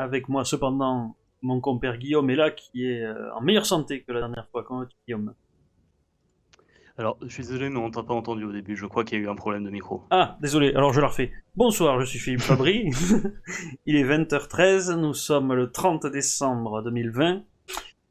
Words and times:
Avec 0.00 0.30
moi, 0.30 0.46
cependant, 0.46 1.14
mon 1.42 1.60
compère 1.60 1.98
Guillaume 1.98 2.30
est 2.30 2.36
là, 2.36 2.50
qui 2.50 2.86
est 2.86 3.02
euh, 3.04 3.34
en 3.34 3.42
meilleure 3.42 3.66
santé 3.66 4.02
que 4.02 4.12
la 4.12 4.20
dernière 4.20 4.48
fois. 4.50 4.64
Comment 4.64 4.80
vas-tu, 4.80 4.96
Guillaume? 5.06 5.34
Alors, 6.96 7.18
je 7.20 7.28
suis 7.28 7.42
désolé, 7.42 7.68
mais 7.68 7.78
on 7.78 7.90
t'a 7.90 8.02
pas 8.02 8.14
entendu 8.14 8.44
au 8.44 8.52
début. 8.52 8.76
Je 8.76 8.86
crois 8.86 9.04
qu'il 9.04 9.18
y 9.18 9.20
a 9.20 9.24
eu 9.24 9.28
un 9.28 9.34
problème 9.34 9.62
de 9.62 9.68
micro. 9.68 10.04
Ah, 10.10 10.38
désolé, 10.40 10.72
alors 10.74 10.94
je 10.94 11.02
la 11.02 11.08
refais. 11.08 11.32
Bonsoir, 11.54 12.00
je 12.00 12.06
suis 12.06 12.18
Philippe 12.18 12.40
Fabry. 12.40 12.90
Il 13.86 13.96
est 13.96 14.04
20h13, 14.04 14.98
nous 14.98 15.12
sommes 15.12 15.52
le 15.52 15.70
30 15.70 16.06
décembre 16.06 16.82
2020. 16.82 17.42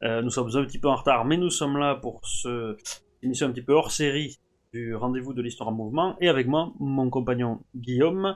Euh, 0.04 0.22
nous 0.22 0.30
sommes 0.30 0.56
un 0.56 0.66
petit 0.66 0.80
peu 0.80 0.90
en 0.90 0.96
retard, 0.96 1.26
mais 1.26 1.38
nous 1.38 1.50
sommes 1.50 1.78
là 1.78 1.96
pour 1.96 2.22
ce 2.24 2.78
émission 3.24 3.48
un 3.48 3.52
petit 3.52 3.64
peu 3.64 3.74
hors 3.74 3.92
série 3.92 4.40
du 4.74 4.96
rendez-vous 4.96 5.34
de 5.34 5.42
l'histoire 5.42 5.70
en 5.70 5.74
mouvement. 5.74 6.18
Et 6.22 6.30
avec 6.30 6.46
moi, 6.46 6.72
mon 6.80 7.10
compagnon 7.10 7.64
Guillaume, 7.76 8.36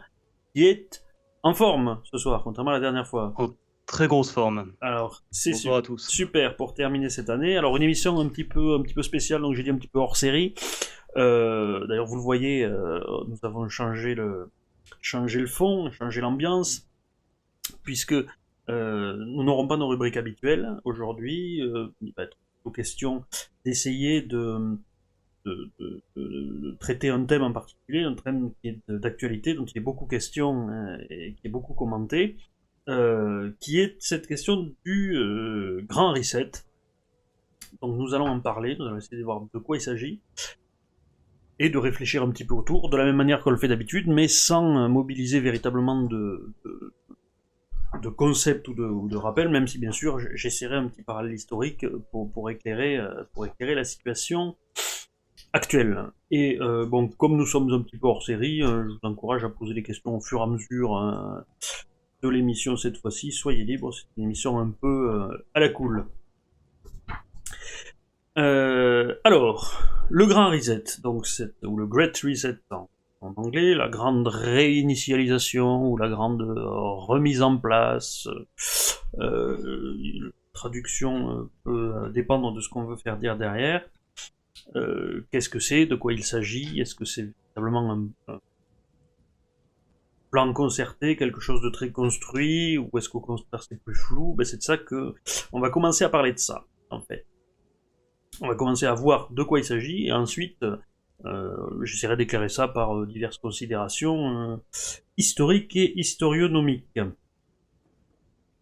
qui 0.55 0.65
est 0.65 1.03
en 1.43 1.53
forme 1.53 1.99
ce 2.03 2.17
soir, 2.17 2.41
contrairement 2.43 2.71
à 2.71 2.75
la 2.75 2.79
dernière 2.79 3.07
fois. 3.07 3.33
En 3.37 3.49
très 3.85 4.07
grosse 4.07 4.31
forme. 4.31 4.73
Alors, 4.81 5.23
c'est 5.29 5.53
tous. 5.83 6.07
super 6.07 6.55
pour 6.55 6.73
terminer 6.73 7.09
cette 7.09 7.29
année. 7.29 7.57
Alors, 7.57 7.75
une 7.75 7.83
émission 7.83 8.19
un 8.19 8.27
petit 8.29 8.45
peu, 8.45 8.75
un 8.75 8.81
petit 8.81 8.93
peu 8.93 9.03
spéciale, 9.03 9.41
donc 9.41 9.55
j'ai 9.55 9.63
dit 9.63 9.69
un 9.69 9.75
petit 9.75 9.89
peu 9.89 9.99
hors 9.99 10.15
série. 10.15 10.55
Euh, 11.17 11.85
D'ailleurs, 11.87 12.05
vous 12.05 12.15
le 12.15 12.21
voyez, 12.21 12.63
euh, 12.63 12.99
nous 13.27 13.37
avons 13.43 13.67
changé 13.67 14.15
le, 14.15 14.49
changé 15.01 15.39
le 15.41 15.47
fond, 15.47 15.91
changé 15.91 16.21
l'ambiance, 16.21 16.87
puisque 17.83 18.15
euh, 18.69 19.15
nous 19.17 19.43
n'aurons 19.43 19.67
pas 19.67 19.77
nos 19.77 19.87
rubriques 19.87 20.17
habituelles 20.17 20.79
aujourd'hui. 20.85 21.61
Il 22.01 22.13
va 22.15 22.23
être 22.23 22.37
aux 22.63 22.71
questions 22.71 23.25
d'essayer 23.65 24.21
de, 24.21 24.77
de, 25.45 26.77
traiter 26.79 27.09
un 27.09 27.25
thème 27.25 27.43
en 27.43 27.51
particulier, 27.51 28.03
un 28.03 28.15
thème 28.15 28.51
qui 28.61 28.69
est 28.69 28.79
d'actualité, 28.89 29.53
dont 29.53 29.65
il 29.65 29.75
y 29.75 29.79
a 29.79 29.81
beaucoup 29.81 30.05
question 30.05 30.69
euh, 30.69 30.97
et 31.09 31.33
qui 31.33 31.47
est 31.47 31.49
beaucoup 31.49 31.73
commenté, 31.73 32.37
euh, 32.89 33.51
qui 33.61 33.79
est 33.79 33.95
cette 33.99 34.27
question 34.27 34.73
du 34.83 35.15
euh, 35.15 35.85
grand 35.87 36.11
reset. 36.11 36.51
Donc 37.81 37.97
nous 37.97 38.13
allons 38.13 38.27
en 38.27 38.41
parler, 38.41 38.75
nous 38.77 38.85
allons 38.85 38.97
essayer 38.97 39.17
de 39.17 39.23
voir 39.23 39.41
de 39.53 39.59
quoi 39.59 39.77
il 39.77 39.81
s'agit 39.81 40.19
et 41.59 41.69
de 41.69 41.77
réfléchir 41.77 42.23
un 42.23 42.29
petit 42.31 42.43
peu 42.43 42.55
autour, 42.55 42.89
de 42.89 42.97
la 42.97 43.05
même 43.05 43.15
manière 43.15 43.41
qu'on 43.41 43.51
le 43.51 43.57
fait 43.57 43.69
d'habitude, 43.69 44.07
mais 44.07 44.27
sans 44.27 44.77
euh, 44.77 44.87
mobiliser 44.89 45.39
véritablement 45.39 46.01
de, 46.01 46.53
de, 46.65 46.93
de 48.01 48.09
concepts 48.09 48.67
ou 48.67 48.73
de, 48.73 48.83
ou 48.83 49.07
de 49.07 49.15
rappels, 49.15 49.47
même 49.47 49.67
si 49.67 49.77
bien 49.77 49.93
sûr 49.93 50.19
j'essaierai 50.35 50.75
un 50.75 50.89
petit 50.89 51.03
parallèle 51.03 51.33
historique 51.33 51.85
pour 52.11 52.49
éclairer 52.49 52.97
la 53.59 53.83
situation 53.85 54.57
actuelle. 55.53 56.11
Et 56.31 56.57
euh, 56.59 56.85
bon, 56.85 57.07
comme 57.07 57.37
nous 57.37 57.45
sommes 57.45 57.71
un 57.71 57.81
petit 57.81 57.97
peu 57.97 58.07
hors 58.07 58.23
série, 58.23 58.61
euh, 58.63 58.83
je 58.83 58.89
vous 58.89 58.99
encourage 59.03 59.43
à 59.43 59.49
poser 59.49 59.73
des 59.73 59.83
questions 59.83 60.17
au 60.17 60.19
fur 60.19 60.39
et 60.39 60.43
à 60.43 60.47
mesure 60.47 60.97
hein, 60.97 61.45
de 62.21 62.29
l'émission 62.29 62.75
cette 62.75 62.97
fois-ci. 62.97 63.31
Soyez 63.31 63.63
libres, 63.63 63.93
c'est 63.93 64.05
une 64.17 64.23
émission 64.23 64.59
un 64.59 64.71
peu 64.71 65.11
euh, 65.11 65.45
à 65.53 65.59
la 65.59 65.69
cool. 65.69 66.05
Euh, 68.37 69.15
alors, 69.23 69.79
le 70.09 70.25
grand 70.25 70.49
reset, 70.49 70.83
donc 71.03 71.27
ou 71.63 71.77
le 71.77 71.85
Great 71.85 72.17
Reset 72.19 72.57
en, 72.71 72.89
anglais, 73.21 73.75
la 73.75 73.89
grande 73.89 74.27
réinitialisation 74.27 75.87
ou 75.87 75.97
la 75.97 76.09
grande 76.09 76.41
euh, 76.41 76.65
remise 76.65 77.41
en 77.41 77.57
place. 77.57 78.27
Euh, 79.19 79.95
la 80.19 80.31
traduction 80.53 81.29
euh, 81.29 81.49
peut 81.63 81.93
euh, 81.95 82.09
dépendre 82.09 82.53
de 82.53 82.59
ce 82.59 82.69
qu'on 82.69 82.85
veut 82.85 82.95
faire 82.95 83.17
dire 83.17 83.37
derrière. 83.37 83.83
Euh, 84.75 85.25
Qu'est-ce 85.31 85.49
que 85.49 85.59
c'est 85.59 85.85
De 85.85 85.95
quoi 85.95 86.13
il 86.13 86.23
s'agit 86.23 86.79
Est-ce 86.79 86.95
que 86.95 87.05
c'est 87.05 87.23
véritablement 87.23 88.09
un, 88.27 88.39
plan 90.31 90.51
concerté, 90.51 91.15
quelque 91.15 91.39
chose 91.39 91.61
de 91.61 91.69
très 91.69 91.91
construit, 91.91 92.79
ou 92.79 92.89
est-ce 92.97 93.07
qu'au 93.07 93.19
contraire 93.19 93.61
c'est 93.61 93.79
plus 93.83 93.93
flou? 93.93 94.33
Ben, 94.33 94.43
C'est 94.43 94.57
de 94.57 94.63
ça 94.63 94.77
que 94.77 95.13
on 95.51 95.59
va 95.59 95.69
commencer 95.69 96.03
à 96.03 96.09
parler 96.09 96.33
de 96.33 96.39
ça, 96.39 96.65
en 96.89 97.01
fait. 97.01 97.27
On 98.41 98.47
va 98.47 98.55
commencer 98.55 98.87
à 98.87 98.93
voir 98.95 99.31
de 99.31 99.43
quoi 99.43 99.59
il 99.59 99.65
s'agit, 99.65 100.07
et 100.07 100.11
ensuite, 100.11 100.65
euh, 101.25 101.83
j'essaierai 101.83 102.17
d'éclairer 102.17 102.49
ça 102.49 102.67
par 102.67 102.97
euh, 102.97 103.05
diverses 103.05 103.37
considérations 103.37 104.59
historiques 105.17 105.75
et 105.75 105.99
historionomiques. 105.99 106.99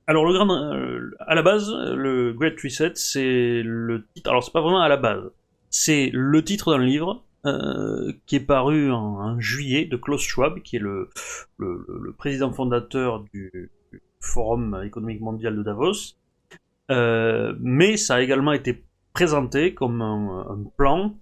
Alors, 0.08 0.26
le 0.26 0.34
grand, 0.34 0.50
à 1.20 1.36
la 1.36 1.42
base, 1.42 1.72
le 1.74 2.34
Great 2.34 2.60
Reset, 2.62 2.94
c'est 2.96 3.62
le 3.64 4.06
titre. 4.14 4.30
Alors, 4.30 4.44
c'est 4.44 4.52
pas 4.52 4.60
vraiment 4.60 4.82
à 4.82 4.90
la 4.90 4.98
base. 4.98 5.32
C'est 5.72 6.10
le 6.14 6.44
titre 6.44 6.74
d'un 6.74 6.84
livre 6.84 7.24
euh, 7.46 8.12
qui 8.28 8.36
est 8.36 8.46
paru 8.46 8.92
en, 8.92 9.40
juillet 9.40 9.86
de 9.86 9.96
Klaus 9.96 10.22
Schwab, 10.22 10.62
qui 10.62 10.76
est 10.76 10.80
le, 10.80 11.10
président 12.18 12.52
fondateur 12.52 13.24
du, 13.34 13.72
Forum 14.20 14.80
économique 14.86 15.22
mondial 15.22 15.56
de 15.56 15.64
Davos. 15.64 16.16
Euh, 16.92 17.56
mais 17.60 17.98
ça 17.98 18.16
a 18.16 18.22
également 18.22 18.52
été 18.52 18.84
présenté 19.14 19.74
comme 19.74 20.02
un, 20.02 20.64
plan, 20.78 21.18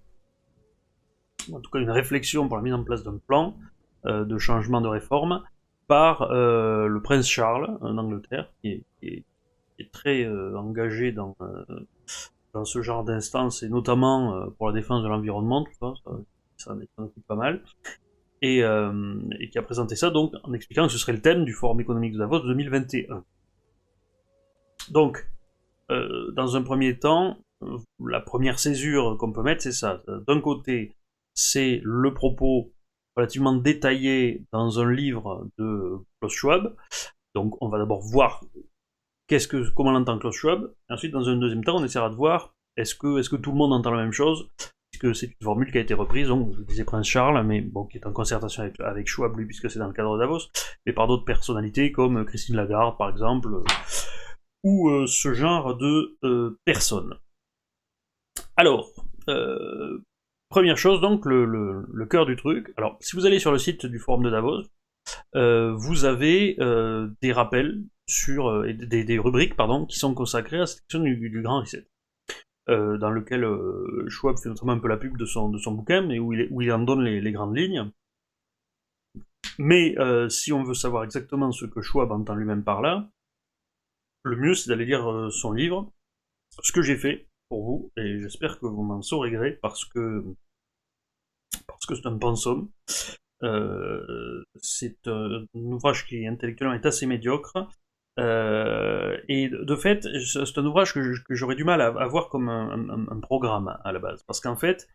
en 1.54 1.62
tout 1.62 1.72
cas 1.72 1.80
une 1.80 1.92
réflexion 1.92 2.50
pour 2.50 2.58
la 2.58 2.64
mise 2.64 2.74
en 2.74 2.84
place 2.84 3.04
d'un 3.04 3.18
plan 3.26 3.56
euh, 4.06 4.26
de 4.26 4.38
changement 4.38 4.82
de 4.82 4.90
réforme 4.90 5.44
par 5.88 6.28
le 6.32 7.00
prince 7.02 7.28
Charles 7.28 7.78
en 7.82 7.98
Angleterre, 7.98 8.52
qui 8.62 8.68
est, 8.70 8.84
qui 9.00 9.08
est- 9.08 9.26
très 9.94 10.28
engagé 10.28 11.14
dans, 11.14 11.38
dans 12.54 12.66
ce 12.66 12.82
genre 12.82 13.04
d'instance, 13.04 13.64
et 13.64 13.70
notamment 13.70 14.36
euh, 14.36 14.50
pour 14.58 14.68
la 14.68 14.74
défense 14.74 15.04
de 15.04 15.08
l'environnement, 15.08 15.64
tout 15.64 15.74
ça, 15.80 15.94
ça, 16.04 16.12
ça 16.58 16.74
en 16.98 17.04
occupe 17.04 17.26
pas 17.28 17.36
mal, 17.36 17.64
et, 18.42 18.64
euh, 18.64 19.20
et 19.40 19.50
qui 19.50 19.58
a 19.58 19.62
présenté 19.62 19.96
ça 19.96 20.10
donc 20.10 20.34
en 20.44 20.54
expliquant 20.54 20.88
que 20.88 20.92
ce 20.92 20.98
serait 20.98 21.14
le 21.14 21.22
thème 21.22 21.46
du 21.46 21.54
Forum 21.54 21.80
économique 21.82 22.14
de 22.14 22.20
Davos 22.20 22.40
2021. 22.40 23.24
Donc, 24.92 25.28
euh, 25.92 26.32
dans 26.32 26.56
un 26.56 26.62
premier 26.64 26.98
temps, 26.98 27.38
euh, 27.64 27.78
la 28.06 28.20
première 28.20 28.60
césure 28.60 29.18
qu'on 29.18 29.32
peut 29.32 29.44
mettre, 29.44 29.62
c'est 29.62 29.72
ça. 29.72 30.02
D'un 30.28 30.40
côté, 30.42 30.96
c'est 31.34 31.82
le 31.84 32.14
propos 32.14 32.72
relativement 33.16 33.54
détaillé 33.54 34.46
dans 34.52 34.80
un 34.80 34.92
livre 34.92 35.48
de 35.58 35.98
Klaus 36.20 36.34
Schwab. 36.34 36.76
Donc, 37.36 37.56
on 37.62 37.70
va 37.70 37.78
d'abord 37.78 38.02
voir 38.02 38.44
qu'est-ce 39.30 39.48
que, 39.48 39.70
comment 39.76 39.92
l'entend 39.92 40.18
Klaus 40.20 40.36
Schwab. 40.36 40.74
Et 40.90 40.94
ensuite, 40.94 41.14
dans 41.14 41.30
un 41.30 41.38
deuxième 41.38 41.64
temps, 41.64 41.78
on 41.78 41.86
essaiera 41.86 42.10
de 42.10 42.16
voir 42.16 42.54
est-ce 42.76 42.96
que, 42.96 43.20
est-ce 43.20 43.30
que 43.30 43.36
tout 43.38 43.52
le 43.52 43.58
monde 43.58 43.72
entend 43.72 43.92
la 43.92 44.04
même 44.04 44.12
chose? 44.12 44.50
Puisque 44.92 45.16
c'est 45.16 45.28
une 45.28 45.44
formule 45.44 45.72
qui 45.72 45.78
a 45.78 45.82
été 45.82 45.94
reprise, 45.94 46.30
donc 46.30 46.52
je 46.58 46.64
disais 46.64 46.84
Prince 46.84 47.08
Charles, 47.08 47.46
mais 47.46 47.62
bon, 47.62 47.86
qui 47.86 47.98
est 47.98 48.08
en 48.08 48.12
concertation 48.12 48.70
avec, 48.80 49.08
Schwab, 49.08 49.38
lui, 49.38 49.46
puisque 49.46 49.70
c'est 49.70 49.80
dans 49.80 49.88
le 49.88 49.94
cadre 49.94 50.16
de 50.16 50.20
Davos, 50.20 50.50
mais 50.86 50.94
par 50.94 51.08
d'autres 51.08 51.26
personnalités 51.26 51.92
comme 51.92 52.26
Christine 52.26 52.56
Lagarde, 52.56 52.98
par 52.98 53.10
exemple, 53.10 53.54
euh, 53.54 53.64
ou 54.64 54.90
euh, 54.90 55.06
ce 55.06 55.34
genre 55.34 55.78
de 55.78 56.18
euh, 56.24 56.60
personnes. 56.66 57.16
Alors, 58.58 58.90
euh, 59.30 60.04
première 60.50 60.78
chose, 60.78 61.02
donc, 61.02 61.26
le, 61.26 61.46
le, 61.46 61.86
le 61.94 62.06
cœur 62.08 62.26
du 62.26 62.36
truc. 62.36 62.74
Alors, 62.76 62.98
si 63.00 63.16
vous 63.16 63.28
allez 63.28 63.40
sur 63.40 63.52
le 63.52 63.60
site 63.60 63.86
du 63.86 64.00
forum 64.00 64.24
de 64.24 64.32
Davos, 64.32 64.64
euh, 64.64 64.64
vous 65.34 66.06
avez 66.06 66.56
euh, 66.60 67.10
des 67.22 67.32
rappels 67.32 67.84
sur 68.10 68.50
euh, 68.50 68.74
des, 68.74 69.20
rubriques 69.20 69.56
pardon 69.56 69.86
qui 69.86 69.98
sont 69.98 70.14
consacrées 70.14 70.60
à 70.60 70.66
cette 70.66 70.82
question 70.82 71.00
du, 71.02 71.42
grand 71.42 71.62
reset, 71.62 71.88
euh, 72.68 72.98
dans 72.98 73.12
lequel 73.12 73.44
euh, 73.44 74.06
Schwab 74.10 74.38
fait 74.38 74.50
notamment 74.50 74.74
un 74.74 74.80
peu 74.80 74.88
la 74.88 74.98
pub 74.98 75.16
de 75.18 75.26
son, 75.26 75.50
de 75.50 75.58
son 75.58 75.74
bouquin, 75.74 76.02
mais 76.02 76.20
où 76.20 76.34
il, 76.34 76.48
où 76.52 76.62
il 76.62 76.72
en 76.72 76.80
donne 76.80 77.04
les, 77.04 77.32
grandes 77.32 77.56
lignes. 77.56 77.92
Mais 79.58 79.98
euh, 80.00 80.28
si 80.30 80.52
on 80.52 80.64
veut 80.64 80.74
savoir 80.74 81.04
exactement 81.04 81.52
ce 81.52 81.66
que 81.66 81.82
Schwab 81.82 82.12
entend 82.12 82.36
lui-même 82.36 82.64
par 82.64 82.82
là, 82.82 83.10
le 84.24 84.36
mieux 84.36 84.56
c'est 84.56 84.70
d'aller 84.70 84.86
lire 84.86 85.10
euh, 85.10 85.30
son 85.30 85.52
livre, 85.52 85.92
ce 86.62 86.72
que 86.72 86.82
j'ai 86.82 86.98
fait 86.98 87.28
pour 87.48 87.64
vous, 87.64 87.92
et 87.98 88.22
j'espère 88.22 88.60
que 88.60 88.66
vous 88.66 88.84
m'en 88.84 89.02
saurez 89.02 89.32
gré 89.32 89.54
parce 89.62 89.86
que 89.86 90.24
parce 91.68 91.86
que 91.86 91.96
c'est 91.96 92.08
un 92.08 92.18
pensum. 92.18 92.70
Euh, 93.44 94.44
c'est 94.56 95.08
un 95.08 95.46
ouvrage 95.54 96.06
qui 96.06 96.26
intellectuellement 96.28 96.76
est 96.76 96.86
assez 96.86 97.06
médiocre. 97.06 97.68
Euh, 98.20 99.18
et 99.30 99.50
de 99.50 99.76
fait, 99.76 100.06
c'est 100.26 100.58
un 100.58 100.66
ouvrage 100.66 100.94
que 100.94 101.36
j'aurais 101.36 101.56
du 101.56 101.64
mal 101.64 101.82
à, 101.82 101.88
à 101.88 102.08
voir 102.08 102.30
comme 102.30 102.50
un, 102.50 103.20
programme 103.22 103.78
à 103.84 103.92
la 103.92 104.00
base. 104.00 104.24
Parce 104.24 104.42
qu'en 104.42 104.56
fait, 104.56 104.88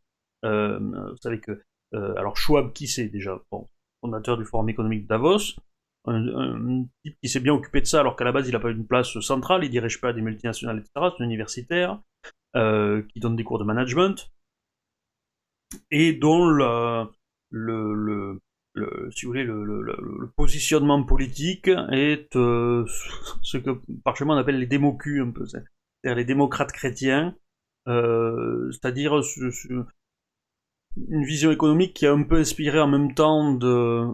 euh, 0.45 0.79
vous 0.79 1.17
savez 1.17 1.41
que. 1.41 1.63
alors, 1.93 2.37
Schwab, 2.37 2.73
qui 2.73 2.87
c'est 2.87 3.09
déjà? 3.09 3.41
Fondateur 4.03 4.37
du 4.37 4.45
Forum 4.45 4.69
économique 4.69 5.05
de 5.05 5.09
Davos. 5.09 5.57
Un, 6.07 6.85
type 7.03 7.17
qui 7.23 7.31
s'est 7.31 7.41
bien 7.41 7.55
occupé 7.55 7.81
de 7.81 7.87
ça 7.87 8.01
alors 8.01 8.15
qu'à 8.15 8.25
la 8.25 8.33
base 8.33 8.47
il 8.47 8.53
n'a 8.53 8.61
pas 8.61 8.69
une 8.71 8.87
place 8.87 9.19
centrale, 9.21 9.65
il 9.65 9.71
dirige 9.71 10.03
pas 10.03 10.13
des 10.13 10.21
multinationales, 10.21 10.81
etc. 10.81 10.91
C'est 11.17 11.23
un 11.23 11.27
universitaire 11.27 11.99
qui 12.55 13.21
donne 13.21 13.37
des 13.37 13.45
cours 13.45 13.59
de 13.59 13.65
management 13.65 14.31
et 15.91 16.13
dont 16.13 16.49
la- 16.51 17.09
le, 17.55 17.95
le, 17.95 18.41
le- 18.75 19.11
si 19.13 19.27
vous 19.27 19.33
voulez, 19.33 19.45
le, 19.45 19.65
le- 19.65 19.83
positionnement 20.37 21.03
politique 21.05 21.69
est 21.93 22.35
euh, 22.37 22.85
ce 23.43 23.59
que 23.59 23.71
par 24.05 24.15
on 24.35 24.39
appelle 24.39 24.59
les 24.59 24.67
démocus 24.67 25.21
un 25.23 25.31
peu, 25.31 25.47
c'est-à-dire 25.47 26.17
les 26.17 26.25
démocrates 26.25 26.73
chrétiens, 26.73 27.35
euh, 27.89 28.71
c'est-à-dire 28.73 29.23
ce- 29.25 29.51
ce- 29.51 29.85
une 31.09 31.25
vision 31.25 31.51
économique 31.51 31.95
qui 31.95 32.07
a 32.07 32.13
un 32.13 32.23
peu 32.23 32.37
inspiré 32.37 32.81
en 32.81 32.89
même 32.89 33.15
temps 33.15 33.55
de 33.55 34.07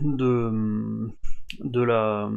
de 0.00 1.08
de 1.60 1.82
la 1.82 2.30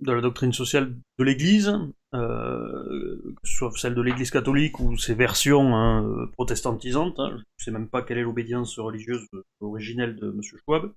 de 0.00 0.12
la 0.12 0.20
doctrine 0.20 0.52
sociale 0.52 0.94
de 1.18 1.24
l'Église, 1.24 1.72
euh, 2.14 3.18
que 3.42 3.48
ce 3.48 3.56
soit 3.56 3.70
celle 3.76 3.94
de 3.94 4.02
l'Église 4.02 4.30
catholique 4.30 4.80
ou 4.80 4.96
ses 4.96 5.14
versions 5.14 5.74
hein, 5.74 6.28
protestantisantes. 6.32 7.18
Hein. 7.18 7.30
Je 7.30 7.34
ne 7.36 7.44
sais 7.58 7.70
même 7.70 7.88
pas 7.88 8.02
quelle 8.02 8.18
est 8.18 8.22
l'obédience 8.22 8.78
religieuse 8.78 9.26
originelle 9.60 10.16
de 10.16 10.30
M. 10.30 10.40
Schwab. 10.42 10.92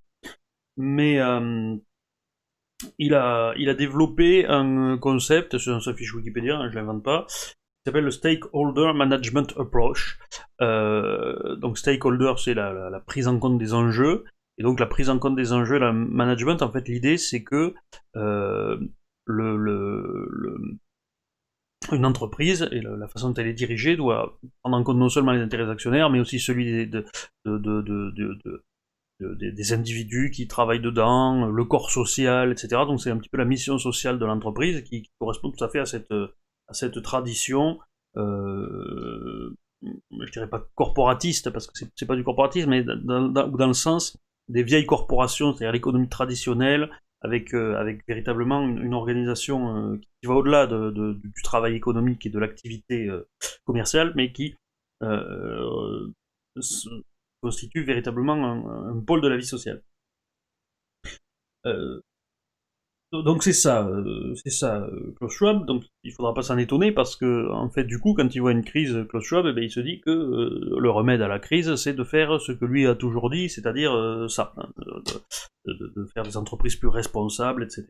Mais 0.78 1.20
euh, 1.20 1.76
il, 3.00 3.14
a, 3.16 3.54
il 3.58 3.70
a 3.70 3.74
développé 3.74 4.46
un 4.46 4.98
concept, 4.98 5.58
sur 5.58 5.82
sa 5.82 5.94
fiche 5.94 6.14
Wikipédia, 6.14 6.58
hein, 6.58 6.70
je 6.70 6.76
ne 6.76 6.82
l'invente 6.82 7.04
pas, 7.04 7.26
qui 7.28 7.84
s'appelle 7.86 8.04
le 8.04 8.12
Stakeholder 8.12 8.94
Management 8.94 9.54
Approach. 9.58 10.20
Euh, 10.62 11.56
donc 11.56 11.78
stakeholder, 11.78 12.34
c'est 12.38 12.54
la, 12.54 13.02
prise 13.06 13.28
en 13.28 13.40
compte 13.40 13.58
des 13.58 13.74
enjeux. 13.74 14.26
Et 14.58 14.64
donc 14.64 14.80
la 14.80 14.88
prise 14.88 15.10
en 15.10 15.20
compte 15.20 15.36
des 15.36 15.54
enjeux, 15.54 15.78
la 15.78 15.94
management, 15.94 16.62
en 16.62 16.72
fait, 16.72 16.88
l'idée 16.88 17.18
c'est 17.18 17.44
que 17.44 17.74
euh, 18.16 18.78
le, 19.26 19.58
le, 19.58 20.80
une 21.92 22.06
entreprise 22.06 22.68
et 22.72 22.82
la, 22.82 23.08
façon 23.08 23.30
dont 23.30 23.36
elle 23.36 23.48
est 23.48 23.54
dirigée 23.54 23.96
doit 23.96 24.40
prendre 24.62 24.78
en 24.78 24.84
compte 24.84 24.98
non 24.98 25.10
seulement 25.10 25.32
les 25.32 25.42
intérêts 25.42 25.70
actionnaires, 25.70 26.10
mais 26.10 26.20
aussi 26.20 26.40
celui 26.40 26.88
de, 26.88 27.06
de, 27.46 27.58
de, 27.58 28.64
des 29.20 29.74
individus 29.74 30.32
qui 30.32 30.48
travaillent 30.48 30.82
dedans, 30.82 31.46
le 31.46 31.66
corps 31.66 31.92
social, 31.92 32.52
etc. 32.52 32.68
Donc 32.88 33.02
c'est 33.02 33.12
un 33.12 33.18
petit 33.18 33.30
peu 33.30 33.38
la 33.38 33.46
mission 33.46 33.78
sociale 33.78 34.20
de 34.20 34.26
l'entreprise 34.26 34.84
qui, 34.84 35.10
correspond 35.20 35.52
tout 35.52 35.64
à 35.64 35.70
fait 35.70 35.80
à 35.80 35.86
cette, 35.86 36.12
à 36.12 36.74
cette 36.74 37.02
tradition, 37.02 37.80
euh, 38.18 39.56
je 39.82 40.32
dirais 40.32 40.50
pas 40.50 40.68
corporatiste, 40.76 41.52
parce 41.52 41.68
que 41.68 41.86
c'est 41.96 42.06
pas 42.06 42.16
du 42.16 42.24
corporatisme, 42.24 42.70
mais 42.70 42.84
dans 42.84 43.68
le 43.68 43.74
sens 43.74 44.18
des 44.50 44.64
vieilles 44.64 44.86
corporations, 44.86 45.54
c'est-à-dire 45.54 45.74
l'économie 45.74 46.10
traditionnelle, 46.10 46.90
avec, 47.22 47.54
euh, 47.54 47.76
avec 47.76 48.06
véritablement 48.08 48.62
une, 48.62 48.94
organisation 48.94 49.94
euh, 49.94 49.98
qui 49.98 50.28
va 50.28 50.36
au-delà 50.36 50.68
de, 50.68 50.92
du 51.24 51.42
travail 51.44 51.76
économique 51.76 52.26
et 52.26 52.30
de 52.30 52.40
l'activité 52.40 53.08
euh, 53.08 53.28
commerciale, 53.66 54.14
mais 54.16 54.32
qui 54.32 54.56
constitue 57.42 57.84
véritablement 57.84 58.34
un, 58.34 59.00
pôle 59.02 59.22
de 59.22 59.28
la 59.28 59.38
vie 59.38 59.46
sociale. 59.46 59.84
Donc 63.14 63.44
c'est 63.44 63.54
ça, 63.54 63.88
euh, 63.88 64.36
c'est 64.36 64.50
ça, 64.50 64.82
euh, 64.82 65.14
Klaus 65.18 65.32
Schwab. 65.32 65.66
Donc 65.66 65.84
il 66.04 66.12
faudra 66.12 66.34
pas 66.34 66.42
s'en 66.42 66.58
étonner 66.58 66.92
parce 66.92 67.16
que 67.16 67.50
en 67.52 67.70
fait 67.70 67.86
du 67.86 68.00
coup 68.00 68.14
quand 68.14 68.36
il 68.36 68.40
voit 68.40 68.52
une 68.52 68.66
crise, 68.66 69.06
Klaus 69.10 69.24
Schwab, 69.24 69.46
eh 69.48 69.54
ben, 69.54 69.64
il 69.64 69.72
se 69.72 69.80
dit 69.80 70.02
que 70.02 70.10
euh, 70.10 70.78
le 70.78 70.90
remède 70.90 71.22
à 71.22 71.30
la 71.30 71.40
crise, 71.40 71.76
c'est 71.76 71.94
de 71.94 72.04
faire 72.04 72.42
ce 72.42 72.52
que 72.52 72.66
lui 72.66 72.86
a 72.86 72.96
toujours 72.96 73.30
dit, 73.30 73.48
c'est-à-dire 73.48 73.94
ça, 74.30 74.54
hein, 74.58 74.68
de, 75.66 76.06
faire 76.14 76.24
des 76.24 76.36
entreprises 76.36 76.76
plus 76.76 76.90
responsables, 76.90 77.64
etc. 77.64 77.88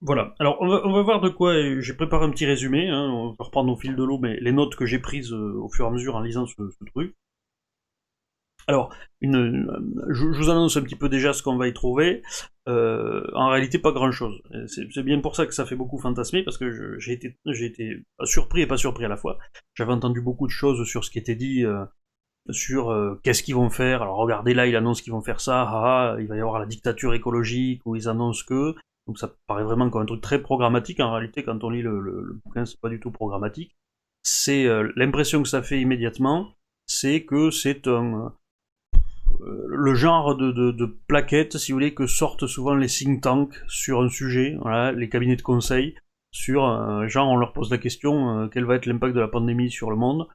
Voilà. 0.00 0.34
Alors 0.40 0.56
on 0.60 0.68
va, 0.92 1.02
voir 1.02 1.20
de 1.20 1.28
quoi. 1.28 1.54
J'ai 1.80 1.94
préparé 1.94 2.24
un 2.24 2.30
petit 2.30 2.46
résumé. 2.46 2.88
Hein, 2.88 3.10
on 3.12 3.28
va 3.30 3.44
reprendre 3.44 3.70
au 3.72 3.76
fil 3.76 3.94
de 3.96 4.02
l'eau, 4.02 4.18
mais 4.18 4.38
les 4.40 4.52
notes 4.52 4.76
que 4.76 4.86
j'ai 4.86 4.98
prises 4.98 5.32
au 5.32 5.68
fur 5.68 5.84
et 5.84 5.88
à 5.88 5.90
mesure 5.90 6.16
en 6.16 6.20
lisant 6.20 6.46
ce 6.46 6.54
truc. 6.86 7.14
Alors, 8.68 8.94
je, 9.20 10.38
vous 10.38 10.50
annonce 10.50 10.76
un 10.76 10.82
petit 10.82 10.96
peu 10.96 11.08
déjà 11.08 11.32
ce 11.32 11.42
qu'on 11.42 11.56
va 11.56 11.68
y 11.68 11.72
trouver. 11.72 12.22
Euh, 12.68 13.22
en 13.34 13.48
réalité, 13.48 13.78
pas 13.78 13.92
grand-chose. 13.92 14.40
C'est 14.66 15.02
bien 15.02 15.20
pour 15.20 15.36
ça 15.36 15.46
que 15.46 15.54
ça 15.54 15.66
fait 15.66 15.76
beaucoup 15.76 15.98
fantasmer, 15.98 16.42
parce 16.42 16.58
que 16.58 16.98
j'ai 16.98 17.12
été, 17.12 17.36
surpris 18.24 18.62
et 18.62 18.66
pas 18.66 18.76
surpris 18.76 19.04
à 19.04 19.08
la 19.08 19.16
fois. 19.16 19.38
J'avais 19.74 19.92
entendu 19.92 20.20
beaucoup 20.20 20.46
de 20.46 20.52
choses 20.52 20.86
sur 20.88 21.04
ce 21.04 21.10
qui 21.10 21.18
était 21.18 21.34
dit, 21.34 21.64
euh, 21.64 21.84
sur 22.50 22.90
euh, 22.90 23.20
qu'est-ce 23.22 23.42
qu'ils 23.42 23.54
vont 23.54 23.70
faire. 23.70 24.02
Alors 24.02 24.16
regardez 24.16 24.54
là, 24.54 24.66
ils 24.66 24.76
annoncent 24.76 25.02
qu'ils 25.02 25.12
vont 25.12 25.22
faire 25.22 25.40
ça, 25.40 25.62
ah, 25.68 26.16
il 26.20 26.26
va 26.26 26.36
y 26.36 26.40
avoir 26.40 26.58
la 26.58 26.66
dictature 26.66 27.14
écologique, 27.14 27.82
où 27.84 27.96
ils 27.96 28.08
annoncent 28.08 28.44
que... 28.46 28.74
Donc 29.08 29.18
ça 29.18 29.34
paraît 29.48 29.64
vraiment 29.64 29.90
comme 29.90 30.02
un 30.02 30.06
truc 30.06 30.20
très 30.20 30.40
programmatique. 30.40 31.00
En 31.00 31.12
réalité, 31.12 31.42
quand 31.42 31.64
on 31.64 31.70
lit 31.70 31.82
le, 31.82 31.98
le, 31.98 32.22
le 32.22 32.34
bouquin, 32.44 32.64
c'est 32.64 32.80
pas 32.80 32.88
du 32.88 33.00
tout 33.00 33.10
programmatique. 33.10 33.76
C'est 34.22 34.68
l'impression 34.94 35.42
que 35.42 35.48
ça 35.48 35.60
fait 35.64 35.80
immédiatement, 35.80 36.54
c'est 36.86 37.24
que 37.24 37.50
c'est 37.50 37.88
un 37.88 38.32
le 39.44 39.94
genre 39.94 40.36
de, 40.36 40.50
de, 40.52 40.86
plaquettes, 41.06 41.58
si 41.58 41.72
vous 41.72 41.76
voulez, 41.76 41.94
que 41.94 42.06
sortent 42.06 42.46
souvent 42.46 42.74
les 42.74 42.86
think 42.86 43.22
tanks 43.22 43.54
sur 43.68 44.02
un 44.02 44.08
sujet, 44.08 44.56
voilà, 44.60 44.92
les 44.92 45.08
cabinets 45.08 45.36
de 45.36 45.42
conseil, 45.42 45.94
sur 46.32 46.62
genre 47.08 47.28
on 47.28 47.36
leur 47.36 47.52
pose 47.52 47.70
la 47.70 47.78
question 47.78 48.38
euh, 48.38 48.48
quel 48.48 48.64
va 48.64 48.76
être 48.76 48.86
l'impact 48.86 49.14
de 49.14 49.20
la 49.20 49.28
pandémie 49.28 49.70
sur 49.70 49.90
le 49.90 49.96
monde, 49.96 50.26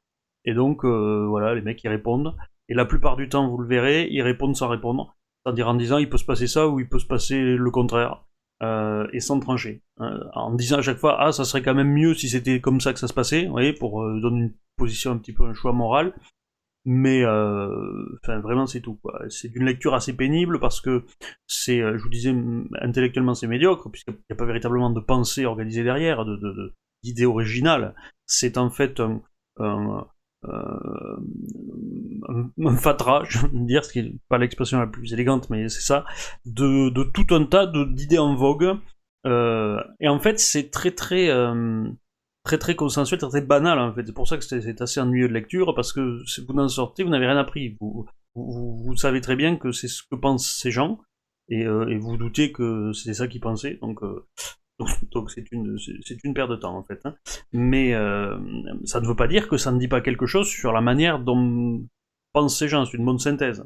et 0.44 0.54
donc 0.54 0.84
euh, 0.84 1.26
voilà, 1.28 1.54
les 1.54 1.62
mecs 1.62 1.82
ils 1.82 1.88
répondent, 1.88 2.34
et 2.68 2.74
la 2.74 2.84
plupart 2.84 3.16
du 3.16 3.28
temps, 3.28 3.48
vous 3.48 3.58
le 3.58 3.68
verrez, 3.68 4.08
ils 4.10 4.22
répondent 4.22 4.56
sans 4.56 4.68
répondre, 4.68 5.16
c'est-à-dire 5.44 5.68
en 5.68 5.74
disant 5.74 5.98
il 5.98 6.08
peut 6.08 6.18
se 6.18 6.24
passer 6.24 6.46
ça 6.46 6.68
ou 6.68 6.80
il 6.80 6.88
peut 6.88 6.98
se 6.98 7.06
passer 7.06 7.40
le 7.42 7.70
contraire. 7.70 8.24
Euh, 8.60 9.06
et 9.12 9.20
sans 9.20 9.38
trancher. 9.38 9.84
en 9.98 10.52
disant 10.52 10.78
à 10.78 10.82
chaque 10.82 10.98
fois, 10.98 11.16
ah, 11.20 11.30
ça 11.30 11.44
serait 11.44 11.62
quand 11.62 11.76
même 11.76 11.92
mieux 11.92 12.14
si 12.14 12.28
c'était 12.28 12.60
comme 12.60 12.80
ça 12.80 12.92
que 12.92 12.98
ça 12.98 13.06
se 13.06 13.14
passait, 13.14 13.44
vous 13.44 13.52
voyez, 13.52 13.72
pour 13.72 14.02
donner 14.20 14.40
une 14.40 14.54
position 14.76 15.12
un 15.12 15.16
petit 15.16 15.32
peu 15.32 15.44
un 15.44 15.54
choix 15.54 15.72
moral, 15.72 16.12
mais 16.84 17.22
euh, 17.24 18.18
enfin 18.22 18.40
vraiment 18.40 18.66
c'est 18.66 18.80
tout 18.80 18.94
quoi. 18.96 19.20
C'est 19.28 19.48
d'une 19.48 19.64
lecture 19.64 19.94
assez 19.94 20.14
pénible 20.14 20.60
parce 20.60 20.80
que 20.80 21.04
c'est, 21.46 21.80
euh, 21.80 21.96
je 21.98 22.02
vous 22.02 22.08
disais, 22.08 22.34
intellectuellement 22.80 23.34
c'est 23.34 23.46
médiocre 23.46 23.90
puisqu'il 23.90 24.14
n'y 24.14 24.34
a 24.34 24.36
pas 24.36 24.46
véritablement 24.46 24.90
de 24.90 25.00
pensée 25.00 25.44
organisée 25.44 25.84
derrière, 25.84 26.24
de, 26.24 26.74
d'idée 27.02 27.26
originale. 27.26 27.94
C'est 28.26 28.58
en 28.58 28.70
fait 28.70 29.00
un, 29.00 29.22
un, 29.58 30.06
euh, 30.44 31.16
un, 32.28 32.76
fatras, 32.76 33.24
je 33.28 33.38
veux 33.40 33.48
dire, 33.66 33.84
ce 33.84 33.92
qui 33.92 34.02
n'est 34.02 34.14
pas 34.28 34.38
l'expression 34.38 34.78
la 34.78 34.86
plus 34.86 35.12
élégante, 35.12 35.50
mais 35.50 35.68
c'est 35.68 35.82
ça, 35.82 36.04
de, 36.46 36.90
de 36.90 37.02
tout 37.04 37.34
un 37.34 37.44
tas 37.44 37.66
d'idées 37.66 38.18
en 38.18 38.34
vogue. 38.34 38.78
Et 39.26 40.08
en 40.08 40.18
fait, 40.20 40.38
c'est 40.40 40.70
très 40.70 40.92
très 40.92 41.28
très 42.48 42.58
très 42.58 42.74
consensuel, 42.74 43.20
très 43.20 43.28
très 43.28 43.40
banal 43.42 43.78
en 43.78 43.94
fait. 43.94 44.06
C'est 44.06 44.14
pour 44.14 44.26
ça 44.26 44.38
que 44.38 44.44
c'est 44.44 44.80
assez 44.80 45.00
ennuyeux 45.00 45.28
de 45.28 45.34
lecture, 45.34 45.74
parce 45.74 45.92
que 45.92 46.00
vous 46.00 46.58
en 46.58 46.68
sortez, 46.68 47.02
vous 47.02 47.10
n'avez 47.10 47.26
rien 47.26 47.36
appris. 47.36 47.76
Vous, 47.80 48.96
savez 48.96 49.20
très 49.20 49.36
bien 49.36 49.56
que 49.56 49.70
c'est 49.72 49.88
ce 49.88 50.02
que 50.02 50.16
pensent 50.16 50.50
ces 50.50 50.70
gens, 50.70 50.98
et, 51.48 51.66
euh, 51.66 51.98
vous 51.98 52.16
doutez 52.16 52.52
que 52.52 52.92
c'est 52.92 53.14
ça 53.14 53.28
qu'ils 53.28 53.40
pensaient, 53.40 53.78
donc 53.82 54.02
euh, 54.02 54.26
donc 55.12 55.30
c'est 55.30 55.50
une 55.52 55.76
une 56.24 56.34
perte 56.34 56.50
de 56.50 56.56
temps 56.56 56.76
en 56.76 56.84
fait. 56.84 57.00
Hein. 57.04 57.14
Mais 57.52 57.94
euh, 57.94 58.38
ça 58.84 59.00
ne 59.00 59.06
veut 59.06 59.16
pas 59.16 59.28
dire 59.28 59.48
que 59.48 59.58
ça 59.58 59.70
ne 59.70 59.78
dit 59.78 59.88
pas 59.88 60.00
quelque 60.00 60.26
chose 60.26 60.48
sur 60.48 60.72
la 60.72 60.80
manière 60.80 61.18
dont 61.18 61.86
pensent 62.32 62.58
ces 62.58 62.68
gens. 62.68 62.86
C'est 62.86 62.96
une 62.96 63.04
bonne 63.04 63.18
synthèse. 63.18 63.62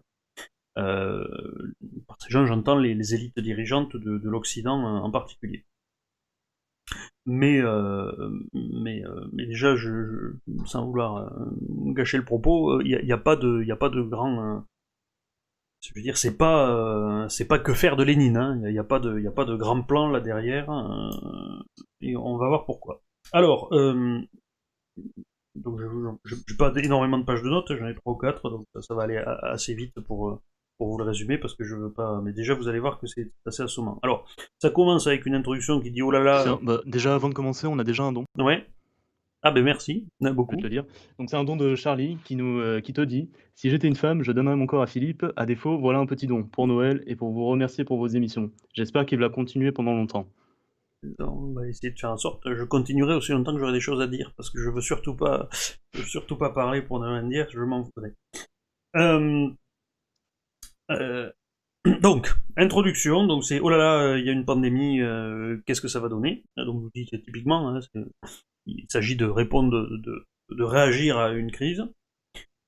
par 0.74 2.16
ces 2.20 2.30
gens, 2.30 2.46
j'entends 2.46 2.78
les, 2.78 3.14
élites 3.14 3.38
dirigeantes 3.38 3.96
de 3.96 4.28
l'Occident 4.28 4.82
en 5.04 5.10
particulier 5.12 5.64
mais 7.26 7.60
euh, 7.60 8.10
mais, 8.52 9.04
euh, 9.04 9.28
mais 9.32 9.46
déjà 9.46 9.74
sans 10.66 10.86
vouloir 10.86 11.16
euh, 11.16 11.92
gâcher 11.92 12.16
le 12.16 12.24
propos 12.24 12.80
il 12.80 13.04
n'y 13.04 13.12
a, 13.12 13.18
pas 13.18 13.36
de 13.36 13.70
a 13.70 13.76
pas 13.76 13.90
de 13.90 14.02
grand 14.02 14.64
je 15.80 15.90
veux 15.94 16.02
dire 16.02 16.16
c'est 16.16 16.36
pas 16.36 17.26
c'est 17.28 17.46
pas 17.46 17.58
que 17.58 17.74
faire 17.74 17.96
de 17.96 18.02
Lénine 18.02 18.36
hein. 18.36 18.60
il 18.64 18.72
n'y 18.72 18.78
a, 18.78 18.84
pas 18.84 18.98
de 18.98 19.18
il 19.18 19.26
a 19.26 19.30
pas 19.30 19.44
de 19.44 19.54
grand 19.54 19.82
plan 19.82 20.08
là 20.10 20.20
derrière 20.20 20.68
et 22.00 22.16
on 22.16 22.36
va 22.38 22.48
voir 22.48 22.64
pourquoi 22.64 23.02
alors 23.32 23.70
donc 25.54 25.80
je 26.24 26.34
n'ai 26.34 26.56
pas 26.58 26.72
énormément 26.74 27.18
de 27.18 27.24
pages 27.24 27.42
de 27.42 27.50
notes 27.50 27.72
j'en 27.76 27.86
ai 27.86 27.94
trois 27.94 28.14
ou 28.14 28.16
quatre 28.16 28.50
donc 28.50 28.66
ça 28.80 28.94
va 28.94 29.04
aller 29.04 29.18
assez 29.42 29.74
vite 29.74 30.00
pour 30.00 30.40
pour 30.78 30.88
vous 30.88 30.98
le 30.98 31.04
résumer 31.04 31.38
parce 31.38 31.54
que 31.54 31.64
je 31.64 31.76
veux 31.76 31.92
pas. 31.92 32.20
Mais 32.22 32.32
déjà, 32.32 32.54
vous 32.54 32.68
allez 32.68 32.80
voir 32.80 32.98
que 32.98 33.06
c'est 33.06 33.30
assez 33.46 33.62
assommant. 33.62 33.98
Alors, 34.02 34.26
ça 34.58 34.70
commence 34.70 35.06
avec 35.06 35.26
une 35.26 35.34
introduction 35.34 35.80
qui 35.80 35.90
dit 35.90 36.02
oh 36.02 36.10
là 36.10 36.20
là. 36.20 36.58
Bah, 36.62 36.80
déjà, 36.86 37.14
avant 37.14 37.28
de 37.28 37.34
commencer, 37.34 37.66
on 37.66 37.78
a 37.78 37.84
déjà 37.84 38.02
un 38.02 38.12
don. 38.12 38.24
Ouais. 38.38 38.66
Ah 39.44 39.50
ben 39.50 39.64
merci, 39.64 40.06
on 40.20 40.26
a 40.26 40.32
beaucoup. 40.32 40.56
te 40.56 40.68
dire. 40.68 40.84
Donc 41.18 41.28
c'est 41.28 41.36
un 41.36 41.42
don 41.42 41.56
de 41.56 41.74
Charlie 41.74 42.16
qui 42.24 42.36
nous 42.36 42.60
euh, 42.60 42.80
qui 42.80 42.92
te 42.92 43.00
dit 43.00 43.28
si 43.56 43.70
j'étais 43.70 43.88
une 43.88 43.96
femme, 43.96 44.22
je 44.22 44.30
donnerais 44.30 44.54
mon 44.54 44.66
corps 44.66 44.82
à 44.82 44.86
Philippe. 44.86 45.26
À 45.34 45.46
défaut, 45.46 45.78
voilà 45.78 45.98
un 45.98 46.06
petit 46.06 46.28
don 46.28 46.44
pour 46.44 46.68
Noël 46.68 47.02
et 47.08 47.16
pour 47.16 47.32
vous 47.32 47.44
remercier 47.46 47.84
pour 47.84 47.98
vos 47.98 48.06
émissions. 48.06 48.52
J'espère 48.72 49.04
qu'il 49.04 49.18
va 49.18 49.30
continuer 49.30 49.72
pendant 49.72 49.94
longtemps. 49.94 50.28
On 51.18 51.52
va 51.54 51.66
essayer 51.66 51.92
de 51.92 51.98
faire 51.98 52.12
en 52.12 52.16
sorte. 52.16 52.42
Je 52.44 52.62
continuerai 52.62 53.14
aussi 53.14 53.32
longtemps 53.32 53.52
que 53.52 53.58
j'aurai 53.58 53.72
des 53.72 53.80
choses 53.80 54.00
à 54.00 54.06
dire 54.06 54.32
parce 54.36 54.48
que 54.48 54.60
je 54.60 54.70
veux 54.70 54.80
surtout 54.80 55.16
pas, 55.16 55.48
veux 55.94 56.04
surtout 56.04 56.36
pas 56.36 56.50
parler 56.50 56.80
pour 56.80 57.00
ne 57.00 57.08
rien 57.08 57.24
dire. 57.24 57.48
Je 57.50 57.58
m'en 57.58 57.82
voudrais. 57.82 58.14
Euh, 58.94 59.48
euh, 61.00 61.30
donc, 62.00 62.32
introduction, 62.56 63.26
donc 63.26 63.44
c'est 63.44 63.60
oh 63.60 63.68
là 63.68 63.76
là, 63.76 64.02
euh, 64.02 64.18
il 64.18 64.26
y 64.26 64.28
a 64.28 64.32
une 64.32 64.44
pandémie, 64.44 65.00
euh, 65.00 65.58
qu'est-ce 65.66 65.80
que 65.80 65.88
ça 65.88 66.00
va 66.00 66.08
donner? 66.08 66.44
Donc 66.56 66.80
vous 66.80 66.90
dites 66.94 67.10
typiquement, 67.24 67.68
hein, 67.68 67.80
il 68.66 68.86
s'agit 68.88 69.16
de 69.16 69.26
répondre, 69.26 69.70
de, 69.70 70.26
réagir 70.64 71.18
à 71.18 71.30
une 71.32 71.50
crise 71.50 71.82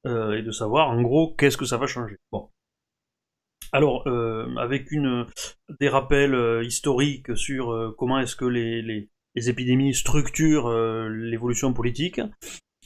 et 0.06 0.42
de 0.42 0.50
savoir 0.50 0.90
en 0.90 1.00
gros 1.02 1.34
qu'est-ce 1.34 1.56
que 1.56 1.64
ça 1.64 1.76
va 1.76 1.86
changer. 1.86 2.16
Alors, 3.72 4.06
avec 4.58 4.88
des 5.80 5.88
rappels 5.88 6.64
historiques 6.64 7.36
sur 7.36 7.94
comment 7.96 8.18
est-ce 8.20 8.36
que 8.36 8.44
les, 8.44 9.08
épidémies 9.34 9.94
structurent 9.94 10.70
l'évolution 11.08 11.72
politique, 11.72 12.20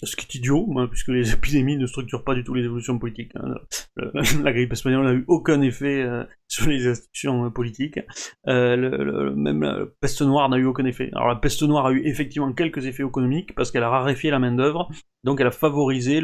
ce 0.02 0.16
qui 0.16 0.26
est 0.26 0.34
idiot, 0.38 0.68
puisque 0.90 1.08
les 1.08 1.32
épidémies 1.34 1.76
ne 1.76 1.86
structurent 1.86 2.24
pas 2.24 2.34
du 2.34 2.44
tout 2.44 2.54
les 2.54 2.64
évolutions 2.64 2.98
politiques. 2.98 3.32
Hein. 3.36 3.54
La 4.42 4.52
grippe 4.52 4.72
espagnole 4.72 5.04
n'a 5.04 5.12
eu 5.12 5.24
aucun 5.28 5.60
effet 5.62 6.02
euh, 6.02 6.24
sur 6.48 6.68
les 6.68 6.86
institutions 6.86 7.50
politiques. 7.50 8.00
Euh, 8.46 9.34
même 9.34 9.62
la 9.62 9.86
peste 10.00 10.22
noire 10.22 10.48
n'a 10.48 10.56
eu 10.56 10.64
aucun 10.64 10.84
effet. 10.84 11.10
Alors 11.12 11.28
la 11.28 11.36
peste 11.36 11.62
noire 11.62 11.86
a 11.86 11.92
eu 11.92 12.06
effectivement 12.06 12.52
quelques 12.52 12.86
effets 12.86 13.04
économiques 13.04 13.54
parce 13.54 13.70
qu'elle 13.70 13.82
a 13.82 13.90
raréfié 13.90 14.30
la 14.30 14.38
main 14.38 14.52
d'œuvre, 14.52 14.88
donc 15.24 15.40
elle 15.40 15.46
a 15.46 15.52
favorisé 15.52 16.20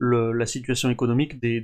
la 0.00 0.46
situation 0.46 0.90
économique 0.90 1.40
des, 1.40 1.60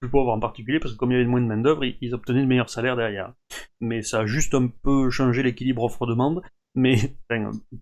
plus 0.00 0.10
pauvres 0.10 0.32
en 0.32 0.40
particulier, 0.40 0.80
parce 0.80 0.92
que 0.92 0.98
comme 0.98 1.12
il 1.12 1.14
y 1.14 1.16
avait 1.20 1.28
moins 1.28 1.40
de 1.40 1.46
main 1.46 1.56
d'œuvre, 1.56 1.84
ils, 1.84 1.96
ils 2.00 2.14
obtenaient 2.14 2.42
de 2.42 2.46
meilleurs 2.46 2.68
salaires 2.68 2.96
derrière. 2.96 3.32
Mais 3.80 4.02
ça 4.02 4.20
a 4.20 4.26
juste 4.26 4.54
un 4.54 4.68
peu 4.82 5.08
changé 5.08 5.42
l'équilibre 5.42 5.82
offre-demande, 5.84 6.42
mais 6.74 6.96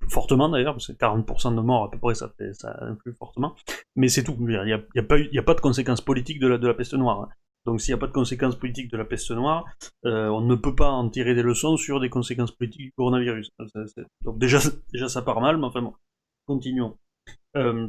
fortement 0.08 0.48
d'ailleurs, 0.48 0.74
parce 0.74 0.88
que 0.88 0.92
40% 0.92 1.56
de 1.56 1.60
morts 1.60 1.84
à 1.84 1.90
peu 1.90 1.98
près, 1.98 2.14
ça, 2.14 2.32
fait, 2.36 2.52
ça 2.52 2.76
influe 2.82 3.14
fortement. 3.14 3.54
Mais 3.96 4.08
c'est 4.08 4.22
tout. 4.22 4.36
Il 4.38 4.64
n'y 4.64 4.72
a, 4.72 5.42
pas 5.42 5.54
de 5.54 5.60
conséquences 5.60 6.00
politiques 6.00 6.40
de 6.40 6.48
la, 6.48 6.74
peste 6.74 6.94
noire. 6.94 7.22
Hein. 7.22 7.28
Donc 7.64 7.80
s'il 7.80 7.92
n'y 7.94 7.98
a 7.98 8.00
pas 8.00 8.08
de 8.08 8.12
conséquences 8.12 8.56
politiques 8.56 8.90
de 8.90 8.96
la 8.96 9.04
peste 9.04 9.30
noire, 9.30 9.64
euh, 10.04 10.28
on 10.28 10.40
ne 10.40 10.54
peut 10.56 10.74
pas 10.74 10.90
en 10.90 11.08
tirer 11.08 11.34
des 11.34 11.42
leçons 11.42 11.76
sur 11.76 12.00
des 12.00 12.10
conséquences 12.10 12.52
politiques 12.52 12.86
du 12.86 12.92
coronavirus. 12.92 13.50
Donc 14.22 14.38
déjà, 14.38 14.58
déjà 14.92 15.08
ça 15.08 15.22
part 15.22 15.40
mal, 15.40 15.58
mais 15.58 15.66
enfin 15.66 15.82
bon, 15.82 15.94
continuons. 16.46 16.98
Euh, 17.56 17.88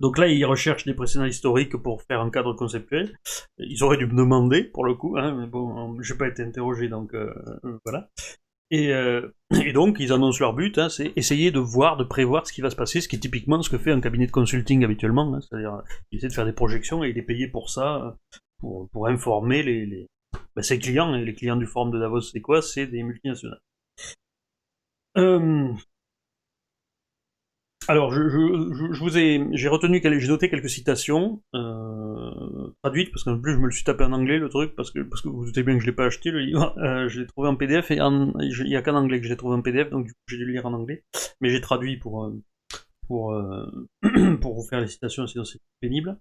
donc 0.00 0.18
là, 0.18 0.28
ils 0.28 0.44
recherchent 0.44 0.84
des 0.84 0.94
précédents 0.94 1.24
historiques 1.24 1.76
pour 1.76 2.02
faire 2.02 2.20
un 2.20 2.30
cadre 2.30 2.52
conceptuel. 2.52 3.16
Ils 3.58 3.82
auraient 3.82 3.96
dû 3.96 4.06
me 4.06 4.16
demander, 4.16 4.64
pour 4.64 4.84
le 4.84 4.94
coup, 4.94 5.16
hein, 5.16 5.34
mais 5.38 5.46
bon, 5.46 6.00
j'ai 6.02 6.16
pas 6.16 6.28
été 6.28 6.42
interrogé, 6.42 6.88
donc 6.88 7.14
euh, 7.14 7.32
voilà. 7.84 8.10
Et, 8.70 8.92
euh, 8.92 9.28
et, 9.64 9.72
donc, 9.72 9.98
ils 10.00 10.12
annoncent 10.12 10.40
leur 10.40 10.54
but, 10.54 10.78
hein, 10.78 10.88
c'est 10.88 11.12
essayer 11.16 11.50
de 11.50 11.60
voir, 11.60 11.96
de 11.96 12.04
prévoir 12.04 12.46
ce 12.46 12.52
qui 12.52 12.60
va 12.60 12.70
se 12.70 12.76
passer, 12.76 13.00
ce 13.00 13.08
qui 13.08 13.16
est 13.16 13.20
typiquement 13.20 13.62
ce 13.62 13.70
que 13.70 13.78
fait 13.78 13.92
un 13.92 14.00
cabinet 14.00 14.26
de 14.26 14.32
consulting 14.32 14.84
habituellement, 14.84 15.34
hein, 15.34 15.40
c'est-à-dire 15.40 15.82
il 16.10 16.18
essaie 16.18 16.28
de 16.28 16.32
faire 16.32 16.46
des 16.46 16.52
projections 16.52 17.04
et 17.04 17.10
il 17.10 17.18
est 17.18 17.22
payé 17.22 17.48
pour 17.48 17.70
ça, 17.70 18.16
pour, 18.58 18.88
pour 18.90 19.06
informer 19.06 19.62
les, 19.62 19.86
les 19.86 20.06
ben, 20.54 20.62
ses 20.62 20.78
clients, 20.78 21.14
et 21.14 21.24
les 21.24 21.34
clients 21.34 21.56
du 21.56 21.66
forum 21.66 21.90
de 21.90 21.98
Davos, 21.98 22.22
c'est 22.22 22.40
quoi? 22.40 22.62
C'est 22.62 22.86
des 22.86 23.02
multinationales. 23.02 23.60
Euh, 25.16 25.72
alors, 27.88 28.12
je, 28.12 28.20
vous 28.98 29.18
ai, 29.18 29.46
j'ai 29.52 29.68
retenu, 29.68 30.00
j'ai 30.02 30.28
noté 30.28 30.48
quelques 30.48 30.70
citations 30.70 31.42
euh, 31.54 32.70
traduites 32.82 33.10
parce 33.10 33.24
qu'en 33.24 33.38
plus 33.38 33.52
je 33.54 33.58
me 33.58 33.66
le 33.66 33.72
suis 33.72 33.84
tapé 33.84 34.04
en 34.04 34.12
anglais 34.12 34.38
le 34.38 34.48
truc 34.48 34.74
parce 34.74 34.90
que 34.90 35.00
parce 35.00 35.22
que 35.22 35.28
vous, 35.28 35.38
vous 35.38 35.44
doutez 35.46 35.62
bien 35.62 35.74
que 35.74 35.80
je 35.80 35.86
l'ai 35.86 35.92
pas 35.92 36.06
acheté 36.06 36.30
le 36.30 36.40
livre, 36.40 36.74
euh, 36.78 37.08
je 37.08 37.20
l'ai 37.20 37.26
trouvé 37.26 37.48
en 37.48 37.56
PDF 37.56 37.90
et 37.90 37.96
il 37.96 38.68
y 38.68 38.76
a 38.76 38.82
qu'en 38.82 38.96
anglais 38.96 39.20
que 39.20 39.24
je 39.24 39.30
l'ai 39.30 39.36
trouvé 39.36 39.54
en 39.54 39.62
PDF 39.62 39.90
donc 39.90 40.06
du 40.06 40.12
coup 40.12 40.18
j'ai 40.28 40.36
dû 40.36 40.44
le 40.44 40.52
lire 40.52 40.66
en 40.66 40.72
anglais, 40.72 41.04
mais 41.40 41.50
j'ai 41.50 41.60
traduit 41.60 41.96
pour 41.96 42.24
euh, 42.24 42.42
pour 43.06 43.34
pour 44.40 44.54
vous 44.54 44.68
faire 44.68 44.80
les 44.80 44.88
citations 44.88 45.26
sinon 45.26 45.44
c'est 45.44 45.60
pénible. 45.80 46.18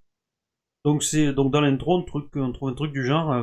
Donc 0.83 1.03
c'est 1.03 1.33
donc 1.33 1.51
dans 1.51 1.61
l'intro 1.61 1.97
on 2.35 2.51
trouve 2.51 2.69
un 2.69 2.73
truc 2.73 2.91
du 2.91 3.03
genre 3.03 3.33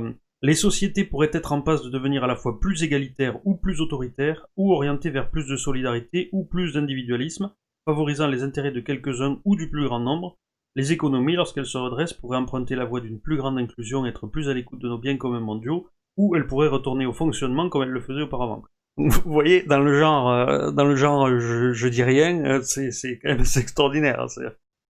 les 0.43 0.55
sociétés 0.55 1.05
pourraient 1.05 1.31
être 1.33 1.53
en 1.53 1.63
passe 1.63 1.83
de 1.83 1.89
devenir 1.89 2.25
à 2.25 2.27
la 2.27 2.35
fois 2.35 2.59
plus 2.59 2.83
égalitaires 2.83 3.39
ou 3.45 3.55
plus 3.55 3.81
autoritaires, 3.81 4.47
ou 4.57 4.73
orientées 4.73 5.11
vers 5.11 5.31
plus 5.31 5.47
de 5.47 5.57
solidarité 5.57 6.29
ou 6.33 6.45
plus 6.45 6.73
d'individualisme, 6.73 7.53
favorisant 7.87 8.29
les 8.29 8.43
intérêts 8.43 8.73
de 8.73 8.81
quelques-uns 8.81 9.41
ou 9.45 9.57
du 9.57 9.71
plus 9.71 9.85
grand 9.85 10.01
nombre, 10.01 10.37
les 10.75 10.93
économies, 10.93 11.37
lorsqu'elles 11.37 11.67
se 11.67 11.79
redressent, 11.79 12.15
pourraient 12.15 12.39
emprunter 12.39 12.75
la 12.75 12.85
voie 12.85 13.01
d'une 13.01 13.21
plus 13.21 13.37
grande 13.37 13.59
inclusion, 13.59 14.07
être 14.07 14.27
plus 14.27 14.49
à 14.49 14.55
l'écoute 14.55 14.81
de 14.81 14.89
nos 14.89 14.99
biens 14.99 15.19
communs 15.19 15.41
mondiaux, 15.41 15.89
ou 16.17 16.35
elles 16.35 16.47
pourraient 16.47 16.69
retourner 16.69 17.07
au 17.07 17.13
fonctionnement 17.13 17.69
comme 17.69 17.83
elles 17.83 17.91
le 17.91 18.01
faisaient 18.01 18.23
auparavant. 18.23 18.63
Vous 18.97 19.33
voyez, 19.33 19.63
dans 19.63 19.81
le 19.81 19.99
genre, 19.99 20.31
euh, 20.31 20.71
dans 20.71 20.85
le 20.85 20.97
genre, 20.97 21.29
je, 21.39 21.89
dis 21.89 22.03
rien, 22.03 22.45
euh, 22.45 22.63
c'est, 22.63 23.19
quand 23.19 23.29
même 23.29 23.41
extraordinaire. 23.57 24.21
Hein, 24.21 24.51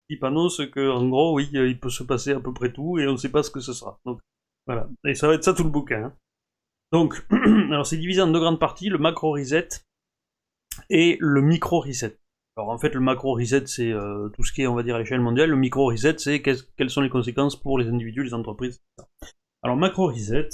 il 0.09 0.17
annonce 0.23 0.61
que, 0.71 0.89
en 0.89 1.07
gros, 1.07 1.35
oui, 1.35 1.49
il 1.53 1.79
peut 1.79 1.89
se 1.89 2.03
passer 2.03 2.31
à 2.31 2.39
peu 2.39 2.53
près 2.53 2.73
tout, 2.73 2.97
et 2.97 3.07
on 3.07 3.13
ne 3.13 3.17
sait 3.17 3.31
pas 3.31 3.43
ce 3.43 3.51
que 3.51 3.59
ce 3.59 3.73
sera. 3.73 3.99
Donc, 4.05 4.19
voilà. 4.65 4.89
Et 5.05 5.15
ça 5.15 5.27
va 5.27 5.35
être 5.35 5.43
ça 5.43 5.53
tout 5.53 5.63
le 5.63 5.69
bouquin. 5.69 6.05
Hein. 6.05 6.13
Donc, 6.91 7.25
alors 7.71 7.85
c'est 7.85 7.97
divisé 7.97 8.21
en 8.21 8.27
deux 8.27 8.39
grandes 8.39 8.59
parties, 8.59 8.89
le 8.89 8.97
macro 8.97 9.31
reset 9.33 9.67
et 10.89 11.17
le 11.19 11.41
micro 11.41 11.81
reset. 11.81 12.17
Alors 12.59 12.71
en 12.71 12.77
fait, 12.77 12.93
le 12.93 12.99
macro 12.99 13.35
reset, 13.35 13.67
c'est 13.67 13.93
euh, 13.93 14.27
tout 14.35 14.43
ce 14.43 14.51
qui 14.51 14.63
est, 14.63 14.67
on 14.67 14.75
va 14.75 14.83
dire, 14.83 14.97
à 14.97 14.99
l'échelle 14.99 15.21
mondiale. 15.21 15.49
Le 15.49 15.55
micro 15.55 15.85
reset, 15.85 16.17
c'est 16.17 16.41
quelles 16.41 16.89
sont 16.89 16.99
les 16.99 17.09
conséquences 17.09 17.55
pour 17.55 17.79
les 17.79 17.87
individus, 17.87 18.21
les 18.21 18.33
entreprises, 18.33 18.83
etc. 18.97 19.07
Alors 19.63 19.77
macro 19.77 20.07
reset, 20.07 20.49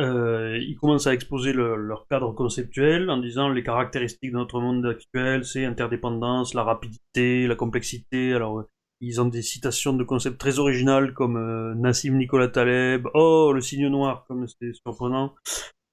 euh, 0.00 0.56
ils 0.62 0.76
commencent 0.76 1.06
à 1.06 1.12
exposer 1.12 1.52
leur 1.52 2.06
cadre 2.08 2.32
conceptuel 2.32 3.10
en 3.10 3.18
disant 3.18 3.50
les 3.50 3.62
caractéristiques 3.62 4.32
de 4.32 4.38
notre 4.38 4.60
monde 4.60 4.86
actuel, 4.86 5.44
c'est 5.44 5.66
interdépendance, 5.66 6.54
la 6.54 6.62
rapidité, 6.62 7.46
la 7.46 7.54
complexité. 7.54 8.32
Alors 8.32 8.64
ils 9.02 9.20
ont 9.20 9.26
des 9.26 9.42
citations 9.42 9.92
de 9.92 10.04
concepts 10.04 10.38
très 10.38 10.58
originales 10.58 11.12
comme 11.12 11.36
euh, 11.36 11.74
Nassim 11.74 12.16
Nicolas 12.16 12.48
Taleb, 12.48 13.08
oh 13.12 13.52
le 13.52 13.60
signe 13.60 13.88
noir, 13.88 14.24
comme 14.26 14.46
c'est 14.48 14.72
surprenant. 14.72 15.34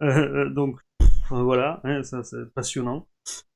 Euh, 0.01 0.49
donc 0.49 0.79
voilà, 1.29 1.81
hein, 1.83 2.03
ça 2.03 2.23
c'est 2.23 2.53
passionnant. 2.53 3.07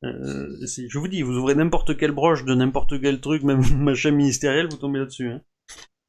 Euh, 0.03 0.65
je 0.65 0.97
vous 0.97 1.07
dis, 1.07 1.21
vous 1.21 1.37
ouvrez 1.37 1.55
n'importe 1.55 1.97
quelle 1.97 2.11
broche 2.11 2.45
de 2.45 2.55
n'importe 2.55 2.99
quel 3.01 3.19
truc, 3.19 3.43
même 3.43 3.61
machin 3.77 4.11
ministériel, 4.11 4.67
vous 4.69 4.77
tombez 4.77 4.99
là-dessus. 4.99 5.29
Hein. 5.29 5.41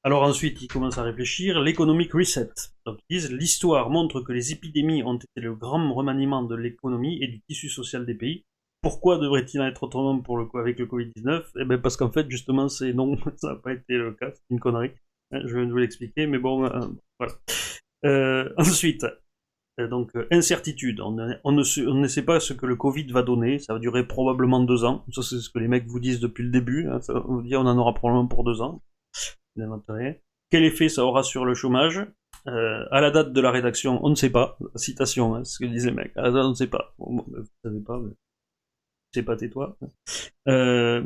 Alors 0.03 0.23
ensuite, 0.23 0.63
ils 0.63 0.69
commencent 0.69 0.99
à 0.99 1.03
réfléchir. 1.03 1.61
L'économic 1.61 2.13
reset. 2.13 2.51
Donc 2.87 2.99
ils 3.09 3.19
disent, 3.19 3.33
l'histoire 3.33 3.91
montre 3.91 4.23
que 4.23 4.33
les 4.33 4.53
épidémies 4.53 5.03
ont 5.03 5.17
été 5.17 5.27
le 5.37 5.55
grand 5.55 5.93
remaniement 5.93 6.43
de 6.43 6.55
l'économie 6.55 7.23
et 7.23 7.29
du 7.29 7.43
tissu 7.43 7.69
social 7.69 8.07
des 8.07 8.15
pays. 8.15 8.45
Pourquoi 8.83 9.19
devrait-il 9.19 9.61
en 9.61 9.67
être 9.67 9.83
autrement 9.83 10.19
pour 10.21 10.39
le, 10.39 10.49
avec 10.55 10.79
le 10.79 10.87
Covid-19 10.87 11.45
Eh 11.61 11.65
bien 11.67 11.79
parce 11.79 11.99
qu'en 11.99 12.11
fait, 12.11 12.31
justement, 12.31 12.69
c'est 12.69 12.95
non, 12.95 13.15
ça 13.37 13.49
n'a 13.49 13.57
pas 13.57 13.73
été 13.73 13.99
le 13.99 14.13
cas, 14.13 14.31
c'est 14.33 14.43
une 14.49 14.61
connerie. 14.61 14.93
Hein, 15.33 15.43
je 15.45 15.55
viens 15.55 15.67
de 15.67 15.71
vous 15.71 15.79
l'expliquer, 15.79 16.27
mais 16.27 16.39
bon, 16.39 16.65
euh, 16.65 16.87
voilà. 17.19 17.35
Euh, 18.07 18.49
ensuite, 18.57 19.05
donc 19.79 20.15
euh, 20.17 20.27
incertitude, 20.31 21.01
on, 21.01 21.53
ne, 21.53 22.07
sait 22.09 22.23
pas 22.23 22.41
ce 22.41 22.53
que 22.53 22.67
le 22.67 22.77
Covid 22.77 23.07
va 23.13 23.23
donner, 23.23 23.59
ça 23.59 23.73
va 23.73 23.79
durer 23.79 24.07
probablement 24.07 24.61
deux 24.61 24.85
ans, 24.85 25.05
ça 25.13 25.23
c'est 25.23 25.39
ce 25.39 25.51
que 25.51 25.59
les 25.59 25.69
mecs 25.69 25.87
vous 25.87 26.01
disent 26.01 26.21
depuis 26.21 26.45
le 26.45 26.51
début, 26.51 26.89
hein. 26.89 27.01
on 27.09 27.67
en 27.67 27.79
aura 27.79 27.95
probablement 27.95 28.27
pour 28.27 28.45
deux 28.45 28.61
ans. 28.61 28.83
Quel 30.51 30.65
effet 30.65 30.89
ça 30.89 31.05
aura 31.05 31.23
sur 31.23 31.45
le 31.45 31.55
chômage? 31.55 32.07
Euh, 32.47 32.85
À 32.91 33.01
la 33.01 33.11
date 33.11 33.33
de 33.33 33.41
la 33.41 33.51
rédaction, 33.51 34.05
on 34.05 34.11
ne 34.11 34.15
sait 34.15 34.31
pas, 34.31 34.59
citation, 34.75 35.35
hein, 35.35 35.45
ce 35.45 35.59
que 35.59 35.67
disent 35.67 35.87
les 35.87 35.93
mecs, 35.93 36.17
à 36.17 36.23
la 36.23 36.31
date 36.31 36.45
on 36.45 36.51
ne 36.51 36.55
sait 36.55 36.67
pas, 36.67 36.95
bon, 36.99 37.25
vous 37.27 37.45
savez 37.65 37.81
pas, 37.81 38.01
c'est 39.13 39.23
pas 39.23 39.37
tais-toi. 39.37 39.77
Euh, 40.49 41.03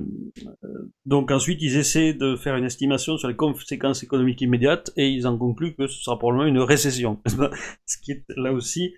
donc 1.06 1.30
ensuite, 1.30 1.60
ils 1.62 1.76
essaient 1.76 2.14
de 2.14 2.36
faire 2.36 2.56
une 2.56 2.64
estimation 2.64 3.16
sur 3.16 3.28
les 3.28 3.36
conséquences 3.36 4.02
économiques 4.02 4.40
immédiates 4.42 4.92
et 4.96 5.08
ils 5.08 5.26
en 5.26 5.38
concluent 5.38 5.74
que 5.74 5.86
ce 5.86 6.02
sera 6.02 6.18
probablement 6.18 6.46
une 6.46 6.60
récession. 6.60 7.20
ce 7.86 7.98
qui 8.02 8.12
est 8.12 8.24
là 8.36 8.52
aussi 8.52 8.94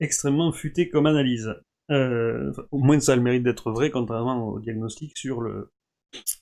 extrêmement 0.00 0.52
futé 0.52 0.88
comme 0.88 1.06
analyse. 1.06 1.54
Euh, 1.90 2.52
au 2.72 2.78
moins 2.78 2.98
ça 2.98 3.12
a 3.12 3.16
le 3.16 3.22
mérite 3.22 3.44
d'être 3.44 3.70
vrai, 3.70 3.90
contrairement 3.90 4.48
au 4.48 4.58
diagnostic 4.58 5.16
sur 5.16 5.40
le, 5.40 5.70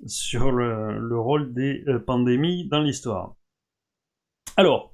sur 0.06 0.52
le, 0.52 0.98
le 0.98 1.18
rôle 1.18 1.52
des 1.52 1.84
euh, 1.88 1.98
pandémies 1.98 2.66
dans 2.68 2.80
l'histoire. 2.80 3.34
Alors, 4.56 4.93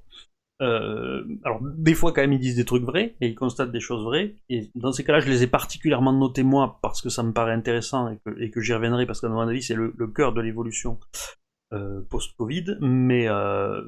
euh, 0.61 1.23
alors, 1.43 1.59
des 1.61 1.95
fois, 1.95 2.13
quand 2.13 2.21
même, 2.21 2.33
ils 2.33 2.39
disent 2.39 2.55
des 2.55 2.65
trucs 2.65 2.83
vrais 2.83 3.15
et 3.19 3.27
ils 3.27 3.35
constatent 3.35 3.71
des 3.71 3.79
choses 3.79 4.03
vraies. 4.03 4.35
Et 4.49 4.69
dans 4.75 4.91
ces 4.91 5.03
cas-là, 5.03 5.19
je 5.19 5.29
les 5.29 5.43
ai 5.43 5.47
particulièrement 5.47 6.13
notés 6.13 6.43
moi 6.43 6.79
parce 6.81 7.01
que 7.01 7.09
ça 7.09 7.23
me 7.23 7.33
paraît 7.33 7.53
intéressant 7.53 8.15
et 8.37 8.51
que, 8.51 8.61
j'y 8.61 8.73
reviendrai 8.73 9.05
parce 9.05 9.21
qu'à 9.21 9.29
mon 9.29 9.39
avis, 9.39 9.63
c'est 9.63 9.75
le, 9.75 9.91
cœur 10.13 10.33
de 10.33 10.41
l'évolution 10.41 10.99
euh, 11.73 12.01
post-Covid, 12.09 12.77
mais, 12.81 13.27
euh, 13.27 13.81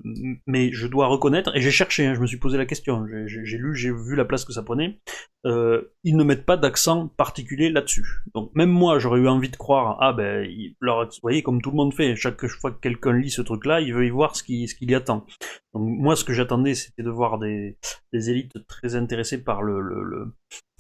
mais 0.48 0.72
je 0.72 0.88
dois 0.88 1.08
reconnaître, 1.08 1.56
et 1.56 1.62
j'ai 1.62 1.72
cherché, 1.72 2.06
hein, 2.06 2.14
je 2.14 2.22
me 2.22 2.28
suis 2.28 2.38
posé 2.38 2.58
la 2.58 2.66
question, 2.66 3.06
j'ai 3.26 3.58
lu, 3.58 3.76
j'ai 3.76 3.92
vu 3.92 4.16
la 4.16 4.26
place 4.26 4.46
que 4.46 4.54
ça 4.54 4.64
prenait, 4.64 5.00
euh, 5.46 5.94
ils 6.04 6.16
ne 6.16 6.24
mettent 6.24 6.46
pas 6.46 6.58
d'accent 6.58 7.10
particulier 7.10 7.70
là-dessus. 7.70 8.06
Donc 8.34 8.52
même 8.56 8.70
moi, 8.70 9.00
j'aurais 9.00 9.20
eu 9.20 9.28
envie 9.28 9.50
de 9.50 9.58
croire, 9.58 9.98
ah 10.00 10.14
ben, 10.14 10.48
leur, 10.80 11.06
vous 11.06 11.12
voyez, 11.22 11.44
comme 11.44 11.62
tout 11.62 11.72
le 11.72 11.78
monde 11.78 11.94
fait, 11.94 12.16
chaque 12.16 12.46
fois 12.48 12.72
que 12.72 12.80
quelqu'un 12.80 13.14
lit 13.14 13.30
ce 13.30 13.42
truc-là, 13.42 13.82
il 13.82 13.94
veut 13.94 14.06
y 14.06 14.10
voir 14.10 14.36
ce 14.36 14.44
qu'il 14.44 14.68
ce 14.70 14.76
qu'il 14.76 14.90
y 14.90 14.96
attend. 14.96 15.26
Donc 15.74 15.84
moi, 15.84 16.16
ce 16.16 16.24
que 16.24 16.34
j'attendais, 16.34 16.76
c'était 16.76 17.04
de 17.04 17.10
voir 17.10 17.40
des, 17.40 17.78
des 18.14 18.30
élites 18.30 18.66
très 18.68 18.96
intéressées 18.96 19.44
par 19.44 19.62
le, 19.62 19.82
le, 19.82 20.04
le 20.04 20.34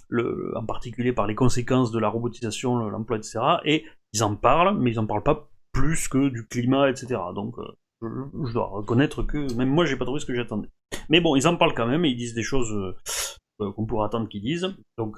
le, 0.09 0.53
en 0.55 0.63
particulier 0.65 1.11
par 1.11 1.25
les 1.25 1.33
conséquences 1.33 1.91
de 1.91 1.97
la 1.99 2.07
robotisation, 2.07 2.77
l'emploi, 2.77 3.17
etc. 3.17 3.39
Et 3.65 3.83
ils 4.13 4.23
en 4.23 4.35
parlent, 4.35 4.77
mais 4.79 4.91
ils 4.91 4.99
en 4.99 5.07
parlent 5.07 5.23
pas 5.23 5.49
plus 5.73 6.07
que 6.07 6.29
du 6.29 6.47
climat, 6.47 6.89
etc. 6.89 7.19
Donc 7.35 7.57
euh, 7.57 7.65
je, 8.01 8.53
dois 8.53 8.67
reconnaître 8.67 9.23
que 9.23 9.53
même 9.55 9.69
moi 9.69 9.85
j'ai 9.85 9.97
pas 9.97 10.05
trouvé 10.05 10.19
ce 10.19 10.25
que 10.25 10.35
j'attendais. 10.35 10.69
Mais 11.09 11.19
bon, 11.19 11.35
ils 11.35 11.47
en 11.47 11.57
parlent 11.57 11.73
quand 11.73 11.87
même 11.87 12.05
et 12.05 12.09
ils 12.09 12.15
disent 12.15 12.35
des 12.35 12.43
choses 12.43 12.71
euh, 12.71 13.71
qu'on 13.71 13.85
pourrait 13.85 14.05
attendre 14.05 14.29
qu'ils 14.29 14.43
disent. 14.43 14.73
Donc 14.97 15.17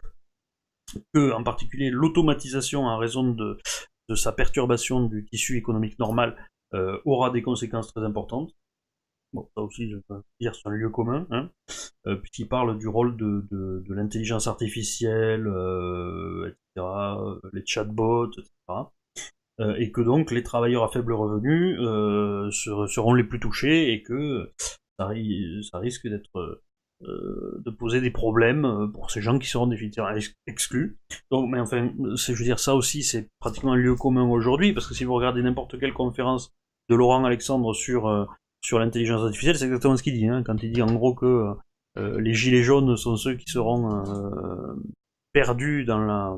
que 1.14 1.32
en 1.32 1.44
particulier 1.44 1.90
l'automatisation 1.90 2.86
en 2.86 2.98
raison 2.98 3.24
de, 3.24 3.58
sa 4.16 4.32
perturbation 4.32 5.04
du 5.04 5.26
tissu 5.26 5.58
économique 5.58 5.98
normal 6.00 6.36
euh, 6.74 7.00
aura 7.06 7.32
des 7.32 7.42
conséquences 7.42 7.94
très 7.94 8.04
importantes. 8.04 8.52
Bon, 9.34 9.50
ça 9.56 9.62
aussi, 9.62 9.90
je 9.90 9.98
peux 10.08 10.22
dire, 10.40 10.56
c'est 10.56 10.68
un 10.68 10.72
lieu 10.72 10.90
commun, 10.90 11.28
hein, 11.30 11.50
euh, 12.08 12.22
du 12.76 12.88
rôle 12.88 13.18
de, 13.18 13.84
l'intelligence 13.90 14.48
artificielle, 14.48 15.46
euh, 15.48 16.48
etc., 16.48 16.88
les 17.52 17.66
chatbots, 17.66 18.32
etc. 18.32 18.55
et 19.78 19.92
que 19.92 20.02
donc 20.02 20.32
les 20.32 20.44
travailleurs 20.44 20.84
à 20.84 20.90
faible 20.90 21.14
revenu 21.14 21.78
seront 22.52 23.14
les 23.14 23.24
plus 23.24 23.40
touchés 23.40 23.94
et 23.94 24.04
que 24.04 24.52
ça, 25.00 25.08
risque 25.80 26.08
d'être 26.08 26.62
de 27.02 27.70
poser 27.70 28.02
des 28.02 28.12
problèmes 28.12 28.92
pour 28.94 29.12
ces 29.12 29.22
gens 29.22 29.40
qui 29.40 29.48
seront 29.48 29.68
définitivement 29.68 30.10
exclus. 30.48 30.98
Donc, 31.32 31.50
mais 31.50 31.60
enfin, 31.60 31.92
je 32.16 32.34
veux 32.34 32.44
dire, 32.44 32.60
ça 32.60 32.76
aussi, 32.76 33.04
c'est 33.04 33.30
pratiquement 33.40 33.74
un 33.74 33.78
lieu 33.78 33.96
commun 33.96 34.30
aujourd'hui, 34.30 34.74
parce 34.74 34.88
que 34.88 34.94
si 34.94 35.04
vous 35.04 35.14
regardez 35.14 35.42
n'importe 35.42 35.80
quelle 35.80 35.94
conférence 35.94 36.54
de 36.90 36.96
Laurent 36.96 37.24
Alexandre 37.24 37.74
sur 37.74 38.28
sur 38.66 38.80
l'intelligence 38.80 39.22
artificielle, 39.22 39.58
c'est 39.58 39.66
exactement 39.66 39.96
ce 39.96 40.02
qu'il 40.02 40.16
dit. 40.16 40.28
Hein, 40.28 40.42
quand 40.44 40.64
il 40.64 40.72
dit 40.72 40.82
en 40.82 40.92
gros 40.92 41.14
que 41.14 41.54
euh, 41.98 42.20
les 42.20 42.34
gilets 42.34 42.64
jaunes 42.64 42.98
sont 42.98 43.16
ceux 43.16 43.36
qui 43.36 43.50
seront 43.52 44.04
euh, 44.06 44.74
perdus 45.34 45.86
dans 45.86 46.00
la. 46.00 46.36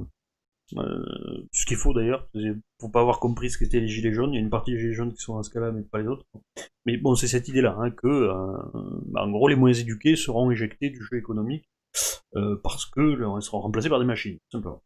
Euh, 0.76 1.48
ce 1.54 1.66
qu'il 1.66 1.78
faut 1.78 1.94
d'ailleurs, 1.94 2.28
faut 2.82 2.90
pas 2.90 3.00
avoir 3.00 3.20
compris 3.20 3.50
ce 3.50 3.58
qu'étaient 3.58 3.80
les 3.80 3.88
gilets 3.88 4.14
jaunes. 4.14 4.34
Il 4.34 4.36
y 4.36 4.40
a 4.40 4.42
une 4.42 4.50
partie 4.50 4.72
des 4.72 4.80
gilets 4.80 4.94
jaunes 4.94 5.14
qui 5.14 5.22
sont 5.22 5.36
dans 5.36 5.44
ce 5.44 5.50
cas-là, 5.50 5.72
mais 5.72 5.84
pas 5.84 6.00
les 6.00 6.08
autres. 6.08 6.26
Mais 6.86 6.98
bon, 6.98 7.16
c'est 7.16 7.28
cette 7.28 7.48
idée-là, 7.48 7.76
hein, 7.80 7.92
que 7.92 8.30
bah, 9.08 9.24
en 9.24 9.32
gros 9.32 9.48
les 9.48 9.56
moins 9.56 9.74
éduqués 9.74 10.16
seront 10.16 10.52
éjectés 10.52 10.90
du 10.90 11.02
jeu 11.02 11.18
économique 11.18 11.70
parce 12.64 12.86
que 12.86 13.18
ils 13.38 13.42
seront 13.42 13.62
remplacés 13.62 13.90
par 13.90 14.00
des 14.00 14.06
machines, 14.06 14.38
simplement. 14.52 14.84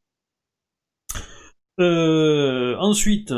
ensuite, 1.80 3.34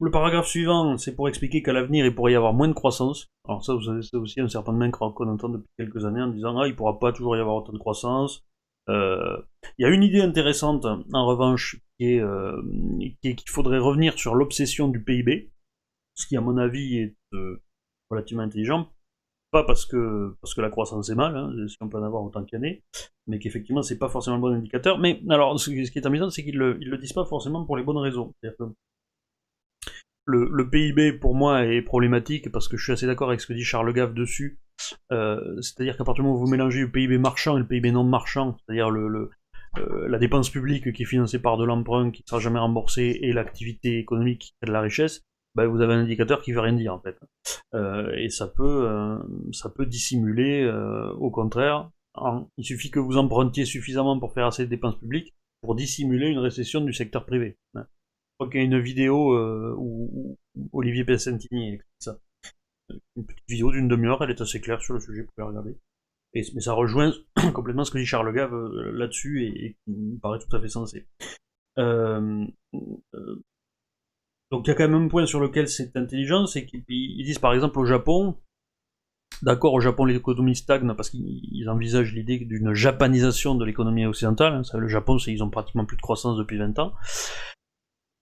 le 0.00 0.10
paragraphe 0.12 0.46
suivant, 0.46 0.96
c'est 0.96 1.14
pour 1.16 1.28
expliquer 1.28 1.62
qu'à 1.62 1.72
l'avenir, 1.72 2.06
il 2.06 2.14
pourrait 2.14 2.32
y 2.32 2.36
avoir 2.36 2.54
moins 2.54 2.68
de 2.68 2.72
croissance. 2.72 3.28
Alors 3.48 3.64
ça, 3.64 3.74
vous 3.74 3.82
savez, 3.82 4.00
c'est 4.02 4.16
aussi 4.16 4.40
un 4.40 4.48
serpent 4.48 4.72
de 4.72 4.78
main 4.78 4.90
qu'on 4.90 5.28
entend 5.28 5.48
depuis 5.48 5.68
quelques 5.76 6.04
années 6.04 6.22
en 6.22 6.28
disant 6.28 6.56
«Ah, 6.58 6.68
il 6.68 6.76
pourra 6.76 6.98
pas 6.98 7.12
toujours 7.12 7.36
y 7.36 7.40
avoir 7.40 7.56
autant 7.56 7.72
de 7.72 7.78
croissance 7.78 8.36
euh, 8.36 8.57
Il 8.88 9.82
y 9.82 9.84
a 9.84 9.90
une 9.90 10.02
idée 10.02 10.20
intéressante, 10.20 10.86
en 10.86 11.26
revanche, 11.26 11.76
euh, 12.00 12.62
qui 13.20 13.28
est 13.28 13.34
qu'il 13.34 13.50
faudrait 13.50 13.78
revenir 13.78 14.18
sur 14.18 14.34
l'obsession 14.34 14.88
du 14.88 15.02
PIB, 15.02 15.50
ce 16.14 16.26
qui, 16.26 16.36
à 16.36 16.40
mon 16.40 16.56
avis, 16.56 16.98
est 16.98 17.16
euh, 17.34 17.62
relativement 18.10 18.42
intelligent. 18.42 18.90
Pas 19.50 19.64
parce 19.64 19.86
que, 19.86 20.36
parce 20.42 20.54
que 20.54 20.60
la 20.60 20.68
croissance 20.68 21.08
est 21.08 21.14
mal, 21.14 21.36
hein, 21.36 21.50
si 21.68 21.76
on 21.80 21.88
peut 21.88 21.98
en 21.98 22.02
avoir 22.02 22.22
autant 22.22 22.44
qu'il 22.44 22.58
y 22.58 22.60
en 22.60 22.64
ait, 22.64 22.82
mais 23.26 23.38
qu'effectivement, 23.38 23.82
c'est 23.82 23.98
pas 23.98 24.08
forcément 24.08 24.36
un 24.36 24.40
bon 24.40 24.52
indicateur. 24.52 24.98
Mais 24.98 25.22
alors, 25.30 25.58
ce 25.58 25.70
qui 25.70 25.98
est 25.98 26.06
amusant, 26.06 26.28
c'est 26.30 26.44
qu'ils 26.44 26.58
le, 26.58 26.74
le 26.74 26.98
disent 26.98 27.14
pas 27.14 27.24
forcément 27.24 27.64
pour 27.64 27.76
les 27.76 27.82
bonnes 27.82 27.98
raisons. 27.98 28.34
Que 28.42 28.48
le, 30.28 30.68
PIB 30.70 31.14
pour 31.14 31.34
moi 31.34 31.64
est 31.64 31.82
problématique 31.82 32.52
parce 32.52 32.68
que 32.68 32.76
je 32.76 32.84
suis 32.84 32.92
assez 32.92 33.06
d'accord 33.06 33.28
avec 33.28 33.40
ce 33.40 33.46
que 33.46 33.54
dit 33.54 33.64
Charles 33.64 33.92
Gave 33.94 34.12
dessus. 34.12 34.58
Euh, 35.12 35.60
c'est-à-dire 35.60 35.96
qu'à 35.96 36.04
partir 36.04 36.22
du 36.22 36.28
moment 36.28 36.40
où 36.40 36.44
vous 36.44 36.50
mélangez 36.50 36.80
le 36.80 36.90
PIB 36.90 37.18
marchand 37.18 37.56
et 37.56 37.60
le 37.60 37.66
PIB 37.66 37.92
non 37.92 38.04
marchand, 38.04 38.56
c'est-à-dire 38.58 38.90
le, 38.90 39.30
euh, 39.78 40.08
la 40.08 40.18
dépense 40.18 40.50
publique 40.50 40.92
qui 40.92 41.02
est 41.02 41.06
financée 41.06 41.40
par 41.40 41.56
de 41.56 41.64
l'emprunt 41.64 42.10
qui 42.10 42.22
ne 42.22 42.28
sera 42.28 42.40
jamais 42.40 42.58
remboursé 42.58 43.18
et 43.22 43.32
l'activité 43.32 43.98
économique 43.98 44.40
qui 44.40 44.52
crée 44.60 44.68
de 44.68 44.72
la 44.72 44.80
richesse, 44.80 45.22
bah, 45.54 45.66
vous 45.66 45.80
avez 45.80 45.94
un 45.94 46.00
indicateur 46.00 46.42
qui 46.42 46.52
veut 46.52 46.60
rien 46.60 46.74
dire 46.74 46.94
en 46.94 47.00
fait. 47.00 47.18
Euh, 47.74 48.14
et 48.16 48.28
ça 48.30 48.46
peut, 48.46 49.18
ça 49.52 49.68
peut 49.68 49.86
dissimuler, 49.86 50.70
au 51.18 51.30
contraire, 51.30 51.90
il 52.56 52.64
suffit 52.64 52.90
que 52.90 53.00
vous 53.00 53.16
empruntiez 53.16 53.64
suffisamment 53.64 54.18
pour 54.18 54.32
faire 54.34 54.46
assez 54.46 54.64
de 54.64 54.70
dépenses 54.70 54.98
publiques 54.98 55.34
pour 55.60 55.74
dissimuler 55.74 56.28
une 56.28 56.38
récession 56.38 56.80
du 56.80 56.92
secteur 56.92 57.26
privé. 57.26 57.56
Je 57.74 57.80
crois 58.38 58.50
qu'il 58.50 58.60
y 58.60 58.62
a 58.62 58.66
une 58.66 58.78
vidéo 58.78 59.36
où, 59.76 60.38
Olivier 60.72 61.04
Pessentini 61.04 61.74
explique 61.74 61.96
ça. 61.98 62.18
Une 63.16 63.26
petite 63.26 63.48
vidéo 63.48 63.72
d'une 63.72 63.88
demi-heure, 63.88 64.22
elle 64.22 64.30
est 64.30 64.40
assez 64.40 64.60
claire 64.60 64.80
sur 64.80 64.94
le 64.94 65.00
sujet, 65.00 65.22
vous 65.22 65.28
pouvez 65.28 65.44
la 65.44 65.48
regarder. 65.48 65.76
Et, 66.34 66.42
mais 66.54 66.60
ça 66.60 66.72
rejoint 66.72 67.12
complètement 67.54 67.84
ce 67.84 67.90
que 67.90 67.98
dit 67.98 68.06
Charles 68.06 68.32
Gave 68.34 68.54
euh, 68.54 68.92
là-dessus 68.92 69.44
et, 69.46 69.76
qui 69.84 69.90
me 69.90 70.18
paraît 70.18 70.38
tout 70.38 70.54
à 70.54 70.60
fait 70.60 70.68
sensé. 70.68 71.06
Euh, 71.78 72.46
donc 74.50 74.66
il 74.66 74.68
y 74.68 74.70
a 74.70 74.74
quand 74.74 74.88
même 74.88 75.04
un 75.04 75.08
point 75.08 75.26
sur 75.26 75.40
lequel 75.40 75.68
c'est 75.68 75.96
intelligent, 75.96 76.46
c'est 76.46 76.66
qu'ils 76.66 76.84
disent 76.84 77.38
par 77.38 77.54
exemple 77.54 77.78
au 77.78 77.84
Japon, 77.84 78.36
d'accord 79.42 79.74
au 79.74 79.80
Japon 79.80 80.04
l'économie 80.04 80.56
stagne 80.56 80.92
parce 80.94 81.10
qu'ils 81.10 81.68
envisagent 81.68 82.12
l'idée 82.14 82.38
d'une 82.38 82.72
japanisation 82.72 83.54
de 83.54 83.64
l'économie 83.64 84.06
occidentale, 84.06 84.54
hein. 84.54 84.78
le 84.78 84.88
Japon 84.88 85.18
ils 85.18 85.42
ont 85.42 85.50
pratiquement 85.50 85.84
plus 85.84 85.96
de 85.96 86.02
croissance 86.02 86.36
depuis 86.38 86.58
20 86.58 86.78
ans, 86.78 86.94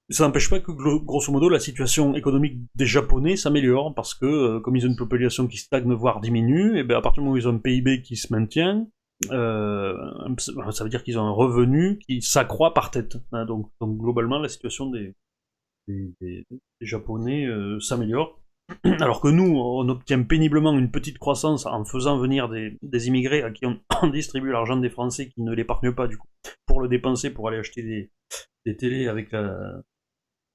ça 0.08 0.24
n'empêche 0.24 0.48
pas 0.48 0.60
que 0.60 0.70
grosso 0.70 1.32
modo 1.32 1.48
la 1.48 1.58
situation 1.58 2.14
économique 2.14 2.60
des 2.76 2.86
Japonais 2.86 3.36
s'améliore 3.36 3.92
parce 3.94 4.14
que 4.14 4.26
euh, 4.26 4.60
comme 4.60 4.76
ils 4.76 4.86
ont 4.86 4.90
une 4.90 4.96
population 4.96 5.48
qui 5.48 5.56
stagne 5.56 5.92
voire 5.92 6.20
diminue, 6.20 6.78
et 6.78 6.84
bien 6.84 6.98
à 6.98 7.00
partir 7.00 7.22
du 7.22 7.26
moment 7.26 7.34
où 7.34 7.38
ils 7.38 7.48
ont 7.48 7.54
un 7.54 7.58
PIB 7.58 8.02
qui 8.02 8.16
se 8.16 8.32
maintient, 8.32 8.86
euh, 9.30 9.94
ça 10.38 10.84
veut 10.84 10.90
dire 10.90 11.02
qu'ils 11.02 11.18
ont 11.18 11.26
un 11.26 11.32
revenu 11.32 11.98
qui 11.98 12.22
s'accroît 12.22 12.74
par 12.74 12.90
tête. 12.90 13.16
Hein. 13.32 13.46
donc, 13.46 13.70
globalement 13.80 14.38
la 14.38 14.48
situation 14.48 14.90
des, 14.90 15.14
Japonais 16.80 17.46
euh, 17.46 17.80
s'améliore. 17.80 18.40
Alors 19.00 19.20
que 19.20 19.28
nous, 19.28 19.56
on 19.56 19.88
obtient 19.88 20.22
péniblement 20.24 20.76
une 20.76 20.90
petite 20.90 21.18
croissance 21.18 21.66
en 21.66 21.84
faisant 21.84 22.18
venir 22.18 22.48
des, 22.48 22.76
des 22.82 23.06
immigrés 23.06 23.42
à 23.42 23.50
qui 23.50 23.64
on, 24.02 24.08
distribue 24.08 24.50
l'argent 24.50 24.76
des 24.76 24.90
Français 24.90 25.28
qui 25.28 25.42
ne 25.42 25.52
l'épargnent 25.52 25.94
pas 25.94 26.08
du 26.08 26.18
coup 26.18 26.28
pour 26.66 26.80
le 26.80 26.88
dépenser 26.88 27.30
pour 27.30 27.48
aller 27.48 27.58
acheter 27.58 27.82
des, 27.82 28.10
des 28.66 28.76
télés 28.76 29.06
avec 29.06 29.30
la, 29.30 29.80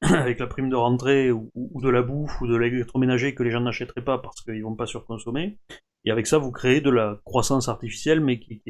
avec 0.11 0.39
la 0.39 0.47
prime 0.47 0.69
de 0.69 0.75
rentrée 0.75 1.31
ou, 1.31 1.51
de 1.55 1.89
la 1.89 2.01
bouffe 2.01 2.41
ou 2.41 2.47
de 2.47 2.55
l'électroménager 2.55 3.35
que 3.35 3.43
les 3.43 3.51
gens 3.51 3.61
n'achèteraient 3.61 4.03
pas 4.03 4.17
parce 4.17 4.41
qu'ils 4.41 4.63
vont 4.63 4.75
pas 4.75 4.87
surconsommer. 4.87 5.59
Et 6.05 6.11
avec 6.11 6.25
ça, 6.25 6.39
vous 6.39 6.51
créez 6.51 6.81
de 6.81 6.89
la 6.89 7.19
croissance 7.25 7.69
artificielle, 7.69 8.21
mais 8.21 8.39
qui, 8.39 8.61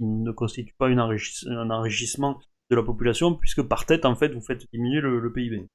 ne 0.00 0.32
constitue 0.32 0.74
pas 0.76 0.88
un 0.88 1.70
enrichissement 1.70 2.40
de 2.70 2.76
la 2.76 2.82
population, 2.82 3.34
puisque 3.34 3.62
par 3.62 3.86
tête, 3.86 4.04
en 4.04 4.16
fait, 4.16 4.34
vous 4.34 4.40
faites 4.40 4.68
diminuer 4.72 5.00
le, 5.00 5.32
PIB. 5.32 5.68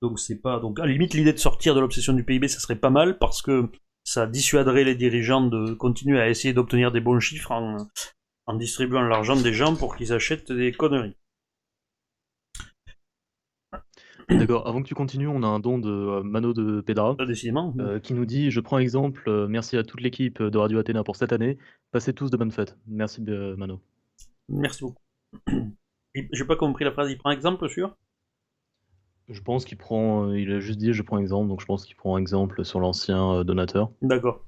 Donc 0.00 0.18
c'est 0.18 0.40
pas. 0.40 0.60
Donc 0.60 0.80
à 0.80 0.86
la 0.86 0.92
limite, 0.92 1.12
l'idée 1.12 1.34
de 1.34 1.38
sortir 1.38 1.74
de 1.74 1.80
l'obsession 1.80 2.14
du 2.14 2.24
PIB, 2.24 2.48
ça 2.48 2.60
serait 2.60 2.76
pas 2.76 2.88
mal 2.88 3.18
parce 3.18 3.42
que 3.42 3.68
ça 4.04 4.26
dissuaderait 4.26 4.84
les 4.84 4.94
dirigeants 4.94 5.46
de 5.46 5.74
continuer 5.74 6.18
à 6.18 6.30
essayer 6.30 6.54
d'obtenir 6.54 6.90
des 6.90 7.00
bons 7.00 7.20
chiffres 7.20 7.52
en 7.52 8.54
distribuant 8.54 9.02
l'argent 9.02 9.36
des 9.36 9.52
gens 9.52 9.76
pour 9.76 9.96
qu'ils 9.96 10.14
achètent 10.14 10.50
des 10.50 10.72
conneries. 10.72 11.16
D'accord, 14.28 14.66
avant 14.66 14.82
que 14.82 14.88
tu 14.88 14.94
continues, 14.94 15.26
on 15.26 15.42
a 15.42 15.46
un 15.46 15.58
don 15.58 15.78
de 15.78 15.90
euh, 15.90 16.22
Mano 16.22 16.52
de 16.52 16.82
Pedra 16.82 17.16
ah, 17.18 17.24
décidément. 17.24 17.74
Euh, 17.78 17.98
qui 17.98 18.12
nous 18.12 18.26
dit 18.26 18.50
Je 18.50 18.60
prends 18.60 18.78
exemple, 18.78 19.22
euh, 19.28 19.48
merci 19.48 19.76
à 19.76 19.84
toute 19.84 20.02
l'équipe 20.02 20.42
de 20.42 20.58
Radio 20.58 20.78
Athéna 20.78 21.02
pour 21.02 21.16
cette 21.16 21.32
année. 21.32 21.56
Passez 21.92 22.12
tous 22.12 22.30
de 22.30 22.36
bonnes 22.36 22.50
fêtes. 22.50 22.76
Merci 22.86 23.22
Mano. 23.22 23.80
Merci 24.48 24.84
beaucoup. 24.84 25.02
J'ai 26.14 26.44
pas 26.44 26.56
compris 26.56 26.84
la 26.84 26.92
phrase, 26.92 27.10
il 27.10 27.16
prend 27.16 27.30
exemple 27.30 27.68
sur 27.70 27.96
Je 29.28 29.40
pense 29.40 29.64
qu'il 29.64 29.78
prend, 29.78 30.32
il 30.32 30.52
a 30.52 30.60
juste 30.60 30.78
dit 30.78 30.92
je 30.92 31.02
prends 31.02 31.18
exemple, 31.18 31.48
donc 31.48 31.60
je 31.60 31.66
pense 31.66 31.86
qu'il 31.86 31.96
prend 31.96 32.18
exemple 32.18 32.64
sur 32.64 32.80
l'ancien 32.80 33.44
donateur. 33.44 33.90
D'accord. 34.02 34.44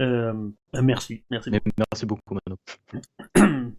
merci, 0.00 1.22
merci 1.30 1.50
beaucoup. 1.50 1.70
merci 1.78 2.06
beaucoup 2.06 2.38
Mano. 2.46 2.58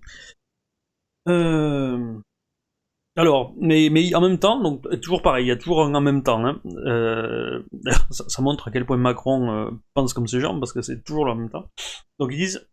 euh... 1.28 2.20
Alors, 3.16 3.54
mais, 3.58 3.90
mais 3.92 4.14
en 4.16 4.22
même 4.22 4.40
temps, 4.40 4.60
donc 4.60 4.82
toujours 5.02 5.22
pareil, 5.22 5.46
il 5.46 5.50
y 5.50 5.52
a 5.52 5.56
toujours 5.56 5.84
un 5.84 5.94
en 5.94 6.02
même 6.02 6.24
temps. 6.24 6.44
Hein. 6.46 6.60
Euh, 6.66 7.62
ça, 8.10 8.42
montre 8.42 8.68
à 8.68 8.72
quel 8.72 8.86
point 8.86 8.98
Macron 8.98 9.52
euh, 9.52 9.72
pense 9.94 10.14
comme 10.14 10.28
ses 10.28 10.40
gens, 10.40 10.60
parce 10.60 10.74
que 10.74 10.82
c'est 10.82 11.04
toujours 11.04 11.26
le 11.26 11.32
en 11.32 11.36
même 11.36 11.50
temps. 11.50 11.70
Donc 12.18 12.32
ils 12.34 12.38
disent, 12.38 12.68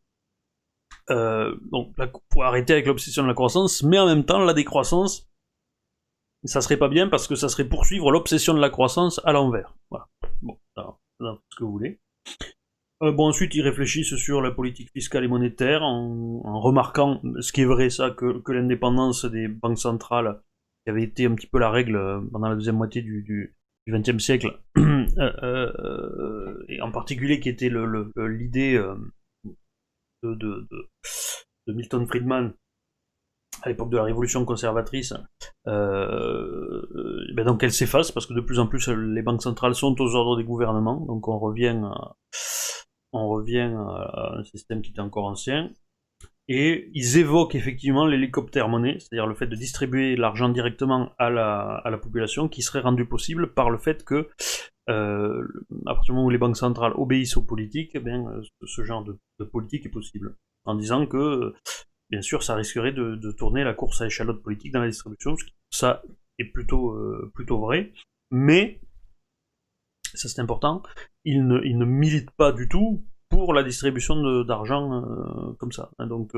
euh, 1.10 1.54
donc 1.70 1.94
pour 2.30 2.44
arrêter 2.44 2.72
avec 2.72 2.86
l'obsession 2.86 3.22
de 3.22 3.28
la 3.28 3.34
croissance, 3.34 3.82
mais 3.82 3.98
en 3.98 4.06
même 4.06 4.24
temps 4.24 4.38
la 4.38 4.54
décroissance, 4.54 5.30
ça 6.44 6.62
serait 6.62 6.78
pas 6.78 6.88
bien 6.88 7.08
parce 7.08 7.28
que 7.28 7.34
ça 7.34 7.50
serait 7.50 7.68
poursuivre 7.68 8.10
l'obsession 8.10 8.54
de 8.54 8.60
la 8.60 8.70
croissance 8.70 9.20
à 9.24 9.32
l'envers. 9.32 9.74
Voilà. 9.90 10.08
Bon, 10.40 10.58
alors, 10.74 11.00
ce 11.50 11.56
que 11.56 11.64
vous 11.64 11.72
voulez. 11.72 12.00
Euh, 13.02 13.12
bon, 13.12 13.28
ensuite, 13.28 13.54
ils 13.54 13.62
réfléchissent 13.62 14.16
sur 14.16 14.42
la 14.42 14.50
politique 14.50 14.90
fiscale 14.92 15.24
et 15.24 15.28
monétaire 15.28 15.82
en, 15.82 16.60
remarquant, 16.60 17.20
ce 17.40 17.52
qui 17.52 17.62
est 17.62 17.66
vrai, 17.66 17.88
ça, 17.88 18.10
que, 18.10 18.42
l'indépendance 18.52 19.24
des 19.24 19.48
banques 19.48 19.78
centrales, 19.78 20.42
qui 20.84 20.90
avait 20.90 21.04
été 21.04 21.24
un 21.26 21.34
petit 21.34 21.46
peu 21.46 21.58
la 21.58 21.70
règle 21.70 21.96
euh, 21.96 22.20
pendant 22.32 22.48
la 22.48 22.54
deuxième 22.54 22.76
moitié 22.76 23.02
du, 23.02 23.56
XXe 23.88 24.18
siècle, 24.18 24.60
euh, 24.78 26.64
et 26.68 26.80
en 26.80 26.92
particulier 26.92 27.40
qui 27.40 27.48
était 27.48 27.70
l'idée 27.70 28.80
de, 30.22 30.68
Milton 31.66 32.06
Friedman 32.06 32.52
à 33.62 33.68
l'époque 33.68 33.90
de 33.90 33.96
la 33.96 34.04
révolution 34.04 34.44
conservatrice, 34.44 35.12
ben 35.66 37.44
donc 37.44 37.64
elle 37.64 37.72
s'efface 37.72 38.12
parce 38.12 38.26
que 38.26 38.34
de 38.34 38.40
plus 38.40 38.60
en 38.60 38.68
plus 38.68 38.88
les 38.88 39.22
banques 39.22 39.42
centrales 39.42 39.74
sont 39.74 40.00
aux 40.00 40.14
ordres 40.14 40.36
des 40.36 40.44
gouvernements, 40.44 41.04
donc 41.06 41.26
on 41.26 41.38
revient 41.38 41.80
à 41.82 42.14
on 43.12 43.28
revient 43.28 43.74
à 43.76 44.38
un 44.38 44.44
système 44.44 44.82
qui 44.82 44.90
était 44.90 45.00
encore 45.00 45.26
ancien, 45.26 45.70
et 46.52 46.90
ils 46.94 47.16
évoquent 47.16 47.54
effectivement 47.54 48.06
l'hélicoptère 48.06 48.68
monnaie, 48.68 48.98
c'est-à-dire 48.98 49.28
le 49.28 49.36
fait 49.36 49.46
de 49.46 49.54
distribuer 49.54 50.16
l'argent 50.16 50.48
directement 50.48 51.12
à 51.16 51.30
la, 51.30 51.98
population, 52.02 52.48
qui 52.48 52.62
serait 52.62 52.80
rendu 52.80 53.06
possible 53.06 53.54
par 53.54 53.70
le 53.70 53.78
fait 53.78 54.04
que, 54.04 54.28
euh, 54.88 55.46
à 55.86 55.94
partir 55.94 56.12
du 56.12 56.16
moment 56.16 56.26
où 56.26 56.30
les 56.30 56.38
banques 56.38 56.56
centrales 56.56 56.92
obéissent 56.96 57.36
aux 57.36 57.44
politiques, 57.44 57.92
eh 57.94 58.00
bien, 58.00 58.26
euh, 58.26 58.42
ce 58.66 58.82
genre 58.82 59.04
de, 59.04 59.16
politique 59.44 59.86
est 59.86 59.90
possible. 59.90 60.34
En 60.64 60.74
disant 60.74 61.06
que, 61.06 61.54
bien 62.10 62.20
sûr, 62.20 62.42
ça 62.42 62.56
risquerait 62.56 62.92
de, 62.92 63.32
tourner 63.38 63.62
la 63.62 63.72
course 63.72 64.00
à 64.00 64.06
échalote 64.06 64.42
politique 64.42 64.72
dans 64.72 64.80
la 64.80 64.88
distribution, 64.88 65.36
ça 65.70 66.02
est 66.38 66.46
plutôt, 66.46 66.98
plutôt 67.32 67.60
vrai, 67.60 67.92
mais, 68.32 68.80
ça 70.14 70.28
c'est 70.28 70.40
important, 70.40 70.82
il 71.24 71.46
ne, 71.46 71.60
il 71.64 71.78
milite 71.78 72.30
pas 72.32 72.52
du 72.52 72.68
tout 72.68 73.04
pour 73.28 73.54
la 73.54 73.62
distribution 73.62 74.42
d'argent 74.42 75.04
comme 75.58 75.70
ça. 75.70 75.90
Hein. 75.98 76.08
Donc, 76.08 76.32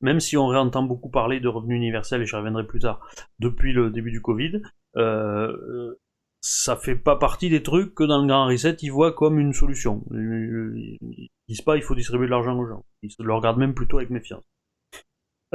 même 0.00 0.20
si 0.20 0.36
on 0.36 0.46
réentend 0.46 0.84
beaucoup 0.84 1.10
parler 1.10 1.40
de 1.40 1.48
revenus 1.48 1.76
universels, 1.76 2.22
et 2.22 2.26
j'y 2.26 2.36
reviendrai 2.36 2.64
plus 2.64 2.78
tard, 2.78 3.04
depuis 3.40 3.72
le 3.72 3.90
début 3.90 4.12
du 4.12 4.22
Covid, 4.22 4.62
euh, 4.96 5.96
ça 6.40 6.76
fait 6.76 6.96
pas 6.96 7.16
partie 7.16 7.50
des 7.50 7.62
trucs 7.62 7.94
que 7.94 8.04
dans 8.04 8.20
le 8.20 8.28
Grand 8.28 8.46
Reset 8.46 8.76
ils 8.82 8.90
voient 8.92 9.12
comme 9.12 9.38
une 9.38 9.52
solution. 9.52 10.04
Ils, 10.12 11.28
disent 11.48 11.62
pas 11.62 11.76
il 11.76 11.82
faut 11.82 11.94
distribuer 11.94 12.26
de 12.26 12.30
l'argent 12.30 12.56
aux 12.56 12.66
gens. 12.66 12.84
Ils 13.02 13.10
le 13.18 13.34
regardent 13.34 13.58
même 13.58 13.74
plutôt 13.74 13.98
avec 13.98 14.10
méfiance. 14.10 14.44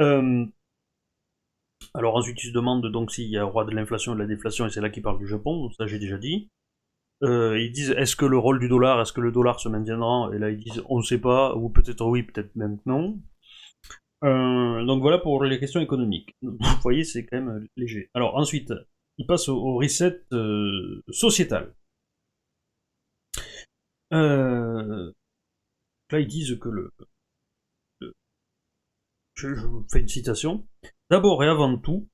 Euh, 0.00 0.44
alors 1.94 2.16
ensuite 2.16 2.42
ils 2.44 2.48
se 2.48 2.52
demandent 2.52 2.86
donc 2.86 3.10
s'il 3.10 3.28
y 3.28 3.38
a 3.38 3.44
roi 3.44 3.64
de 3.64 3.70
l'inflation 3.70 4.12
et 4.12 4.16
de 4.16 4.20
la 4.20 4.26
déflation 4.26 4.66
et 4.66 4.70
c'est 4.70 4.80
là 4.80 4.90
qu'ils 4.90 5.02
parlent 5.02 5.18
du 5.18 5.26
Japon, 5.26 5.70
ça 5.70 5.86
j'ai 5.86 5.98
déjà 5.98 6.18
dit. 6.18 6.50
Euh, 7.22 7.60
ils 7.60 7.70
disent 7.70 7.94
est-ce 7.96 8.16
que 8.16 8.26
le 8.26 8.38
rôle 8.38 8.58
du 8.58 8.68
dollar, 8.68 9.00
est-ce 9.00 9.12
que 9.12 9.20
le 9.20 9.30
dollar 9.30 9.60
se 9.60 9.68
maintiendra? 9.68 10.30
Et 10.34 10.38
là 10.38 10.50
ils 10.50 10.58
disent 10.58 10.82
on 10.88 10.98
ne 10.98 11.02
sait 11.02 11.20
pas, 11.20 11.54
ou 11.54 11.68
peut-être 11.70 12.04
oui, 12.04 12.22
peut-être 12.24 12.54
même 12.56 12.78
non. 12.86 13.20
Euh, 14.24 14.84
donc 14.84 15.02
voilà 15.02 15.18
pour 15.18 15.42
les 15.44 15.58
questions 15.58 15.80
économiques. 15.80 16.36
Vous 16.42 16.56
voyez, 16.82 17.04
c'est 17.04 17.24
quand 17.26 17.40
même 17.40 17.66
léger. 17.76 18.10
Alors 18.14 18.36
ensuite, 18.36 18.72
il 19.18 19.26
passe 19.26 19.48
au, 19.48 19.74
reset 19.76 20.22
euh, 20.32 21.02
sociétal. 21.10 21.74
Euh, 24.12 25.12
là, 26.10 26.20
ils 26.20 26.26
disent 26.26 26.58
que 26.58 26.68
le, 26.68 26.90
je, 29.34 29.48
fais 29.90 30.00
une 30.00 30.08
citation. 30.08 30.66
D'abord 31.10 31.42
et 31.42 31.48
avant 31.48 31.76
tout, 31.78 32.08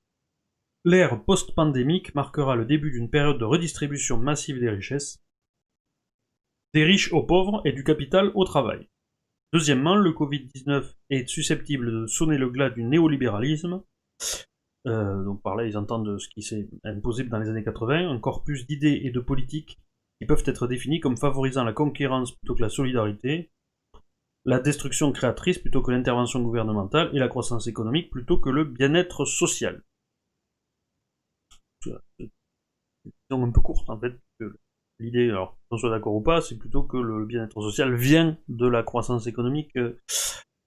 l'ère 0.89 1.23
post-pandémique 1.23 2.15
marquera 2.15 2.57
le 2.57 2.65
début 2.65 2.91
d'une 2.91 3.11
période 3.11 3.39
de 3.39 3.45
redistribution 3.45 4.17
massive 4.17 4.59
des 4.59 4.71
richesses, 4.71 5.23
des 6.73 6.83
riches 6.83 7.13
aux 7.13 7.23
pauvres 7.23 7.61
et 7.67 7.73
du 7.73 7.85
capital 7.85 8.33
au 8.35 8.47
travail. 8.47 8.89
Deuxièmement, 9.53 9.97
le 9.97 10.13
Covid-19 10.13 10.95
est 11.11 11.29
susceptible 11.29 11.93
de 11.93 12.07
sonner 12.07 12.39
le 12.39 12.49
glas 12.49 12.71
du 12.71 12.85
néolibéralisme, 12.85 13.83
euh, 14.87 15.25
donc 15.25 15.43
par 15.43 15.57
là, 15.57 15.67
ils 15.67 15.77
entendent 15.77 16.19
ce 16.19 16.29
qui 16.31 16.41
s'est 16.41 16.71
imposé 16.85 17.25
dans 17.25 17.39
les 17.39 17.51
années 17.51 17.65
80, 17.65 18.09
un 18.09 18.19
corpus 18.19 18.67
d'idées 18.67 19.03
et 19.05 19.11
de 19.11 19.21
politiques 19.21 19.79
qui 20.19 20.27
peuvent 20.27 20.45
être 20.47 20.67
définis 20.67 21.01
comme 21.01 21.19
favorisant 21.19 21.65
la 21.65 21.75
concurrence 21.75 22.33
plutôt 22.33 22.55
que 22.55 22.63
la 22.63 22.71
solidarité, 22.71 23.51
la 24.47 24.59
destruction 24.59 25.13
créatrice 25.13 25.59
plutôt 25.59 25.83
que 25.83 25.91
l'intervention 25.91 26.41
gouvernementale 26.41 27.11
et 27.13 27.19
la 27.19 27.29
croissance 27.29 27.67
économique 27.67 28.09
plutôt 28.09 28.39
que 28.39 28.49
le 28.49 28.65
bien-être 28.65 29.27
social. 29.27 29.83
C'est 31.81 32.31
un 33.31 33.51
peu 33.51 33.61
courte 33.61 33.89
en 33.91 33.99
fait. 33.99 34.19
L'idée, 35.01 35.31
alors 35.31 35.57
qu'on 35.69 35.79
soit 35.79 35.91
d'accord 35.91 36.15
ou 36.15 36.21
pas, 36.21 36.41
c'est 36.41 36.59
plutôt 36.59 36.83
que 36.83 36.97
le 36.97 37.25
bien-être 37.25 37.63
social 37.63 37.95
vient 37.95 38.37
de 38.49 38.67
la 38.67 38.83
croissance 38.83 39.29
économique. 39.29 39.71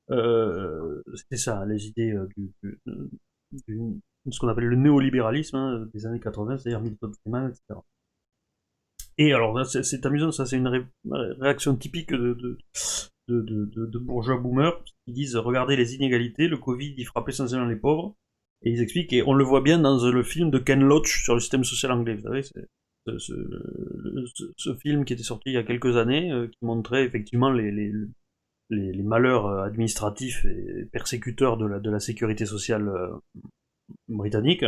Euh, 0.10 1.04
c'est 1.30 1.38
ça, 1.38 1.66
les 1.66 1.88
idées 1.88 2.14
euh, 2.14 2.30
du, 2.38 4.02
ce 4.30 4.40
qu'on 4.40 4.48
appelle 4.48 4.66
le 4.66 4.76
néolibéralisme 4.76 5.56
hein, 5.56 5.86
des 5.94 6.06
années 6.06 6.20
80, 6.20 6.60
c'est-à-dire 6.60 6.82
Milton 6.82 7.14
Friedman, 7.14 7.50
etc. 7.50 7.80
Et 9.18 9.34
alors, 9.34 9.66
c'est 9.66 10.06
amusant, 10.06 10.32
ça 10.32 10.46
c'est 10.46 10.58
une 10.58 10.88
réaction 11.40 11.76
typique 11.76 12.14
de, 12.14 12.34
de, 12.34 12.58
de, 13.30 14.00
bourgeois 14.00 14.38
boomers 14.38 14.84
qui 15.06 15.14
disent 15.14 15.36
regardez 15.36 15.76
les 15.76 15.96
inégalités, 15.96 16.48
le 16.48 16.58
Covid 16.58 16.94
il 16.98 17.06
frappe 17.06 17.30
essentiellement 17.30 17.68
les 17.68 17.76
pauvres, 17.76 18.16
et 18.64 18.72
ils 18.72 18.82
expliquent, 18.82 19.14
et 19.14 19.24
on 19.24 19.34
le 19.34 19.44
voit 19.44 19.62
bien 19.62 19.80
dans 19.80 19.98
le 19.98 20.24
film 20.24 20.52
de 20.52 20.60
Ken 20.60 20.82
Loach 20.82 21.24
sur 21.24 21.34
le 21.34 21.40
système 21.40 21.64
social 21.64 21.92
anglais, 21.92 22.16
vous 22.16 22.24
savez, 22.24 22.44
ce, 22.44 23.34
ce, 24.58 24.76
film 24.76 25.06
qui 25.06 25.14
était 25.14 25.24
sorti 25.24 25.50
il 25.50 25.54
y 25.54 25.58
a 25.58 25.64
quelques 25.64 25.98
années, 25.98 26.32
euh, 26.32 26.48
qui 26.48 26.64
montrait 26.64 27.04
effectivement 27.04 27.50
les, 27.50 27.72
les, 27.72 27.92
les, 28.70 29.04
malheurs 29.04 29.48
euh, 29.48 29.64
administratifs 29.64 30.46
et 30.46 30.86
persécuteurs 30.92 31.58
de 31.58 31.66
la, 31.66 31.80
de 31.80 31.90
la 31.90 32.00
sécurité 32.00 32.46
sociale 32.46 32.88
euh, 32.88 33.10
britannique, 34.08 34.66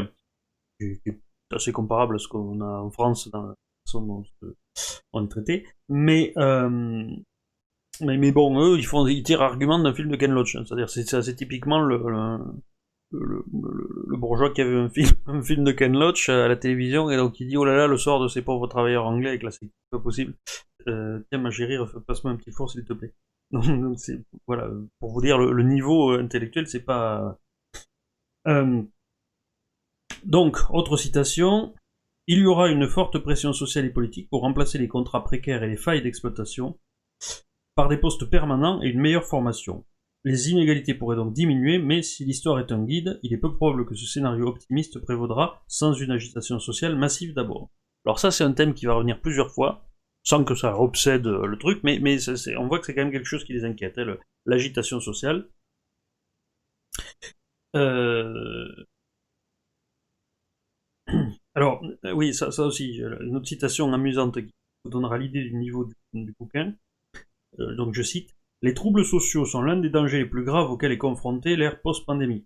qui, 0.79 0.99
est 1.05 1.19
assez 1.51 1.71
comparable 1.71 2.15
à 2.15 2.19
ce 2.19 2.27
qu'on 2.27 2.61
a 2.61 2.79
en 2.79 2.89
France 2.89 3.29
dans 3.29 3.43
la 3.43 3.55
façon 3.85 4.01
dont 4.01 4.23
on 5.13 5.25
est 5.25 5.29
traité. 5.29 5.67
Mais, 5.89 6.33
euh, 6.37 7.07
mais, 8.01 8.17
mais, 8.17 8.31
bon, 8.31 8.59
eux, 8.59 8.77
ils, 8.77 8.85
font, 8.85 9.05
ils 9.07 9.23
tirent 9.23 9.41
argument 9.41 9.79
d'un 9.79 9.93
film 9.93 10.09
de 10.09 10.15
Ken 10.15 10.31
Loach. 10.31 10.55
Hein. 10.55 10.63
C'est-à-dire, 10.65 10.89
c'est 10.89 11.13
assez 11.13 11.35
typiquement 11.35 11.79
le, 11.79 11.97
le, 11.97 12.39
le, 13.13 14.17
bourgeois 14.17 14.51
qui 14.51 14.61
avait 14.61 14.75
un 14.75 14.89
film, 14.89 15.09
un 15.27 15.41
film 15.41 15.63
de 15.63 15.71
Ken 15.71 15.93
Loach 15.93 16.29
à 16.29 16.47
la 16.47 16.55
télévision, 16.55 17.09
et 17.09 17.17
donc 17.17 17.39
il 17.39 17.47
dit, 17.47 17.57
oh 17.57 17.65
là 17.65 17.75
là, 17.75 17.87
le 17.87 17.97
sort 17.97 18.21
de 18.21 18.27
ces 18.27 18.41
pauvres 18.41 18.67
travailleurs 18.67 19.05
anglais 19.05 19.29
avec 19.29 19.43
la 19.43 19.51
sécurité, 19.51 19.75
pas 19.91 19.99
possible. 19.99 20.33
tiens, 20.85 21.39
ma 21.39 21.51
chérie, 21.51 21.77
passe-moi 22.07 22.33
un 22.33 22.37
petit 22.37 22.51
four, 22.51 22.69
s'il 22.69 22.83
te 22.83 22.93
plaît. 22.93 23.13
Donc, 23.53 23.99
c'est, 23.99 24.19
voilà, 24.47 24.67
pour 24.99 25.11
vous 25.11 25.21
dire, 25.21 25.37
le, 25.37 25.63
niveau 25.63 26.11
euh, 26.11 26.19
intellectuel, 26.19 26.67
c'est 26.67 26.83
pas. 26.83 27.37
Euh, 28.47 28.81
donc, 30.23 30.57
autre 30.71 30.97
citation. 30.97 31.73
Il 32.25 32.39
y 32.39 32.45
aura 32.45 32.69
une 32.69 32.87
forte 32.87 33.19
pression 33.19 33.51
sociale 33.51 33.83
et 33.83 33.89
politique 33.89 34.29
pour 34.29 34.41
remplacer 34.41 34.77
les 34.77 34.87
contrats 34.87 35.25
précaires 35.25 35.61
et 35.61 35.67
les 35.67 35.75
failles 35.75 36.01
d'exploitation 36.01 36.79
par 37.75 37.89
des 37.89 37.97
postes 37.97 38.23
permanents 38.29 38.81
et 38.81 38.87
une 38.87 39.01
meilleure 39.01 39.25
formation. 39.25 39.83
Les 40.25 40.51
inégalités 40.51 40.93
pourraient 40.93 41.17
donc 41.17 41.33
diminuer, 41.33 41.79
mais 41.79 42.01
si 42.01 42.23
l'histoire 42.23 42.59
est 42.59 42.71
un 42.71 42.83
guide, 42.83 43.19
il 43.23 43.33
est 43.33 43.37
peu 43.37 43.53
probable 43.53 43.85
que 43.85 43.95
ce 43.95 44.05
scénario 44.05 44.47
optimiste 44.47 44.99
prévaudra 44.99 45.61
sans 45.67 45.93
une 45.93 46.11
agitation 46.11 46.59
sociale 46.59 46.95
massive 46.95 47.33
d'abord. 47.33 47.69
Alors 48.05 48.19
ça, 48.19 48.31
c'est 48.31 48.43
un 48.45 48.53
thème 48.53 48.73
qui 48.73 48.85
va 48.85 48.93
revenir 48.93 49.19
plusieurs 49.21 49.51
fois, 49.51 49.85
sans 50.23 50.45
que 50.45 50.55
ça 50.55 50.79
obsède 50.79 51.27
euh, 51.27 51.45
le 51.45 51.57
truc, 51.57 51.81
mais, 51.83 51.99
on 52.57 52.67
voit 52.67 52.79
que 52.79 52.85
c'est 52.85 52.95
quand 52.95 53.03
même 53.03 53.11
quelque 53.11 53.25
chose 53.25 53.43
qui 53.43 53.53
les 53.53 53.65
inquiète, 53.65 53.97
hein, 53.97 54.17
l'agitation 54.45 54.99
sociale. 55.01 55.49
Euh, 57.75 58.85
alors, 61.55 61.83
euh, 62.05 62.11
oui, 62.13 62.33
ça, 62.33 62.47
aussi, 62.59 62.95
une 62.97 63.35
autre 63.35 63.47
citation 63.47 63.91
amusante 63.93 64.41
qui 64.41 64.53
vous 64.85 64.91
donnera 64.91 65.17
l'idée 65.17 65.43
du 65.43 65.55
niveau 65.55 65.89
du, 66.13 66.33
bouquin. 66.39 66.73
donc 67.57 67.93
je 67.93 68.01
cite, 68.03 68.35
Les 68.63 68.73
troubles 68.73 69.03
sociaux 69.03 69.43
sont 69.43 69.61
l'un 69.61 69.75
des 69.75 69.89
dangers 69.89 70.19
les 70.19 70.25
plus 70.25 70.45
graves 70.45 70.71
auxquels 70.71 70.93
est 70.93 70.97
confrontée 70.97 71.57
l'ère 71.57 71.81
post-pandémie. 71.81 72.45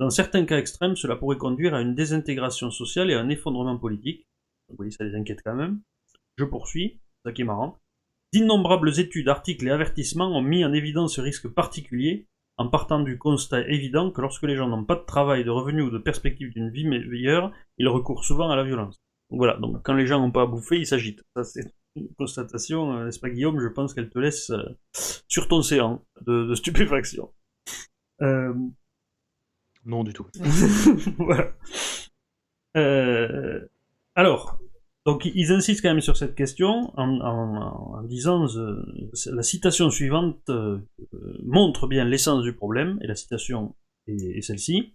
Dans 0.00 0.08
certains 0.08 0.46
cas 0.46 0.56
extrêmes, 0.56 0.96
cela 0.96 1.14
pourrait 1.14 1.36
conduire 1.36 1.74
à 1.74 1.82
une 1.82 1.94
désintégration 1.94 2.70
sociale 2.70 3.10
et 3.10 3.14
à 3.14 3.20
un 3.20 3.28
effondrement 3.28 3.76
politique. 3.76 4.26
Vous 4.70 4.76
voyez, 4.76 4.90
ça 4.90 5.04
les 5.04 5.14
inquiète 5.14 5.42
quand 5.44 5.54
même. 5.54 5.82
Je 6.38 6.46
poursuis 6.46 7.02
ça 7.22 7.32
qui 7.32 7.42
est 7.42 7.44
marrant. 7.44 7.78
D'innombrables 8.32 8.98
études, 8.98 9.28
articles 9.28 9.66
et 9.66 9.70
avertissements 9.70 10.34
ont 10.34 10.40
mis 10.40 10.64
en 10.64 10.72
évidence 10.72 11.16
ce 11.16 11.20
risque 11.20 11.48
particulier, 11.48 12.26
en 12.56 12.70
partant 12.70 13.00
du 13.00 13.18
constat 13.18 13.68
évident 13.68 14.10
que 14.10 14.22
lorsque 14.22 14.44
les 14.44 14.56
gens 14.56 14.68
n'ont 14.68 14.86
pas 14.86 14.96
de 14.96 15.04
travail, 15.04 15.44
de 15.44 15.50
revenus 15.50 15.84
ou 15.84 15.90
de 15.90 15.98
perspective 15.98 16.50
d'une 16.50 16.70
vie 16.70 16.86
meilleure, 16.86 17.52
ils 17.76 17.88
recourent 17.88 18.24
souvent 18.24 18.48
à 18.50 18.56
la 18.56 18.64
violence. 18.64 18.96
Donc 19.30 19.36
voilà, 19.40 19.58
donc 19.58 19.82
quand 19.84 19.92
les 19.92 20.06
gens 20.06 20.18
n'ont 20.18 20.32
pas 20.32 20.42
à 20.42 20.46
bouffer, 20.46 20.78
ils 20.78 20.86
s'agitent. 20.86 21.22
Constatation, 22.18 22.92
euh, 22.92 23.04
n'est-ce 23.06 23.20
pas 23.20 23.30
Guillaume 23.30 23.60
Je 23.60 23.68
pense 23.68 23.94
qu'elle 23.94 24.10
te 24.10 24.18
laisse 24.18 24.50
euh, 24.50 24.62
sur 25.28 25.48
ton 25.48 25.62
séant 25.62 26.04
de, 26.22 26.54
stupéfaction. 26.54 27.32
Euh, 28.22 28.54
non 29.84 30.04
du 30.04 30.12
tout. 30.12 30.26
voilà. 31.18 31.52
Alors, 34.14 34.60
donc 35.08 35.24
ils 35.24 35.52
insistent 35.52 35.80
quand 35.80 35.88
même 35.88 36.02
sur 36.02 36.18
cette 36.18 36.34
question 36.34 36.92
en, 36.98 38.02
disant 38.02 38.46
euh, 38.56 38.84
la 39.32 39.42
citation 39.42 39.88
suivante 39.88 40.42
euh, 40.50 40.80
montre 41.46 41.86
bien 41.86 42.04
l'essence 42.04 42.42
du 42.42 42.52
problème, 42.52 42.98
et 43.00 43.06
la 43.06 43.14
citation 43.14 43.74
est, 44.06 44.42
celle-ci, 44.42 44.92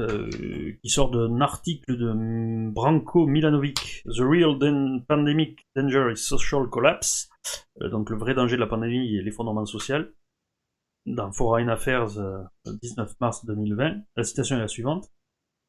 euh, 0.00 0.72
qui 0.82 0.88
sort 0.88 1.10
d'un 1.10 1.40
article 1.40 1.96
de 1.96 2.70
Branko 2.70 3.26
Milanovic, 3.26 4.02
The 4.06 4.20
Real 4.20 4.58
Pandemic 5.06 5.66
Danger 5.76 6.12
is 6.12 6.18
Social 6.18 6.68
Collapse, 6.68 7.28
donc 7.80 8.10
le 8.10 8.16
vrai 8.16 8.34
danger 8.34 8.56
de 8.56 8.60
la 8.60 8.66
pandémie 8.66 9.16
et 9.16 9.22
l'effondrement 9.22 9.66
social, 9.66 10.12
dans 11.06 11.32
Foreign 11.32 11.68
Affairs, 11.68 12.10
19 12.66 13.20
mars 13.20 13.44
2020. 13.46 14.02
La 14.16 14.24
citation 14.24 14.56
est 14.56 14.60
la 14.60 14.68
suivante. 14.68 15.10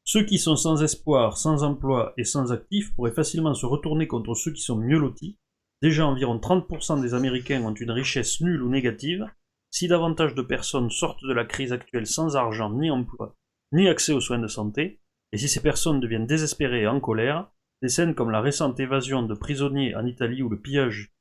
Ceux 0.04 0.24
qui 0.24 0.38
sont 0.38 0.56
sans 0.56 0.82
espoir, 0.82 1.36
sans 1.36 1.62
emploi 1.62 2.12
et 2.16 2.24
sans 2.24 2.52
actifs 2.52 2.92
pourraient 2.94 3.12
facilement 3.12 3.54
se 3.54 3.66
retourner 3.66 4.08
contre 4.08 4.34
ceux 4.34 4.52
qui 4.52 4.60
sont 4.60 4.76
mieux 4.76 4.98
lotis. 4.98 5.38
Déjà 5.80 6.06
environ 6.06 6.38
30% 6.38 7.00
des 7.00 7.14
Américains 7.14 7.62
ont 7.62 7.74
une 7.74 7.90
richesse 7.90 8.40
nulle 8.40 8.62
ou 8.62 8.68
négative. 8.68 9.26
Si 9.70 9.88
davantage 9.88 10.34
de 10.34 10.42
personnes 10.42 10.90
sortent 10.90 11.24
de 11.24 11.32
la 11.32 11.44
crise 11.44 11.72
actuelle 11.72 12.06
sans 12.06 12.36
argent, 12.36 12.70
ni 12.70 12.90
emploi, 12.90 13.36
ni 13.72 13.88
accès 13.88 14.12
aux 14.12 14.20
soins 14.20 14.38
de 14.38 14.46
santé, 14.46 15.00
et 15.32 15.38
si 15.38 15.48
ces 15.48 15.62
personnes 15.62 16.00
deviennent 16.00 16.26
désespérées 16.26 16.82
et 16.82 16.86
en 16.86 17.00
colère, 17.00 17.50
des 17.80 17.88
scènes 17.88 18.14
comme 18.14 18.30
la 18.30 18.40
récente 18.40 18.78
évasion 18.78 19.22
de 19.22 19.34
prisonniers 19.34 19.94
en 19.96 20.06
Italie 20.06 20.42
ou 20.42 20.48
le 20.48 20.60
pillage 20.60 21.12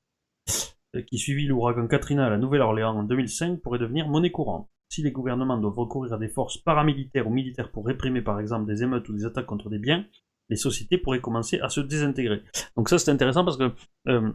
qui 1.08 1.18
suivit 1.18 1.48
l'ouragan 1.48 1.88
Katrina 1.88 2.26
à 2.26 2.30
la 2.30 2.38
Nouvelle-Orléans 2.38 2.98
en 2.98 3.04
2005 3.04 3.62
pourraient 3.62 3.80
devenir 3.80 4.08
monnaie 4.08 4.32
courante 4.32 4.70
si 4.92 5.02
les 5.02 5.12
gouvernements 5.12 5.58
doivent 5.58 5.80
recourir 5.80 6.14
à 6.14 6.18
des 6.18 6.28
forces 6.28 6.58
paramilitaires 6.58 7.26
ou 7.26 7.32
militaires 7.32 7.72
pour 7.72 7.86
réprimer 7.86 8.22
par 8.22 8.40
exemple 8.42 8.68
des 8.68 8.84
émeutes 8.84 9.08
ou 9.08 9.14
des 9.14 9.26
attaques 9.26 9.46
contre 9.46 9.70
des 9.70 9.80
biens, 9.80 10.06
les 10.50 10.58
sociétés 10.58 10.98
pourraient 10.98 11.22
commencer 11.22 11.60
à 11.62 11.70
se 11.70 11.80
désintégrer. 11.80 12.42
Donc 12.76 12.90
ça 12.90 13.00
c'est 13.00 13.10
intéressant 13.10 13.46
parce 13.46 13.58
que 13.58 13.72
euh, 14.10 14.34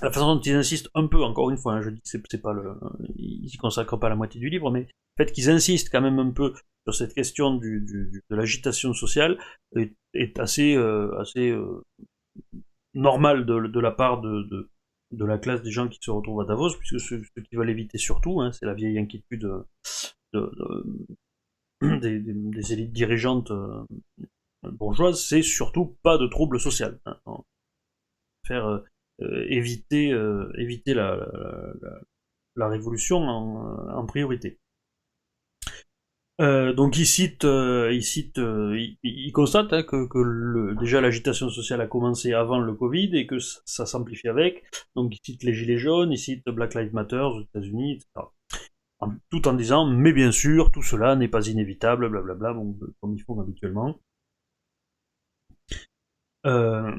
la 0.00 0.12
façon 0.12 0.36
dont 0.36 0.40
ils 0.40 0.54
insistent 0.54 0.90
un 0.94 1.08
peu, 1.08 1.24
encore 1.24 1.50
une 1.50 1.56
fois, 1.56 1.74
hein, 1.74 1.82
je 1.82 1.90
dis 1.90 2.00
que 2.00 2.08
c'est 2.08 2.40
pas 2.40 2.52
le, 2.52 2.74
ils 3.16 3.46
n'y 3.46 3.56
consacrent 3.56 3.98
pas 3.98 4.08
la 4.08 4.14
moitié 4.14 4.40
du 4.40 4.48
livre, 4.48 4.70
mais 4.70 4.82
le 4.82 5.24
fait 5.24 5.32
qu'ils 5.32 5.50
insistent 5.50 5.90
quand 5.90 6.02
même 6.02 6.20
un 6.20 6.30
peu 6.30 6.54
sur 6.88 6.94
cette 6.94 7.14
question 7.14 7.54
de 7.54 8.22
l'agitation 8.30 8.94
sociale 8.94 9.38
est, 9.76 10.38
assez, 10.38 10.74
euh, 10.74 11.14
assez 11.18 11.50
euh, 11.50 11.84
normal 12.94 13.44
de, 13.44 13.80
la 13.80 13.90
part 13.90 14.22
de, 14.22 14.68
de, 15.12 15.24
la 15.24 15.36
classe 15.36 15.62
des 15.62 15.70
gens 15.70 15.88
qui 15.88 15.98
se 16.00 16.10
retrouvent 16.10 16.40
à 16.40 16.46
Davos, 16.46 16.74
puisque 16.78 16.98
ceux 17.00 17.20
qui 17.20 17.56
veulent 17.56 17.68
éviter 17.68 17.98
surtout, 17.98 18.40
hein, 18.40 18.52
c'est 18.52 18.64
la 18.64 18.74
vieille 18.74 18.98
inquiétude 18.98 19.50
des, 21.82 22.20
des, 22.20 22.72
élites 22.72 22.92
dirigeantes 22.92 23.50
euh, 23.50 23.84
bourgeoises, 24.62 25.22
c'est 25.22 25.42
surtout 25.42 25.98
pas 26.02 26.16
de 26.16 26.26
troubles 26.26 26.58
sociaux. 26.58 26.88
Hein, 27.04 27.18
faire 28.46 28.66
euh, 28.66 28.78
euh, 29.20 29.44
éviter, 29.50 30.10
euh, 30.10 30.50
éviter 30.56 30.94
la, 30.94 31.18
révolution 32.56 33.18
en 33.18 34.06
priorité. 34.06 34.58
Euh, 36.40 36.72
donc 36.72 36.96
il 36.96 37.06
cite, 37.06 37.44
euh, 37.44 37.92
il, 37.92 38.04
cite 38.04 38.38
euh, 38.38 38.78
il, 38.78 38.96
il, 39.02 39.32
constate 39.32 39.72
hein, 39.72 39.82
que, 39.82 40.06
que 40.06 40.18
le, 40.18 40.76
déjà 40.76 41.00
l'agitation 41.00 41.50
sociale 41.50 41.80
a 41.80 41.88
commencé 41.88 42.32
avant 42.32 42.60
le 42.60 42.74
Covid 42.74 43.10
et 43.16 43.26
que 43.26 43.40
ça 43.40 43.86
s'amplifie 43.86 44.28
avec. 44.28 44.64
Donc 44.94 45.12
il 45.16 45.20
cite 45.24 45.42
les 45.42 45.52
Gilets 45.52 45.78
jaunes, 45.78 46.12
il 46.12 46.18
cite 46.18 46.48
Black 46.48 46.74
Lives 46.74 46.94
Matter 46.94 47.16
aux 47.16 47.42
États-Unis, 47.42 47.94
etc. 47.94 48.26
Tout 49.30 49.48
en 49.48 49.54
disant, 49.54 49.86
mais 49.86 50.12
bien 50.12 50.32
sûr, 50.32 50.70
tout 50.70 50.82
cela 50.82 51.16
n'est 51.16 51.28
pas 51.28 51.48
inévitable, 51.48 52.08
blablabla, 52.08 52.52
bon, 52.52 52.78
comme 53.00 53.14
ils 53.14 53.22
font 53.22 53.40
habituellement. 53.40 53.98
Euh, 56.46 56.92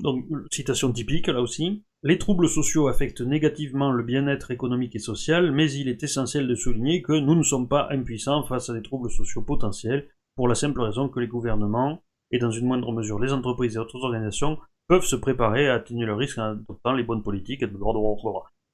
donc, 0.00 0.26
citation 0.50 0.92
typique 0.92 1.28
là 1.28 1.40
aussi. 1.40 1.82
Les 2.04 2.18
troubles 2.18 2.48
sociaux 2.48 2.88
affectent 2.88 3.20
négativement 3.20 3.92
le 3.92 4.02
bien-être 4.02 4.50
économique 4.50 4.96
et 4.96 4.98
social, 4.98 5.52
mais 5.52 5.70
il 5.70 5.88
est 5.88 6.02
essentiel 6.02 6.48
de 6.48 6.54
souligner 6.56 7.00
que 7.00 7.12
nous 7.12 7.36
ne 7.36 7.44
sommes 7.44 7.68
pas 7.68 7.86
impuissants 7.90 8.42
face 8.42 8.68
à 8.68 8.74
des 8.74 8.82
troubles 8.82 9.10
sociaux 9.10 9.42
potentiels, 9.42 10.08
pour 10.34 10.48
la 10.48 10.56
simple 10.56 10.80
raison 10.80 11.08
que 11.08 11.20
les 11.20 11.28
gouvernements, 11.28 12.02
et 12.32 12.40
dans 12.40 12.50
une 12.50 12.66
moindre 12.66 12.90
mesure 12.90 13.20
les 13.20 13.32
entreprises 13.32 13.76
et 13.76 13.78
autres 13.78 14.02
organisations, 14.02 14.58
peuvent 14.88 15.04
se 15.04 15.14
préparer 15.14 15.68
à 15.68 15.74
atténuer 15.74 16.06
le 16.06 16.14
risque 16.14 16.38
en 16.38 16.52
adoptant 16.52 16.92
les 16.92 17.04
bonnes 17.04 17.22
politiques 17.22 17.62
et 17.62 17.68
de 17.68 17.76
droit 17.76 17.94
de. 17.94 18.00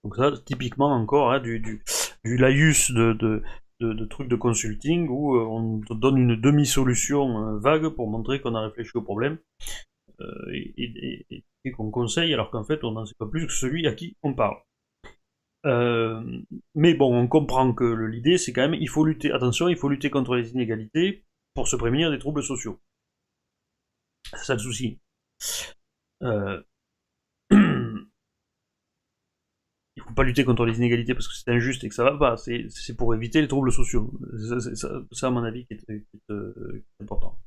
Donc 0.04 0.16
ça, 0.16 0.32
typiquement 0.46 0.92
encore, 0.94 1.32
hein, 1.32 1.40
du, 1.40 1.60
du, 1.60 1.82
du 2.24 2.38
laïus 2.38 2.92
de, 2.92 3.12
de, 3.12 3.42
de, 3.80 4.04
trucs 4.06 4.28
de 4.28 4.36
consulting 4.36 5.06
où 5.10 5.36
euh, 5.36 5.44
on 5.44 5.80
donne 5.94 6.16
une 6.16 6.36
demi-solution 6.36 7.56
euh, 7.56 7.58
vague 7.58 7.88
pour 7.88 8.08
montrer 8.08 8.40
qu'on 8.40 8.54
a 8.54 8.62
réfléchi 8.62 8.92
au 8.94 9.02
problème. 9.02 9.38
Euh, 10.20 10.52
et, 10.52 11.44
qu'on 11.72 11.90
conseille 11.90 12.32
alors 12.34 12.50
qu'en 12.50 12.64
fait 12.64 12.84
on 12.84 12.92
n'en 12.92 13.06
sait 13.06 13.14
pas 13.18 13.26
plus 13.26 13.46
que 13.46 13.52
celui 13.52 13.86
à 13.86 13.94
qui 13.94 14.16
on 14.22 14.34
parle. 14.34 14.56
Euh, 15.66 16.22
mais 16.74 16.94
bon, 16.94 17.14
on 17.14 17.28
comprend 17.28 17.72
que 17.74 17.84
l'idée 17.84 18.38
c'est 18.38 18.52
quand 18.52 18.68
même 18.68 18.74
il 18.74 18.88
faut 18.88 19.04
lutter, 19.04 19.32
attention, 19.32 19.68
il 19.68 19.76
faut 19.76 19.88
lutter 19.88 20.10
contre 20.10 20.36
les 20.36 20.52
inégalités 20.52 21.24
pour 21.54 21.68
se 21.68 21.76
prémunir 21.76 22.10
des 22.10 22.18
troubles 22.18 22.42
sociaux. 22.42 22.80
C'est 24.30 24.44
ça 24.44 24.54
le 24.54 24.60
souci. 24.60 25.00
Euh... 26.22 26.62
il 27.50 28.06
faut 30.02 30.14
pas 30.14 30.22
lutter 30.22 30.44
contre 30.44 30.64
les 30.64 30.78
inégalités 30.78 31.14
parce 31.14 31.28
que 31.28 31.34
c'est 31.34 31.50
injuste 31.50 31.84
et 31.84 31.88
que 31.88 31.94
ça 31.94 32.04
va 32.04 32.16
pas, 32.16 32.36
c'est 32.36 32.96
pour 32.96 33.14
éviter 33.14 33.40
les 33.40 33.48
troubles 33.48 33.72
sociaux. 33.72 34.12
C'est 34.38 34.76
ça, 34.76 35.26
à 35.26 35.30
mon 35.30 35.44
avis 35.44 35.66
qui 35.66 35.74
est, 35.74 35.78
qui 35.78 35.92
est, 35.92 36.00
qui 36.00 36.32
est 36.32 37.02
important. 37.02 37.38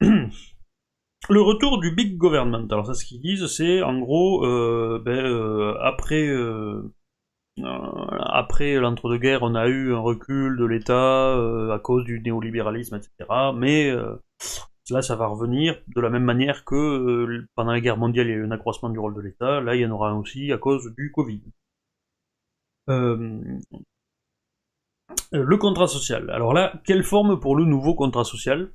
le 1.28 1.40
retour 1.40 1.80
du 1.80 1.90
big 1.92 2.16
government. 2.16 2.66
Alors 2.70 2.86
ça, 2.86 2.94
ce 2.94 3.04
qu'ils 3.04 3.20
disent, 3.20 3.46
c'est 3.46 3.82
en 3.82 3.98
gros, 3.98 4.44
euh, 4.44 5.00
ben, 5.04 5.24
euh, 5.24 5.76
après, 5.80 6.26
euh, 6.28 6.82
après 7.62 8.74
l'entre-deux-guerres, 8.76 9.42
on 9.42 9.54
a 9.54 9.68
eu 9.68 9.94
un 9.94 9.98
recul 9.98 10.56
de 10.56 10.64
l'État 10.64 11.34
à 11.72 11.78
cause 11.78 12.04
du 12.04 12.20
néolibéralisme, 12.20 12.96
etc. 12.96 13.30
Mais 13.54 13.90
là, 14.90 15.02
ça 15.02 15.16
va 15.16 15.26
revenir 15.26 15.80
de 15.88 16.00
la 16.00 16.10
même 16.10 16.24
manière 16.24 16.64
que 16.64 17.46
pendant 17.54 17.72
la 17.72 17.80
guerre 17.80 17.96
mondiale, 17.96 18.26
il 18.28 18.30
y 18.30 18.34
a 18.34 18.36
eu 18.36 18.44
un 18.44 18.50
accroissement 18.50 18.90
du 18.90 18.98
rôle 18.98 19.14
de 19.14 19.20
l'État. 19.20 19.60
Là, 19.60 19.74
il 19.74 19.82
y 19.82 19.86
en 19.86 19.90
aura 19.90 20.14
aussi 20.14 20.52
à 20.52 20.58
cause 20.58 20.92
du 20.96 21.12
Covid. 21.12 21.42
le 25.32 25.56
contrat 25.56 25.86
social. 25.86 26.30
Alors 26.30 26.52
là, 26.52 26.72
quelle 26.84 27.02
forme 27.02 27.40
pour 27.40 27.56
le 27.56 27.64
nouveau 27.64 27.94
contrat 27.94 28.24
social? 28.24 28.70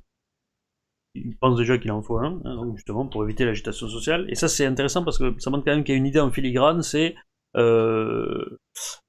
Il 1.14 1.36
pense 1.36 1.58
déjà 1.58 1.78
qu'il 1.78 1.92
en 1.92 2.02
faut 2.02 2.18
un, 2.18 2.40
hein, 2.44 2.54
donc 2.56 2.76
justement 2.76 3.06
pour 3.06 3.24
éviter 3.24 3.44
l'agitation 3.44 3.88
sociale. 3.88 4.26
Et 4.28 4.34
ça 4.34 4.48
c'est 4.48 4.66
intéressant 4.66 5.04
parce 5.04 5.18
que 5.18 5.34
ça 5.38 5.50
montre 5.50 5.64
quand 5.64 5.74
même 5.74 5.84
qu'il 5.84 5.94
y 5.94 5.96
a 5.96 5.98
une 5.98 6.06
idée 6.06 6.20
en 6.20 6.30
filigrane, 6.30 6.82
c'est 6.82 7.14
euh, 7.56 8.58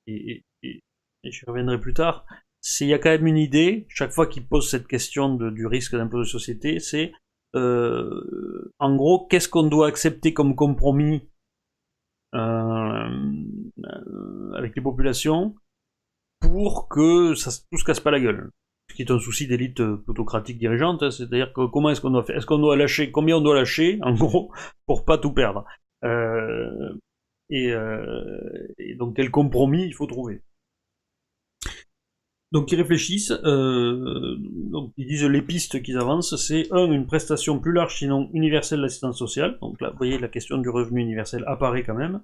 et, 0.08 0.44
et, 0.64 0.84
et, 1.24 1.32
je 1.32 1.46
reviendrai 1.46 1.80
plus 1.80 1.94
tard. 1.94 2.26
C'est 2.62 2.86
il 2.86 2.90
y 2.90 2.94
a 2.94 3.00
quand 3.00 3.10
même 3.10 3.28
une 3.28 3.38
idée 3.38 3.86
chaque 3.90 4.12
fois 4.12 4.28
qu'il 4.28 4.48
pose 4.48 4.70
cette 4.70 4.88
question 4.88 5.36
de, 5.36 5.50
du 5.50 5.66
risque 5.66 5.96
d'impôt 5.96 6.20
de 6.20 6.26
société, 6.26 6.80
c'est 6.80 7.14
euh, 7.56 8.72
en 8.80 8.96
gros 8.96 9.28
qu'est-ce 9.28 9.50
qu'on 9.50 9.64
doit 9.64 9.88
accepter 9.88 10.34
comme 10.34 10.56
compromis 10.56 11.30
euh, 12.34 13.10
avec 14.56 14.76
les 14.76 14.82
populations 14.82 15.56
pour 16.40 16.90
que 16.90 17.34
tout 17.34 17.78
se 17.78 17.86
casse 17.86 18.00
pas 18.00 18.12
la 18.12 18.20
gueule 18.20 18.50
qui 18.94 19.02
est 19.02 19.12
un 19.12 19.20
souci 19.20 19.48
d'élite 19.48 19.80
euh, 19.80 19.98
plutocratique 19.98 20.58
dirigeante, 20.58 21.04
hein, 21.04 21.12
c'est-à-dire 21.12 21.54
que 21.54 21.66
comment 21.68 21.90
est-ce 21.90 22.02
qu'on 22.02 22.12
doit 22.12 22.24
faire, 22.24 22.38
est-ce 22.38 22.46
qu'on 22.46 22.60
doit 22.60 22.76
lâcher, 22.76 23.12
combien 23.12 23.38
on 23.38 23.42
doit 23.42 23.56
lâcher, 23.56 24.00
en 24.04 24.14
gros, 24.14 24.52
pour 24.86 25.06
pas 25.06 25.18
tout 25.18 25.32
perdre. 25.34 25.66
Euh, 26.04 26.94
et, 27.50 27.72
euh, 27.72 28.68
et, 28.78 28.96
donc 28.96 29.16
quel 29.16 29.32
compromis 29.32 29.86
il 29.86 29.94
faut 29.94 30.08
trouver. 30.08 30.42
Donc 32.52 32.72
ils 32.72 32.76
réfléchissent, 32.76 33.34
ils 33.44 35.08
disent 35.08 35.26
les 35.26 35.42
pistes 35.42 35.82
qu'ils 35.82 35.98
avancent, 35.98 36.36
c'est 36.36 36.72
un, 36.72 36.92
une 36.92 37.08
prestation 37.08 37.60
plus 37.60 37.72
large 37.72 37.98
sinon 37.98 38.30
universelle 38.34 38.82
d'assistance 38.82 39.18
sociale, 39.18 39.58
donc 39.60 39.82
là 39.82 39.90
vous 39.90 39.98
voyez 39.98 40.20
la 40.20 40.28
question 40.28 40.60
du 40.60 40.70
revenu 40.70 41.02
universel 41.02 41.44
apparaît 41.48 41.82
quand 41.82 41.96
même, 41.96 42.22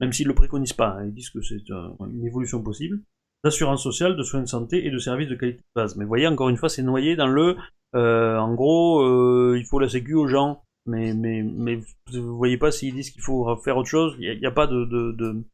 même 0.00 0.12
s'ils 0.12 0.26
ne 0.26 0.32
le 0.32 0.34
préconisent 0.34 0.74
pas, 0.74 0.98
hein, 0.98 1.06
ils 1.06 1.14
disent 1.14 1.30
que 1.30 1.40
c'est 1.40 1.70
une 1.70 2.26
évolution 2.26 2.62
possible 2.62 3.00
d'assurance 3.44 3.82
sociale, 3.82 4.16
de 4.16 4.22
soins 4.22 4.42
de 4.42 4.48
santé 4.48 4.86
et 4.86 4.90
de 4.90 4.98
services 4.98 5.28
de 5.28 5.34
qualité 5.34 5.60
de 5.60 5.80
base. 5.80 5.96
Mais 5.96 6.04
vous 6.04 6.08
voyez, 6.08 6.26
encore 6.26 6.48
une 6.48 6.56
fois, 6.56 6.68
c'est 6.68 6.82
noyé 6.82 7.16
dans 7.16 7.26
le, 7.26 7.56
euh, 7.94 8.38
en 8.38 8.54
gros, 8.54 9.02
euh, 9.02 9.56
il 9.58 9.64
faut 9.64 9.78
la 9.78 9.88
sécu 9.88 10.14
aux 10.14 10.26
gens. 10.26 10.62
Mais, 10.86 11.12
mais, 11.14 11.42
mais 11.42 11.80
vous 12.12 12.36
voyez 12.36 12.56
pas 12.56 12.72
s'ils 12.72 12.94
disent 12.94 13.10
qu'il 13.10 13.22
faut 13.22 13.54
faire 13.56 13.76
autre 13.76 13.88
chose, 13.88 14.16
il 14.18 14.38
n'y 14.38 14.46
a, 14.46 14.48
a, 14.48 14.52
pas 14.52 14.66
de, 14.66 14.84
de, 14.86 15.12
de 15.12 15.44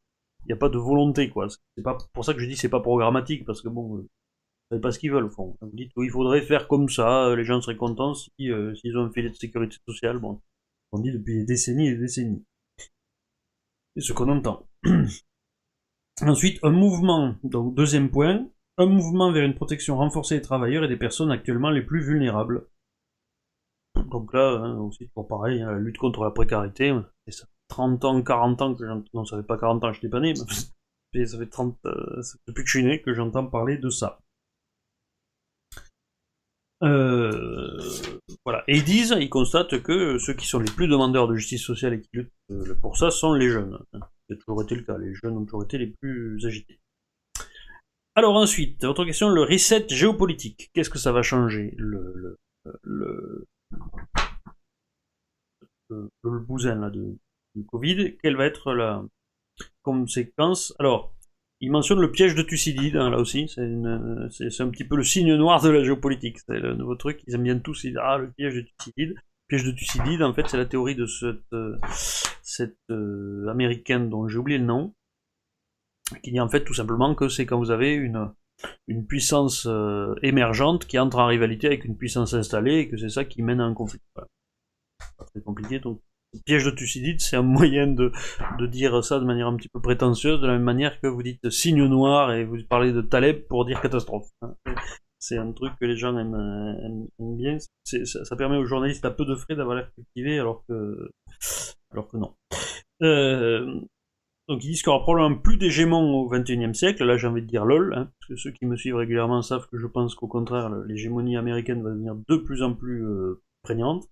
il 0.46 0.52
a 0.52 0.56
pas 0.56 0.68
de 0.68 0.78
volonté, 0.78 1.28
quoi. 1.28 1.48
C'est 1.76 1.82
pas 1.82 1.98
pour 2.12 2.24
ça 2.24 2.32
que 2.34 2.40
je 2.40 2.46
dis 2.46 2.56
c'est 2.56 2.68
pas 2.68 2.80
programmatique, 2.80 3.44
parce 3.44 3.60
que 3.62 3.68
bon, 3.68 3.98
euh, 3.98 4.08
savez 4.70 4.80
pas 4.80 4.92
ce 4.92 4.98
qu'ils 4.98 5.10
veulent, 5.10 5.24
au 5.24 5.30
fond. 5.30 5.56
Vous 5.60 5.70
dites, 5.72 5.92
il 5.96 6.10
faudrait 6.10 6.42
faire 6.42 6.68
comme 6.68 6.88
ça, 6.88 7.34
les 7.34 7.44
gens 7.44 7.60
seraient 7.60 7.76
contents 7.76 8.14
si, 8.14 8.30
euh, 8.50 8.74
s'ils 8.76 8.96
ont 8.96 9.04
un 9.06 9.12
filet 9.12 9.30
de 9.30 9.34
sécurité 9.34 9.76
sociale, 9.88 10.18
bon. 10.18 10.40
On 10.92 11.00
dit 11.00 11.12
depuis 11.12 11.38
des 11.38 11.44
décennies 11.44 11.88
et 11.88 11.94
des 11.94 12.00
décennies. 12.02 12.44
C'est 13.96 14.02
ce 14.02 14.12
qu'on 14.12 14.28
entend. 14.28 14.68
Ensuite, 16.22 16.58
un 16.62 16.70
mouvement, 16.70 17.34
donc 17.44 17.74
deuxième 17.74 18.10
point, 18.10 18.48
un 18.78 18.86
mouvement 18.86 19.32
vers 19.32 19.44
une 19.44 19.54
protection 19.54 19.96
renforcée 19.96 20.36
des 20.36 20.42
travailleurs 20.42 20.84
et 20.84 20.88
des 20.88 20.96
personnes 20.96 21.30
actuellement 21.30 21.70
les 21.70 21.82
plus 21.82 22.02
vulnérables. 22.02 22.66
Donc 24.10 24.32
là, 24.32 24.60
hein, 24.62 24.78
aussi, 24.78 25.08
pour 25.08 25.28
pareil, 25.28 25.60
hein, 25.62 25.72
la 25.72 25.78
lutte 25.78 25.98
contre 25.98 26.24
la 26.24 26.30
précarité, 26.30 26.94
et 27.26 27.32
ça 27.32 27.46
fait 27.46 27.52
30 27.68 28.04
ans, 28.04 28.22
40 28.22 28.62
ans 28.62 28.74
que 28.74 28.86
j'entends, 28.86 29.10
non, 29.14 29.24
ça 29.24 29.36
fait 29.36 29.46
pas 29.46 29.58
40 29.58 29.84
ans, 29.84 29.92
je 29.92 29.98
n'étais 29.98 30.08
pas 30.08 30.20
né, 30.20 30.34
mais 31.14 31.26
ça 31.26 31.38
fait 31.38 31.48
30, 31.48 31.78
euh, 31.86 32.22
depuis 32.46 32.62
que 32.62 32.68
je 32.70 32.78
suis 32.78 32.86
né 32.86 33.02
que 33.02 33.14
j'entends 33.14 33.46
parler 33.46 33.78
de 33.78 33.90
ça. 33.90 34.20
Euh, 36.82 38.15
voilà. 38.44 38.64
Et 38.68 38.76
ils 38.76 38.84
disent, 38.84 39.14
ils 39.18 39.30
constatent 39.30 39.82
que 39.82 40.18
ceux 40.18 40.34
qui 40.34 40.46
sont 40.46 40.58
les 40.58 40.70
plus 40.70 40.88
demandeurs 40.88 41.28
de 41.28 41.36
justice 41.36 41.62
sociale 41.62 41.94
et 41.94 42.00
qui 42.00 42.08
luttent 42.12 42.32
euh, 42.50 42.74
pour 42.80 42.96
ça 42.96 43.10
sont 43.10 43.32
les 43.34 43.48
jeunes. 43.48 43.78
C'est 44.28 44.38
toujours 44.38 44.62
été 44.62 44.74
le 44.74 44.82
cas, 44.82 44.98
les 44.98 45.14
jeunes 45.14 45.36
ont 45.36 45.44
toujours 45.44 45.64
été 45.64 45.78
les 45.78 45.86
plus 45.86 46.44
agités. 46.44 46.80
Alors 48.14 48.34
ensuite, 48.34 48.84
votre 48.84 49.04
question, 49.04 49.28
le 49.28 49.42
reset 49.42 49.86
géopolitique. 49.88 50.70
Qu'est-ce 50.72 50.90
que 50.90 50.98
ça 50.98 51.12
va 51.12 51.22
changer? 51.22 51.74
Le, 51.76 52.12
le, 52.14 52.38
le, 52.82 53.46
le, 55.90 56.10
le 56.24 56.38
bousin 56.40 56.76
là, 56.76 56.90
de, 56.90 57.16
du 57.54 57.64
Covid 57.64 58.16
Quelle 58.22 58.36
va 58.36 58.46
être 58.46 58.72
la 58.72 59.04
conséquence? 59.82 60.74
Alors, 60.78 61.14
il 61.60 61.70
mentionne 61.70 62.00
le 62.00 62.10
piège 62.10 62.34
de 62.34 62.42
Thucydide, 62.42 62.96
hein, 62.96 63.10
là 63.10 63.18
aussi, 63.18 63.48
c'est 63.48 63.62
un 63.62 64.68
petit 64.68 64.84
peu 64.84 64.96
le 64.96 65.04
signe 65.04 65.34
noir 65.36 65.62
de 65.62 65.70
la 65.70 65.82
géopolitique. 65.82 66.38
C'est 66.40 66.58
le 66.58 66.74
nouveau 66.74 66.96
truc, 66.96 67.22
ils 67.26 67.34
aiment 67.34 67.44
bien 67.44 67.58
tous, 67.58 67.86
ah, 68.02 68.18
le 68.18 68.30
piège 68.30 68.54
de 68.56 68.60
Thucydide. 68.60 69.14
Le 69.14 69.48
piège 69.48 69.64
de 69.64 69.70
Thucydide, 69.70 70.22
en 70.22 70.34
fait, 70.34 70.46
c'est 70.48 70.58
la 70.58 70.66
théorie 70.66 70.94
de 70.94 71.06
cette, 71.06 71.52
euh, 71.54 71.78
euh, 72.90 73.48
américaine 73.48 74.10
dont 74.10 74.28
j'ai 74.28 74.38
oublié 74.38 74.58
le 74.58 74.64
nom, 74.64 74.94
qui 76.22 76.30
dit 76.30 76.40
en 76.40 76.48
fait 76.48 76.64
tout 76.64 76.74
simplement 76.74 77.14
que 77.14 77.28
c'est 77.28 77.46
quand 77.46 77.58
vous 77.58 77.70
avez 77.70 77.94
une, 77.94 78.32
puissance 79.08 79.68
émergente 80.22 80.86
qui 80.86 80.98
entre 80.98 81.18
en 81.18 81.26
rivalité 81.26 81.66
avec 81.66 81.84
une 81.84 81.96
puissance 81.96 82.32
installée 82.34 82.78
et 82.78 82.88
que 82.88 82.96
c'est 82.96 83.08
ça 83.08 83.24
qui 83.24 83.42
mène 83.42 83.60
à 83.60 83.64
un 83.64 83.74
conflit. 83.74 84.00
Très 84.14 85.40
compliqué, 85.42 85.78
donc 85.78 86.00
piège 86.44 86.64
de 86.64 86.70
Thucydide, 86.70 87.20
c'est 87.20 87.36
un 87.36 87.42
moyen 87.42 87.86
de, 87.86 88.12
dire 88.66 89.02
ça 89.04 89.18
de 89.18 89.24
manière 89.24 89.46
un 89.46 89.56
petit 89.56 89.68
peu 89.68 89.80
prétentieuse, 89.80 90.40
de 90.40 90.46
la 90.46 90.54
même 90.54 90.62
manière 90.62 91.00
que 91.00 91.06
vous 91.06 91.22
dites 91.22 91.50
signe 91.50 91.84
noir 91.86 92.32
et 92.32 92.44
vous 92.44 92.58
parlez 92.68 92.92
de 92.92 93.00
Taleb 93.00 93.46
pour 93.48 93.64
dire 93.64 93.80
catastrophe. 93.80 94.28
Hein. 94.42 94.54
C'est 95.18 95.38
un 95.38 95.50
truc 95.52 95.72
que 95.80 95.86
les 95.86 95.96
gens 95.96 96.16
aiment, 96.16 97.08
bien. 97.18 97.56
Ça, 97.84 98.36
permet 98.36 98.58
aux 98.58 98.66
journalistes 98.66 99.04
à 99.04 99.10
peu 99.10 99.24
de 99.24 99.34
frais 99.34 99.56
d'avoir 99.56 99.76
l'air 99.76 99.90
cultivé 99.94 100.38
alors 100.38 100.64
que, 100.68 101.10
alors 101.90 102.08
que 102.08 102.16
non. 102.16 102.34
Euh, 103.02 103.80
donc 104.48 104.62
ils 104.62 104.68
disent 104.68 104.82
qu'il 104.82 104.92
y 104.92 104.94
aura 104.94 105.02
probablement 105.02 105.40
plus 105.40 105.56
d'hégémon 105.56 106.14
au 106.14 106.28
XXIe 106.28 106.74
siècle. 106.74 107.04
Là 107.04 107.16
j'ai 107.16 107.26
envie 107.26 107.42
de 107.42 107.46
dire 107.46 107.64
lol, 107.64 107.94
hein, 107.96 108.10
parce 108.20 108.28
que 108.28 108.36
ceux 108.36 108.52
qui 108.52 108.66
me 108.66 108.76
suivent 108.76 108.96
régulièrement 108.96 109.42
savent 109.42 109.66
que 109.68 109.78
je 109.78 109.86
pense 109.86 110.14
qu'au 110.14 110.28
contraire 110.28 110.70
l'hégémonie 110.70 111.36
américaine 111.36 111.82
va 111.82 111.90
devenir 111.90 112.14
de 112.14 112.36
plus 112.36 112.62
en 112.62 112.74
plus 112.74 113.04
euh, 113.04 113.42
prégnante. 113.62 114.04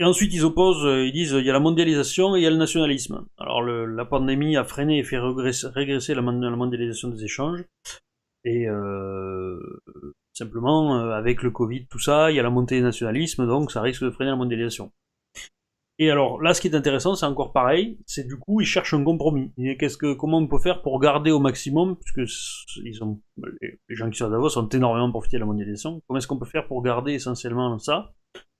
Et 0.00 0.04
ensuite, 0.04 0.32
ils 0.32 0.46
opposent, 0.46 0.86
euh, 0.86 1.06
ils 1.06 1.12
disent, 1.12 1.36
il 1.38 1.44
y 1.44 1.50
a 1.50 1.52
la 1.52 1.60
mondialisation 1.60 2.34
et 2.34 2.40
il 2.40 2.42
y 2.42 2.46
a 2.46 2.50
le 2.50 2.56
nationalisme. 2.56 3.26
Alors, 3.36 3.62
la 3.62 4.04
pandémie 4.06 4.56
a 4.56 4.64
freiné 4.64 4.98
et 4.98 5.04
fait 5.04 5.18
régresser, 5.18 6.14
la, 6.14 6.22
mondialisation 6.22 7.08
des 7.08 7.22
échanges. 7.22 7.62
Et 8.44 8.66
euh, 8.66 9.60
simplement, 10.32 10.96
euh, 10.96 11.10
avec 11.10 11.42
le 11.42 11.50
Covid, 11.50 11.86
tout 11.88 11.98
ça, 11.98 12.30
il 12.30 12.36
y 12.36 12.40
a 12.40 12.42
la 12.42 12.48
montée 12.48 12.76
des 12.76 12.82
nationalismes, 12.82 13.46
donc 13.46 13.70
ça 13.70 13.82
risque 13.82 14.02
de 14.02 14.10
freiner 14.10 14.30
la 14.30 14.38
mondialisation. 14.38 14.90
Et 15.98 16.10
alors, 16.10 16.40
là, 16.40 16.54
ce 16.54 16.62
qui 16.62 16.68
est 16.68 16.74
intéressant, 16.74 17.14
c'est 17.14 17.26
encore 17.26 17.52
pareil, 17.52 17.98
c'est 18.06 18.26
du 18.26 18.38
coup, 18.38 18.62
ils 18.62 18.66
cherchent 18.66 18.94
un 18.94 19.04
compromis. 19.04 19.52
qu'est-ce 19.78 19.98
que, 19.98 20.14
comment 20.14 20.38
on 20.38 20.48
peut 20.48 20.58
faire 20.58 20.80
pour 20.80 20.98
garder 20.98 21.30
au 21.30 21.40
maximum, 21.40 21.98
puisque 21.98 22.32
les 22.82 22.94
gens 22.94 24.08
qui 24.08 24.16
sont 24.16 24.24
à 24.24 24.30
Davos 24.30 24.56
ont 24.56 24.68
énormément 24.68 25.10
profité 25.10 25.36
de 25.36 25.40
la 25.40 25.46
mondialisation, 25.46 26.00
comment 26.06 26.16
est-ce 26.16 26.26
qu'on 26.26 26.38
peut 26.38 26.46
faire 26.46 26.66
pour 26.68 26.82
garder 26.82 27.12
essentiellement 27.12 27.78
ça 27.78 28.14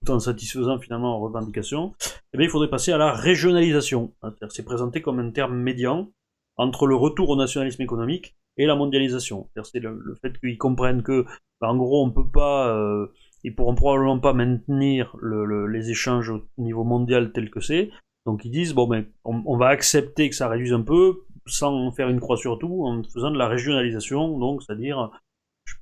tout 0.05 0.13
en 0.13 0.21
satisfaisant 0.21 0.79
finalement 0.79 1.17
aux 1.17 1.21
revendications, 1.21 1.95
eh 2.33 2.39
bien, 2.39 2.47
il 2.47 2.51
faudrait 2.51 2.71
passer 2.71 2.93
à 2.93 2.99
la 2.99 3.13
régionalisation. 3.13 4.13
C'est 4.49 4.65
présenté 4.65 5.03
comme 5.03 5.19
un 5.19 5.31
terme 5.31 5.57
médian 5.57 6.11
entre 6.57 6.87
le 6.87 6.95
retour 6.95 7.31
au 7.31 7.37
nationalisme 7.37 7.83
économique 7.83 8.37
et 8.57 8.67
la 8.67 8.75
mondialisation. 8.75 9.49
C'est 9.63 9.81
le, 9.81 10.15
fait 10.21 10.39
qu'ils 10.39 10.59
comprennent 10.59 11.03
que, 11.03 11.25
bah, 11.61 11.69
en 11.69 11.77
gros, 11.77 12.05
on 12.05 12.11
peut 12.11 12.29
pas, 12.31 12.75
euh, 12.75 13.07
ils 13.45 13.55
pourront 13.55 13.75
probablement 13.75 14.19
pas 14.19 14.33
maintenir 14.33 15.17
les 15.23 15.91
échanges 15.91 16.31
au 16.31 16.43
niveau 16.59 16.85
mondial 16.85 17.33
tel 17.33 17.51
que 17.51 17.61
c'est. 17.61 17.91
Donc 18.27 18.45
ils 18.45 18.51
disent 18.51 18.75
bon 18.75 18.87
ben, 18.87 19.07
on, 19.25 19.57
va 19.57 19.69
accepter 19.69 20.29
que 20.29 20.37
ça 20.37 20.49
réduise 20.49 20.75
un 20.75 20.83
peu 20.83 21.23
sans 21.47 21.91
faire 21.93 22.09
une 22.11 22.21
croix 22.21 22.37
sur 22.37 22.59
tout, 22.59 22.85
en 22.85 23.03
faisant 23.03 23.31
de 23.31 23.39
la 23.39 23.49
régionalisation, 23.49 24.39
donc 24.39 24.63
c'est-à-dire 24.63 25.11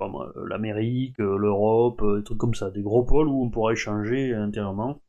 euh, 0.01 0.47
l'Amérique, 0.49 1.21
euh, 1.21 1.37
l'Europe, 1.37 2.03
euh, 2.03 2.19
des 2.19 2.25
trucs 2.25 2.39
comme 2.39 2.55
ça, 2.55 2.71
des 2.71 2.83
gros 2.83 3.05
pôles 3.05 3.29
où 3.29 3.45
on 3.45 3.51
pourra 3.51 3.73
échanger 3.73 4.35
intérieurement. 4.35 5.03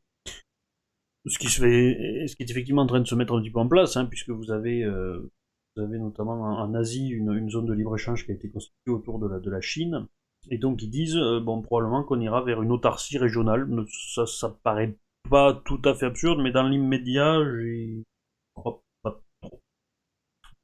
Ce 1.26 1.38
qui 1.38 1.48
se 1.48 1.60
fait, 1.60 2.26
ce 2.26 2.34
qui 2.34 2.42
est 2.42 2.50
effectivement 2.50 2.82
en 2.82 2.86
train 2.86 3.00
de 3.00 3.06
se 3.06 3.14
mettre 3.14 3.34
un 3.34 3.40
petit 3.40 3.50
peu 3.50 3.60
en 3.60 3.68
place, 3.68 3.96
hein, 3.96 4.06
puisque 4.06 4.30
vous 4.30 4.50
avez, 4.50 4.88
vous 4.88 5.82
avez 5.82 5.98
notamment 5.98 6.32
en, 6.32 6.74
Asie 6.74 7.08
une, 7.08 7.50
zone 7.50 7.66
de 7.66 7.74
libre-échange 7.74 8.24
qui 8.24 8.32
a 8.32 8.34
été 8.34 8.50
constituée 8.50 8.90
autour 8.90 9.18
de 9.18 9.28
la, 9.28 9.38
de 9.38 9.50
la 9.50 9.60
Chine, 9.60 10.06
et 10.50 10.56
donc 10.56 10.82
ils 10.82 10.88
disent, 10.88 11.18
bon, 11.42 11.60
probablement 11.60 12.04
qu'on 12.04 12.20
ira 12.20 12.42
vers 12.42 12.62
une 12.62 12.72
autarcie 12.72 13.18
régionale. 13.18 13.68
Ça, 14.14 14.24
ça 14.24 14.56
paraît 14.62 14.96
pas 15.28 15.60
tout 15.66 15.82
à 15.84 15.94
fait 15.94 16.06
absurde, 16.06 16.40
mais 16.40 16.52
dans 16.52 16.66
l'immédiat, 16.66 17.38
j'y 17.58 18.06
crois 18.54 18.82
pas 19.02 19.20
trop. 19.42 19.60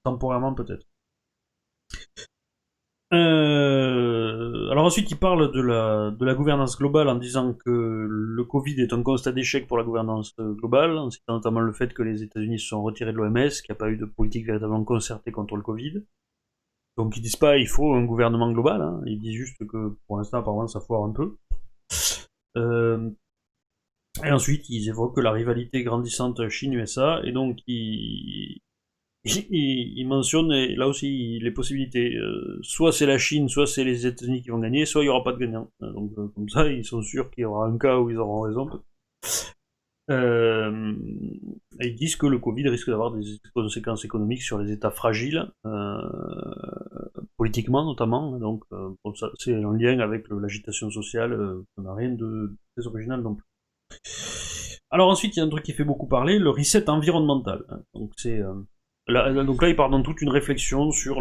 Temporairement 0.05 0.55
peut-être. 0.55 0.87
Euh, 3.12 4.69
alors 4.71 4.85
ensuite, 4.85 5.11
il 5.11 5.16
parle 5.16 5.53
de 5.53 5.61
la, 5.61 6.11
de 6.11 6.25
la 6.25 6.35
gouvernance 6.35 6.77
globale 6.77 7.09
en 7.09 7.14
disant 7.14 7.55
que 7.55 7.71
le 7.71 8.45
Covid 8.45 8.81
est 8.81 8.92
un 8.92 9.03
constat 9.03 9.33
d'échec 9.33 9.66
pour 9.69 9.79
la 9.79 9.85
gouvernance 9.85 10.35
globale, 10.38 10.99
en 10.99 11.11
citant 11.11 11.35
notamment 11.35 11.61
le 11.61 11.73
fait 11.73 11.95
que 11.95 12.03
les 12.03 12.23
États-Unis 12.23 12.59
se 12.59 12.69
sont 12.69 12.83
retirés 12.83 13.12
de 13.12 13.16
l'OMS, 13.16 13.49
qu'il 13.49 13.71
n'y 13.71 13.77
a 13.77 13.77
pas 13.77 13.90
eu 13.90 13.97
de 13.97 14.07
politique 14.07 14.47
véritablement 14.47 14.85
concertée 14.85 15.31
contre 15.31 15.57
le 15.57 15.62
Covid. 15.62 16.03
Donc 16.97 17.16
ils 17.16 17.23
disent 17.23 17.37
pas 17.37 17.59
il 17.59 17.69
faut 17.69 17.95
un 17.95 18.05
gouvernement 18.05 18.51
global, 18.51 18.81
hein. 18.81 19.03
ils 19.07 19.21
disent 19.21 19.37
juste 19.37 19.66
que 19.66 19.97
pour 20.07 20.16
l'instant 20.16 20.38
apparemment 20.38 20.66
ça 20.66 20.81
foire 20.81 21.05
un 21.05 21.12
peu. 21.12 21.37
Euh, 22.57 23.11
et 24.25 24.31
ensuite 24.31 24.69
ils 24.71 24.88
évoquent 24.88 25.19
la 25.19 25.31
rivalité 25.31 25.83
grandissante 25.83 26.48
Chine-USA, 26.48 27.21
et 27.25 27.33
donc 27.33 27.59
ils, 27.67 28.63
il, 29.27 30.06
mentionne 30.06 30.52
là 30.52 30.87
aussi 30.88 31.38
les 31.40 31.50
possibilités. 31.50 32.16
Euh, 32.16 32.58
soit 32.62 32.92
c'est 32.92 33.06
la 33.06 33.18
Chine, 33.18 33.48
soit 33.48 33.66
c'est 33.66 33.85
les 33.85 34.06
États-Unis 34.06 34.42
qui 34.42 34.50
vont 34.50 34.58
gagner, 34.58 34.87
soit 34.87 35.02
il 35.02 35.06
n'y 35.06 35.10
aura 35.10 35.24
pas 35.24 35.33
de 35.33 35.38
gagnant. 35.38 35.70
Euh, 35.83 35.92
donc 35.92 36.12
euh, 36.18 36.29
comme 36.29 36.48
ça, 36.48 36.66
ils 36.68 36.85
sont 36.85 37.02
sûrs 37.02 37.31
qu'il 37.31 37.42
y 37.42 37.44
aura 37.44 37.66
un 37.66 37.79
cas 37.79 37.98
où 37.98 38.10
ils 38.10 38.18
auront 38.18 38.42
raison. 38.42 38.68
ils 40.08 41.94
disent 41.96 42.16
que 42.16 42.27
le 42.27 42.38
Covid 42.38 42.68
risque 42.68 42.88
d'avoir 42.88 43.12
des 43.12 43.24
conséquences 43.54 44.04
économiques 44.04 44.42
sur 44.42 44.58
les 44.58 44.72
États 44.72 44.90
fragiles, 44.90 45.50
politiquement 47.37 47.85
notamment. 47.85 48.38
Donc 48.38 48.64
c'est 49.38 49.64
en 49.64 49.72
lien 49.72 49.98
avec 50.00 50.27
l'agitation 50.31 50.90
sociale, 50.90 51.37
ça 51.77 51.83
n'a 51.83 51.94
rien 51.94 52.10
de 52.10 52.54
très 52.77 52.87
original 52.87 53.22
non 53.22 53.35
plus. 53.35 53.44
Alors 54.90 55.08
ensuite, 55.08 55.37
il 55.37 55.40
y 55.40 55.42
a 55.42 55.44
un 55.44 55.48
truc 55.48 55.64
qui 55.64 55.72
fait 55.72 55.85
beaucoup 55.85 56.06
parler, 56.06 56.38
le 56.38 56.50
reset 56.50 56.88
environnemental. 56.88 57.64
Donc 57.92 58.12
c'est 58.16 58.40
donc 59.09 59.63
là, 59.63 59.69
il 59.69 59.77
part 59.77 59.90
dans 59.90 60.02
toute 60.02 60.21
une 60.21 60.31
réflexion 60.31 60.90
sur 60.90 61.21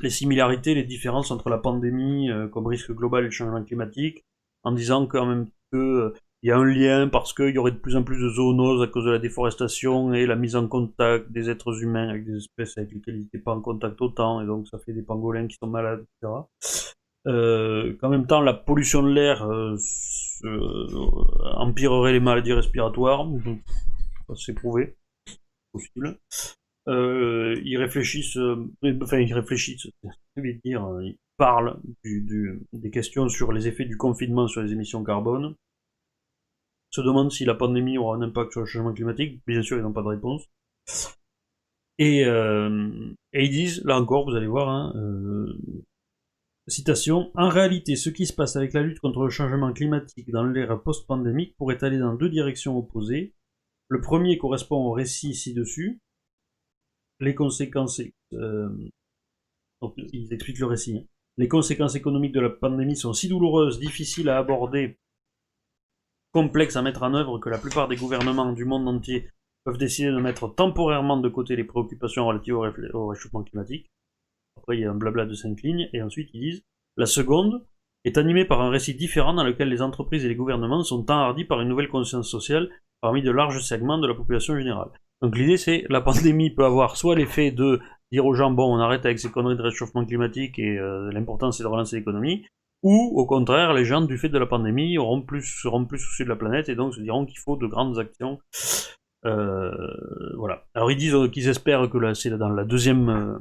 les 0.00 0.10
similarités, 0.10 0.74
les 0.74 0.84
différences 0.84 1.30
entre 1.30 1.48
la 1.50 1.58
pandémie 1.58 2.30
euh, 2.30 2.48
comme 2.48 2.66
risque 2.66 2.92
global 2.92 3.22
et 3.24 3.26
le 3.26 3.30
changement 3.30 3.62
climatique, 3.62 4.24
en 4.64 4.72
disant 4.72 5.06
quand 5.06 5.26
même 5.26 5.48
que 5.70 5.76
euh, 5.76 6.14
il 6.42 6.48
y 6.48 6.50
a 6.50 6.58
un 6.58 6.64
lien 6.64 7.08
parce 7.08 7.32
qu'il 7.32 7.50
y 7.50 7.58
aurait 7.58 7.70
de 7.70 7.76
plus 7.76 7.94
en 7.94 8.02
plus 8.02 8.20
de 8.20 8.28
zoonoses 8.28 8.82
à 8.82 8.88
cause 8.88 9.04
de 9.04 9.10
la 9.10 9.20
déforestation 9.20 10.12
et 10.12 10.26
la 10.26 10.34
mise 10.34 10.56
en 10.56 10.66
contact 10.66 11.30
des 11.30 11.50
êtres 11.50 11.82
humains 11.82 12.08
avec 12.08 12.24
des 12.24 12.36
espèces 12.36 12.76
avec 12.78 12.92
lesquelles 12.92 13.16
ils 13.16 13.22
n'étaient 13.22 13.38
pas 13.38 13.52
en 13.52 13.60
contact 13.60 14.00
autant, 14.00 14.40
et 14.40 14.46
donc 14.46 14.66
ça 14.66 14.78
fait 14.80 14.92
des 14.92 15.02
pangolins 15.02 15.46
qui 15.46 15.56
sont 15.60 15.68
malades, 15.68 16.04
etc. 16.20 16.32
Euh, 17.28 17.96
qu'en 18.00 18.08
même 18.08 18.26
temps, 18.26 18.40
la 18.40 18.54
pollution 18.54 19.04
de 19.04 19.10
l'air 19.10 19.46
empirerait 21.56 22.12
les 22.12 22.20
maladies 22.20 22.54
respiratoires, 22.54 23.24
c'est 24.34 24.54
prouvé, 24.54 24.96
possible. 25.72 26.18
Euh, 26.88 27.60
ils 27.64 27.76
réfléchissent, 27.76 28.36
euh, 28.36 28.68
enfin 29.02 29.18
ils 29.18 29.32
réfléchissent, 29.32 29.86
dire, 30.64 30.84
euh, 30.84 31.04
ils 31.04 31.18
parlent 31.36 31.80
des 32.04 32.90
questions 32.90 33.28
sur 33.28 33.52
les 33.52 33.68
effets 33.68 33.84
du 33.84 33.96
confinement 33.96 34.48
sur 34.48 34.62
les 34.62 34.72
émissions 34.72 35.04
carbone, 35.04 35.54
se 36.90 37.00
demandent 37.00 37.30
si 37.30 37.44
la 37.44 37.54
pandémie 37.54 37.98
aura 37.98 38.16
un 38.16 38.22
impact 38.22 38.52
sur 38.52 38.60
le 38.62 38.66
changement 38.66 38.92
climatique, 38.92 39.40
bien 39.46 39.62
sûr 39.62 39.78
ils 39.78 39.82
n'ont 39.82 39.92
pas 39.92 40.02
de 40.02 40.08
réponse. 40.08 40.42
Et, 41.98 42.22
ils 42.24 43.50
disent, 43.50 43.82
là 43.84 44.00
encore, 44.00 44.28
vous 44.28 44.34
allez 44.34 44.48
voir, 44.48 44.68
hein, 44.68 44.92
citation, 46.66 47.30
En 47.34 47.48
réalité, 47.48 47.94
ce 47.94 48.10
qui 48.10 48.26
se 48.26 48.32
passe 48.32 48.56
avec 48.56 48.72
la 48.72 48.82
lutte 48.82 48.98
contre 48.98 49.22
le 49.22 49.30
changement 49.30 49.72
climatique 49.72 50.30
dans 50.30 50.44
l'ère 50.44 50.82
post-pandémique 50.82 51.54
pourrait 51.56 51.82
aller 51.84 51.98
dans 51.98 52.14
deux 52.14 52.28
directions 52.28 52.76
opposées. 52.76 53.34
Le 53.88 54.00
premier 54.00 54.36
correspond 54.38 54.76
au 54.76 54.92
récit 54.92 55.34
ci-dessus, 55.34 56.00
les 57.22 57.34
conséquences, 57.34 58.00
euh, 58.32 58.68
ils 60.12 60.32
expliquent 60.32 60.58
le 60.58 60.66
récit. 60.66 60.98
Hein. 60.98 61.06
Les 61.38 61.48
conséquences 61.48 61.94
économiques 61.94 62.34
de 62.34 62.40
la 62.40 62.50
pandémie 62.50 62.96
sont 62.96 63.14
si 63.14 63.28
douloureuses, 63.28 63.78
difficiles 63.78 64.28
à 64.28 64.38
aborder, 64.38 64.98
complexes 66.32 66.76
à 66.76 66.82
mettre 66.82 67.02
en 67.02 67.14
œuvre 67.14 67.38
que 67.38 67.48
la 67.48 67.58
plupart 67.58 67.88
des 67.88 67.96
gouvernements 67.96 68.52
du 68.52 68.64
monde 68.64 68.88
entier 68.88 69.30
peuvent 69.64 69.78
décider 69.78 70.10
de 70.10 70.18
mettre 70.18 70.48
temporairement 70.48 71.16
de 71.16 71.28
côté 71.28 71.56
les 71.56 71.64
préoccupations 71.64 72.26
relatives 72.26 72.56
au, 72.56 73.06
réchauffement 73.06 73.44
climatique. 73.44 73.90
Après, 74.58 74.76
il 74.76 74.80
y 74.80 74.84
a 74.84 74.90
un 74.90 74.94
blabla 74.94 75.24
de 75.24 75.34
cinq 75.34 75.62
lignes, 75.62 75.88
et 75.92 76.02
ensuite 76.02 76.30
ils 76.34 76.40
disent 76.40 76.62
La 76.96 77.06
seconde 77.06 77.64
est 78.04 78.18
animée 78.18 78.44
par 78.44 78.60
un 78.60 78.70
récit 78.70 78.94
différent 78.94 79.32
dans 79.32 79.44
lequel 79.44 79.68
les 79.68 79.80
entreprises 79.80 80.24
et 80.24 80.28
les 80.28 80.34
gouvernements 80.34 80.82
sont 80.82 81.10
enhardis 81.10 81.44
par 81.44 81.60
une 81.60 81.68
nouvelle 81.68 81.88
conscience 81.88 82.28
sociale 82.28 82.68
parmi 83.00 83.22
de 83.22 83.30
larges 83.30 83.62
segments 83.62 83.98
de 83.98 84.08
la 84.08 84.14
population 84.14 84.56
générale. 84.56 84.90
Donc 85.22 85.36
l'idée 85.36 85.56
c'est 85.56 85.84
la 85.88 86.00
pandémie 86.00 86.50
peut 86.50 86.64
avoir 86.64 86.96
soit 86.96 87.14
l'effet 87.14 87.52
de 87.52 87.80
dire 88.10 88.26
aux 88.26 88.34
gens 88.34 88.50
bon 88.50 88.76
on 88.76 88.80
arrête 88.80 89.06
avec 89.06 89.20
ces 89.20 89.30
conneries 89.30 89.56
de 89.56 89.62
réchauffement 89.62 90.04
climatique 90.04 90.58
et 90.58 90.78
euh, 90.78 91.10
l'important 91.12 91.52
c'est 91.52 91.62
de 91.62 91.68
relancer 91.68 91.96
l'économie, 91.96 92.44
ou 92.82 93.12
au 93.14 93.24
contraire 93.24 93.72
les 93.72 93.84
gens 93.84 94.00
du 94.00 94.18
fait 94.18 94.28
de 94.28 94.38
la 94.38 94.46
pandémie 94.46 94.98
auront 94.98 95.22
plus, 95.22 95.42
seront 95.42 95.86
plus 95.86 96.00
soucieux 96.00 96.24
de 96.24 96.30
la 96.30 96.36
planète 96.36 96.68
et 96.68 96.74
donc 96.74 96.94
se 96.94 97.00
diront 97.00 97.24
qu'il 97.24 97.38
faut 97.38 97.56
de 97.56 97.68
grandes 97.68 97.98
actions. 98.00 98.40
Euh, 99.24 99.70
voilà. 100.36 100.64
Alors 100.74 100.90
ils 100.90 100.96
disent 100.96 101.16
qu'ils 101.30 101.48
espèrent 101.48 101.88
que 101.88 102.14
c'est 102.14 102.30
dans 102.30 102.48
la 102.48 102.64
deuxième, 102.64 103.08
euh, 103.08 103.38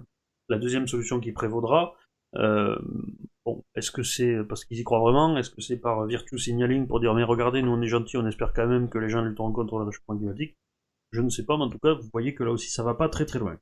la 0.49 0.59
deuxième 0.59 0.87
solution 0.87 1.19
qui 1.19 1.31
prévaudra. 1.31 1.95
bon, 2.35 3.63
est-ce 3.73 3.89
que 3.89 4.03
c'est 4.03 4.37
parce 4.47 4.65
qu'ils 4.65 4.77
y 4.77 4.83
croient 4.83 4.99
vraiment? 4.99 5.35
Est-ce 5.35 5.49
que 5.49 5.61
c'est 5.61 5.77
par 5.77 6.05
virtue 6.05 6.37
signaling 6.37 6.85
pour 6.85 6.99
dire 6.99 7.15
mais 7.15 7.23
regardez, 7.23 7.63
nous 7.63 7.71
on 7.71 7.81
est 7.81 7.87
gentils, 7.87 8.17
on 8.17 8.27
espère 8.27 8.53
quand 8.53 8.67
même 8.67 8.87
que 8.87 8.99
les 8.99 9.09
gens 9.09 9.23
lutteront 9.23 9.51
contre 9.51 9.79
le 9.79 9.85
réchauffement 9.85 10.15
climatique? 10.15 10.55
Je 11.11 11.21
ne 11.21 11.29
sais 11.29 11.45
pas, 11.45 11.57
mais 11.57 11.63
en 11.63 11.69
tout 11.69 11.79
cas, 11.79 11.93
vous 11.93 12.09
voyez 12.11 12.33
que 12.33 12.43
là 12.43 12.51
aussi, 12.51 12.69
ça 12.69 12.83
va 12.83 12.93
pas 12.93 13.09
très 13.09 13.25
très 13.25 13.39
loin. 13.39 13.57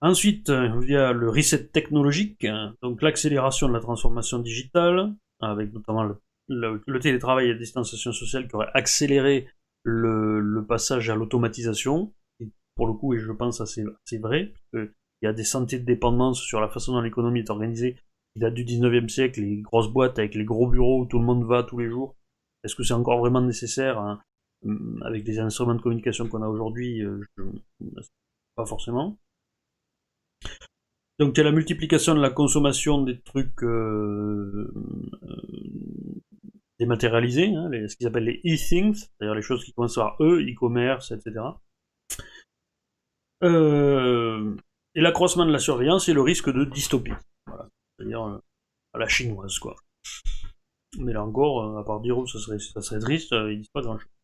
Ensuite, 0.00 0.48
il 0.48 0.90
y 0.90 0.96
a 0.96 1.12
le 1.12 1.28
reset 1.28 1.68
technologique, 1.68 2.46
donc 2.82 3.02
l'accélération 3.02 3.68
de 3.68 3.72
la 3.72 3.80
transformation 3.80 4.38
digitale, 4.38 5.12
avec 5.40 5.72
notamment 5.72 6.08
le, 6.48 7.00
télétravail 7.00 7.46
et 7.46 7.52
la 7.52 7.58
distanciation 7.58 8.12
sociale 8.12 8.46
qui 8.46 8.54
aurait 8.54 8.70
accéléré 8.74 9.48
le, 9.82 10.64
passage 10.68 11.10
à 11.10 11.16
l'automatisation. 11.16 12.12
Pour 12.76 12.86
le 12.86 12.92
coup, 12.92 13.14
et 13.14 13.18
je 13.18 13.32
pense 13.32 13.58
que 13.58 13.64
c'est 14.04 14.18
vrai, 14.18 14.52
il 14.72 14.88
y 15.22 15.26
a 15.26 15.32
des 15.32 15.42
santé 15.42 15.80
de 15.80 15.84
dépendance 15.84 16.40
sur 16.40 16.60
la 16.60 16.68
façon 16.68 16.92
dont 16.92 17.00
l'économie 17.00 17.40
est 17.40 17.50
organisée 17.50 17.96
qui 18.32 18.40
date 18.40 18.54
du 18.54 18.64
19e 18.64 19.08
siècle, 19.08 19.40
les 19.40 19.60
grosses 19.62 19.92
boîtes 19.92 20.18
avec 20.20 20.36
les 20.36 20.44
gros 20.44 20.68
bureaux 20.68 21.00
où 21.02 21.06
tout 21.06 21.18
le 21.18 21.24
monde 21.24 21.44
va 21.44 21.64
tous 21.64 21.78
les 21.78 21.88
jours. 21.88 22.14
Est-ce 22.62 22.76
que 22.76 22.84
c'est 22.84 22.94
encore 22.94 23.18
vraiment 23.18 23.40
nécessaire 23.40 23.98
hein, 23.98 24.20
avec 25.02 25.26
les 25.26 25.38
instruments 25.38 25.74
de 25.74 25.80
communication 25.80 26.28
qu'on 26.28 26.42
a 26.42 26.48
aujourd'hui 26.48 27.02
euh, 27.02 27.24
Pas 28.56 28.66
forcément. 28.66 29.18
Donc 31.18 31.36
il 31.36 31.38
y 31.38 31.40
a 31.40 31.44
la 31.44 31.52
multiplication 31.52 32.14
de 32.14 32.20
la 32.20 32.30
consommation 32.30 33.02
des 33.02 33.20
trucs 33.20 33.62
euh, 33.64 34.72
euh, 35.24 36.22
dématérialisés, 36.78 37.54
hein, 37.54 37.70
ce 37.88 37.96
qu'ils 37.96 38.06
appellent 38.06 38.24
les 38.24 38.40
e-things, 38.44 38.94
c'est-à-dire 38.94 39.34
les 39.34 39.42
choses 39.42 39.64
qui 39.64 39.72
commencent 39.72 39.96
par 39.96 40.16
E, 40.20 40.40
e-commerce, 40.42 41.10
etc. 41.10 41.44
Et 44.94 45.00
l'accroissement 45.00 45.46
de 45.46 45.52
la 45.52 45.58
surveillance 45.58 46.08
et 46.08 46.12
le 46.12 46.22
risque 46.22 46.50
de 46.50 46.64
dystopie. 46.64 47.12
Voilà. 47.46 47.68
C'est-à-dire 47.96 48.40
à 48.94 48.98
la 48.98 49.08
chinoise, 49.08 49.58
quoi. 49.58 49.76
Mais 50.98 51.12
là 51.12 51.22
encore, 51.22 51.78
à 51.78 51.84
part 51.84 52.00
dire 52.00 52.18
où 52.18 52.26
ça 52.26 52.38
serait, 52.38 52.58
ça 52.58 52.80
serait 52.80 53.00
triste, 53.00 53.32
ils 53.32 53.58
disent 53.58 53.68
pas 53.68 53.82
grand-chose. 53.82 54.17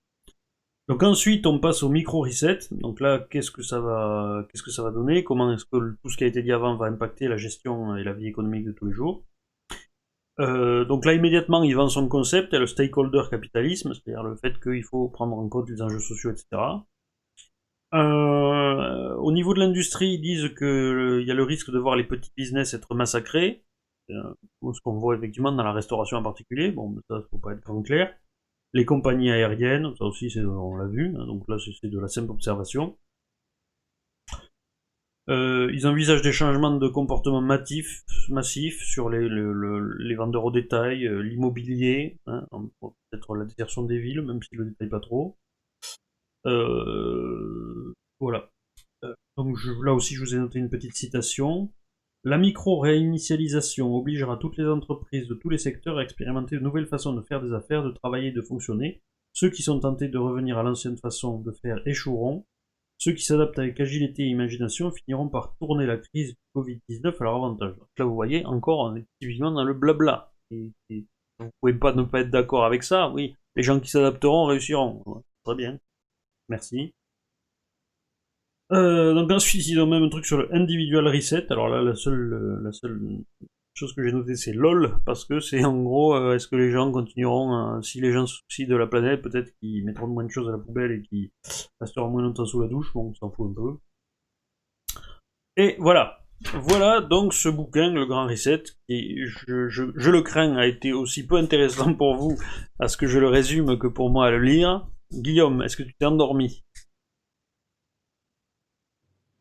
Donc 0.89 1.03
ensuite, 1.03 1.47
on 1.47 1.59
passe 1.59 1.83
au 1.83 1.89
micro 1.89 2.23
reset. 2.23 2.59
Donc 2.71 3.01
là, 3.01 3.27
qu'est-ce 3.31 3.51
que 3.51 3.63
ça 3.63 3.81
va, 3.81 4.47
qu'est-ce 4.51 4.63
que 4.63 4.71
ça 4.71 4.83
va 4.83 4.91
donner? 4.91 5.25
Comment 5.25 5.53
est-ce 5.53 5.65
que 5.65 5.97
tout 6.03 6.11
ce 6.11 6.17
qui 6.17 6.25
a 6.25 6.27
été 6.27 6.43
dit 6.43 6.53
avant 6.53 6.77
va 6.77 6.87
impacter 6.87 7.27
la 7.29 7.39
gestion 7.39 7.97
et 7.97 8.05
la 8.05 8.13
vie 8.13 8.27
économique 8.27 8.67
de 8.67 8.73
tous 8.73 8.87
les 8.87 8.93
jours? 8.93 9.25
Euh, 10.41 10.85
Donc 10.85 11.05
là, 11.07 11.15
immédiatement, 11.15 11.63
il 11.63 11.75
vend 11.75 11.89
son 11.89 12.09
concept, 12.09 12.53
et 12.55 12.59
le 12.59 12.67
stakeholder 12.67 13.23
capitalisme, 13.31 13.95
c'est-à-dire 13.95 14.23
le 14.23 14.37
fait 14.37 14.59
qu'il 14.61 14.85
faut 14.85 15.09
prendre 15.09 15.37
en 15.37 15.49
compte 15.49 15.71
les 15.71 15.81
enjeux 15.81 16.01
sociaux, 16.01 16.31
etc. 16.31 16.47
Euh, 17.95 19.15
au 19.17 19.33
niveau 19.33 19.55
de 19.55 19.61
l'industrie, 19.61 20.15
ils 20.15 20.21
disent 20.21 20.49
qu'il 20.57 20.67
euh, 20.67 21.23
y 21.23 21.31
a 21.31 21.35
le 21.35 21.45
risque 21.45 21.71
de 21.71 21.79
voir 21.79 21.97
les 21.97 22.05
petits 22.05 22.33
business 22.37 22.75
être 22.75 22.95
massacrés. 22.95 23.65
ce 24.09 24.81
qu'on 24.83 24.99
voit 24.99 25.17
effectivement 25.17 25.53
dans 25.53 25.63
la 25.63 25.73
restauration 25.73 26.19
en 26.19 26.23
particulier. 26.23 26.73
Bon, 26.73 26.95
ça, 27.09 27.23
faut 27.31 27.39
pas 27.39 27.53
être 27.53 27.63
grand 27.63 27.83
clair. 27.83 28.13
Les 28.75 28.85
compagnies 28.85 29.31
aériennes, 29.31 29.95
ça 29.97 30.05
aussi 30.05 30.33
on 30.39 30.77
l'a 30.77 30.87
vu, 30.87 31.15
hein, 31.17 31.27
donc 31.27 31.45
là 31.49 31.57
c'est 31.59 31.89
de 31.89 31.99
la 31.99 32.09
simple 32.09 32.33
observation. 32.33 32.97
Euh, 35.31 35.71
ils 35.73 35.87
envisagent 35.87 36.21
des 36.21 36.33
changements 36.33 36.77
de 36.77 36.89
comportement 36.89 37.41
massifs, 37.41 38.05
massif 38.29 38.83
sur 38.83 39.09
les, 39.09 39.27
les, 39.29 40.15
vendeurs 40.17 40.45
au 40.45 40.51
détail, 40.51 41.07
euh, 41.07 41.21
l'immobilier, 41.21 42.19
hein, 42.27 42.47
peut-être 42.81 43.35
la 43.35 43.47
désertion 43.47 43.85
des 43.85 43.99
villes, 43.99 44.21
même 44.21 44.43
s'ils 44.43 44.59
ne 44.59 44.65
le 44.65 44.71
détaillent 44.71 44.91
pas 44.91 45.01
trop. 45.01 45.39
Euh, 46.47 47.95
voilà. 48.21 48.51
donc 49.39 49.57
là 49.83 49.95
aussi, 49.95 50.15
je 50.15 50.21
vous 50.21 50.35
ai 50.35 50.39
noté 50.39 50.59
une 50.59 50.69
petite 50.69 50.95
citation. 50.95 51.73
La 52.27 52.39
micro-réinitialisation 52.39 53.95
obligera 53.95 54.39
toutes 54.39 54.57
les 54.57 54.65
entreprises 54.65 55.29
de 55.29 55.35
tous 55.35 55.51
les 55.51 55.59
secteurs 55.59 55.99
à 55.99 56.03
expérimenter 56.03 56.57
de 56.57 56.63
nouvelles 56.63 56.87
façons 56.87 57.13
de 57.13 57.21
faire 57.21 57.43
des 57.43 57.53
affaires, 57.53 57.85
de 57.85 57.91
travailler 57.91 58.29
et 58.29 58.33
de 58.33 58.41
fonctionner. 58.41 59.03
Ceux 59.35 59.51
qui 59.51 59.63
sont 59.63 59.79
tentés 59.79 60.09
de 60.09 60.17
revenir 60.17 60.57
à 60.57 60.63
l'ancienne 60.63 60.97
façon 60.97 61.41
de 61.41 61.53
faire 61.53 61.87
échoueront. 61.87 62.47
Ceux 62.97 63.13
qui 63.13 63.25
s'adaptent 63.25 63.59
avec 63.59 63.79
agilité 63.79 64.23
et 64.23 64.29
imagination 64.29 64.91
finiront 64.91 65.29
par 65.29 65.55
tourner 65.59 65.85
la 65.85 65.99
crise 65.99 66.31
du 66.31 66.39
Covid-19 66.57 67.15
à 67.21 67.25
leur 67.25 67.35
avantage. 67.35 67.75
Là, 67.99 68.05
vous 68.07 68.15
voyez, 68.15 68.47
encore, 68.47 68.79
on 68.79 68.97
est 68.97 69.05
typiquement 69.21 69.51
dans 69.51 69.65
le 69.65 69.75
blabla. 69.75 70.33
Et, 70.51 70.73
et 70.89 71.05
vous 71.39 71.51
pouvez 71.61 71.75
pas 71.75 71.93
ne 71.93 72.05
pas 72.05 72.21
être 72.21 72.31
d'accord 72.31 72.65
avec 72.65 72.85
ça, 72.85 73.11
oui. 73.11 73.37
Les 73.55 73.63
gens 73.63 73.81
qui 73.81 73.91
s'adapteront 73.91 74.47
réussiront. 74.47 75.25
très 75.45 75.57
bien. 75.57 75.79
Merci. 76.49 76.95
Euh, 78.73 79.15
donc 79.15 79.31
ensuite, 79.31 79.67
ils 79.67 79.81
ont 79.81 79.87
même 79.87 80.03
un 80.03 80.09
truc 80.09 80.25
sur 80.27 80.39
le 80.39 80.55
individual 80.55 81.07
reset. 81.07 81.47
Alors 81.51 81.69
là, 81.69 81.83
la 81.83 81.95
seule, 81.95 83.25
chose 83.75 83.93
que 83.93 84.05
j'ai 84.05 84.13
notée, 84.13 84.37
c'est 84.37 84.53
LOL, 84.53 85.01
parce 85.05 85.25
que 85.25 85.41
c'est 85.41 85.65
en 85.65 85.83
gros, 85.83 86.15
euh, 86.15 86.35
est-ce 86.35 86.49
que 86.49 86.57
les 86.57 86.71
gens 86.71 86.91
continueront, 86.93 87.83
si 87.83 88.01
les 88.01 88.13
gens 88.13 88.27
se 88.27 88.37
soucient 88.37 88.69
de 88.69 88.77
la 88.77 88.87
planète, 88.87 89.23
peut-être 89.23 89.53
qu'ils 89.59 89.85
mettront 89.85 90.07
moins 90.07 90.25
de 90.25 90.31
choses 90.31 90.49
à 90.49 90.53
la 90.53 90.59
poubelle 90.59 90.93
et 90.93 91.03
qu'ils 91.03 91.31
resteront 91.81 92.09
moins 92.09 92.23
longtemps 92.23 92.47
sous 92.47 92.63
la 92.63 92.69
douche, 92.69 92.93
bon, 92.95 93.11
on 93.11 93.15
s'en 93.15 93.31
fout 93.31 93.51
un 93.51 93.55
peu. 93.55 93.79
Et 95.57 95.77
voilà. 95.79 96.21
Voilà 96.53 97.01
donc 97.01 97.33
ce 97.33 97.49
bouquin, 97.49 97.93
Le 97.93 98.07
Grand 98.07 98.27
Reset, 98.27 98.65
qui, 98.89 99.25
je, 99.25 99.69
je 99.69 100.11
le 100.11 100.23
crains, 100.23 100.57
a 100.57 100.67
été 100.67 100.93
aussi 100.93 101.27
peu 101.27 101.37
intéressant 101.37 101.95
pour 101.95 102.17
vous 102.17 102.37
à 102.79 102.89
ce 102.89 102.97
que 102.97 103.07
je 103.07 103.19
le 103.19 103.29
résume 103.29 103.79
que 103.79 103.87
pour 103.87 104.11
moi 104.11 104.27
à 104.27 104.31
le 104.31 104.41
lire. 104.41 104.87
Guillaume, 105.13 105.63
est-ce 105.63 105.77
que 105.77 105.83
tu 105.83 105.95
t'es 105.95 106.07
endormi? 106.07 106.65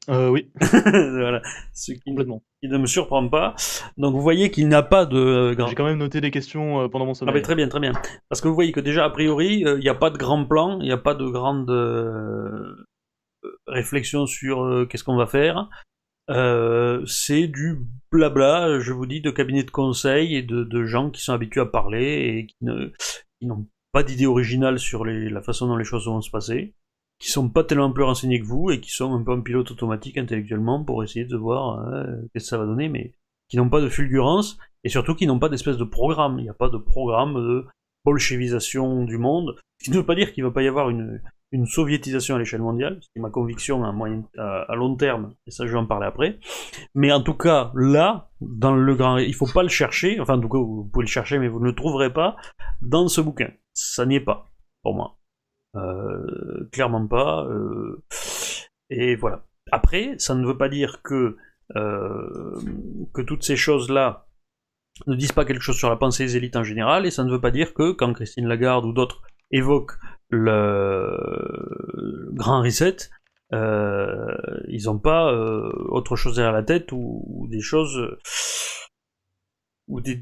Euh, 0.09 0.29
oui. 0.29 0.51
voilà. 0.59 1.41
Ce 1.73 1.93
qui, 1.93 1.99
Complètement. 2.01 2.43
ne 2.63 2.77
me 2.77 2.85
surprend 2.87 3.27
pas. 3.29 3.55
Donc 3.97 4.13
vous 4.13 4.21
voyez 4.21 4.51
qu'il 4.51 4.67
n'a 4.67 4.83
pas 4.83 5.05
de. 5.05 5.17
Euh, 5.17 5.67
J'ai 5.67 5.75
quand 5.75 5.85
même 5.85 5.97
noté 5.97 6.21
des 6.21 6.31
questions 6.31 6.81
euh, 6.81 6.87
pendant 6.89 7.05
mon 7.05 7.13
sommeil. 7.13 7.33
Ah, 7.33 7.37
mais 7.37 7.41
très 7.41 7.55
bien, 7.55 7.67
très 7.67 7.79
bien. 7.79 7.93
Parce 8.29 8.41
que 8.41 8.47
vous 8.47 8.55
voyez 8.55 8.71
que 8.71 8.79
déjà, 8.79 9.05
a 9.05 9.09
priori, 9.09 9.63
il 9.65 9.79
n'y 9.79 9.89
a 9.89 9.95
pas 9.95 10.09
de 10.09 10.17
grand 10.17 10.45
plan, 10.45 10.79
il 10.79 10.85
n'y 10.85 10.91
a 10.91 10.97
pas 10.97 11.15
de 11.15 11.25
grande 11.25 11.71
réflexion 13.67 14.25
sur 14.25 14.87
qu'est-ce 14.89 15.03
qu'on 15.03 15.17
va 15.17 15.27
faire. 15.27 15.69
c'est 17.05 17.47
du 17.47 17.79
blabla, 18.11 18.79
je 18.79 18.91
vous 18.91 19.05
dis, 19.05 19.21
de 19.21 19.31
cabinets 19.31 19.63
de 19.63 19.71
conseil 19.71 20.35
et 20.35 20.43
de, 20.43 20.63
de 20.63 20.83
gens 20.83 21.09
qui 21.09 21.21
sont 21.21 21.33
habitués 21.33 21.61
à 21.61 21.65
parler 21.65 22.05
et 22.05 22.47
qui 22.47 22.57
n'ont 23.45 23.67
pas 23.91 24.03
d'idée 24.03 24.25
originale 24.25 24.79
sur 24.79 25.05
les, 25.05 25.29
la 25.29 25.41
façon 25.41 25.67
dont 25.67 25.77
les 25.77 25.83
choses 25.85 26.07
vont 26.07 26.21
se 26.21 26.31
passer 26.31 26.73
qui 27.23 27.29
sont 27.29 27.47
pas 27.47 27.63
tellement 27.63 27.89
plus 27.89 28.03
renseignés 28.03 28.41
que 28.41 28.45
vous 28.45 28.69
et 28.69 28.81
qui 28.81 28.91
sont 28.91 29.13
un 29.13 29.23
peu 29.23 29.31
en 29.31 29.41
pilote 29.41 29.71
automatique 29.71 30.17
intellectuellement 30.17 30.83
pour 30.83 31.05
essayer 31.05 31.23
de 31.23 31.37
voir 31.37 31.79
euh, 31.79 32.03
qu'est-ce 32.33 32.43
que 32.43 32.49
ça 32.49 32.57
va 32.57 32.65
donner, 32.65 32.89
mais 32.89 33.13
qui 33.47 33.55
n'ont 33.55 33.69
pas 33.69 33.79
de 33.79 33.87
fulgurance 33.87 34.57
et 34.83 34.89
surtout 34.89 35.15
qui 35.15 35.25
n'ont 35.25 35.39
pas 35.39 35.47
d'espèce 35.47 35.77
de 35.77 35.85
programme. 35.85 36.37
Il 36.39 36.43
n'y 36.43 36.49
a 36.49 36.53
pas 36.53 36.67
de 36.67 36.77
programme 36.77 37.35
de 37.35 37.65
bolchevisation 38.03 39.05
du 39.05 39.17
monde, 39.17 39.55
ce 39.79 39.85
qui 39.85 39.91
ne 39.91 39.95
veut 39.95 40.05
pas 40.05 40.15
dire 40.15 40.33
qu'il 40.33 40.43
ne 40.43 40.49
va 40.49 40.53
pas 40.53 40.63
y 40.63 40.67
avoir 40.67 40.89
une, 40.89 41.21
une 41.53 41.65
soviétisation 41.65 42.35
à 42.35 42.39
l'échelle 42.39 42.61
mondiale, 42.61 42.99
c'est 43.01 43.21
ma 43.21 43.29
conviction 43.29 43.85
à, 43.85 43.93
moyen, 43.93 44.23
à, 44.37 44.75
long 44.75 44.97
terme, 44.97 45.33
et 45.47 45.51
ça 45.51 45.65
je 45.65 45.71
vais 45.71 45.77
en 45.77 45.85
parler 45.85 46.07
après. 46.07 46.39
Mais 46.93 47.13
en 47.13 47.21
tout 47.21 47.35
cas, 47.35 47.71
là, 47.73 48.31
dans 48.41 48.75
le 48.75 48.95
grand, 48.95 49.17
il 49.17 49.33
faut 49.33 49.47
pas 49.47 49.63
le 49.63 49.69
chercher, 49.69 50.19
enfin 50.19 50.37
en 50.37 50.41
tout 50.41 50.49
cas 50.49 50.57
vous 50.57 50.89
pouvez 50.91 51.05
le 51.05 51.09
chercher, 51.09 51.39
mais 51.39 51.47
vous 51.47 51.61
ne 51.61 51.67
le 51.67 51.75
trouverez 51.75 52.11
pas 52.11 52.35
dans 52.81 53.07
ce 53.07 53.21
bouquin. 53.21 53.49
Ça 53.73 54.05
n'y 54.05 54.15
est 54.15 54.19
pas, 54.19 54.51
pour 54.81 54.93
moi. 54.93 55.15
Euh, 55.75 56.67
clairement 56.71 57.07
pas. 57.07 57.45
Euh, 57.45 58.03
et 58.89 59.15
voilà. 59.15 59.45
Après, 59.71 60.15
ça 60.17 60.35
ne 60.35 60.45
veut 60.45 60.57
pas 60.57 60.69
dire 60.69 61.01
que 61.01 61.37
euh, 61.75 62.59
que 63.13 63.21
toutes 63.21 63.43
ces 63.43 63.55
choses-là 63.55 64.27
ne 65.07 65.15
disent 65.15 65.31
pas 65.31 65.45
quelque 65.45 65.61
chose 65.61 65.77
sur 65.77 65.89
la 65.89 65.95
pensée 65.95 66.25
des 66.25 66.37
élites 66.37 66.55
en 66.55 66.63
général, 66.63 67.05
et 67.05 67.11
ça 67.11 67.23
ne 67.23 67.31
veut 67.31 67.41
pas 67.41 67.51
dire 67.51 67.73
que 67.73 67.91
quand 67.91 68.13
Christine 68.13 68.47
Lagarde 68.47 68.85
ou 68.85 68.93
d'autres 68.93 69.23
évoquent 69.49 69.97
le 70.29 71.17
grand 72.33 72.61
reset, 72.61 72.97
euh, 73.53 74.35
ils 74.67 74.85
n'ont 74.85 74.99
pas 74.99 75.31
euh, 75.31 75.71
autre 75.89 76.15
chose 76.15 76.35
derrière 76.35 76.53
la 76.53 76.63
tête 76.63 76.91
ou, 76.91 77.47
des 77.49 77.61
choses 77.61 78.17
ou 79.87 80.01
des, 80.01 80.19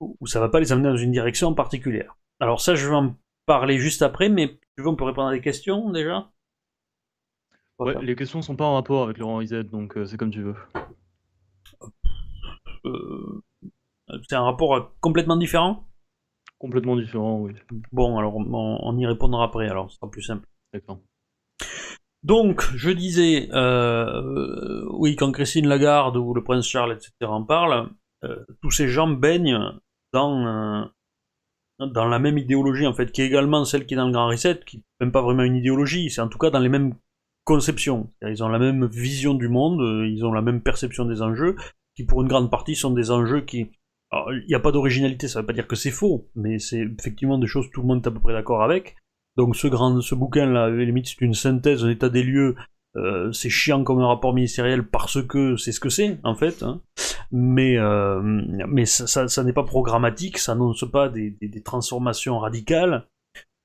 où 0.00 0.26
ça 0.26 0.40
va 0.40 0.48
pas 0.48 0.60
les 0.60 0.72
amener 0.72 0.88
dans 0.88 0.96
une 0.96 1.12
direction 1.12 1.54
particulière. 1.54 2.16
Alors 2.38 2.60
ça, 2.60 2.74
je 2.74 2.88
vais 2.88 2.94
en 2.94 3.16
parler 3.44 3.78
juste 3.78 4.02
après, 4.02 4.28
mais 4.28 4.58
tu 4.80 4.84
veux, 4.84 4.90
on 4.90 4.96
peut 4.96 5.04
répondre 5.04 5.28
à 5.28 5.32
des 5.32 5.42
questions 5.42 5.90
déjà? 5.90 6.30
Ouais, 7.78 8.02
les 8.02 8.16
questions 8.16 8.40
sont 8.40 8.56
pas 8.56 8.64
en 8.64 8.74
rapport 8.74 9.02
avec 9.02 9.18
Laurent 9.18 9.42
Izet, 9.42 9.64
donc 9.64 9.96
euh, 9.96 10.06
c'est 10.06 10.16
comme 10.16 10.30
tu 10.30 10.42
veux. 10.42 10.54
Euh, 12.86 13.42
c'est 14.26 14.36
un 14.36 14.42
rapport 14.42 14.94
complètement 15.00 15.36
différent? 15.36 15.86
Complètement 16.58 16.96
différent, 16.96 17.40
oui. 17.40 17.52
Bon, 17.92 18.18
alors 18.18 18.36
on, 18.36 18.98
y 18.98 19.06
répondra 19.06 19.44
après, 19.44 19.68
alors 19.68 19.90
ce 19.90 19.96
sera 19.96 20.10
plus 20.10 20.22
simple. 20.22 20.46
D'accord. 20.72 21.00
Donc, 22.22 22.62
je 22.74 22.90
disais, 22.90 23.50
euh, 23.52 24.86
oui, 24.92 25.14
quand 25.14 25.30
Christine 25.32 25.68
Lagarde 25.68 26.16
ou 26.16 26.32
le 26.32 26.42
prince 26.42 26.66
Charles, 26.66 26.92
etc. 26.92 27.12
en 27.22 27.44
parlent, 27.44 27.90
tous 28.62 28.70
ces 28.70 28.88
gens 28.88 29.08
baignent 29.08 29.78
dans 30.12 30.90
dans 31.86 32.06
la 32.06 32.18
même 32.18 32.38
idéologie 32.38 32.86
en 32.86 32.92
fait, 32.92 33.12
qui 33.12 33.22
est 33.22 33.26
également 33.26 33.64
celle 33.64 33.86
qui 33.86 33.94
est 33.94 33.96
dans 33.96 34.06
le 34.06 34.12
Grand 34.12 34.28
Reset, 34.28 34.60
qui 34.66 34.78
n'est 34.78 35.06
même 35.06 35.12
pas 35.12 35.22
vraiment 35.22 35.42
une 35.42 35.56
idéologie, 35.56 36.10
c'est 36.10 36.20
en 36.20 36.28
tout 36.28 36.38
cas 36.38 36.50
dans 36.50 36.58
les 36.58 36.68
mêmes 36.68 36.94
conceptions. 37.44 38.10
Ils 38.22 38.44
ont 38.44 38.48
la 38.48 38.58
même 38.58 38.86
vision 38.86 39.34
du 39.34 39.48
monde, 39.48 39.80
euh, 39.80 40.08
ils 40.08 40.24
ont 40.24 40.32
la 40.32 40.42
même 40.42 40.60
perception 40.60 41.04
des 41.04 41.22
enjeux, 41.22 41.56
qui 41.96 42.04
pour 42.04 42.22
une 42.22 42.28
grande 42.28 42.50
partie 42.50 42.74
sont 42.74 42.90
des 42.90 43.10
enjeux 43.10 43.40
qui... 43.40 43.70
il 44.12 44.46
n'y 44.48 44.54
a 44.54 44.60
pas 44.60 44.72
d'originalité, 44.72 45.28
ça 45.28 45.38
ne 45.38 45.42
veut 45.42 45.46
pas 45.46 45.52
dire 45.52 45.66
que 45.66 45.76
c'est 45.76 45.90
faux, 45.90 46.28
mais 46.34 46.58
c'est 46.58 46.86
effectivement 46.98 47.38
des 47.38 47.46
choses 47.46 47.66
que 47.68 47.72
tout 47.72 47.82
le 47.82 47.88
monde 47.88 48.04
est 48.04 48.08
à 48.08 48.10
peu 48.10 48.20
près 48.20 48.32
d'accord 48.32 48.62
avec. 48.62 48.96
Donc 49.36 49.56
ce 49.56 49.68
grand, 49.68 50.00
ce 50.00 50.14
bouquin-là, 50.14 50.70
limite, 50.70 51.06
c'est 51.08 51.20
une 51.20 51.34
synthèse, 51.34 51.84
un 51.84 51.90
état 51.90 52.08
des 52.08 52.22
lieux 52.22 52.56
euh, 52.96 53.30
c'est 53.30 53.50
chiant 53.50 53.84
comme 53.84 54.00
un 54.00 54.08
rapport 54.08 54.34
ministériel 54.34 54.84
parce 54.84 55.24
que 55.24 55.56
c'est 55.56 55.70
ce 55.70 55.78
que 55.78 55.90
c'est 55.90 56.18
en 56.24 56.34
fait, 56.34 56.64
hein. 56.64 56.82
mais 57.30 57.78
euh, 57.78 58.20
mais 58.68 58.84
ça, 58.84 59.28
ça, 59.28 59.44
n'est 59.44 59.52
pas 59.52 59.62
programmatique, 59.62 60.38
ça 60.38 60.54
n'annonce 60.54 60.84
pas 60.90 61.08
des, 61.08 61.30
des, 61.30 61.62
transformations 61.62 62.40
radicales 62.40 63.06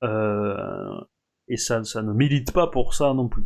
euh, 0.04 1.02
et 1.48 1.58
ça, 1.58 1.84
ça 1.84 2.04
ne 2.04 2.14
milite 2.14 2.52
pas 2.52 2.68
pour 2.68 2.94
ça 2.94 3.16
non 3.16 3.28
plus. 3.28 3.46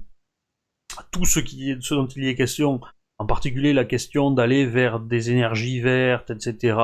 Tout 1.12 1.24
ce, 1.24 1.40
qui, 1.40 1.74
ce 1.80 1.94
dont 1.94 2.08
il 2.08 2.26
y 2.26 2.28
est 2.28 2.36
question, 2.36 2.82
en 3.18 3.26
particulier 3.26 3.72
la 3.72 3.86
question 3.86 4.32
d'aller 4.32 4.66
vers 4.66 5.00
des 5.00 5.32
énergies 5.32 5.80
vertes, 5.80 6.32
etc. 6.32 6.76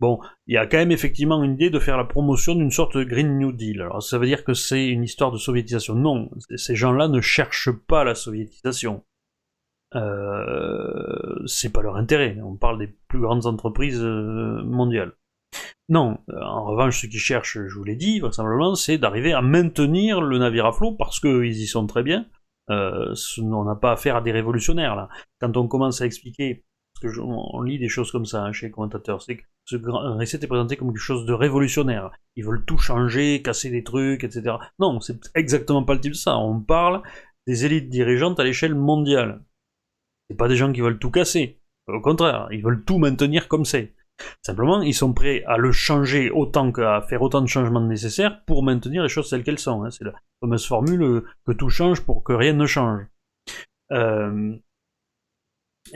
Bon, 0.00 0.18
il 0.46 0.54
y 0.54 0.56
a 0.56 0.66
quand 0.66 0.78
même 0.78 0.92
effectivement 0.92 1.42
une 1.44 1.52
idée 1.52 1.68
de 1.68 1.78
faire 1.78 1.98
la 1.98 2.04
promotion 2.04 2.54
d'une 2.54 2.70
sorte 2.70 2.96
de 2.96 3.04
Green 3.04 3.38
New 3.38 3.52
Deal. 3.52 3.82
Alors 3.82 4.02
ça 4.02 4.18
veut 4.18 4.26
dire 4.26 4.44
que 4.44 4.54
c'est 4.54 4.88
une 4.88 5.04
histoire 5.04 5.30
de 5.30 5.36
soviétisation. 5.36 5.94
Non, 5.94 6.30
ces 6.56 6.74
gens-là 6.74 7.08
ne 7.08 7.20
cherchent 7.20 7.70
pas 7.70 8.02
la 8.02 8.14
soviétisation. 8.14 9.04
Euh, 9.94 11.42
c'est 11.46 11.72
pas 11.72 11.82
leur 11.82 11.96
intérêt. 11.96 12.38
On 12.42 12.56
parle 12.56 12.78
des 12.78 12.86
plus 13.08 13.20
grandes 13.20 13.44
entreprises 13.46 14.02
euh, 14.02 14.62
mondiales. 14.64 15.12
Non, 15.88 16.18
en 16.40 16.64
revanche, 16.64 17.02
ce 17.02 17.06
qu'ils 17.06 17.18
cherchent, 17.18 17.58
je 17.58 17.74
vous 17.74 17.82
l'ai 17.84 17.96
dit, 17.96 18.20
vraisemblablement, 18.20 18.76
c'est 18.76 18.96
d'arriver 18.96 19.32
à 19.32 19.42
maintenir 19.42 20.20
le 20.20 20.38
navire 20.38 20.66
à 20.66 20.72
flot 20.72 20.92
parce 20.92 21.18
qu'ils 21.18 21.60
y 21.60 21.66
sont 21.66 21.86
très 21.86 22.04
bien. 22.04 22.26
Euh, 22.70 23.14
on 23.38 23.64
n'a 23.64 23.74
pas 23.74 23.92
affaire 23.92 24.16
à 24.16 24.20
des 24.20 24.30
révolutionnaires 24.30 24.94
là. 24.94 25.08
Quand 25.40 25.56
on 25.56 25.66
commence 25.66 26.00
à 26.00 26.06
expliquer 26.06 26.64
que 27.02 27.08
on 27.18 27.62
lit 27.62 27.78
des 27.78 27.88
choses 27.88 28.12
comme 28.12 28.26
ça 28.26 28.44
hein, 28.44 28.52
chez 28.52 28.66
les 28.66 28.72
commentateurs, 28.72 29.22
c'est 29.22 29.38
que 29.38 29.42
ce 29.70 29.76
récit 30.18 30.36
est 30.36 30.46
présenté 30.46 30.76
comme 30.76 30.88
quelque 30.88 30.98
chose 30.98 31.26
de 31.26 31.32
révolutionnaire. 31.32 32.10
Ils 32.36 32.44
veulent 32.44 32.64
tout 32.64 32.78
changer, 32.78 33.40
casser 33.42 33.70
des 33.70 33.84
trucs, 33.84 34.24
etc. 34.24 34.56
Non, 34.78 35.00
c'est 35.00 35.20
exactement 35.34 35.84
pas 35.84 35.94
le 35.94 36.00
type 36.00 36.12
de 36.12 36.16
ça. 36.16 36.38
On 36.38 36.60
parle 36.60 37.02
des 37.46 37.64
élites 37.64 37.88
dirigeantes 37.88 38.40
à 38.40 38.44
l'échelle 38.44 38.74
mondiale. 38.74 39.44
C'est 40.28 40.36
pas 40.36 40.48
des 40.48 40.56
gens 40.56 40.72
qui 40.72 40.80
veulent 40.80 40.98
tout 40.98 41.10
casser. 41.10 41.60
Au 41.86 42.00
contraire, 42.00 42.48
ils 42.50 42.62
veulent 42.62 42.84
tout 42.84 42.98
maintenir 42.98 43.48
comme 43.48 43.64
c'est. 43.64 43.94
Simplement, 44.42 44.82
ils 44.82 44.94
sont 44.94 45.12
prêts 45.12 45.44
à 45.46 45.56
le 45.56 45.72
changer 45.72 46.30
autant 46.30 46.72
qu'à 46.72 47.00
faire 47.02 47.22
autant 47.22 47.40
de 47.40 47.46
changements 47.46 47.80
nécessaires 47.80 48.44
pour 48.44 48.62
maintenir 48.62 49.02
les 49.02 49.08
choses 49.08 49.30
telles 49.30 49.44
qu'elles 49.44 49.58
sont. 49.58 49.84
Hein. 49.84 49.90
C'est 49.90 50.04
la 50.04 50.12
fameuse 50.40 50.66
formule 50.66 51.22
que 51.46 51.52
tout 51.52 51.70
change 51.70 52.02
pour 52.02 52.22
que 52.22 52.32
rien 52.32 52.52
ne 52.52 52.66
change. 52.66 53.02
Euh, 53.92 54.56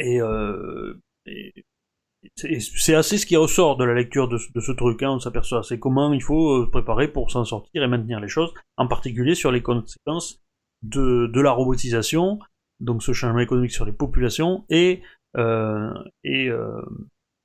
euh, 0.00 0.94
et, 1.26 1.52
c'est 2.36 2.94
assez 2.94 3.18
ce 3.18 3.26
qui 3.26 3.36
ressort 3.36 3.76
de 3.76 3.84
la 3.84 3.94
lecture 3.94 4.28
de, 4.28 4.38
ce 4.38 4.72
truc, 4.72 5.02
hein, 5.02 5.10
on 5.10 5.20
s'aperçoit, 5.20 5.62
c'est 5.62 5.78
comment 5.78 6.12
il 6.12 6.22
faut 6.22 6.62
se 6.62 6.66
euh, 6.66 6.70
préparer 6.70 7.08
pour 7.08 7.30
s'en 7.30 7.44
sortir 7.44 7.82
et 7.82 7.86
maintenir 7.86 8.20
les 8.20 8.28
choses, 8.28 8.52
en 8.76 8.86
particulier 8.86 9.34
sur 9.34 9.52
les 9.52 9.62
conséquences 9.62 10.42
de, 10.82 11.40
la 11.40 11.50
robotisation, 11.50 12.38
donc 12.80 13.02
ce 13.02 13.12
changement 13.12 13.40
économique 13.40 13.72
sur 13.72 13.84
les 13.84 13.92
populations, 13.92 14.64
et, 14.68 15.02
euh, 15.36 15.92
et, 16.22 16.50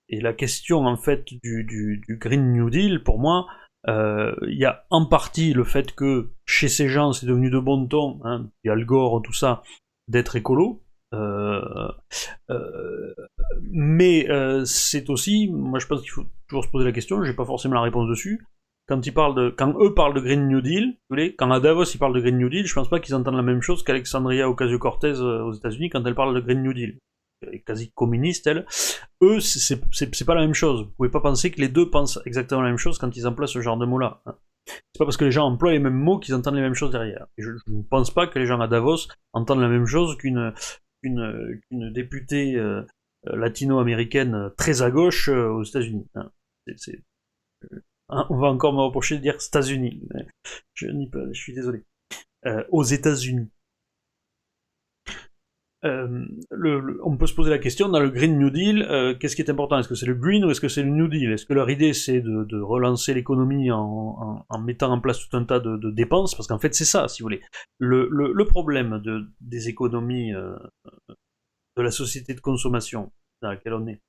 et, 0.09 0.21
la 0.21 0.33
question 0.33 0.85
en 0.85 0.97
fait 0.97 1.25
du, 1.43 2.03
Green 2.19 2.53
New 2.53 2.69
Deal, 2.69 3.03
pour 3.03 3.19
moi, 3.19 3.47
il 3.87 4.57
y 4.57 4.65
a 4.65 4.85
en 4.89 5.05
partie 5.05 5.53
le 5.53 5.63
fait 5.63 5.93
que 5.93 6.31
chez 6.45 6.67
ces 6.67 6.89
gens 6.89 7.13
c'est 7.13 7.25
devenu 7.25 7.49
de 7.49 7.59
bon 7.59 7.87
ton, 7.87 8.19
hein, 8.23 8.49
il 8.63 8.67
y 8.67 8.71
a 8.71 8.75
le 8.75 8.85
gore, 8.85 9.21
tout 9.21 9.33
ça, 9.33 9.63
d'être 10.09 10.35
écolo, 10.35 10.65
euh, 10.71 10.75
euh, 10.75 10.88
mais 13.61 14.29
euh, 14.29 14.63
c'est 14.65 15.09
aussi, 15.09 15.49
moi 15.49 15.79
je 15.79 15.87
pense 15.87 16.01
qu'il 16.01 16.11
faut 16.11 16.25
toujours 16.47 16.63
se 16.63 16.69
poser 16.69 16.85
la 16.85 16.91
question, 16.91 17.23
j'ai 17.23 17.33
pas 17.33 17.45
forcément 17.45 17.75
la 17.75 17.81
réponse 17.81 18.09
dessus. 18.09 18.45
Quand 18.87 19.05
ils 19.05 19.13
parlent 19.13 19.35
de, 19.35 19.49
quand 19.51 19.75
eux 19.79 19.93
parlent 19.93 20.15
de 20.15 20.19
Green 20.19 20.47
New 20.47 20.61
Deal, 20.61 20.97
quand 21.37 21.51
à 21.51 21.59
Davos 21.59 21.83
ils 21.83 21.99
parlent 21.99 22.15
de 22.15 22.21
Green 22.21 22.37
New 22.37 22.49
Deal, 22.49 22.65
je 22.65 22.73
pense 22.73 22.89
pas 22.89 22.99
qu'ils 22.99 23.13
entendent 23.13 23.35
la 23.35 23.43
même 23.43 23.61
chose 23.61 23.83
qu'Alexandria 23.83 24.49
Ocasio-Cortez 24.49 25.19
aux 25.19 25.53
États-Unis 25.53 25.89
quand 25.89 26.03
elle 26.05 26.15
parle 26.15 26.33
de 26.33 26.39
Green 26.39 26.63
New 26.63 26.73
Deal. 26.73 26.97
Quasi 27.65 27.91
communiste, 27.91 28.47
elle. 28.47 28.65
Eux, 29.21 29.39
c'est 29.39 30.25
pas 30.25 30.35
la 30.35 30.41
même 30.41 30.55
chose. 30.55 30.81
Vous 30.81 30.91
pouvez 30.97 31.09
pas 31.09 31.21
penser 31.21 31.51
que 31.51 31.61
les 31.61 31.69
deux 31.69 31.89
pensent 31.89 32.19
exactement 32.25 32.61
la 32.61 32.69
même 32.69 32.77
chose 32.77 32.97
quand 32.97 33.15
ils 33.15 33.27
emploient 33.27 33.47
ce 33.47 33.61
genre 33.61 33.77
de 33.77 33.85
mots-là. 33.85 34.21
Hein. 34.25 34.35
C'est 34.67 34.99
pas 34.99 35.05
parce 35.05 35.17
que 35.17 35.25
les 35.25 35.31
gens 35.31 35.45
emploient 35.45 35.71
les 35.71 35.79
mêmes 35.79 35.93
mots 35.93 36.19
qu'ils 36.19 36.35
entendent 36.35 36.55
les 36.55 36.61
mêmes 36.61 36.73
choses 36.73 36.91
derrière. 36.91 37.27
je 37.37 37.51
ne 37.67 37.83
pense 37.83 38.11
pas 38.11 38.27
que 38.27 38.39
les 38.39 38.45
gens 38.45 38.59
à 38.59 38.67
Davos 38.67 39.07
entendent 39.33 39.61
la 39.61 39.69
même 39.69 39.85
chose 39.85 40.17
qu'une 40.17 40.53
une, 41.03 41.91
députée 41.91 42.55
euh, 42.55 42.83
latino-américaine 43.23 44.51
très 44.57 44.81
à 44.81 44.91
gauche 44.91 45.29
euh, 45.29 45.49
aux 45.49 45.63
États-Unis. 45.63 46.07
Hein. 46.15 46.31
Hein, 48.09 48.25
on 48.29 48.37
va 48.37 48.47
encore 48.47 48.73
me 48.73 48.81
reprocher 48.81 49.17
de 49.17 49.21
dire 49.21 49.35
États-Unis. 49.41 50.01
Je 50.73 50.87
je 50.87 51.39
suis 51.39 51.53
désolé. 51.53 51.83
Euh, 55.85 56.25
aux 56.51 56.65
États-Unis. 56.65 56.99
on 57.03 57.17
peut 57.17 57.27
se 57.27 57.33
poser 57.33 57.49
la 57.49 57.57
question 57.57 57.87
dans 57.87 57.99
le 57.99 58.09
Green 58.09 58.37
New 58.37 58.49
Deal, 58.49 59.17
qu'est-ce 59.19 59.35
qui 59.35 59.41
est 59.41 59.49
important? 59.49 59.79
Est-ce 59.79 59.87
que 59.87 59.95
c'est 59.95 60.05
le 60.05 60.15
Green 60.15 60.43
ou 60.43 60.51
est-ce 60.51 60.61
que 60.61 60.67
c'est 60.67 60.83
le 60.83 60.89
New 60.89 61.07
Deal? 61.07 61.31
Est-ce 61.31 61.45
que 61.45 61.53
leur 61.53 61.69
idée 61.69 61.93
c'est 61.93 62.21
de, 62.21 62.59
relancer 62.59 63.13
l'économie 63.13 63.71
en, 63.71 64.45
mettant 64.59 64.91
en 64.91 64.99
place 64.99 65.25
tout 65.25 65.37
un 65.37 65.45
tas 65.45 65.59
de, 65.59 65.91
dépenses? 65.91 66.35
Parce 66.35 66.47
qu'en 66.47 66.59
fait 66.59 66.75
c'est 66.75 66.85
ça, 66.85 67.07
si 67.07 67.21
vous 67.21 67.25
voulez. 67.25 67.41
Le, 67.77 68.43
problème 68.43 69.01
des 69.39 69.69
économies 69.69 70.31
de 70.31 71.81
la 71.81 71.91
société 71.91 72.33
de 72.33 72.41
consommation 72.41 73.11
dans 73.41 73.49
laquelle 73.49 73.73
on 73.73 73.87
est. 73.87 74.01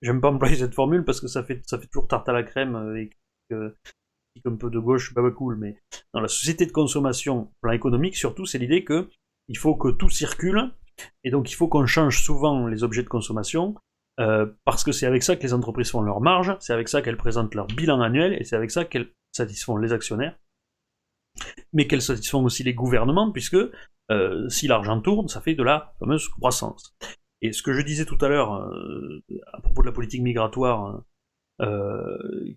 J'aime 0.00 0.20
pas 0.20 0.30
employer 0.30 0.56
cette 0.56 0.74
formule 0.74 1.04
parce 1.04 1.20
que 1.20 1.28
ça 1.28 1.44
fait, 1.44 1.62
ça 1.66 1.78
fait 1.78 1.86
toujours 1.86 2.08
tarte 2.08 2.28
à 2.28 2.32
la 2.32 2.42
crème 2.42 2.96
et 2.96 3.10
que 3.50 3.74
un 4.46 4.56
peu 4.56 4.70
de 4.70 4.78
gauche, 4.78 5.14
pas 5.14 5.30
cool, 5.30 5.56
mais 5.56 5.76
dans 6.14 6.20
la 6.20 6.28
société 6.28 6.66
de 6.66 6.72
consommation, 6.72 7.52
plan 7.60 7.72
économique 7.72 8.16
surtout, 8.16 8.46
c'est 8.46 8.58
l'idée 8.58 8.82
que 8.82 9.08
il 9.48 9.58
faut 9.58 9.76
que 9.76 9.88
tout 9.88 10.08
circule 10.08 10.72
et 11.24 11.30
donc 11.30 11.50
il 11.50 11.54
faut 11.54 11.68
qu'on 11.68 11.86
change 11.86 12.22
souvent 12.22 12.66
les 12.66 12.84
objets 12.84 13.02
de 13.02 13.08
consommation 13.08 13.74
euh, 14.20 14.46
parce 14.64 14.84
que 14.84 14.92
c'est 14.92 15.06
avec 15.06 15.22
ça 15.22 15.36
que 15.36 15.42
les 15.42 15.54
entreprises 15.54 15.90
font 15.90 16.00
leur 16.00 16.20
marge, 16.20 16.56
c'est 16.60 16.72
avec 16.72 16.88
ça 16.88 17.02
qu'elles 17.02 17.16
présentent 17.16 17.54
leur 17.54 17.66
bilan 17.66 18.00
annuel 18.00 18.34
et 18.34 18.44
c'est 18.44 18.56
avec 18.56 18.70
ça 18.70 18.84
qu'elles 18.84 19.10
satisfont 19.32 19.76
les 19.76 19.92
actionnaires, 19.92 20.38
mais 21.72 21.86
qu'elles 21.86 22.02
satisfont 22.02 22.44
aussi 22.44 22.62
les 22.62 22.74
gouvernements 22.74 23.32
puisque 23.32 23.56
euh, 24.10 24.48
si 24.48 24.68
l'argent 24.68 25.00
tourne, 25.00 25.28
ça 25.28 25.40
fait 25.40 25.54
de 25.54 25.62
la 25.62 25.94
fameuse 25.98 26.28
croissance. 26.28 26.94
Et 27.40 27.52
ce 27.52 27.62
que 27.62 27.72
je 27.72 27.80
disais 27.80 28.04
tout 28.04 28.18
à 28.20 28.28
l'heure 28.28 28.54
euh, 28.54 29.24
à 29.52 29.60
propos 29.60 29.82
de 29.82 29.86
la 29.86 29.92
politique 29.92 30.22
migratoire, 30.22 31.02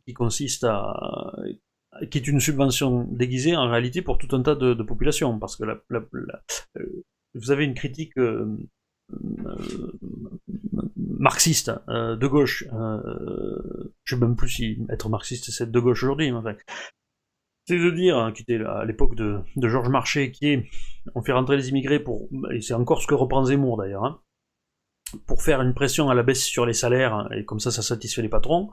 qui 0.06 0.14
consiste 0.16 0.64
à 0.64 1.32
qui 2.10 2.18
est 2.18 2.28
une 2.28 2.40
subvention 2.40 3.08
déguisée 3.12 3.56
en 3.56 3.70
réalité 3.70 4.02
pour 4.02 4.18
tout 4.18 4.36
un 4.36 4.42
tas 4.42 4.56
de, 4.56 4.74
populations, 4.84 5.40
parce 5.40 5.56
que 5.56 5.64
la, 5.64 5.80
vous 7.36 7.52
avez 7.52 7.66
une 7.66 7.74
critique 7.74 8.14
marxiste 10.98 11.72
de 11.88 12.28
gauche. 12.28 12.66
je 14.04 14.16
sais 14.16 14.20
même 14.20 14.36
plus 14.36 14.50
si 14.50 14.78
être 14.90 15.10
marxiste 15.10 15.52
c'est 15.52 15.70
de 15.70 15.80
gauche 15.80 16.04
aujourd'hui, 16.04 16.32
mais 16.32 16.56
c'est 17.68 17.80
de 17.80 17.90
dire, 17.90 18.18
hein, 18.18 18.32
qui 18.32 18.44
était 18.44 18.64
à 18.64 18.86
l'époque 18.86 19.16
de, 19.16 19.42
Georges 19.58 19.90
Marchais, 19.90 20.32
qui 20.32 20.50
est, 20.50 20.70
on 21.16 21.24
fait 21.24 21.32
rentrer 21.32 21.58
les 21.58 21.70
immigrés 21.70 22.00
pour, 22.00 22.30
et 22.52 22.62
c'est 22.62 22.76
encore 22.76 23.02
ce 23.02 23.08
que 23.08 23.16
reprend 23.16 23.44
Zemmour 23.44 23.78
d'ailleurs, 23.78 24.06
hein, 24.06 24.22
pour 25.26 25.42
faire 25.42 25.62
une 25.62 25.74
pression 25.74 26.10
à 26.10 26.14
la 26.14 26.22
baisse 26.22 26.44
sur 26.44 26.66
les 26.66 26.74
salaires, 26.74 27.28
et 27.36 27.44
comme 27.44 27.60
ça, 27.60 27.72
ça 27.72 27.82
satisfait 27.82 28.22
les 28.22 28.30
patrons. 28.30 28.70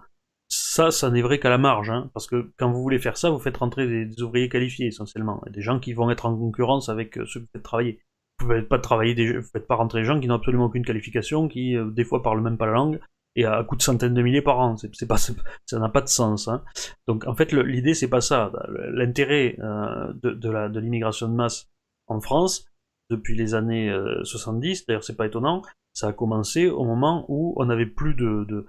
Ça, 0.48 0.90
ça 0.90 1.10
n'est 1.10 1.22
vrai 1.22 1.40
qu'à 1.40 1.48
la 1.48 1.56
marge, 1.56 1.88
hein, 1.88 2.10
parce 2.12 2.26
que 2.26 2.52
quand 2.58 2.70
vous 2.70 2.82
voulez 2.82 2.98
faire 2.98 3.16
ça, 3.16 3.30
vous 3.30 3.38
faites 3.38 3.56
rentrer 3.56 3.86
des, 3.86 4.22
ouvriers 4.22 4.50
qualifiés 4.50 4.88
essentiellement, 4.88 5.42
des 5.50 5.62
gens 5.62 5.80
qui 5.80 5.94
vont 5.94 6.10
être 6.10 6.26
en 6.26 6.36
concurrence 6.36 6.90
avec 6.90 7.16
euh, 7.16 7.24
ceux 7.24 7.40
que 7.40 7.44
vous 7.46 7.50
faites 7.52 7.62
travailler. 7.62 8.02
Faites 8.46 8.68
pas 8.68 8.78
travailler 8.78 9.14
des, 9.14 9.38
vous 9.38 9.48
faites 9.52 9.66
pas 9.66 9.74
rentrer 9.74 10.00
des 10.00 10.04
gens 10.06 10.20
qui 10.20 10.28
n'ont 10.28 10.34
absolument 10.34 10.66
aucune 10.66 10.84
qualification, 10.84 11.48
qui 11.48 11.76
euh, 11.76 11.90
des 11.90 12.04
fois 12.04 12.22
parlent 12.22 12.42
même 12.42 12.58
pas 12.58 12.66
la 12.66 12.72
langue, 12.72 13.00
et 13.36 13.44
à 13.44 13.62
coût 13.64 13.76
de 13.76 13.82
centaines 13.82 14.14
de 14.14 14.22
milliers 14.22 14.42
par 14.42 14.58
an. 14.58 14.76
C'est 14.76 15.06
pas, 15.06 15.16
ça 15.16 15.78
n'a 15.78 15.88
pas 15.88 16.00
de 16.00 16.08
sens. 16.08 16.48
Hein. 16.48 16.62
Donc 17.06 17.26
en 17.26 17.34
fait, 17.34 17.52
l'idée 17.52 17.94
c'est 17.94 18.08
pas 18.08 18.20
ça. 18.20 18.52
L'intérêt 18.92 19.56
euh, 19.60 20.12
de, 20.22 20.32
de 20.32 20.80
l'immigration 20.80 21.28
de, 21.28 21.34
masse 21.34 21.70
en 22.06 22.20
France 22.20 22.66
depuis 23.10 23.36
les 23.36 23.54
années 23.54 23.94
70, 24.24 24.80
euh, 24.80 24.84
d'ailleurs 24.88 25.04
c'est 25.04 25.16
pas 25.16 25.26
étonnant, 25.26 25.62
ça 25.92 26.08
a 26.08 26.12
commencé 26.12 26.68
au 26.68 26.84
moment 26.84 27.26
où 27.28 27.54
on 27.56 27.66
n'avait 27.66 27.86
plus 27.86 28.14
de, 28.14 28.44
de 28.48 28.66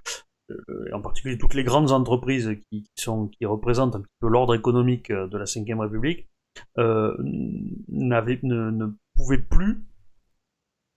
en 0.93 1.01
particulier 1.01 1.37
toutes 1.37 1.53
les 1.53 1.63
grandes 1.63 1.91
entreprises 1.91 2.51
qui, 2.69 2.85
sont, 2.95 3.27
qui 3.29 3.45
représentent 3.45 3.95
un 3.95 4.01
petit 4.01 4.17
peu 4.19 4.27
l'ordre 4.27 4.53
économique 4.53 5.11
de 5.11 5.37
la 5.37 5.45
Ve 5.45 5.79
République, 5.79 6.27
euh, 6.77 7.15
ne, 7.19 8.71
ne 8.71 8.87
pouvaient 9.15 9.37
plus 9.37 9.83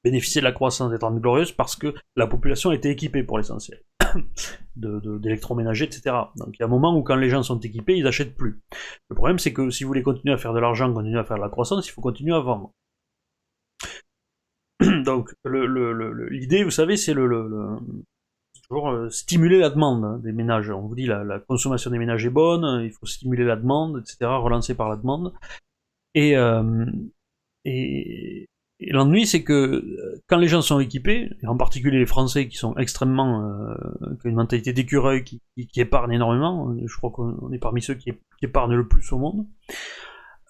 bénéficier 0.06 0.40
de 0.40 0.44
la 0.44 0.52
croissance 0.52 0.92
des 0.92 0.98
Trente 0.98 1.20
Glorieuses 1.20 1.50
parce 1.50 1.74
que 1.74 1.92
la 2.14 2.28
population 2.28 2.70
était 2.70 2.90
équipée 2.90 3.24
pour 3.24 3.38
l'essentiel, 3.38 3.82
d'électroménager, 4.76 5.86
de, 5.88 5.92
etc. 5.92 6.16
Donc 6.36 6.50
il 6.54 6.60
y 6.60 6.62
a 6.62 6.66
un 6.66 6.70
moment 6.70 6.96
où 6.96 7.02
quand 7.02 7.16
les 7.16 7.28
gens 7.28 7.42
sont 7.42 7.58
équipés, 7.58 7.96
ils 7.96 8.04
n'achètent 8.04 8.36
plus. 8.36 8.60
Le 9.08 9.16
problème 9.16 9.40
c'est 9.40 9.52
que 9.52 9.68
si 9.70 9.82
vous 9.82 9.88
voulez 9.88 10.04
continuer 10.04 10.32
à 10.32 10.38
faire 10.38 10.52
de 10.52 10.60
l'argent, 10.60 10.92
continuer 10.92 11.18
à 11.18 11.24
faire 11.24 11.38
de 11.38 11.42
la 11.42 11.48
croissance, 11.48 11.88
il 11.88 11.90
faut 11.90 12.02
continuer 12.02 12.34
à 12.34 12.40
vendre. 12.40 12.72
Donc 15.04 15.34
l'idée, 16.30 16.62
vous 16.62 16.70
savez, 16.70 16.96
c'est 16.96 17.12
le, 17.14 17.26
toujours 18.68 18.90
euh, 18.90 19.10
stimuler 19.10 19.58
la 19.58 19.70
demande 19.70 20.04
hein, 20.04 20.20
des 20.22 20.32
ménages. 20.32 20.70
On 20.70 20.82
vous 20.82 20.94
dit 20.94 21.06
la, 21.06 21.24
la 21.24 21.40
consommation 21.40 21.90
des 21.90 21.98
ménages 21.98 22.24
est 22.24 22.30
bonne, 22.30 22.84
il 22.84 22.92
faut 22.92 23.06
stimuler 23.06 23.44
la 23.44 23.56
demande, 23.56 23.98
etc., 23.98 24.18
relancer 24.22 24.76
par 24.76 24.88
la 24.88 24.96
demande. 24.96 25.32
Et, 26.14 26.36
euh, 26.36 26.86
et 27.66 28.92
l'ennui, 28.92 29.26
c'est 29.26 29.42
que 29.42 29.52
euh, 29.52 30.22
quand 30.26 30.36
les 30.36 30.48
gens 30.48 30.60
sont 30.60 30.80
équipés, 30.80 31.30
et 31.42 31.46
en 31.46 31.56
particulier 31.56 31.98
les 31.98 32.06
Français 32.06 32.48
qui 32.48 32.56
sont 32.56 32.76
extrêmement, 32.76 33.42
euh, 33.42 33.74
qui 34.20 34.26
ont 34.26 34.30
une 34.30 34.36
mentalité 34.36 34.72
d'écureuil, 34.72 35.24
qui, 35.24 35.40
épargnent 35.76 36.12
énormément, 36.12 36.74
je 36.84 36.96
crois 36.96 37.10
qu'on 37.10 37.52
est 37.52 37.58
parmi 37.58 37.80
ceux 37.80 37.94
qui, 37.94 38.12
épargnent 38.42 38.74
le 38.74 38.86
plus 38.86 39.12
au 39.12 39.18
monde. 39.18 39.46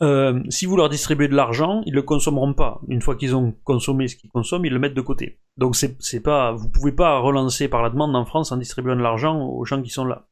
Euh, 0.02 0.42
si 0.50 0.66
vous 0.66 0.76
leur 0.76 0.88
distribuez 0.88 1.28
de 1.28 1.34
l'argent, 1.34 1.82
ils 1.86 1.94
le 1.94 2.02
consommeront 2.02 2.52
pas. 2.52 2.80
Une 2.88 3.00
fois 3.00 3.16
qu'ils 3.16 3.34
ont 3.34 3.54
consommé 3.64 4.08
ce 4.08 4.16
qu'ils 4.16 4.28
consomment, 4.28 4.66
ils 4.66 4.72
le 4.72 4.78
mettent 4.78 4.94
de 4.94 5.00
côté. 5.00 5.38
Donc 5.56 5.76
c'est, 5.76 6.22
pas, 6.22 6.52
vous 6.52 6.68
pouvez 6.68 6.92
pas 6.92 7.18
relancer 7.18 7.68
par 7.68 7.82
la 7.82 7.90
demande 7.90 8.14
en 8.14 8.26
France 8.26 8.52
en 8.52 8.58
distribuant 8.58 8.96
de 8.96 9.02
l'argent 9.02 9.46
aux 9.48 9.64
gens 9.64 9.80
qui 9.80 9.88
sont 9.88 10.04
là. 10.04 10.26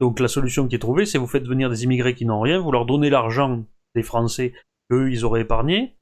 Donc 0.00 0.20
la 0.20 0.28
solution 0.28 0.66
qui 0.68 0.76
est 0.76 0.78
trouvée, 0.78 1.06
c'est 1.06 1.18
vous 1.18 1.26
faites 1.26 1.46
venir 1.46 1.68
des 1.68 1.84
immigrés 1.84 2.14
qui 2.14 2.24
n'ont 2.24 2.40
rien, 2.40 2.58
vous 2.58 2.72
leur 2.72 2.86
donnez 2.86 3.10
l'argent 3.10 3.64
des 3.94 4.02
Français 4.02 4.54
qu'eux 4.88 5.10
ils 5.10 5.24
auraient 5.24 5.42
épargné, 5.42 5.96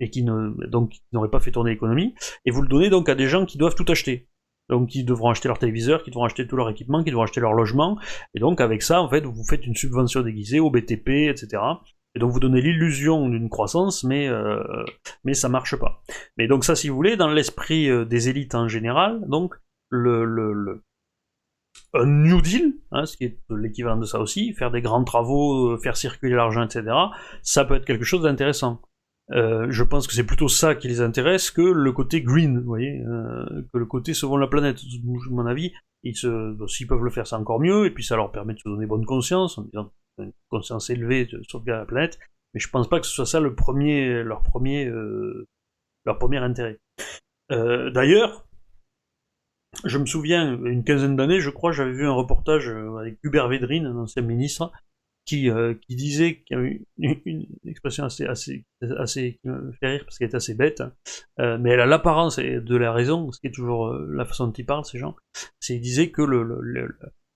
et 0.00 0.10
qui 0.10 0.22
ne, 0.22 0.66
donc 0.66 0.94
n'auraient 1.12 1.30
pas 1.30 1.40
fait 1.40 1.52
tourner 1.52 1.72
l'économie, 1.72 2.14
et 2.44 2.50
vous 2.50 2.62
le 2.62 2.68
donnez 2.68 2.90
donc 2.90 3.08
à 3.08 3.14
des 3.14 3.28
gens 3.28 3.46
qui 3.46 3.58
doivent 3.58 3.74
tout 3.74 3.90
acheter. 3.90 4.28
Donc 4.68 4.88
qui 4.88 5.04
devront 5.04 5.30
acheter 5.30 5.46
leur 5.46 5.58
téléviseur, 5.58 6.02
qui 6.02 6.10
devront 6.10 6.24
acheter 6.24 6.46
tout 6.46 6.56
leur 6.56 6.68
équipement, 6.68 7.04
qui 7.04 7.10
devront 7.10 7.22
acheter 7.22 7.40
leur 7.40 7.52
logement, 7.52 7.98
et 8.34 8.40
donc 8.40 8.60
avec 8.60 8.82
ça, 8.82 9.00
en 9.00 9.08
fait, 9.08 9.24
vous 9.24 9.44
faites 9.44 9.64
une 9.66 9.76
subvention 9.76 10.22
déguisée 10.22 10.60
au 10.60 10.70
BTP, 10.70 11.28
etc. 11.28 11.62
Et 12.16 12.18
donc 12.18 12.32
vous 12.32 12.40
donnez 12.40 12.62
l'illusion 12.62 13.28
d'une 13.28 13.50
croissance, 13.50 14.02
mais, 14.02 14.26
euh, 14.26 14.62
mais 15.24 15.34
ça 15.34 15.50
marche 15.50 15.76
pas. 15.76 16.02
Mais 16.38 16.48
donc 16.48 16.64
ça, 16.64 16.74
si 16.74 16.88
vous 16.88 16.96
voulez, 16.96 17.16
dans 17.16 17.28
l'esprit 17.28 17.90
euh, 17.90 18.06
des 18.06 18.30
élites 18.30 18.54
en 18.54 18.68
général, 18.68 19.20
donc 19.28 19.54
le, 19.90 20.24
le, 20.24 20.52
le 20.54 20.82
un 21.92 22.06
New 22.06 22.40
Deal, 22.40 22.72
hein, 22.90 23.04
ce 23.06 23.16
qui 23.16 23.24
est 23.24 23.38
l'équivalent 23.50 23.98
de 23.98 24.06
ça 24.06 24.18
aussi, 24.20 24.54
faire 24.54 24.70
des 24.70 24.80
grands 24.80 25.04
travaux, 25.04 25.72
euh, 25.72 25.78
faire 25.78 25.96
circuler 25.96 26.34
l'argent, 26.34 26.62
etc., 26.62 26.84
ça 27.42 27.64
peut 27.64 27.74
être 27.74 27.84
quelque 27.84 28.04
chose 28.04 28.22
d'intéressant. 28.22 28.80
Euh, 29.32 29.66
je 29.70 29.82
pense 29.82 30.06
que 30.06 30.14
c'est 30.14 30.26
plutôt 30.26 30.48
ça 30.48 30.74
qui 30.74 30.86
les 30.88 31.00
intéresse 31.00 31.50
que 31.50 31.62
le 31.62 31.92
côté 31.92 32.22
green, 32.22 32.58
vous 32.58 32.66
voyez, 32.66 33.02
euh, 33.02 33.62
que 33.72 33.78
le 33.78 33.86
côté 33.86 34.14
sauvons 34.14 34.36
la 34.36 34.46
planète. 34.46 34.78
À 34.78 35.30
mon 35.30 35.46
avis, 35.46 35.72
ils 36.02 36.16
se, 36.16 36.56
s'ils 36.68 36.86
peuvent 36.86 37.02
le 37.02 37.10
faire, 37.10 37.26
c'est 37.26 37.34
encore 37.34 37.60
mieux, 37.60 37.86
et 37.86 37.90
puis 37.90 38.04
ça 38.04 38.16
leur 38.16 38.30
permet 38.30 38.54
de 38.54 38.60
se 38.60 38.68
donner 38.68 38.86
bonne 38.86 39.04
conscience, 39.04 39.58
en 39.58 39.62
disant 39.62 39.92
une 40.18 40.32
conscience 40.48 40.90
élevée 40.90 41.26
de 41.26 41.42
sauvegarder 41.48 41.80
la 41.80 41.86
planète. 41.86 42.18
Mais 42.54 42.60
je 42.60 42.68
pense 42.70 42.88
pas 42.88 43.00
que 43.00 43.06
ce 43.06 43.12
soit 43.12 43.26
ça 43.26 43.40
le 43.40 43.54
premier, 43.54 44.22
leur 44.22 44.42
premier, 44.42 44.86
euh, 44.86 45.46
leur 46.04 46.18
premier 46.18 46.38
intérêt. 46.38 46.78
Euh, 47.50 47.90
d'ailleurs, 47.90 48.46
je 49.84 49.98
me 49.98 50.06
souviens, 50.06 50.56
une 50.64 50.84
quinzaine 50.84 51.16
d'années, 51.16 51.40
je 51.40 51.50
crois, 51.50 51.72
j'avais 51.72 51.92
vu 51.92 52.06
un 52.06 52.12
reportage 52.12 52.68
avec 52.68 53.18
Hubert 53.24 53.48
Védrine, 53.48 53.86
un 53.86 53.96
ancien 53.96 54.22
ministre, 54.22 54.72
qui, 55.26 55.50
euh, 55.50 55.74
qui 55.74 55.96
disait 55.96 56.42
qu'il 56.46 56.56
y 56.56 56.60
avait 56.60 56.80
une, 56.98 57.20
une, 57.26 57.46
expression 57.66 58.04
assez, 58.04 58.24
assez, 58.24 58.64
assez 58.96 59.38
qui 59.42 59.48
me 59.48 59.72
fait 59.72 59.88
rire 59.88 60.04
parce 60.04 60.18
qu'elle 60.18 60.30
est 60.30 60.36
assez 60.36 60.54
bête, 60.54 60.80
hein. 60.80 60.92
euh, 61.40 61.58
mais 61.60 61.70
elle 61.70 61.80
a 61.80 61.86
l'apparence 61.86 62.38
de 62.38 62.76
la 62.76 62.92
raison, 62.92 63.30
ce 63.32 63.40
qui 63.40 63.48
est 63.48 63.52
toujours 63.52 63.88
euh, 63.88 64.08
la 64.14 64.24
façon 64.24 64.46
dont 64.46 64.52
ils 64.52 64.64
parlent, 64.64 64.84
ces 64.84 64.98
gens. 64.98 65.16
C'est 65.60 65.74
il 65.74 65.80
disait 65.80 66.10
que 66.10 66.22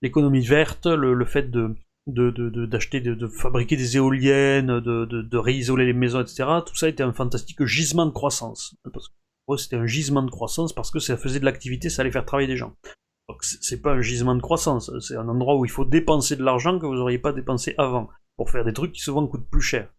l'économie 0.01 0.45
verte, 0.45 0.87
le, 0.87 1.25
fait 1.25 1.51
de 1.51 1.75
d'acheter, 2.07 3.01
de, 3.01 3.27
fabriquer 3.27 3.75
des 3.75 3.97
éoliennes, 3.97 4.79
de, 4.79 5.37
réisoler 5.37 5.85
les 5.85 5.93
maisons, 5.93 6.21
etc. 6.21 6.45
Tout 6.65 6.75
ça 6.75 6.87
était 6.87 7.03
un 7.03 7.13
fantastique 7.13 7.63
gisement 7.65 8.05
de 8.05 8.11
croissance. 8.11 8.75
Parce 8.91 9.09
que 9.09 9.57
c'était 9.57 9.75
un 9.75 9.85
gisement 9.85 10.23
de 10.23 10.31
croissance 10.31 10.71
parce 10.71 10.91
que 10.91 10.99
ça 10.99 11.17
faisait 11.17 11.41
de 11.41 11.45
l'activité, 11.45 11.89
ça 11.89 12.03
allait 12.03 12.11
faire 12.11 12.25
travailler 12.25 12.47
des 12.47 12.55
gens 12.55 12.73
c'est 13.41 13.81
pas 13.81 13.93
un 13.93 14.01
gisement 14.01 14.35
de 14.35 14.41
croissance, 14.41 14.91
c'est 14.99 15.15
un 15.15 15.27
endroit 15.27 15.55
où 15.55 15.65
il 15.65 15.71
faut 15.71 15.85
dépenser 15.85 16.35
de 16.35 16.43
l'argent 16.43 16.79
que 16.79 16.85
vous 16.85 16.95
n'auriez 16.95 17.19
pas 17.19 17.33
dépensé 17.33 17.75
avant, 17.77 18.09
pour 18.37 18.49
faire 18.49 18.65
des 18.65 18.73
trucs 18.73 18.93
qui 18.93 19.01
souvent 19.01 19.27
coûtent 19.27 19.49
plus 19.49 19.61
cher. 19.61 19.93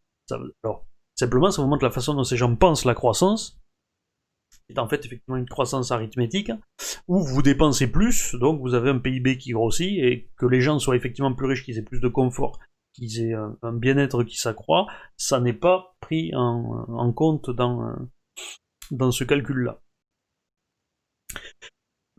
alors, 0.62 0.86
simplement, 1.14 1.50
ça 1.50 1.62
vous 1.62 1.68
montre 1.68 1.84
la 1.84 1.90
façon 1.90 2.14
dont 2.14 2.24
ces 2.24 2.36
gens 2.36 2.54
pensent 2.56 2.84
la 2.84 2.94
croissance, 2.94 3.60
c'est 4.68 4.78
en 4.78 4.88
fait 4.88 5.04
effectivement 5.04 5.36
une 5.36 5.48
croissance 5.48 5.90
arithmétique, 5.90 6.50
où 7.08 7.22
vous 7.22 7.42
dépensez 7.42 7.90
plus, 7.90 8.34
donc 8.34 8.60
vous 8.60 8.74
avez 8.74 8.90
un 8.90 8.98
PIB 8.98 9.38
qui 9.38 9.52
grossit, 9.52 9.98
et 9.98 10.30
que 10.36 10.46
les 10.46 10.60
gens 10.60 10.78
soient 10.78 10.96
effectivement 10.96 11.34
plus 11.34 11.46
riches, 11.46 11.64
qu'ils 11.64 11.78
aient 11.78 11.82
plus 11.82 12.00
de 12.00 12.08
confort, 12.08 12.58
qu'ils 12.94 13.20
aient 13.20 13.34
un, 13.34 13.72
bien-être 13.72 14.24
qui 14.24 14.36
s'accroît, 14.36 14.86
ça 15.16 15.40
n'est 15.40 15.52
pas 15.52 15.96
pris 16.00 16.32
en, 16.34 17.12
compte 17.12 17.50
dans, 17.50 17.94
dans 18.90 19.10
ce 19.10 19.24
calcul-là. 19.24 19.81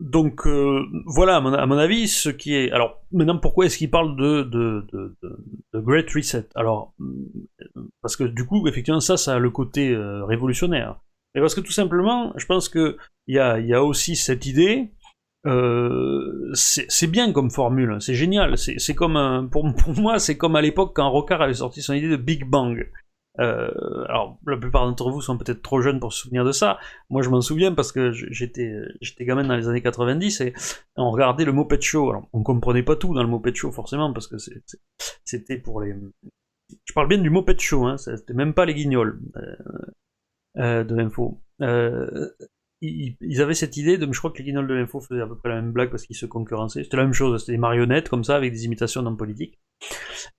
Donc 0.04 0.46
euh, 0.46 0.84
voilà, 1.06 1.36
à 1.36 1.40
mon, 1.40 1.78
avis, 1.78 2.08
ce 2.08 2.28
qui 2.28 2.54
est. 2.54 2.70
Alors 2.72 3.00
maintenant, 3.10 3.38
pourquoi 3.38 3.64
est-ce 3.64 3.78
qu'il 3.78 3.90
parle 3.90 4.16
de, 4.18 4.42
de, 4.42 4.86
de, 4.92 5.80
Great 5.80 6.10
Reset? 6.10 6.46
Alors 6.54 6.92
parce 8.02 8.14
que 8.14 8.24
du 8.24 8.44
coup, 8.44 8.68
effectivement, 8.68 9.00
ça, 9.00 9.16
ça 9.16 9.36
a 9.36 9.38
le 9.38 9.48
côté 9.48 9.92
euh, 9.92 10.26
révolutionnaire. 10.26 11.00
Et 11.34 11.40
parce 11.40 11.54
que 11.54 11.62
tout 11.62 11.72
simplement, 11.72 12.34
je 12.36 12.44
pense 12.44 12.68
que 12.68 12.98
il 13.28 13.36
y 13.36 13.38
a, 13.38 13.58
y 13.58 13.72
a 13.72 13.82
aussi 13.82 14.14
cette 14.14 14.44
idée. 14.44 14.90
Euh, 15.46 16.50
c'est 16.52 17.10
bien 17.10 17.32
comme 17.32 17.50
formule, 17.50 17.96
c'est 18.00 18.14
génial. 18.14 18.58
C'est 18.58 18.94
comme 18.94 19.16
un, 19.16 19.46
pour, 19.46 19.74
pour 19.74 19.94
moi, 19.98 20.18
c'est 20.18 20.36
comme 20.36 20.54
à 20.54 20.60
l'époque 20.60 20.92
quand 20.94 21.08
Rocard 21.10 21.40
avait 21.40 21.54
sorti 21.54 21.80
son 21.80 21.94
idée 21.94 22.10
de 22.10 22.16
Big 22.16 22.44
Bang. 22.44 22.90
Euh, 23.40 24.04
alors, 24.08 24.38
la 24.46 24.56
plupart 24.56 24.86
d'entre 24.86 25.10
vous 25.10 25.20
sont 25.20 25.36
peut-être 25.36 25.62
trop 25.62 25.80
jeunes 25.80 26.00
pour 26.00 26.12
se 26.12 26.22
souvenir 26.22 26.44
de 26.44 26.52
ça. 26.52 26.78
Moi, 27.10 27.22
je 27.22 27.30
m'en 27.30 27.40
souviens 27.40 27.74
parce 27.74 27.90
que 27.90 28.12
j'étais, 28.12 28.74
j'étais 29.00 29.24
gamin 29.24 29.44
dans 29.44 29.56
les 29.56 29.68
années 29.68 29.82
90 29.82 30.40
et 30.40 30.54
on 30.96 31.10
regardait 31.10 31.44
le 31.44 31.52
Moped 31.52 31.82
Show. 31.82 32.10
Alors, 32.10 32.28
on 32.32 32.42
comprenait 32.42 32.82
pas 32.82 32.96
tout 32.96 33.12
dans 33.14 33.22
le 33.22 33.28
Moped 33.28 33.54
Show 33.54 33.72
forcément 33.72 34.12
parce 34.12 34.28
que 34.28 34.36
c'était 35.24 35.58
pour 35.58 35.80
les. 35.80 35.94
Je 36.84 36.92
parle 36.92 37.08
bien 37.08 37.18
du 37.18 37.30
Moped 37.30 37.60
Show, 37.60 37.86
hein, 37.86 37.96
c'était 37.96 38.34
même 38.34 38.54
pas 38.54 38.64
les 38.64 38.74
guignols 38.74 39.20
euh, 39.36 39.56
euh, 40.58 40.84
de 40.84 40.94
l'info. 40.94 41.40
Euh, 41.60 42.30
ils, 43.20 43.42
avaient 43.42 43.54
cette 43.54 43.76
idée 43.76 43.98
de, 43.98 44.10
je 44.10 44.18
crois 44.18 44.30
que 44.30 44.38
les 44.38 44.44
guignols 44.44 44.66
de 44.66 44.74
l'info 44.74 45.00
faisaient 45.00 45.22
à 45.22 45.26
peu 45.26 45.36
près 45.36 45.48
la 45.48 45.56
même 45.56 45.72
blague 45.72 45.90
parce 45.90 46.04
qu'ils 46.04 46.16
se 46.16 46.26
concurrençaient. 46.26 46.84
C'était 46.84 46.96
la 46.96 47.04
même 47.04 47.12
chose, 47.12 47.40
c'était 47.40 47.52
des 47.52 47.58
marionnettes 47.58 48.08
comme 48.08 48.24
ça 48.24 48.36
avec 48.36 48.52
des 48.52 48.64
imitations 48.64 49.02
d'hommes 49.02 49.16
politiques. 49.16 49.60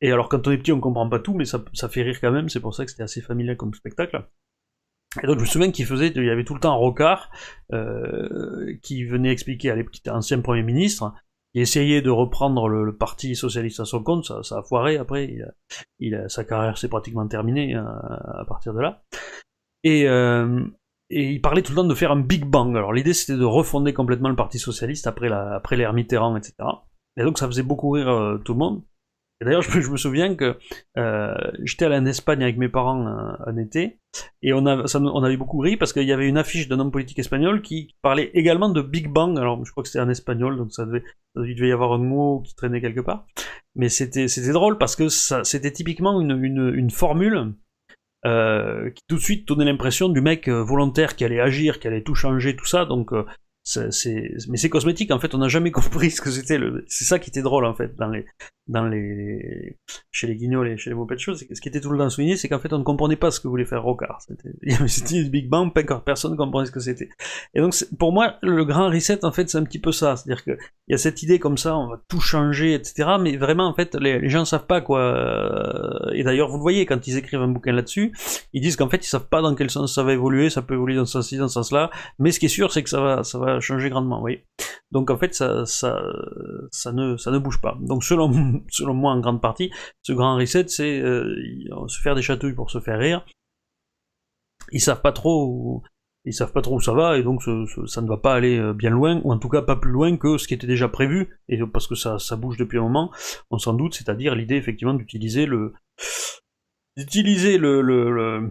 Et 0.02 0.12
alors 0.12 0.30
quand 0.30 0.48
on 0.48 0.52
est 0.52 0.58
petit, 0.58 0.72
on 0.72 0.80
comprend 0.80 1.10
pas 1.10 1.20
tout, 1.20 1.34
mais 1.34 1.46
ça, 1.46 1.64
fait 1.90 2.04
rire 2.04 2.20
quand 2.22 2.32
même. 2.32 2.50
C'est 2.50 2.60
pour 2.60 2.74
ça 2.74 2.86
que 2.86 2.92
c'était 2.92 3.04
assez 3.04 3.22
familier 3.22 3.56
comme 3.56 3.74
spectacle. 3.74 4.28
Et 5.24 5.28
donc 5.28 5.38
je 5.38 5.44
me 5.44 5.48
souviens 5.48 5.72
qu'il 5.72 5.86
faisait, 5.86 6.08
il 6.08 6.26
y 6.26 6.30
avait 6.30 6.44
tout 6.44 6.54
le 6.54 6.60
temps 6.60 6.74
un 6.74 6.78
rocard 6.78 7.32
euh, 7.74 8.76
qui 8.82 9.06
venait 9.06 9.32
expliquer 9.32 9.72
à 9.72 9.76
l'époque, 9.76 9.96
ancien 10.10 10.42
premier 10.42 10.64
ministre, 10.64 11.14
qui 11.54 11.62
essayait 11.62 12.02
de 12.02 12.10
reprendre 12.10 12.68
le, 12.68 12.96
parti 12.96 13.34
socialiste 13.36 13.80
à 13.80 13.86
son 13.86 14.04
compte, 14.04 14.26
ça, 14.26 14.58
a 14.58 14.64
foiré 14.64 14.98
après, 14.98 15.38
il 16.00 16.26
sa 16.28 16.44
carrière 16.44 16.78
s'est 16.78 16.90
pratiquement 16.90 17.26
terminée 17.28 17.76
euh, 17.76 17.82
à, 17.82 18.44
partir 18.46 18.74
de 18.74 18.82
là. 18.82 19.04
Et, 19.86 20.10
euh, 20.10 20.66
et 21.10 21.32
il 21.32 21.42
parlait 21.42 21.62
tout 21.62 21.72
le 21.72 21.78
temps 21.78 21.88
de 21.88 21.94
faire 21.94 22.12
un 22.12 22.20
Big 22.20 22.46
Bang. 22.46 22.76
Alors 22.76 22.94
l'idée 22.94 23.14
c'était 23.14 23.38
de 23.38 23.46
refonder 23.46 23.94
complètement 23.94 24.30
le 24.30 24.36
Parti 24.36 24.60
Socialiste 24.60 25.08
après 25.08 25.30
l'ère 25.30 25.54
après 25.54 25.94
Mitterrand, 25.94 26.36
etc. 26.36 26.56
Et 27.18 27.24
donc 27.24 27.38
ça 27.38 27.48
faisait 27.48 27.64
beaucoup 27.64 27.92
rire 27.92 28.10
euh, 28.10 28.38
tout 28.38 28.54
le 28.54 28.60
monde. 28.60 28.84
Et 29.42 29.46
d'ailleurs 29.46 29.62
je, 29.70 29.90
me 29.90 29.98
souviens 29.98 30.36
que 30.36 30.58
euh, 30.98 31.36
j'étais 31.64 31.86
allé 31.86 31.98
en 31.98 32.06
Espagne 32.06 32.42
avec 32.42 32.58
mes 32.58 32.70
parents 32.70 33.06
euh, 33.06 33.34
un, 33.46 33.58
été, 33.58 34.00
et 34.42 34.54
on, 34.54 34.66
a, 34.66 34.88
ça, 34.88 35.00
on 35.00 35.24
avait 35.24 35.38
beaucoup 35.38 35.60
ri 35.60 35.78
parce 35.78 35.94
qu'il 35.94 36.04
y 36.04 36.14
avait 36.14 36.28
une 36.28 36.38
affiche 36.38 36.68
d'un 36.68 36.80
homme 36.80 36.92
politique 36.92 37.20
espagnol 37.20 37.62
qui 37.62 37.96
parlait 38.02 38.32
également 38.34 38.70
de 38.70 38.82
Big 38.82 39.08
Bang. 39.08 39.38
Alors 39.38 39.64
je 39.64 39.72
crois 39.72 39.84
que 39.84 39.90
c'était 39.90 40.04
en 40.04 40.10
espagnol, 40.10 40.58
donc 40.58 40.72
ça 40.72 40.86
devait, 40.86 41.04
il 41.36 41.56
devait 41.56 41.70
y 41.70 41.74
avoir 41.74 41.94
un 41.94 42.00
mot 42.00 42.42
qui 42.42 42.56
traînait 42.56 42.82
quelque 42.82 43.02
part. 43.02 43.28
Mais 43.76 43.90
c'était 43.90 44.54
drôle 44.54 44.78
parce 44.78 44.96
que 44.96 45.10
c'était 45.10 45.72
typiquement 45.72 46.20
une, 46.22 46.42
une 46.74 46.90
formule 46.90 47.54
euh, 48.26 48.90
qui 48.90 49.04
tout 49.08 49.16
de 49.16 49.22
suite 49.22 49.48
donnait 49.48 49.66
l'impression 49.66 50.10
du 50.10 50.22
mec 50.22 50.48
euh, 50.48 50.64
volontaire 50.64 51.16
qui 51.16 51.24
allait 51.24 51.40
agir, 51.40 51.80
qui 51.80 51.88
allait 51.88 52.02
tout 52.02 52.16
changer, 52.16 52.56
tout 52.56 52.66
ça. 52.66 52.86
Donc, 52.86 53.12
euh, 53.78 53.90
c'est, 53.90 54.32
mais 54.48 54.58
c'est 54.58 54.70
cosmétique. 54.70 55.12
En 55.12 55.20
fait, 55.20 55.34
on 55.34 55.40
n'a 55.40 55.48
jamais 55.48 55.72
compris 55.72 56.12
ce 56.12 56.22
que 56.22 56.30
c'était. 56.30 56.60
C'est 56.88 57.06
ça 57.06 57.20
qui 57.20 57.30
était 57.30 57.42
drôle 57.42 57.66
en 57.66 57.74
fait 57.74 57.96
dans 57.96 58.08
les, 58.08 58.26
dans 58.68 58.86
les, 58.86 59.78
chez 60.12 60.28
les 60.28 60.36
guignols 60.36 60.68
et 60.68 60.78
chez 60.78 60.90
les 60.90 60.96
mauvaises 60.96 61.20
choses. 61.20 61.46
Ce 61.52 61.62
qui 61.62 61.70
était 61.70 61.82
tout 61.82 61.90
le 61.90 61.98
temps 61.98 62.10
souligné, 62.10 62.38
c'est 62.38 62.48
qu'en 62.48 62.60
fait, 62.60 62.74
on 62.74 62.80
ne 62.80 62.84
comprenait 62.84 63.16
pas 63.16 63.32
ce 63.32 63.40
que 63.40 63.48
voulait 63.48 63.66
faire 63.66 63.84
Rocard. 63.84 64.22
C'était 64.22 65.18
une 65.20 65.30
Big 65.30 65.50
Bang, 65.50 65.74
pas 65.74 65.82
encore 65.82 66.04
personne 66.04 66.32
ne 66.32 66.38
comprenait 66.38 66.68
ce 66.68 66.72
que 66.72 66.80
c'était. 66.80 67.10
Et 67.54 67.62
donc, 67.62 67.76
pour 67.98 68.12
moi, 68.12 68.36
le 68.42 68.66
grand 68.66 68.90
reset, 68.90 69.26
en 69.26 69.32
fait, 69.32 69.50
c'est 69.50 69.58
un 69.58 69.64
petit 69.64 69.80
peu 69.80 69.92
ça. 69.92 70.16
C'est-à-dire 70.16 70.44
qu'il 70.44 70.58
y 70.88 70.94
a 70.94 70.98
cette 70.98 71.24
idée 71.24 71.40
comme 71.40 71.58
ça, 71.58 71.76
on 71.78 71.88
va 71.88 72.02
tout 72.08 72.22
changer, 72.22 72.74
etc. 72.74 73.10
Mais 73.20 73.38
vraiment, 73.38 73.68
en 73.68 73.74
fait, 73.74 73.96
les, 73.96 74.20
les 74.20 74.30
gens 74.30 74.46
savent 74.46 74.68
pas 74.68 74.82
quoi. 74.82 76.12
Et 76.14 76.24
d'ailleurs, 76.24 76.50
vous 76.50 76.58
le 76.58 76.62
voyez, 76.62 76.86
quand 76.86 77.08
ils 77.08 77.18
écrivent 77.18 77.42
un 77.42 77.48
bouquin 77.48 77.72
là-dessus, 77.72 78.14
ils 78.54 78.62
disent 78.62 78.76
qu'en 78.76 78.90
fait, 78.90 79.04
ils 79.06 79.10
savent 79.10 79.28
pas 79.28 79.42
dans 79.42 79.56
quel 79.56 79.70
sens 79.70 79.94
ça 79.94 80.04
va 80.04 80.14
évoluer, 80.14 80.50
ça 80.50 80.62
peut 80.62 80.76
évoluer 80.76 80.96
dans 80.96 81.06
ce 81.06 81.14
sens-ci, 81.14 81.38
dans 81.38 81.48
ce 81.48 81.56
sens-là. 81.56 81.90
Mais 82.20 82.32
ce 82.32 82.40
qui 82.40 82.46
est 82.46 82.50
sûr, 82.50 82.72
c'est 82.72 82.84
que 82.84 82.90
ça 82.90 83.02
va, 83.02 83.24
ça 83.24 83.38
va 83.38 83.55
changer 83.60 83.90
grandement, 83.90 84.16
vous 84.18 84.22
voyez. 84.22 84.46
Donc, 84.92 85.10
en 85.10 85.18
fait, 85.18 85.34
ça, 85.34 85.66
ça, 85.66 86.02
ne, 86.92 87.38
bouge 87.38 87.62
pas. 87.62 87.78
Donc, 87.82 88.04
selon 88.04 88.28
moi 88.94 89.12
en 89.12 89.20
grande 89.20 89.42
partie, 89.42 89.72
ce 90.02 90.14
grand 90.14 90.38
reset, 90.38 90.68
c'est 90.68 91.00
euh, 91.00 91.36
se 91.88 92.02
faire 92.02 92.16
des 92.16 92.22
chatouilles 92.22 92.54
pour 92.54 92.72
se 92.72 92.80
faire 92.80 93.00
rire. 93.00 93.26
Ils 94.72 94.82
savent 94.82 95.02
pas 95.02 95.12
trop 95.12 95.84
ils 96.26 96.34
savent 96.34 96.52
pas 96.52 96.62
trop 96.62 96.76
où 96.76 96.82
ça 96.82 96.94
va 96.94 97.18
et 97.18 97.24
donc 97.24 97.44
ça 97.44 98.02
ne 98.02 98.08
va 98.08 98.18
pas 98.18 98.34
aller 98.34 98.58
euh, 98.58 98.74
bien 98.74 98.90
loin 98.90 99.22
ou 99.24 99.32
en 99.32 99.38
tout 99.38 99.50
cas 99.50 99.62
pas 99.62 99.76
plus 99.76 99.92
loin 99.92 100.18
que 100.18 100.38
ce 100.38 100.48
qui 100.48 100.54
était 100.54 100.68
déjà 100.68 100.88
prévu 100.88 101.40
et 101.48 101.60
parce 101.66 101.88
que 101.88 101.96
ça, 101.96 102.20
ça 102.20 102.36
bouge 102.36 102.58
depuis 102.58 102.80
un 102.80 102.82
moment, 102.82 103.12
on 103.52 103.60
s'en 103.60 103.74
doute, 103.74 103.94
c'est-à-dire 103.94 104.36
l'idée 104.36 104.56
effectivement 104.56 104.96
d'utiliser 104.96 105.46
le 105.46 105.74
d'utiliser 106.98 107.58
le, 107.58 107.82
le, 107.82 108.50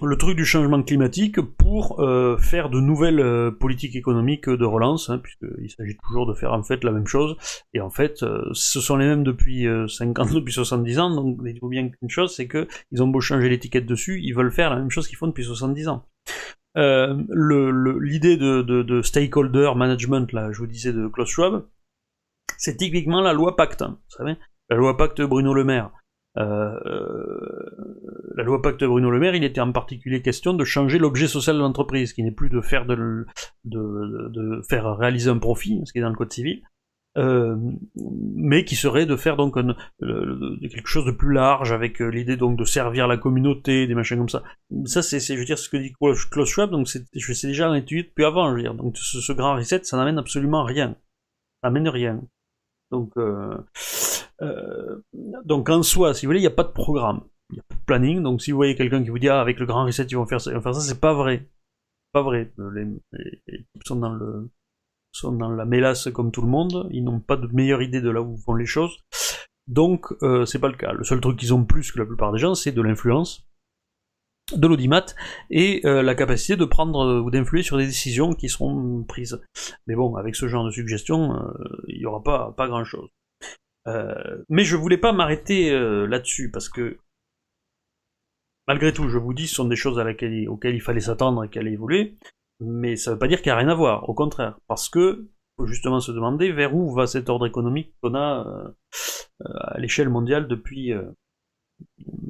le, 0.00 0.16
truc 0.16 0.36
du 0.36 0.44
changement 0.44 0.80
climatique 0.82 1.40
pour 1.40 2.00
euh, 2.00 2.36
faire 2.38 2.70
de 2.70 2.78
nouvelles 2.78 3.18
euh, 3.18 3.50
politiques 3.50 3.96
économiques 3.96 4.48
de 4.48 4.64
relance, 4.64 5.10
hein, 5.10 5.18
puisqu'il 5.18 5.70
s'agit 5.70 5.96
toujours 5.96 6.26
de 6.26 6.34
faire 6.34 6.52
en 6.52 6.62
fait 6.62 6.84
la 6.84 6.92
même 6.92 7.08
chose. 7.08 7.36
Et 7.74 7.80
en 7.80 7.90
fait, 7.90 8.22
euh, 8.22 8.48
ce 8.52 8.80
sont 8.80 8.96
les 8.96 9.06
mêmes 9.06 9.24
depuis 9.24 9.66
50, 9.88 10.32
depuis 10.34 10.52
70 10.52 10.98
ans, 11.00 11.10
donc 11.14 11.40
il 11.44 11.58
faut 11.58 11.68
bien 11.68 11.88
qu'une 11.88 12.10
chose, 12.10 12.34
c'est 12.34 12.46
que 12.46 12.68
ils 12.92 13.02
ont 13.02 13.08
beau 13.08 13.20
changer 13.20 13.48
l'étiquette 13.48 13.86
dessus, 13.86 14.20
ils 14.22 14.34
veulent 14.34 14.52
faire 14.52 14.70
la 14.70 14.76
même 14.76 14.90
chose 14.90 15.08
qu'ils 15.08 15.18
font 15.18 15.26
depuis 15.26 15.44
70 15.44 15.88
ans. 15.88 16.06
L'idée 16.76 18.36
de, 18.36 18.62
de, 18.62 18.82
de, 18.82 19.02
stakeholder 19.02 19.72
management, 19.74 20.32
là, 20.32 20.52
je 20.52 20.58
vous 20.58 20.68
disais 20.68 20.92
de 20.92 21.08
Klaus 21.08 21.28
Schwab, 21.28 21.66
c'est 22.56 22.76
typiquement 22.76 23.20
la 23.20 23.32
loi 23.32 23.56
Pacte, 23.56 23.82
hein, 23.82 23.98
vous 23.98 24.16
savez, 24.16 24.36
la 24.68 24.76
loi 24.76 24.96
Pacte 24.96 25.20
Bruno 25.22 25.52
Le 25.52 25.64
Maire. 25.64 25.90
Euh, 26.40 26.78
la 28.36 28.42
loi 28.42 28.62
Pacte 28.62 28.84
Bruno 28.84 29.10
Le 29.10 29.18
Maire, 29.18 29.34
il 29.34 29.44
était 29.44 29.60
en 29.60 29.72
particulier 29.72 30.22
question 30.22 30.54
de 30.54 30.64
changer 30.64 30.98
l'objet 30.98 31.28
social 31.28 31.56
de 31.56 31.60
l'entreprise, 31.60 32.12
qui 32.12 32.22
n'est 32.22 32.30
plus 32.30 32.48
de 32.48 32.60
faire 32.60 32.86
de, 32.86 33.26
faire 34.68 34.96
réaliser 34.96 35.30
un 35.30 35.38
profit, 35.38 35.80
ce 35.84 35.92
qui 35.92 35.98
est 35.98 36.02
dans 36.02 36.08
le 36.08 36.16
code 36.16 36.32
civil, 36.32 36.62
euh, 37.18 37.56
mais 38.36 38.64
qui 38.64 38.76
serait 38.76 39.04
de 39.04 39.16
faire 39.16 39.36
donc 39.36 39.54
quelque 39.54 40.86
chose 40.86 41.04
de 41.04 41.10
plus 41.10 41.34
large 41.34 41.72
avec 41.72 42.00
euh, 42.00 42.08
l'idée 42.08 42.36
donc 42.36 42.56
de 42.56 42.64
servir 42.64 43.08
la 43.08 43.16
communauté, 43.16 43.86
des 43.86 43.94
machins 43.94 44.16
comme 44.16 44.28
ça. 44.28 44.42
Ça 44.86 45.02
c'est, 45.02 45.20
je 45.20 45.34
veux 45.34 45.44
dire, 45.44 45.58
ce 45.58 45.68
que 45.68 45.76
dit 45.76 45.92
Klaus 45.92 46.48
Schwab, 46.48 46.70
donc 46.70 46.88
c'est, 46.88 47.04
déjà 47.44 47.68
en 47.68 47.74
étude 47.74 48.06
depuis 48.06 48.24
avant. 48.24 48.52
Donc 48.74 48.96
ce, 48.96 49.20
ce 49.20 49.32
grand 49.32 49.56
reset, 49.56 49.84
ça 49.84 49.96
n'amène 49.96 50.18
absolument 50.18 50.64
rien, 50.64 50.96
ça 51.62 51.68
n'amène 51.68 51.88
rien. 51.88 52.22
Donc 52.90 53.12
euh, 53.16 53.20
euh, 53.20 53.58
donc 55.44 55.68
en 55.68 55.82
soi, 55.82 56.14
si 56.14 56.24
vous 56.24 56.30
voulez, 56.30 56.40
il 56.40 56.42
n'y 56.42 56.48
a 56.48 56.50
pas 56.50 56.64
de 56.64 56.72
programme, 56.72 57.22
il 57.50 57.54
n'y 57.54 57.60
a 57.60 57.64
pas 57.68 57.74
de 57.74 57.84
planning. 57.84 58.22
Donc 58.22 58.42
si 58.42 58.52
vous 58.52 58.56
voyez 58.56 58.74
quelqu'un 58.74 59.02
qui 59.02 59.10
vous 59.10 59.18
dit 59.18 59.28
ah 59.28 59.40
avec 59.40 59.58
le 59.58 59.66
grand 59.66 59.84
reset 59.84 60.04
ils 60.04 60.16
vont 60.16 60.26
faire 60.26 60.40
ça, 60.40 60.58
faire 60.60 60.74
ça, 60.74 60.80
c'est 60.80 61.00
pas 61.00 61.14
vrai, 61.14 61.48
pas 62.12 62.22
vrai. 62.22 62.52
Les, 62.74 62.86
sont 65.12 65.32
dans 65.32 65.50
la 65.50 65.64
mélasse 65.64 66.08
comme 66.12 66.30
tout 66.30 66.42
le 66.42 66.48
monde, 66.48 66.88
ils 66.92 67.02
n'ont 67.02 67.20
pas 67.20 67.36
de 67.36 67.48
meilleure 67.48 67.82
idée 67.82 68.00
de 68.00 68.10
là 68.10 68.22
où 68.22 68.36
vont 68.36 68.54
les 68.54 68.66
choses. 68.66 68.96
Donc 69.66 70.06
euh, 70.22 70.46
c'est 70.46 70.58
pas 70.58 70.68
le 70.68 70.76
cas. 70.76 70.92
Le 70.92 71.04
seul 71.04 71.20
truc 71.20 71.38
qu'ils 71.38 71.54
ont 71.54 71.64
plus 71.64 71.92
que 71.92 71.98
la 71.98 72.06
plupart 72.06 72.32
des 72.32 72.38
gens, 72.38 72.54
c'est 72.54 72.72
de 72.72 72.82
l'influence, 72.82 73.46
de 74.54 74.66
l'audimat 74.66 75.06
et 75.50 75.80
euh, 75.84 76.02
la 76.02 76.14
capacité 76.14 76.56
de 76.56 76.64
prendre 76.64 77.20
ou 77.20 77.30
d'influer 77.30 77.62
sur 77.62 77.76
des 77.76 77.86
décisions 77.86 78.32
qui 78.32 78.48
seront 78.48 79.04
prises. 79.04 79.40
Mais 79.86 79.94
bon, 79.94 80.14
avec 80.16 80.36
ce 80.36 80.48
genre 80.48 80.64
de 80.64 80.70
suggestions, 80.70 81.34
il 81.88 81.98
n'y 81.98 82.06
aura 82.06 82.22
pas, 82.22 82.52
pas 82.56 82.68
grand 82.68 82.84
chose. 82.84 83.10
Euh, 83.90 84.44
mais 84.48 84.64
je 84.64 84.76
voulais 84.76 84.98
pas 84.98 85.12
m'arrêter 85.12 85.70
euh, 85.72 86.06
là-dessus 86.06 86.50
parce 86.50 86.68
que 86.68 86.98
malgré 88.68 88.92
tout, 88.92 89.08
je 89.08 89.18
vous 89.18 89.34
dis, 89.34 89.48
ce 89.48 89.56
sont 89.56 89.64
des 89.68 89.76
choses 89.76 89.98
auxquelles 89.98 90.74
il 90.74 90.80
fallait 90.80 91.00
s'attendre 91.00 91.44
et 91.44 91.50
qui 91.50 91.58
allaient 91.58 91.72
évoluer, 91.72 92.16
mais 92.60 92.96
ça 92.96 93.12
veut 93.12 93.18
pas 93.18 93.28
dire 93.28 93.42
qu'il 93.42 93.50
n'y 93.50 93.54
a 93.54 93.58
rien 93.58 93.68
à 93.68 93.74
voir, 93.74 94.08
au 94.08 94.14
contraire, 94.14 94.58
parce 94.68 94.88
que 94.88 95.28
faut 95.56 95.66
justement 95.66 96.00
se 96.00 96.12
demander 96.12 96.52
vers 96.52 96.74
où 96.74 96.92
va 96.94 97.06
cet 97.06 97.28
ordre 97.28 97.46
économique 97.46 97.92
qu'on 98.00 98.14
a 98.14 98.46
euh, 98.46 98.72
à 99.44 99.78
l'échelle 99.78 100.08
mondiale 100.08 100.46
depuis 100.46 100.92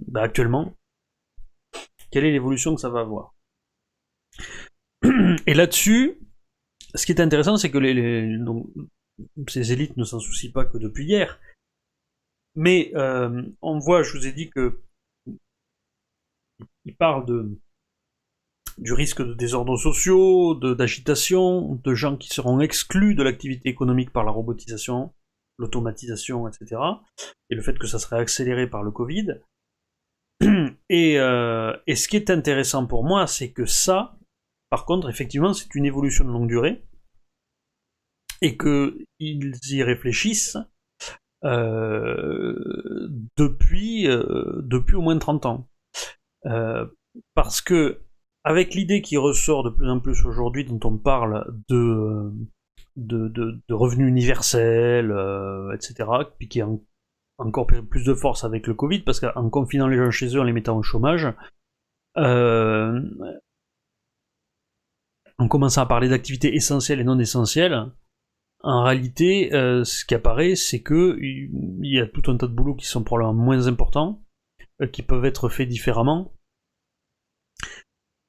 bah, 0.09 0.23
actuellement. 0.23 0.75
Quelle 2.11 2.25
est 2.25 2.33
l'évolution 2.33 2.75
que 2.75 2.81
ça 2.81 2.89
va 2.89 3.01
avoir? 3.01 3.35
Et 5.47 5.55
là-dessus, 5.55 6.19
ce 6.95 7.07
qui 7.07 7.13
est 7.13 7.21
intéressant, 7.21 7.57
c'est 7.57 7.71
que 7.71 7.79
ces 9.49 9.73
élites 9.73 9.97
ne 9.97 10.05
s'en 10.05 10.19
soucient 10.19 10.53
pas 10.53 10.65
que 10.65 10.79
depuis 10.79 11.05
hier. 11.05 11.39
Mais 12.57 12.93
euh, 12.95 13.43
on 13.63 13.79
voit, 13.79 14.03
je 14.03 14.17
vous 14.17 14.27
ai 14.27 14.33
dit 14.33 14.51
que 14.51 14.81
il 16.85 16.97
parle 16.97 17.27
de 17.27 17.59
du 18.79 18.95
risque 18.95 19.23
de 19.23 19.35
désordres 19.35 19.79
sociaux, 19.79 20.55
d'agitation, 20.55 21.75
de, 21.85 21.95
gens 21.95 22.17
qui 22.17 22.29
seront 22.31 22.61
exclus 22.61 23.15
de 23.15 23.23
l'activité 23.23 23.69
économique 23.69 24.11
par 24.11 24.25
la 24.25 24.31
robotisation, 24.31 25.13
l'automatisation, 25.59 26.49
etc. 26.49 26.81
Et 27.51 27.55
le 27.55 27.63
fait 27.63 27.79
que 27.79 27.87
ça 27.87 27.99
serait 27.99 28.19
accéléré 28.19 28.69
par 28.69 28.83
le 28.83 28.91
Covid. 28.91 29.41
Et, 30.89 31.21
euh, 31.21 31.77
et 31.87 31.95
ce 31.95 32.09
qui 32.09 32.17
est 32.17 32.31
intéressant 32.31 32.85
pour 32.85 33.05
moi, 33.05 33.29
c'est 33.29 33.53
que 33.53 33.65
ça, 33.65 34.19
par 34.71 34.87
contre, 34.87 35.09
effectivement, 35.09 35.53
c'est 35.53 35.73
une 35.77 35.85
évolution 35.85 36.25
de 36.25 36.31
longue 36.31 36.49
durée 36.49 36.83
et 38.43 38.57
qu'ils 38.57 39.07
y 39.71 39.83
réfléchissent 39.85 40.57
depuis, 43.37 44.09
euh, 44.09 44.61
depuis 44.63 44.97
au 44.97 45.03
moins 45.03 45.19
30 45.19 45.47
ans. 45.47 45.69
Euh, 46.47 46.87
parce 47.35 47.61
que, 47.61 48.01
avec 48.45 48.75
l'idée 48.75 49.03
qui 49.03 49.17
ressort 49.17 49.63
de 49.63 49.71
plus 49.71 49.89
en 49.91 50.01
plus 50.01 50.25
aujourd'hui, 50.25 50.65
dont 50.65 50.81
on 50.85 50.97
parle 50.97 51.47
de, 51.69 52.33
de, 52.97 53.61
revenus 53.71 54.09
universels, 54.09 55.15
etc., 55.75 56.09
puis 56.39 56.49
qui 56.49 56.61
a 56.61 56.69
encore 57.39 57.67
plus 57.67 58.05
de 58.05 58.15
force 58.15 58.45
avec 58.45 58.67
le 58.67 58.75
Covid, 58.75 59.01
parce 59.01 59.21
qu'en 59.21 59.51
confinant 59.51 59.89
les 59.89 59.97
gens 59.97 60.11
chez 60.11 60.35
eux, 60.37 60.41
en 60.41 60.45
les 60.45 60.53
mettant 60.53 60.77
au 60.79 60.83
chômage, 60.83 61.29
euh, 62.17 63.01
en 65.39 65.49
commençant 65.49 65.83
à 65.83 65.87
parler 65.87 66.09
d'activités 66.09 66.55
essentielles 66.55 67.01
et 67.01 67.05
non 67.05 67.19
essentielles, 67.19 67.87
en 68.63 68.85
réalité, 68.85 69.55
euh, 69.55 69.85
ce 69.85 70.05
qui 70.05 70.15
apparaît, 70.15 70.55
c'est 70.55 70.83
que 70.83 71.19
il 71.21 71.79
y 71.83 71.99
a 71.99 72.07
tout 72.07 72.31
un 72.31 72.37
tas 72.37 72.47
de 72.47 72.53
boulots 72.53 72.75
qui 72.75 72.87
sont 72.87 73.03
probablement 73.03 73.35
moins 73.35 73.67
importants, 73.69 74.23
euh, 74.83 74.87
qui 74.87 75.03
peuvent 75.03 75.25
être 75.25 75.49
faits 75.49 75.69
différemment. 75.69 76.35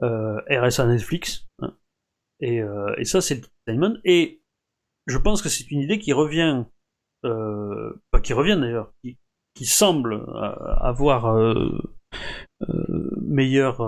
Euh, 0.02 0.42
RSA 0.50 0.88
Netflix. 0.88 1.46
Hein. 1.60 1.76
Et, 2.40 2.62
euh, 2.62 2.94
et, 2.98 3.06
ça, 3.06 3.22
c'est 3.22 3.42
le. 3.68 4.02
Et 4.04 4.42
je 5.08 5.18
pense 5.18 5.42
que 5.42 5.50
c'est 5.50 5.72
une 5.72 5.80
idée 5.80 6.00
qui 6.00 6.14
revient, 6.14 6.66
euh, 7.24 7.94
pas 8.12 8.20
qui 8.20 8.34
revient 8.34 8.58
d'ailleurs, 8.60 8.94
qui, 9.02 9.18
qui, 9.54 9.66
semble 9.66 10.14
euh, 10.14 10.76
avoir 10.78 11.28
euh, 11.28 11.80
meilleur. 13.22 13.80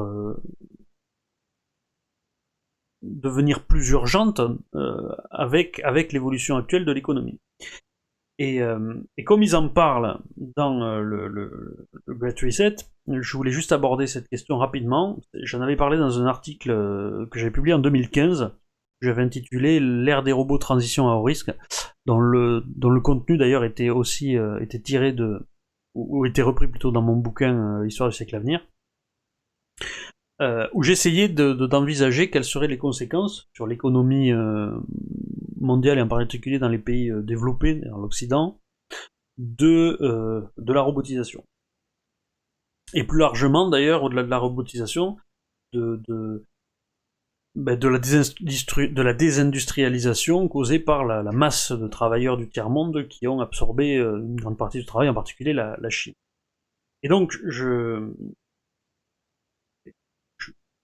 devenir 3.01 3.65
plus 3.65 3.89
urgente 3.91 4.41
avec, 5.31 5.79
avec 5.81 6.11
l'évolution 6.13 6.57
actuelle 6.57 6.85
de 6.85 6.91
l'économie. 6.91 7.39
Et, 8.39 8.61
euh, 8.61 8.93
et, 9.17 9.23
comme 9.23 9.41
ils 9.41 9.55
en 9.55 9.67
parlent 9.67 10.19
dans 10.55 10.83
euh, 10.83 11.01
le, 11.01 11.27
le, 11.27 11.87
le, 12.05 12.15
Great 12.15 12.39
Reset, 12.39 12.75
je 13.07 13.37
voulais 13.37 13.51
juste 13.51 13.71
aborder 13.71 14.05
cette 14.05 14.27
question 14.27 14.57
rapidement. 14.57 15.19
J'en 15.33 15.61
avais 15.61 15.75
parlé 15.75 15.97
dans 15.97 16.21
un 16.21 16.27
article 16.27 16.69
euh, 16.69 17.25
que 17.31 17.39
j'avais 17.39 17.51
publié 17.51 17.73
en 17.73 17.79
2015, 17.79 18.51
j'avais 19.01 19.23
intitulé 19.23 19.79
L'ère 19.79 20.21
des 20.21 20.31
robots 20.31 20.59
transition 20.59 21.09
à 21.09 21.15
haut 21.15 21.23
risque. 21.23 21.51
dont 22.05 22.19
le, 22.19 22.63
dont 22.67 22.91
le 22.91 23.01
contenu 23.01 23.37
d'ailleurs 23.37 23.63
était 23.63 23.89
aussi 23.89 24.35
était 24.61 24.79
tiré 24.79 25.13
de 25.13 25.47
ou, 25.95 26.25
était 26.25 26.43
repris 26.43 26.67
plutôt 26.67 26.91
dans 26.91 27.01
mon 27.01 27.15
bouquin 27.15 27.83
Histoire 27.85 28.09
du 28.09 28.15
siècle 28.15 28.35
à 28.35 28.39
venir, 28.39 28.61
où 30.39 30.83
j'essayais 30.83 31.29
d'envisager 31.29 32.29
quelles 32.29 32.45
seraient 32.45 32.67
les 32.67 32.77
conséquences 32.77 33.49
sur 33.53 33.65
l'économie 33.65 34.31
mondiale 35.59 35.97
et 35.97 36.01
en 36.01 36.07
particulier 36.07 36.59
dans 36.59 36.69
les 36.69 36.77
pays 36.77 37.11
développés, 37.23 37.75
dans 37.75 37.97
l'Occident, 37.97 38.59
de, 39.37 39.97
de 40.57 40.73
la 40.73 40.81
robotisation. 40.81 41.43
Et 42.93 43.03
plus 43.03 43.19
largement, 43.19 43.69
d'ailleurs, 43.69 44.03
au-delà 44.03 44.23
de 44.23 44.29
la 44.29 44.37
robotisation, 44.37 45.17
de, 45.73 46.01
de, 46.07 46.45
ben, 47.55 47.77
de, 47.77 47.87
la, 47.87 47.97
de 47.97 49.01
la 49.01 49.13
désindustrialisation 49.13 50.47
causée 50.47 50.79
par 50.79 51.05
la, 51.05 51.23
masse 51.31 51.71
de 51.71 51.87
travailleurs 51.87 52.37
du 52.37 52.47
tiers-monde 52.47 53.07
qui 53.07 53.27
ont 53.27 53.41
absorbé 53.41 53.97
euh, 53.97 54.19
une 54.19 54.35
grande 54.35 54.57
partie 54.57 54.77
du 54.77 54.85
travail, 54.85 55.09
en 55.09 55.13
particulier 55.13 55.53
la, 55.53 55.89
Chine. 55.89 56.13
Et 57.03 57.09
donc, 57.09 57.35
je, 57.45 58.13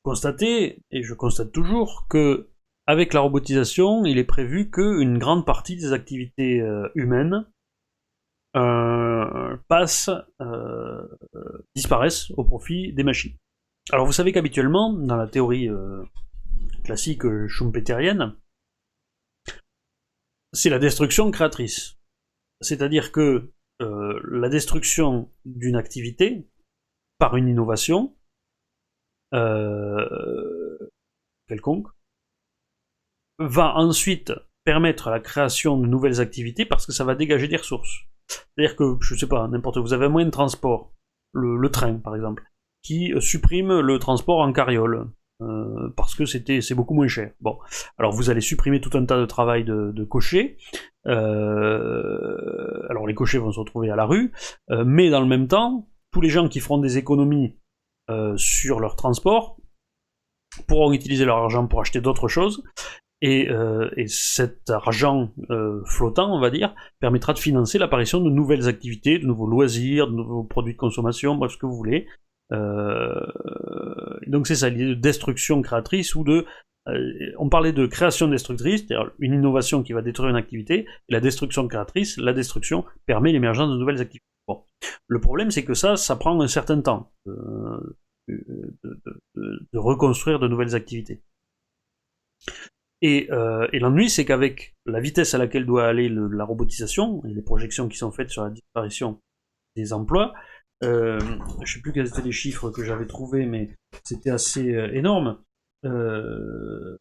je 0.03 0.09
constatais, 0.09 0.79
et 0.91 1.01
je 1.01 1.13
constate 1.13 1.53
toujours, 1.53 2.07
que 2.09 2.49
avec 2.87 3.13
la 3.13 3.21
robotisation, 3.21 4.03
il 4.03 4.17
est 4.17 4.25
prévu 4.25 4.69
qu'une 4.69 5.17
grande 5.17 5.45
partie 5.45 5.77
des 5.77 5.93
activités 5.93 6.59
euh, 6.59 6.89
humaines 6.93 7.45
euh, 8.57 9.55
passent, 9.69 10.09
euh, 10.41 11.07
disparaissent 11.73 12.31
au 12.31 12.43
profit 12.43 12.91
des 12.91 13.03
machines. 13.03 13.37
Alors 13.91 14.05
vous 14.05 14.11
savez 14.11 14.33
qu'habituellement, 14.33 14.91
dans 14.91 15.15
la 15.15 15.27
théorie 15.27 15.69
euh, 15.69 16.03
classique 16.83 17.23
schumpeterienne, 17.47 18.35
c'est 20.51 20.69
la 20.69 20.79
destruction 20.79 21.31
créatrice. 21.31 21.97
C'est-à-dire 22.59 23.11
que 23.11 23.51
la 23.79 24.47
destruction 24.47 25.29
d'une 25.43 25.75
activité 25.75 26.47
par 27.17 27.35
une 27.35 27.49
innovation 27.49 28.15
quelconque 31.47 31.87
va 33.39 33.75
ensuite 33.75 34.33
permettre 34.63 35.09
la 35.09 35.19
création 35.19 35.77
de 35.77 35.87
nouvelles 35.87 36.21
activités 36.21 36.65
parce 36.65 36.85
que 36.85 36.91
ça 36.91 37.03
va 37.03 37.15
dégager 37.15 37.47
des 37.47 37.57
ressources. 37.57 38.05
C'est-à-dire 38.27 38.75
que, 38.75 38.97
je 39.01 39.15
sais 39.15 39.27
pas, 39.27 39.47
n'importe 39.47 39.77
vous 39.77 39.93
avez 39.93 40.05
un 40.05 40.25
de 40.25 40.29
transport, 40.29 40.93
le, 41.33 41.69
train 41.69 41.95
par 41.95 42.15
exemple, 42.15 42.43
qui 42.83 43.11
supprime 43.19 43.79
le 43.79 43.99
transport 43.99 44.39
en 44.39 44.53
carriole. 44.53 45.09
Euh, 45.41 45.89
parce 45.97 46.15
que 46.15 46.25
c'était 46.25 46.61
c'est 46.61 46.75
beaucoup 46.75 46.93
moins 46.93 47.07
cher. 47.07 47.31
Bon, 47.41 47.57
alors 47.97 48.13
vous 48.13 48.29
allez 48.29 48.39
supprimer 48.39 48.79
tout 48.79 48.95
un 48.97 49.05
tas 49.05 49.19
de 49.19 49.25
travail 49.25 49.63
de, 49.63 49.91
de 49.91 50.03
cocher. 50.03 50.57
Euh, 51.07 52.87
alors 52.89 53.07
les 53.07 53.15
cochers 53.15 53.39
vont 53.39 53.51
se 53.51 53.59
retrouver 53.59 53.89
à 53.89 53.95
la 53.95 54.05
rue, 54.05 54.31
euh, 54.69 54.83
mais 54.85 55.09
dans 55.09 55.19
le 55.19 55.27
même 55.27 55.47
temps, 55.47 55.89
tous 56.11 56.21
les 56.21 56.29
gens 56.29 56.47
qui 56.47 56.59
feront 56.59 56.77
des 56.77 56.97
économies 56.97 57.57
sur 58.37 58.79
leur 58.79 58.95
transport 58.95 59.57
pourront 60.67 60.93
utiliser 60.93 61.25
leur 61.25 61.37
argent 61.37 61.65
pour 61.67 61.81
acheter 61.81 61.99
d'autres 61.99 62.27
choses, 62.27 62.63
euh, 63.23 63.89
et, 63.95 64.07
cet 64.07 64.69
argent 64.69 65.31
euh, 65.49 65.81
flottant, 65.85 66.35
on 66.35 66.41
va 66.41 66.49
dire, 66.49 66.75
permettra 66.99 67.33
de 67.33 67.39
financer 67.39 67.77
l'apparition 67.77 68.19
de 68.19 68.29
nouvelles 68.29 68.67
activités, 68.67 69.17
de 69.17 69.25
nouveaux 69.25 69.47
loisirs, 69.47 70.07
de 70.07 70.13
nouveaux 70.13 70.43
produits 70.43 70.73
de 70.73 70.77
consommation, 70.77 71.35
bref, 71.35 71.53
ce 71.53 71.57
que 71.57 71.65
vous 71.65 71.75
voulez. 71.75 72.07
Euh, 72.51 73.13
donc 74.27 74.45
c'est 74.45 74.57
ça 74.57 74.69
l'idée 74.69 74.87
de 74.87 74.93
destruction 74.95 75.61
créatrice 75.61 76.15
ou 76.15 76.23
de... 76.23 76.45
on 76.85 77.49
parlait 77.49 77.71
de 77.71 77.85
création 77.85 78.27
destructrice, 78.27 78.81
c'est-à-dire 78.81 79.11
une 79.19 79.33
innovation 79.33 79.83
qui 79.83 79.93
va 79.93 80.01
détruire 80.01 80.29
une 80.29 80.35
activité, 80.35 80.85
et 81.09 81.13
la 81.13 81.19
destruction 81.19 81.67
créatrice, 81.67 82.17
la 82.17 82.33
destruction 82.33 82.85
permet 83.05 83.31
l'émergence 83.31 83.71
de 83.71 83.77
nouvelles 83.77 84.01
activités. 84.01 84.25
Bon. 84.47 84.63
Le 85.07 85.21
problème 85.21 85.51
c'est 85.51 85.63
que 85.63 85.73
ça, 85.73 85.95
ça 85.95 86.15
prend 86.17 86.39
un 86.41 86.47
certain 86.47 86.81
temps 86.81 87.11
de 88.27 89.77
reconstruire 89.77 90.39
de 90.39 90.47
nouvelles 90.47 90.75
activités. 90.75 91.21
Euh, 93.03 93.67
et, 93.73 93.79
l'ennui, 93.79 94.09
c'est 94.09 94.25
qu'avec 94.25 94.75
la 94.85 95.01
vitesse 95.01 95.33
à 95.33 95.37
laquelle 95.37 95.65
doit 95.65 95.85
aller 95.85 96.09
la 96.09 96.45
robotisation 96.45 97.23
et 97.25 97.33
les 97.33 97.41
projections 97.41 97.89
qui 97.89 97.97
sont 97.97 98.11
faites 98.11 98.29
sur 98.29 98.43
la 98.43 98.49
disparition 98.49 99.19
des 99.75 99.91
emplois, 99.91 100.33
euh, 100.83 101.19
je 101.19 101.61
ne 101.61 101.65
sais 101.65 101.81
plus 101.81 101.91
quels 101.91 102.07
étaient 102.07 102.21
les 102.21 102.31
chiffres 102.31 102.69
que 102.69 102.83
j'avais 102.83 103.07
trouvés, 103.07 103.45
mais 103.45 103.75
c'était 104.03 104.29
assez 104.29 104.73
euh, 105.85 106.97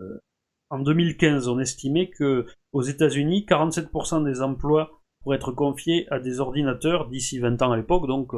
en 0.71 0.79
2015, 0.79 1.49
on 1.49 1.59
estimait 1.59 2.11
que 2.11 2.47
aux 2.73 2.83
États-Unis, 2.83 3.47
47% 3.49 4.25
des 4.25 4.43
emplois 4.43 5.03
pourraient 5.23 5.37
être 5.37 5.53
confiés 5.53 6.07
à 6.11 6.19
des 6.19 6.41
ordinateurs 6.41 7.09
d'ici 7.09 7.39
20 7.39 7.63
ans 7.63 7.73
à 7.73 7.77
l'époque, 7.77 8.07
donc 8.07 8.35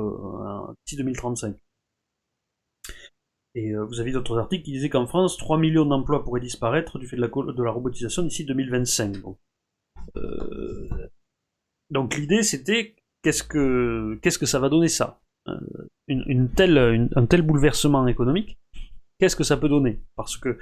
d'ici 0.87 0.97
2035. 0.97 1.57
Et 3.55 3.71
euh, 3.71 3.85
vous 3.85 4.01
avez 4.01 4.13
d'autres 4.13 4.39
articles 4.39 4.65
qui 4.65 4.73
disaient 4.73 4.89
qu'en 4.89 5.07
France, 5.07 5.37
3 5.37 5.59
millions 5.59 5.87
d'emplois 5.87 6.25
pourraient 6.25 6.41
disparaître 6.41 6.99
du 6.99 7.07
fait 7.07 7.17
de 7.17 7.63
la, 7.63 7.71
robotisation 7.71 8.23
d'ici 8.23 8.45
2025. 8.45 9.17
Euh, 10.17 10.89
donc 11.91 12.17
l'idée 12.17 12.43
c'était 12.43 12.97
qu'est-ce 13.23 13.43
que 13.45 14.47
ça 14.47 14.59
va 14.59 14.69
donner 14.69 14.89
ça? 14.89 15.21
Euh, 15.49 15.59
Un 16.09 17.27
tel 17.27 17.43
bouleversement 17.43 18.07
économique, 18.09 18.59
qu'est-ce 19.19 19.37
que 19.37 19.45
ça 19.45 19.57
peut 19.57 19.69
donner? 19.69 20.03
Parce 20.17 20.37
que 20.37 20.59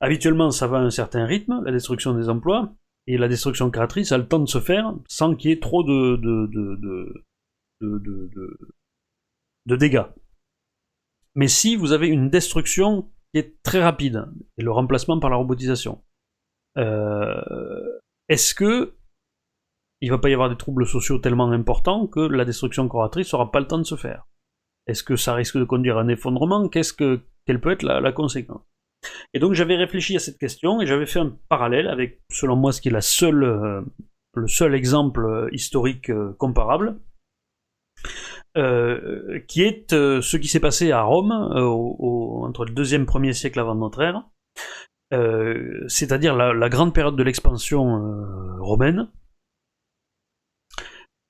habituellement 0.00 0.50
ça 0.50 0.66
va 0.66 0.78
à 0.78 0.82
un 0.82 0.90
certain 0.90 1.26
rythme, 1.26 1.62
la 1.64 1.72
destruction 1.72 2.14
des 2.14 2.28
emplois, 2.28 2.74
et 3.06 3.18
la 3.18 3.28
destruction 3.28 3.70
créatrice 3.70 4.12
a 4.12 4.18
le 4.18 4.28
temps 4.28 4.38
de 4.38 4.48
se 4.48 4.60
faire 4.60 4.94
sans 5.08 5.34
qu'il 5.34 5.50
y 5.50 5.52
ait 5.52 5.60
trop 5.60 5.82
de, 5.82 6.16
de, 6.16 7.26
dégâts. 9.76 10.06
Mais 11.34 11.48
si 11.48 11.76
vous 11.76 11.92
avez 11.92 12.08
une 12.08 12.30
destruction 12.30 13.10
qui 13.32 13.40
est 13.40 13.62
très 13.62 13.82
rapide, 13.82 14.26
et 14.58 14.62
le 14.62 14.70
remplacement 14.70 15.18
par 15.18 15.30
la 15.30 15.36
robotisation, 15.36 16.02
euh, 16.78 17.98
est-ce 18.28 18.54
que 18.54 18.94
il 20.00 20.10
va 20.10 20.18
pas 20.18 20.30
y 20.30 20.34
avoir 20.34 20.50
des 20.50 20.56
troubles 20.56 20.86
sociaux 20.86 21.18
tellement 21.18 21.50
importants 21.52 22.08
que 22.08 22.20
la 22.20 22.44
destruction 22.44 22.88
coratrice 22.88 23.32
n'aura 23.32 23.50
pas 23.50 23.60
le 23.60 23.68
temps 23.68 23.78
de 23.78 23.84
se 23.84 23.96
faire? 23.96 24.26
Est-ce 24.88 25.04
que 25.04 25.14
ça 25.14 25.34
risque 25.34 25.58
de 25.58 25.64
conduire 25.64 25.96
à 25.96 26.02
un 26.02 26.08
effondrement? 26.08 26.68
Qu'est-ce 26.68 26.92
que 26.92 27.20
quelle 27.46 27.60
peut 27.60 27.70
être 27.70 27.82
la, 27.82 28.12
conséquence. 28.12 28.62
Et 29.34 29.40
donc 29.40 29.54
j'avais 29.54 29.76
réfléchi 29.76 30.16
à 30.16 30.20
cette 30.20 30.38
question 30.38 30.80
et 30.80 30.86
j'avais 30.86 31.06
fait 31.06 31.18
un 31.18 31.36
parallèle 31.48 31.88
avec, 31.88 32.20
selon 32.30 32.56
moi, 32.56 32.72
ce 32.72 32.80
qui 32.80 32.88
est 32.88 32.92
euh, 33.22 33.82
le 34.34 34.48
seul 34.48 34.74
exemple 34.74 35.48
historique 35.52 36.10
euh, 36.10 36.34
comparable, 36.38 37.00
euh, 38.56 39.40
qui 39.48 39.62
est 39.62 39.90
ce 39.90 40.36
qui 40.36 40.48
s'est 40.48 40.60
passé 40.60 40.92
à 40.92 41.02
Rome 41.02 41.32
entre 41.32 42.64
le 42.64 42.72
deuxième 42.72 43.02
et 43.02 43.06
1er 43.06 43.32
siècle 43.32 43.58
avant 43.58 43.74
notre 43.74 44.02
ère, 44.02 44.24
c'est-à-dire 45.88 46.36
la, 46.36 46.68
grande 46.68 46.94
période 46.94 47.16
de 47.16 47.22
l'expansion 47.22 48.56
romaine, 48.60 49.08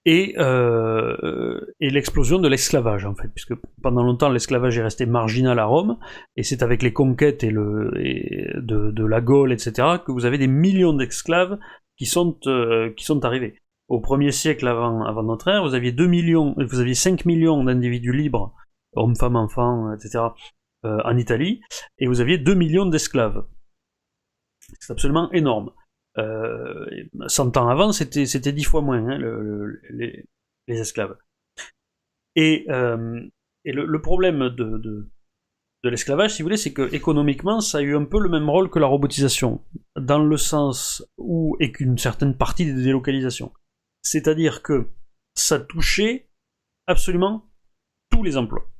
et, 0.05 0.34
et 0.36 1.90
l'explosion 1.90 2.38
de 2.38 2.48
l'esclavage 2.48 3.05
en 3.05 3.14
fait, 3.14 3.28
puisque 3.28 3.55
pendant 3.82 4.03
longtemps 4.03 4.30
l'esclavage 4.30 4.76
est 4.78 4.82
resté 4.82 5.07
marginal 5.07 5.59
à 5.59 5.64
Rome, 5.64 5.98
et 6.36 6.42
c'est 6.42 6.62
avec 6.62 6.82
les 6.82 6.92
conquêtes 6.92 7.44
et 7.44 7.50
le, 7.50 7.90
de, 8.61 8.90
de, 8.90 9.05
la 9.07 9.20
Gaule, 9.20 9.53
etc., 9.53 9.98
que 10.05 10.11
vous 10.11 10.24
avez 10.24 10.38
des 10.38 10.48
millions 10.48 10.92
d'esclaves 10.92 11.59
qui 11.96 12.07
sont, 12.07 12.36
qui 12.96 13.05
sont 13.05 13.24
arrivés 13.24 13.62
au 13.92 14.00
premier 14.00 14.32
siècle 14.32 14.66
avant, 14.68 15.03
avant 15.05 15.22
notre 15.22 15.48
ère, 15.48 15.62
vous 15.62 15.74
aviez 15.74 15.92
2 15.92 16.07
millions, 16.07 16.55
vous 16.57 16.80
aviez 16.80 16.94
5 16.94 17.26
millions 17.26 17.62
d'individus 17.62 18.12
libres, 18.12 18.55
hommes, 18.94 19.14
femmes, 19.14 19.36
enfants, 19.36 19.92
etc., 19.92 20.24
euh, 20.86 20.98
en 21.05 21.18
Italie, 21.18 21.61
et 21.98 22.07
vous 22.07 22.22
aviez 22.22 22.38
2 22.38 22.55
millions 22.55 22.86
d'esclaves. 22.86 23.44
C'est 24.80 24.92
absolument 24.92 25.30
énorme. 25.32 25.72
Euh, 26.19 26.87
100 27.27 27.57
ans 27.57 27.69
avant, 27.69 27.93
c'était, 27.93 28.27
c'était 28.27 28.53
10 28.53 28.65
fois 28.65 28.83
moins, 28.83 29.07
hein, 29.09 29.19
les, 29.91 30.27
esclaves. 30.69 31.17
Et, 32.37 32.67
euh, 32.69 33.21
et 33.65 33.73
le, 33.73 34.01
problème 34.01 34.49
de, 34.51 34.79
de, 34.79 35.11
de 35.85 35.89
l'esclavage, 35.89 36.35
si 36.35 36.43
vous 36.43 36.47
voulez, 36.47 36.57
c'est 36.57 36.73
que 36.73 36.95
économiquement, 36.95 37.61
ça 37.61 37.79
a 37.79 37.83
eu 37.83 37.97
un 37.97 38.05
peu 38.05 38.21
le 38.21 38.29
même 38.29 38.49
rôle 38.49 38.71
que 38.71 38.79
la 38.79 38.87
robotisation, 38.87 39.65
dans 39.97 40.23
le 40.23 40.37
sens 40.37 41.05
où, 41.19 41.57
et 41.61 41.73
qu'une 41.73 41.99
certaine 41.99 42.37
partie 42.37 42.65
des 42.65 42.83
délocalisations. 42.85 43.53
C'est-à-dire 44.03 44.63
que 44.63 44.91
ça 45.35 45.59
touchait 45.61 46.29
absolument 46.87 47.51
tous 48.11 48.23
les 48.23 48.37
emplois. 48.37 48.72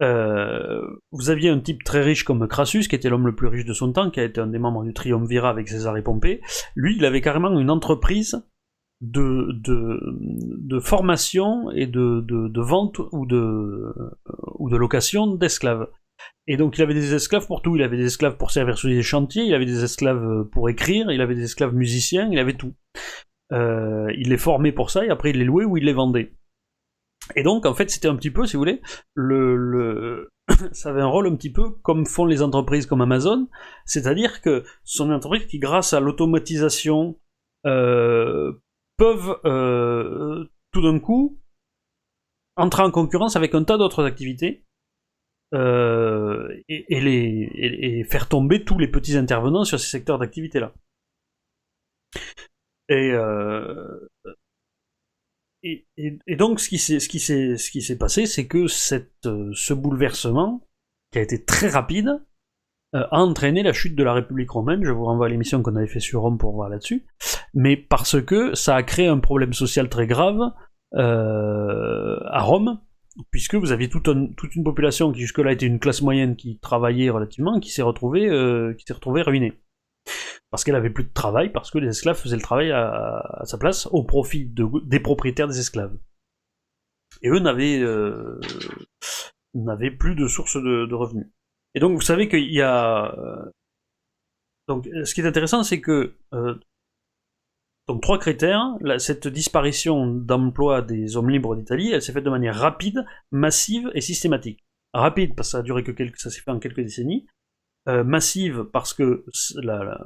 Euh, 0.00 0.80
vous 1.10 1.30
aviez 1.30 1.50
un 1.50 1.58
type 1.58 1.82
très 1.82 2.02
riche 2.02 2.24
comme 2.24 2.46
Crassus, 2.46 2.88
qui 2.88 2.94
était 2.94 3.08
l'homme 3.08 3.26
le 3.26 3.34
plus 3.34 3.48
riche 3.48 3.64
de 3.64 3.72
son 3.72 3.92
temps, 3.92 4.10
qui 4.10 4.20
a 4.20 4.24
été 4.24 4.40
un 4.40 4.46
des 4.46 4.58
membres 4.58 4.84
du 4.84 4.92
Triumvirat 4.92 5.50
avec 5.50 5.68
César 5.68 5.96
et 5.96 6.02
Pompée. 6.02 6.40
Lui, 6.74 6.96
il 6.96 7.04
avait 7.04 7.20
carrément 7.20 7.58
une 7.58 7.70
entreprise 7.70 8.42
de, 9.00 9.52
de, 9.52 10.80
formation 10.80 11.70
et 11.70 11.86
de, 11.86 12.20
de, 12.20 12.60
vente 12.60 12.98
ou 13.12 13.26
de, 13.26 13.94
ou 14.58 14.70
de 14.70 14.76
location 14.76 15.34
d'esclaves. 15.34 15.88
Et 16.48 16.56
donc 16.56 16.76
il 16.76 16.82
avait 16.82 16.94
des 16.94 17.14
esclaves 17.14 17.46
pour 17.46 17.62
tout. 17.62 17.76
Il 17.76 17.82
avait 17.82 17.96
des 17.96 18.06
esclaves 18.06 18.36
pour 18.36 18.50
servir 18.50 18.76
sur 18.76 18.88
les 18.88 19.02
chantiers, 19.02 19.44
il 19.44 19.54
avait 19.54 19.66
des 19.66 19.84
esclaves 19.84 20.44
pour 20.50 20.68
écrire, 20.68 21.12
il 21.12 21.20
avait 21.20 21.36
des 21.36 21.44
esclaves 21.44 21.74
musiciens, 21.74 22.28
il 22.32 22.38
avait 22.40 22.54
tout. 22.54 22.74
il 23.52 24.28
les 24.28 24.36
formait 24.36 24.72
pour 24.72 24.90
ça 24.90 25.04
et 25.04 25.10
après 25.10 25.30
il 25.30 25.38
les 25.38 25.44
louait 25.44 25.64
ou 25.64 25.76
il 25.76 25.84
les 25.84 25.92
vendait. 25.92 26.32
Et 27.36 27.42
donc 27.42 27.66
en 27.66 27.74
fait 27.74 27.90
c'était 27.90 28.08
un 28.08 28.16
petit 28.16 28.30
peu, 28.30 28.46
si 28.46 28.54
vous 28.54 28.60
voulez, 28.60 28.80
le, 29.14 29.56
le... 29.56 30.30
ça 30.72 30.90
avait 30.90 31.02
un 31.02 31.06
rôle 31.06 31.26
un 31.26 31.36
petit 31.36 31.52
peu 31.52 31.70
comme 31.82 32.06
font 32.06 32.26
les 32.26 32.42
entreprises 32.42 32.86
comme 32.86 33.00
Amazon, 33.00 33.48
c'est-à-dire 33.84 34.40
que 34.40 34.64
ce 34.84 34.98
sont 34.98 35.08
des 35.08 35.14
entreprises 35.14 35.46
qui 35.46 35.58
grâce 35.58 35.92
à 35.92 36.00
l'automatisation 36.00 37.18
euh, 37.66 38.52
peuvent 38.96 39.38
euh, 39.44 40.44
tout 40.72 40.82
d'un 40.82 40.98
coup 40.98 41.40
entrer 42.56 42.82
en 42.82 42.90
concurrence 42.90 43.36
avec 43.36 43.54
un 43.54 43.64
tas 43.64 43.78
d'autres 43.78 44.04
activités 44.04 44.64
euh, 45.54 46.48
et, 46.68 47.00
les, 47.00 47.48
et, 47.54 48.04
faire 48.04 48.28
tomber 48.28 48.64
tous 48.64 48.78
les 48.78 48.88
petits 48.88 49.16
intervenants 49.16 49.64
sur 49.64 49.80
ces 49.80 49.88
secteurs 49.88 50.18
d'activité-là. 50.18 50.74
Et, 52.90 53.12
et, 55.96 56.36
donc 56.36 56.60
ce 56.60 56.68
qui 56.68 56.78
s'est 56.78 57.98
passé, 57.98 58.26
c'est 58.26 58.46
que 58.46 58.66
cette, 58.66 59.28
ce 59.52 59.74
bouleversement 59.74 60.62
qui 61.12 61.18
a 61.18 61.22
été 61.22 61.44
très 61.44 61.68
rapide 61.68 62.22
a 62.92 63.20
entraîné 63.20 63.62
la 63.62 63.72
chute 63.72 63.96
de 63.96 64.02
la 64.02 64.14
République 64.14 64.50
romaine. 64.50 64.84
Je 64.84 64.90
vous 64.90 65.04
renvoie 65.04 65.26
à 65.26 65.28
l'émission 65.28 65.62
qu'on 65.62 65.76
avait 65.76 65.86
fait 65.86 66.00
sur 66.00 66.22
Rome 66.22 66.38
pour 66.38 66.54
voir 66.54 66.68
là-dessus 66.68 67.06
mais 67.54 67.76
parce 67.76 68.20
que 68.22 68.54
ça 68.54 68.76
a 68.76 68.82
créé 68.82 69.06
un 69.06 69.18
problème 69.18 69.52
social 69.52 69.88
très 69.88 70.06
grave 70.06 70.52
euh, 70.94 72.18
à 72.26 72.42
Rome, 72.42 72.80
puisque 73.30 73.54
vous 73.54 73.72
aviez 73.72 73.88
toute, 73.88 74.06
une 74.06 74.64
population 74.64 75.12
qui 75.12 75.20
jusque-là 75.20 75.52
était 75.52 75.66
une 75.66 75.80
classe 75.80 76.02
moyenne 76.02 76.36
qui 76.36 76.58
travaillait 76.58 77.10
relativement, 77.10 77.60
qui 77.60 77.70
s'est 77.70 77.82
retrouvée, 77.82 78.28
euh, 78.28 78.74
qui 78.74 78.84
s'est 78.86 78.94
retrouvée 78.94 79.22
ruinée. 79.22 79.54
Parce 80.50 80.64
qu'elle 80.64 80.76
avait 80.76 80.90
plus 80.90 81.04
de 81.04 81.12
travail, 81.12 81.50
parce 81.50 81.70
que 81.70 81.78
les 81.78 81.88
esclaves 81.88 82.16
faisaient 82.16 82.36
le 82.36 82.42
travail 82.42 82.72
à, 82.72 83.42
sa 83.44 83.58
place 83.58 83.86
au 83.86 84.02
profit 84.02 84.46
de, 84.46 84.66
des 84.84 85.00
propriétaires 85.00 85.48
des 85.48 85.58
esclaves. 85.60 85.96
Et 87.22 87.28
eux 87.28 87.38
n'avaient 87.38 87.80
euh, 87.80 88.40
plus 89.98 90.14
de 90.14 90.26
source 90.26 90.56
de, 90.56 90.94
revenus. 90.94 91.26
Et 91.74 91.80
donc 91.80 91.94
vous 91.94 92.00
savez 92.00 92.28
qu'il 92.28 92.50
y 92.50 92.62
a 92.62 93.14
donc 94.68 94.86
ce 95.04 95.14
qui 95.14 95.22
est 95.22 95.26
intéressant, 95.26 95.64
c'est 95.64 95.80
que 95.80 96.14
euh, 96.34 96.54
donc 97.88 98.02
trois 98.02 98.18
critères. 98.18 98.76
cette 98.98 99.26
disparition 99.26 100.06
d'emploi 100.06 100.82
des 100.82 101.16
hommes 101.16 101.30
libres 101.30 101.56
d'Italie, 101.56 101.90
elle 101.90 102.02
s'est 102.02 102.12
faite 102.12 102.24
de 102.24 102.30
manière 102.30 102.54
rapide, 102.54 103.04
massive 103.32 103.90
et 103.94 104.02
systématique. 104.02 104.64
Rapide 104.92 105.34
parce 105.34 105.48
que 105.48 105.52
ça 105.52 105.58
a 105.58 105.62
duré 105.62 105.82
que 105.82 105.90
quelques, 105.90 106.18
ça 106.18 106.30
s'est 106.30 106.42
fait 106.42 106.50
en 106.50 106.58
quelques 106.58 106.82
décennies. 106.82 107.26
Euh, 107.88 108.04
massive 108.04 108.64
parce 108.64 108.92
que 108.92 109.24
la, 109.62 109.98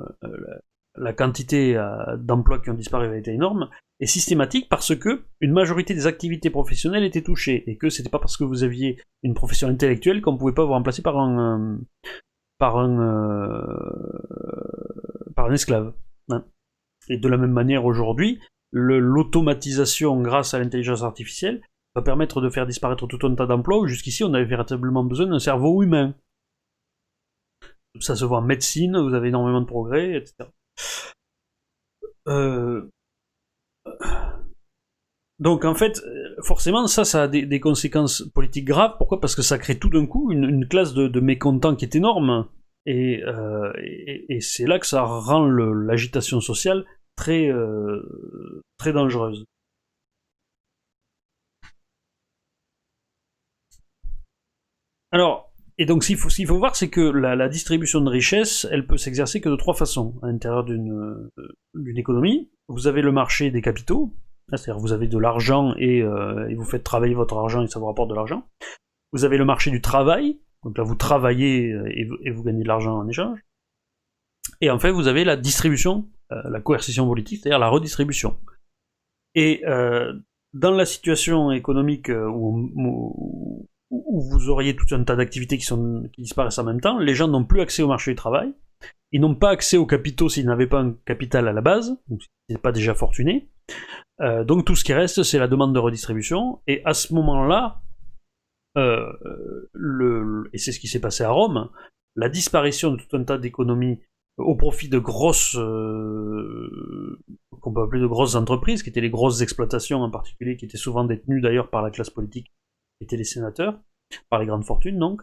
la, 0.94 1.12
quantité 1.12 1.76
euh, 1.76 2.16
d'emplois 2.16 2.60
qui 2.60 2.70
ont 2.70 2.74
disparu 2.74 3.08
a 3.08 3.16
été 3.16 3.32
énorme. 3.32 3.70
Et 3.98 4.06
systématique 4.06 4.68
parce 4.68 4.96
que 4.96 5.24
une 5.40 5.52
majorité 5.52 5.94
des 5.94 6.06
activités 6.06 6.50
professionnelles 6.50 7.04
étaient 7.04 7.22
touchées 7.22 7.64
et 7.68 7.76
que 7.76 7.88
c'était 7.88 8.08
pas 8.08 8.18
parce 8.18 8.36
que 8.36 8.44
vous 8.44 8.62
aviez 8.62 9.00
une 9.22 9.34
profession 9.34 9.68
intellectuelle 9.68 10.20
qu'on 10.20 10.36
pouvait 10.36 10.54
pas 10.54 10.64
vous 10.64 10.72
remplacer 10.72 11.02
par 11.02 11.18
un 11.18 11.78
par 12.58 12.78
un 12.78 13.00
euh, 13.00 13.62
par 15.34 15.46
un 15.46 15.52
esclave. 15.52 15.92
Hein. 16.30 16.44
Et 17.08 17.16
de 17.16 17.28
la 17.28 17.36
même 17.36 17.52
manière 17.52 17.84
aujourd'hui, 17.84 18.40
l'automatisation 18.72 20.20
grâce 20.20 20.54
à 20.54 20.58
l'intelligence 20.58 21.02
artificielle 21.02 21.62
va 21.94 22.02
permettre 22.02 22.40
de 22.40 22.50
faire 22.50 22.66
disparaître 22.66 23.06
tout 23.06 23.26
un 23.26 23.34
tas 23.34 23.46
d'emplois 23.46 23.78
où 23.78 23.86
jusqu'ici 23.86 24.24
on 24.24 24.34
avait 24.34 24.44
véritablement 24.44 25.04
besoin 25.04 25.26
d'un 25.26 25.38
cerveau 25.38 25.82
humain. 25.82 26.14
Ça 28.00 28.16
se 28.16 28.24
voit 28.24 28.38
en 28.38 28.42
médecine, 28.42 28.98
vous 28.98 29.14
avez 29.14 29.28
énormément 29.28 29.60
de 29.60 29.66
progrès, 29.66 30.16
etc. 30.16 30.48
Euh, 32.28 32.88
donc 35.38 35.64
en 35.64 35.74
fait, 35.74 36.00
forcément, 36.42 36.86
ça, 36.86 37.04
ça 37.04 37.24
a 37.24 37.28
des, 37.28 37.60
conséquences 37.60 38.22
politiques 38.34 38.66
graves. 38.66 38.94
Pourquoi? 38.98 39.20
Parce 39.20 39.34
que 39.34 39.42
ça 39.42 39.58
crée 39.58 39.78
tout 39.78 39.90
d'un 39.90 40.06
coup 40.06 40.30
une, 40.32 40.66
classe 40.68 40.94
de, 40.94 41.20
mécontents 41.20 41.74
qui 41.76 41.84
est 41.84 41.96
énorme. 41.96 42.48
Euh, 42.88 43.72
et, 43.78 44.26
et, 44.28 44.40
c'est 44.40 44.66
là 44.66 44.78
que 44.78 44.86
ça 44.86 45.02
rend 45.02 45.46
l'agitation 45.46 46.40
sociale 46.40 46.84
très, 47.16 47.48
euh, 47.48 48.02
très 48.78 48.92
dangereuse. 48.92 49.44
Alors, 55.10 55.51
et 55.82 55.86
donc 55.86 56.04
ce 56.04 56.36
qu'il 56.36 56.46
faut, 56.46 56.58
voir, 56.58 56.76
c'est 56.76 56.90
que 56.90 57.00
la, 57.00 57.48
distribution 57.48 58.00
de 58.00 58.08
richesse, 58.08 58.66
elle 58.70 58.86
peut 58.86 58.96
s'exercer 58.96 59.40
que 59.40 59.48
de 59.48 59.56
trois 59.56 59.74
façons 59.74 60.14
à 60.22 60.28
l'intérieur 60.28 60.64
d'une 60.64 61.98
économie. 61.98 62.50
Vous 62.68 62.86
avez 62.86 63.02
le 63.02 63.10
marché 63.10 63.50
des 63.50 63.62
capitaux, 63.62 64.14
c'est-à-dire 64.48 64.78
vous 64.78 64.92
avez 64.92 65.08
de 65.08 65.18
l'argent 65.18 65.74
et, 65.76 66.02
euh, 66.02 66.48
et, 66.48 66.54
vous 66.54 66.64
faites 66.64 66.84
travailler 66.84 67.14
votre 67.14 67.36
argent 67.36 67.62
et 67.64 67.66
ça 67.66 67.80
vous 67.80 67.86
rapporte 67.86 68.10
de 68.10 68.14
l'argent. 68.14 68.46
Vous 69.12 69.24
avez 69.24 69.38
le 69.38 69.44
marché 69.44 69.72
du 69.72 69.80
travail, 69.80 70.38
donc 70.64 70.78
là, 70.78 70.84
vous 70.84 70.94
travaillez 70.94 71.72
euh, 71.72 71.90
et 72.22 72.30
vous, 72.30 72.42
gagnez 72.42 72.62
de 72.62 72.68
l'argent 72.68 72.96
en 72.96 73.08
échange. 73.08 73.40
Et 74.60 74.70
en 74.70 74.78
fait, 74.78 74.90
vous 74.90 75.08
avez 75.08 75.24
la 75.24 75.36
distribution, 75.36 76.08
euh, 76.30 76.40
la 76.48 76.60
coercition 76.60 77.06
politique, 77.06 77.40
c'est-à-dire 77.42 77.58
la 77.58 77.68
redistribution. 77.68 78.38
Et 79.34 79.62
euh, 79.66 80.12
dans 80.52 80.70
la 80.70 80.84
situation 80.84 81.50
économique 81.50 82.10
où, 82.10 83.68
vous 83.92 84.48
auriez 84.48 84.74
tout 84.74 84.94
un 84.94 85.04
tas 85.04 85.16
d'activités 85.16 85.58
qui, 85.58 85.68
disparaissent 86.18 86.58
en 86.58 86.64
même 86.64 86.80
temps, 86.80 86.98
les 86.98 87.14
gens 87.14 87.28
n'ont 87.28 87.44
plus 87.44 87.60
accès 87.60 87.82
au 87.82 87.88
marché 87.88 88.12
du 88.12 88.16
travail, 88.16 88.52
ils 89.12 89.20
n'ont 89.20 89.34
pas 89.34 89.50
accès 89.50 89.76
aux 89.76 89.86
capitaux 89.86 90.28
s'ils 90.28 90.46
n'avaient 90.46 90.66
pas 90.66 90.80
un 90.80 90.96
capital 91.04 91.46
à 91.46 91.52
la 91.52 91.60
base, 91.60 91.98
donc 92.08 92.22
s'ils 92.22 92.30
n'étaient 92.48 92.62
pas 92.62 92.72
déjà 92.72 92.94
fortunés. 92.94 93.48
donc 94.18 94.64
tout 94.64 94.76
ce 94.76 94.84
qui 94.84 94.94
reste, 94.94 95.22
c'est 95.22 95.38
la 95.38 95.48
demande 95.48 95.74
de 95.74 95.78
redistribution, 95.78 96.60
et 96.66 96.82
à 96.84 96.94
ce 96.94 97.12
moment-là, 97.14 97.82
euh, 98.78 100.44
et 100.52 100.58
c'est 100.58 100.72
ce 100.72 100.80
qui 100.80 100.88
s'est 100.88 101.00
passé 101.00 101.24
à 101.24 101.30
Rome, 101.30 101.70
la 102.16 102.28
disparition 102.28 102.90
de 102.90 102.96
tout 102.96 103.16
un 103.16 103.24
tas 103.24 103.38
d'économies 103.38 104.00
au 104.38 104.54
profit 104.54 104.88
de 104.88 104.98
grosses, 104.98 105.56
euh, 105.56 107.18
qu'on 107.60 107.72
peut 107.72 107.82
appeler 107.82 108.00
de 108.00 108.06
grosses 108.06 108.34
entreprises, 108.34 108.82
qui 108.82 108.90
étaient 108.90 109.00
les 109.00 109.10
grosses 109.10 109.42
exploitations 109.42 110.02
en 110.02 110.10
particulier, 110.10 110.56
qui 110.56 110.64
étaient 110.64 110.78
souvent 110.78 111.04
détenues 111.04 111.40
d'ailleurs 111.40 111.70
par 111.70 111.82
la 111.82 111.90
classe 111.90 112.10
politique, 112.10 112.52
étaient 113.02 113.16
les 113.16 113.24
sénateurs, 113.24 113.78
par 114.30 114.40
les 114.40 114.46
grandes 114.46 114.64
fortunes 114.64 114.98
donc. 114.98 115.22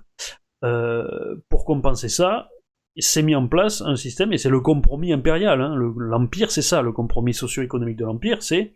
Euh, 0.63 1.35
pour 1.49 1.65
compenser 1.65 2.09
ça, 2.09 2.49
s'est 2.97 3.23
mis 3.23 3.35
en 3.35 3.47
place 3.47 3.81
un 3.81 3.95
système, 3.95 4.33
et 4.33 4.37
c'est 4.37 4.49
le 4.49 4.59
compromis 4.59 5.13
impérial. 5.13 5.61
Hein, 5.61 5.75
l'empire, 5.97 6.51
c'est 6.51 6.61
ça, 6.61 6.81
le 6.81 6.91
compromis 6.91 7.33
socio-économique 7.33 7.97
de 7.97 8.05
l'empire, 8.05 8.43
c'est 8.43 8.73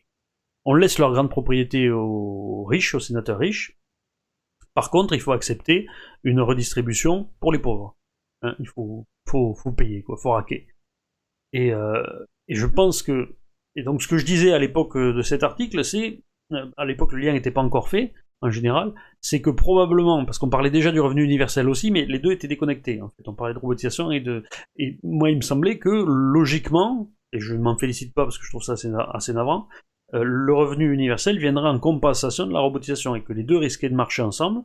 on 0.66 0.76
laisse 0.76 0.98
leurs 0.98 1.12
grandes 1.12 1.30
propriétés 1.30 1.90
aux 1.90 2.64
riches, 2.64 2.96
aux 2.96 3.00
sénateurs 3.02 3.38
riches, 3.38 3.78
par 4.74 4.90
contre, 4.90 5.14
il 5.14 5.22
faut 5.22 5.32
accepter 5.32 5.88
une 6.24 6.42
redistribution 6.42 7.30
pour 7.40 7.52
les 7.52 7.60
pauvres. 7.60 7.98
Hein, 8.42 8.56
il 8.60 8.68
faut, 8.68 9.06
faut, 9.28 9.54
faut, 9.54 9.72
payer, 9.72 10.04
quoi, 10.04 10.18
faut 10.18 10.32
raquer. 10.32 10.68
Et, 11.54 11.72
euh, 11.72 12.04
et, 12.48 12.56
je 12.56 12.66
pense 12.66 13.04
que, 13.04 13.36
et 13.76 13.84
donc 13.84 14.02
ce 14.02 14.08
que 14.08 14.18
je 14.18 14.26
disais 14.26 14.54
à 14.54 14.60
l'époque 14.60 14.98
de 14.98 15.22
cet 15.22 15.44
article, 15.44 15.84
c'est, 15.84 16.24
euh, 16.52 16.66
à 16.78 16.86
l'époque 16.86 17.14
le 17.14 17.20
lien 17.20 17.34
n'était 17.34 17.52
pas 17.52 17.62
encore 17.62 17.90
fait, 17.90 18.14
en 18.44 18.52
général, 18.52 18.94
c'est 19.22 19.42
que 19.42 19.50
probablement, 19.50 20.26
parce 20.26 20.38
qu'on 20.38 20.50
parlait 20.50 20.70
déjà 20.70 20.92
du 20.92 21.00
revenu 21.00 21.24
universel 21.24 21.70
aussi, 21.70 21.92
mais 21.92 22.06
les 22.06 22.20
deux 22.20 22.32
étaient 22.32 22.50
déconnectés. 22.50 23.02
En 23.02 23.08
fait, 23.08 23.26
on 23.26 23.34
parlait 23.34 23.54
de 23.54 23.60
robotisation 23.60 24.12
et 24.12 24.20
de, 24.20 24.44
et 24.78 25.00
moi 25.02 25.30
il 25.30 25.38
me 25.38 25.42
semblait 25.42 25.80
que 25.80 25.90
logiquement, 25.90 27.10
et 27.32 27.40
je 27.40 27.54
ne 27.54 27.62
m'en 27.62 27.78
félicite 27.78 28.14
pas 28.14 28.26
parce 28.26 28.38
que 28.38 28.46
je 28.46 28.52
trouve 28.52 28.64
ça 28.64 28.74
assez, 28.74 28.92
assez 29.14 29.34
navrant, 29.34 29.70
euh, 30.14 30.24
le 30.26 30.54
revenu 30.54 30.94
universel 30.94 31.40
viendra 31.40 31.72
en 31.72 31.80
compensation 31.80 32.46
de 32.46 32.52
la 32.52 32.60
robotisation 32.60 33.16
et 33.16 33.24
que 33.24 33.32
les 33.32 33.44
deux 33.44 33.58
risquaient 33.58 33.90
de 33.90 33.96
marcher 33.96 34.22
ensemble. 34.22 34.64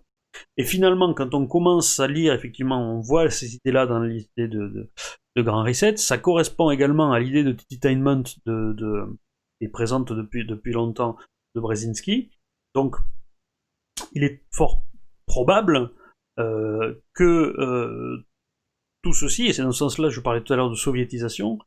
Et 0.57 0.65
finalement, 0.65 1.15
quand 1.15 1.35
on 1.35 1.47
commence 1.47 2.01
à 2.01 2.09
lire, 2.09 2.35
effectivement, 2.35 2.97
on 2.97 3.01
voit 3.01 3.31
ces 3.31 3.55
idées-là 3.55 3.87
dans 3.87 4.01
l'idée 4.01 4.49
de, 4.49 4.91
de, 5.37 5.43
Grand 5.43 5.63
Reset. 5.63 5.99
Ça 5.99 6.19
correspond 6.19 6.73
également 6.73 7.13
à 7.13 7.21
l'idée 7.21 7.45
de 7.45 7.53
Titainment 7.53 8.25
de, 8.45 8.73
de, 8.73 9.07
qui 9.59 9.67
est 9.67 9.71
présente 9.71 10.13
depuis, 10.13 10.45
depuis 10.45 10.73
longtemps 10.73 11.17
de 11.55 11.61
Brzezinski. 11.61 12.33
Donc, 12.75 12.97
il 14.13 14.25
est 14.25 14.43
fort 14.53 14.83
probable 15.27 15.93
euh, 16.39 16.95
que 17.15 17.25
euh, 17.25 18.25
tout 19.03 19.13
ceci, 19.13 19.47
et 19.47 19.53
c'est 19.53 19.63
dans 19.63 19.73
ce 19.73 19.79
sens-là, 19.79 20.09
je 20.09 20.21
parlais 20.21 20.43
tout 20.43 20.53
à 20.53 20.57
l'heure 20.57 20.71
de 20.71 20.75
soviétisation, 20.75 21.59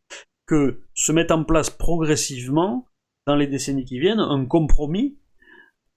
que 0.45 0.81
se 0.93 1.11
mette 1.11 1.31
en 1.31 1.43
place 1.43 1.69
progressivement 1.69 2.87
dans 3.27 3.35
les 3.35 3.47
décennies 3.47 3.85
qui 3.85 3.99
viennent 3.99 4.19
un 4.19 4.45
compromis, 4.45 5.17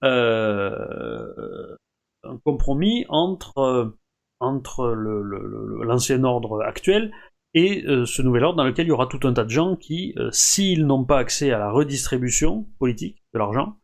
euh, 0.03 1.75
un 2.23 2.37
compromis 2.45 3.05
entre, 3.09 3.95
entre 4.39 4.87
l'ancien 4.87 6.23
ordre 6.23 6.61
actuel 6.61 7.11
et 7.53 7.85
ce 8.05 8.21
nouvel 8.21 8.43
ordre 8.43 8.57
dans 8.57 8.65
lequel 8.65 8.85
il 8.85 8.89
y 8.89 8.91
aura 8.91 9.07
tout 9.07 9.25
un 9.25 9.33
tas 9.33 9.45
de 9.45 9.49
gens 9.49 9.77
qui, 9.77 10.13
s'ils 10.31 10.85
n'ont 10.85 11.05
pas 11.05 11.19
accès 11.19 11.51
à 11.51 11.57
la 11.57 11.71
redistribution 11.71 12.67
politique 12.79 13.23
de 13.33 13.39
l'argent, 13.39 13.77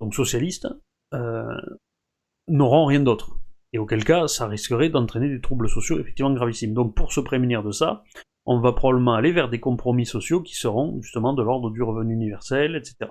donc 0.00 0.14
socialiste, 0.14 0.68
n'auront 2.48 2.86
rien 2.86 3.00
d'autre. 3.00 3.38
Et 3.72 3.78
auquel 3.78 4.04
cas, 4.04 4.28
ça 4.28 4.46
risquerait 4.46 4.88
d'entraîner 4.88 5.28
des 5.28 5.40
troubles 5.40 5.68
sociaux 5.68 5.98
effectivement 5.98 6.32
gravissimes. 6.32 6.74
Donc 6.74 6.94
pour 6.94 7.12
se 7.12 7.20
prémunir 7.20 7.62
de 7.62 7.70
ça, 7.70 8.02
on 8.46 8.60
va 8.60 8.72
probablement 8.72 9.14
aller 9.14 9.32
vers 9.32 9.50
des 9.50 9.60
compromis 9.60 10.06
sociaux 10.06 10.40
qui 10.40 10.54
seront 10.54 11.00
justement 11.02 11.34
de 11.34 11.42
l'ordre 11.42 11.70
du 11.70 11.82
revenu 11.82 12.14
universel, 12.14 12.76
etc. 12.76 13.10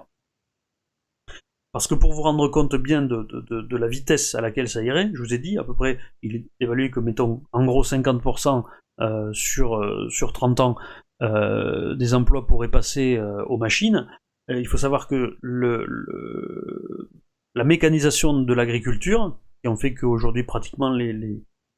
Parce 1.71 1.85
que 1.85 1.93
pour 1.93 2.11
vous 2.13 2.23
rendre 2.23 2.47
compte 2.47 2.75
bien 2.75 3.03
de, 3.03 3.77
la 3.77 3.87
vitesse 3.87 4.33
à 4.33 4.41
laquelle 4.41 4.67
ça 4.67 4.81
irait, 4.81 5.11
je 5.13 5.19
vous 5.19 5.35
ai 5.35 5.37
dit, 5.37 5.59
à 5.59 5.63
peu 5.63 5.75
près, 5.75 5.99
il 6.23 6.35
est 6.35 6.45
évalué 6.59 6.89
que, 6.89 6.99
mettons, 6.99 7.43
en 7.51 7.65
gros 7.65 7.83
50% 7.83 8.63
euh, 8.99 9.31
sur, 9.31 9.75
euh, 9.75 10.09
sur 10.09 10.33
30 10.33 10.59
ans, 10.59 10.75
euh, 11.21 11.93
des 11.93 12.15
emplois 12.15 12.47
pourraient 12.47 12.71
passer 12.71 13.21
aux 13.47 13.57
machines. 13.57 14.07
Il 14.49 14.67
faut 14.67 14.77
savoir 14.77 15.07
que 15.07 15.37
le, 15.41 17.09
la 17.55 17.63
mécanisation 17.63 18.41
de 18.41 18.53
l'agriculture, 18.53 19.39
qui 19.61 19.67
ont 19.67 19.75
fait 19.75 19.93
qu'aujourd'hui 19.93 20.43
pratiquement 20.43 20.89
les, 20.89 21.13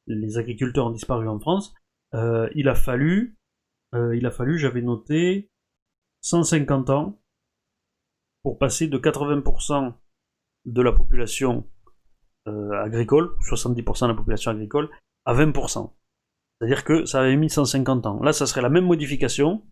les, 0.06 0.38
agriculteurs 0.38 0.86
ont 0.86 0.90
disparu 0.90 1.28
en 1.28 1.40
France, 1.40 1.74
il 2.12 2.68
a 2.68 2.74
fallu, 2.74 3.36
il 3.94 4.24
a 4.24 4.30
fallu, 4.30 4.58
j'avais 4.58 4.82
noté, 4.82 5.50
150 6.22 6.90
ans 6.90 7.20
pour 8.42 8.58
passer 8.58 8.88
de 8.88 8.98
80% 8.98 9.94
de 10.66 10.82
la 10.82 10.92
population 10.92 11.66
euh, 12.48 12.72
agricole, 12.82 13.34
70% 13.50 14.02
de 14.02 14.08
la 14.08 14.14
population 14.14 14.50
agricole, 14.50 14.90
à 15.24 15.34
20%. 15.34 15.92
C'est-à-dire 16.58 16.84
que 16.84 17.04
ça 17.04 17.20
avait 17.20 17.36
mis 17.36 17.50
150 17.50 18.06
ans. 18.06 18.22
Là, 18.22 18.32
ça 18.32 18.46
serait 18.46 18.62
la 18.62 18.68
même 18.68 18.86
modification, 18.86 19.62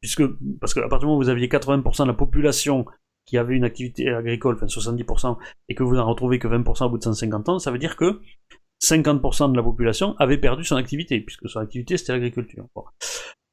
puisque, 0.00 0.22
parce 0.60 0.74
qu'à 0.74 0.82
partir 0.82 1.00
du 1.00 1.06
moment 1.06 1.18
où 1.18 1.22
vous 1.22 1.28
aviez 1.28 1.48
80% 1.48 2.02
de 2.02 2.08
la 2.08 2.14
population 2.14 2.86
qui 3.26 3.36
avait 3.36 3.54
une 3.54 3.64
activité 3.64 4.08
agricole, 4.08 4.54
enfin 4.54 4.66
70%, 4.66 5.36
et 5.68 5.74
que 5.74 5.82
vous 5.82 5.96
n'en 5.96 6.06
retrouvez 6.06 6.38
que 6.38 6.48
20% 6.48 6.86
au 6.86 6.88
bout 6.90 6.98
de 6.98 7.04
150 7.04 7.48
ans, 7.50 7.58
ça 7.58 7.70
veut 7.70 7.78
dire 7.78 7.96
que 7.96 8.20
50% 8.82 9.52
de 9.52 9.56
la 9.56 9.62
population 9.62 10.14
avait 10.18 10.38
perdu 10.38 10.64
son 10.64 10.76
activité, 10.76 11.20
puisque 11.20 11.48
son 11.48 11.60
activité 11.60 11.96
c'était 11.98 12.12
l'agriculture. 12.12 12.66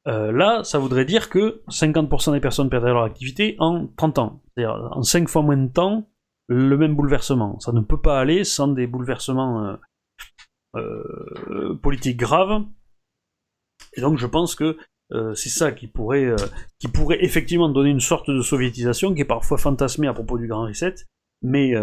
Euh, 0.07 0.31
là, 0.31 0.63
ça 0.63 0.79
voudrait 0.79 1.05
dire 1.05 1.29
que 1.29 1.63
50% 1.69 2.31
des 2.31 2.39
personnes 2.39 2.69
perdraient 2.69 2.93
leur 2.93 3.03
activité 3.03 3.55
en 3.59 3.87
30 3.97 4.19
ans. 4.19 4.41
C'est-à-dire 4.55 4.89
en 4.91 5.01
5 5.01 5.27
fois 5.27 5.41
moins 5.41 5.57
de 5.57 5.71
temps, 5.71 6.07
le 6.47 6.77
même 6.77 6.95
bouleversement. 6.95 7.59
Ça 7.59 7.71
ne 7.71 7.81
peut 7.81 7.99
pas 7.99 8.19
aller 8.19 8.43
sans 8.43 8.67
des 8.67 8.87
bouleversements 8.87 9.65
euh, 9.65 9.75
euh, 10.77 11.75
politiques 11.81 12.17
graves. 12.17 12.63
Et 13.93 14.01
donc 14.01 14.17
je 14.17 14.27
pense 14.27 14.55
que 14.55 14.77
c'est 15.35 15.49
ça 15.49 15.71
qui 15.71 15.87
pourrait, 15.87 16.35
qui 16.79 16.87
pourrait 16.87 17.23
effectivement 17.23 17.69
donner 17.69 17.89
une 17.89 17.99
sorte 17.99 18.29
de 18.29 18.41
soviétisation 18.41 19.13
qui 19.13 19.21
est 19.21 19.25
parfois 19.25 19.57
fantasmée 19.57 20.07
à 20.07 20.13
propos 20.13 20.37
du 20.37 20.47
Grand 20.47 20.65
Reset, 20.65 20.95
mais 21.41 21.73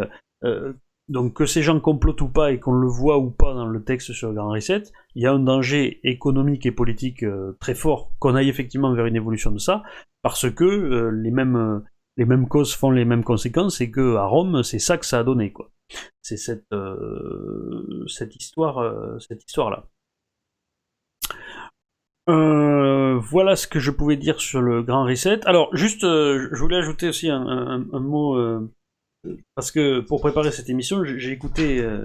donc 1.09 1.35
que 1.35 1.47
ces 1.47 1.63
gens 1.63 1.79
complotent 1.81 2.21
ou 2.21 2.29
pas 2.29 2.53
et 2.53 2.59
qu'on 2.59 2.73
le 2.73 2.89
voit 2.89 3.19
ou 3.19 3.31
pas 3.31 3.55
dans 3.55 3.67
le 3.67 3.83
texte 3.83 4.13
sur 4.13 4.29
le 4.29 4.35
Grand 4.35 4.51
Reset, 4.51 4.85
il 5.15 5.23
y 5.23 5.27
a 5.27 5.33
un 5.33 5.41
danger 5.41 6.01
économique 6.05 6.65
et 6.65 6.73
politique 6.73 7.23
euh, 7.23 7.57
très 7.61 7.75
fort 7.75 8.13
qu'on 8.19 8.35
aille 8.35 8.49
effectivement 8.49 8.95
vers 8.95 9.07
une 9.07 9.17
évolution 9.17 9.51
de 9.51 9.59
ça, 9.59 9.83
parce 10.23 10.51
que 10.51 10.65
euh, 10.65 11.11
les 11.11 11.31
mêmes 11.31 11.57
euh, 11.57 11.81
les 12.17 12.25
mêmes 12.25 12.47
causes 12.47 12.75
font 12.75 12.91
les 12.91 13.05
mêmes 13.05 13.25
conséquences 13.25 13.81
et 13.81 13.91
que 13.91 14.17
à 14.17 14.25
Rome 14.25 14.63
c'est 14.63 14.79
ça 14.79 14.99
que 14.99 15.07
ça 15.07 15.21
a 15.21 15.25
donné 15.25 15.53
quoi. 15.53 15.71
C'est 16.23 16.37
cette 16.37 16.67
cette 18.07 18.33
cette 18.41 19.45
histoire 19.45 19.71
là. 19.71 19.89
Voilà 22.27 23.57
ce 23.57 23.67
que 23.67 23.81
je 23.81 23.91
pouvais 23.91 24.17
dire 24.17 24.41
sur 24.41 24.61
le 24.61 24.83
Grand 24.83 25.05
Reset. 25.05 25.41
Alors 25.47 25.75
juste, 25.75 26.03
je 26.03 26.59
voulais 26.59 26.77
ajouter 26.77 27.09
aussi 27.09 27.29
un, 27.31 27.85
mot 27.93 28.37
parce 29.55 29.71
que 29.71 30.01
pour 30.01 30.21
préparer 30.21 30.51
cette 30.51 30.69
émission, 30.69 31.05
j'ai 31.05 31.31
écouté, 31.31 31.81
euh, 31.81 32.05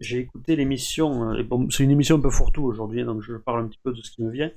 j'ai 0.00 0.18
écouté 0.18 0.56
l'émission. 0.56 1.32
Euh, 1.32 1.68
c'est 1.70 1.84
une 1.84 1.90
émission 1.90 2.16
un 2.16 2.20
peu 2.20 2.30
fourre-tout 2.30 2.64
aujourd'hui, 2.64 3.04
donc 3.04 3.22
je 3.22 3.36
parle 3.36 3.64
un 3.64 3.68
petit 3.68 3.80
peu 3.82 3.92
de 3.92 4.02
ce 4.02 4.10
qui 4.10 4.22
me 4.22 4.30
vient. 4.30 4.50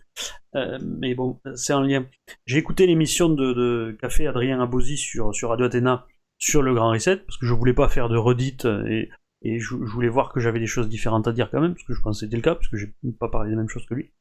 Euh, 0.55 0.79
mais 0.81 1.13
bon, 1.13 1.39
c'est 1.55 1.73
en 1.73 1.81
lien. 1.81 2.05
J'ai 2.45 2.57
écouté 2.57 2.87
l'émission 2.87 3.29
de, 3.29 3.53
de, 3.53 3.97
Café 4.01 4.27
Adrien 4.27 4.61
Abosi 4.61 4.97
sur, 4.97 5.33
sur 5.35 5.49
Radio 5.49 5.67
Athéna 5.67 6.05
sur 6.39 6.61
le 6.61 6.73
Grand 6.73 6.91
Reset, 6.91 7.17
parce 7.17 7.37
que 7.37 7.45
je 7.45 7.53
voulais 7.53 7.73
pas 7.73 7.89
faire 7.89 8.09
de 8.09 8.17
redite 8.17 8.65
et, 8.65 9.09
et 9.41 9.59
je, 9.59 9.75
voulais 9.75 10.09
voir 10.09 10.31
que 10.33 10.39
j'avais 10.39 10.59
des 10.59 10.67
choses 10.67 10.89
différentes 10.89 11.27
à 11.27 11.31
dire 11.31 11.49
quand 11.51 11.61
même, 11.61 11.73
parce 11.73 11.85
que 11.85 11.93
je 11.93 12.01
pense 12.01 12.19
que 12.19 12.25
c'était 12.25 12.37
le 12.37 12.41
cas, 12.41 12.55
parce 12.55 12.67
que 12.67 12.77
j'ai 12.77 12.93
pas 13.19 13.29
parlé 13.29 13.49
des 13.49 13.55
mêmes 13.55 13.69
choses 13.69 13.85
que 13.85 13.93
lui. 13.93 14.11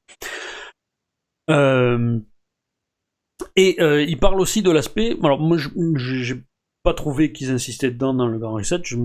et 3.57 3.77
il 4.09 4.19
parle 4.19 4.41
aussi 4.41 4.63
de 4.63 4.71
l'aspect. 4.71 5.17
Alors 5.23 5.41
moi, 5.41 5.57
j'ai 5.97 6.43
pas 6.87 6.95
trouvé 6.95 7.33
qu'ils 7.33 7.51
insistaient 7.51 7.91
dedans 7.91 8.15
dans 8.15 8.29
le 8.29 8.39
Grand 8.39 8.53
Reset. 8.53 8.81
Je, 8.85 8.97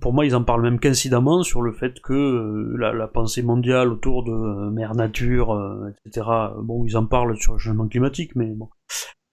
pour 0.00 0.14
moi, 0.14 0.24
ils 0.24 0.34
en 0.34 0.42
parlent 0.42 0.62
même 0.62 0.80
qu'incidemment 0.80 1.42
sur 1.42 1.60
le 1.60 1.70
fait 1.70 2.00
que 2.00 2.14
euh, 2.14 2.76
la, 2.78 3.08
pensée 3.08 3.42
mondiale 3.42 3.92
autour 3.92 4.24
de 4.24 4.32
euh, 4.32 4.70
mère 4.70 4.94
nature, 4.94 5.52
euh, 5.52 5.92
etc. 6.06 6.26
Bon, 6.62 6.86
ils 6.86 6.96
en 6.96 7.04
parlent 7.04 7.36
sur 7.36 7.52
le 7.52 7.58
changement 7.58 7.88
climatique, 7.88 8.34
mais 8.36 8.46
bon. 8.46 8.70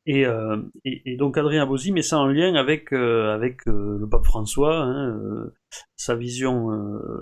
Et, 0.06 0.26
et, 0.84 1.16
donc 1.16 1.38
Adrien 1.38 1.64
Abosi 1.64 1.94
met 1.94 2.02
ça 2.02 2.20
en 2.20 2.28
lien 2.28 2.56
avec 2.56 2.92
avec 2.92 3.66
le 3.66 4.06
pape 4.10 4.26
François, 4.26 4.82
hein, 4.82 5.50
sa 5.96 6.16
vision 6.16 6.68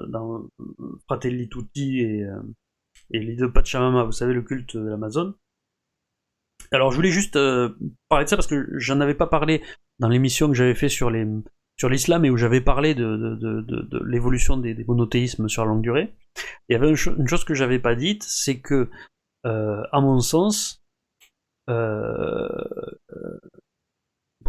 dans 0.08 0.48
Fratelli 1.06 1.48
Tutti 1.48 2.00
et 2.00 2.26
et 3.12 3.20
les 3.20 3.36
deux 3.36 3.52
Pachamama, 3.52 4.04
vous 4.04 4.12
savez 4.12 4.34
le 4.34 4.42
culte 4.42 4.78
de 4.78 4.90
l'Amazon. 4.90 5.36
Alors 6.72 6.90
je 6.90 6.96
voulais 6.96 7.12
juste 7.12 7.38
parler 8.10 8.26
de 8.26 8.30
ça 8.30 8.36
parce 8.36 8.48
que 8.48 8.68
j'en 8.80 9.00
avais 9.00 9.14
pas 9.14 9.28
parlé 9.28 9.62
dans 10.00 10.10
l'émission 10.10 10.48
que 10.48 10.56
j'avais 10.56 10.74
fait 10.74 10.90
sur 10.90 11.12
les 11.12 11.28
sur 11.82 11.90
l'islam 11.90 12.26
et 12.26 12.30
où 12.30 12.38
j'avais 12.38 12.62
parlé 12.62 12.94
de, 12.94 13.18
de, 13.18 13.62
de, 13.62 13.82
de 13.82 14.06
l'évolution 14.06 14.56
des, 14.56 14.76
des, 14.76 14.84
monothéismes 14.84 15.50
sur 15.50 15.64
la 15.64 15.70
longue 15.70 15.82
durée, 15.82 16.14
il 16.70 16.74
y 16.74 16.76
avait 16.76 16.90
une, 16.90 16.96
chose 16.96 17.44
que 17.44 17.56
j'avais 17.56 17.80
pas 17.80 17.96
dite, 17.96 18.24
c'est 18.24 18.60
que, 18.60 18.88
euh, 19.48 19.82
à 19.92 20.00
mon 20.00 20.20
sens, 20.20 20.78
euh, 20.78 20.81
pour 21.66 21.76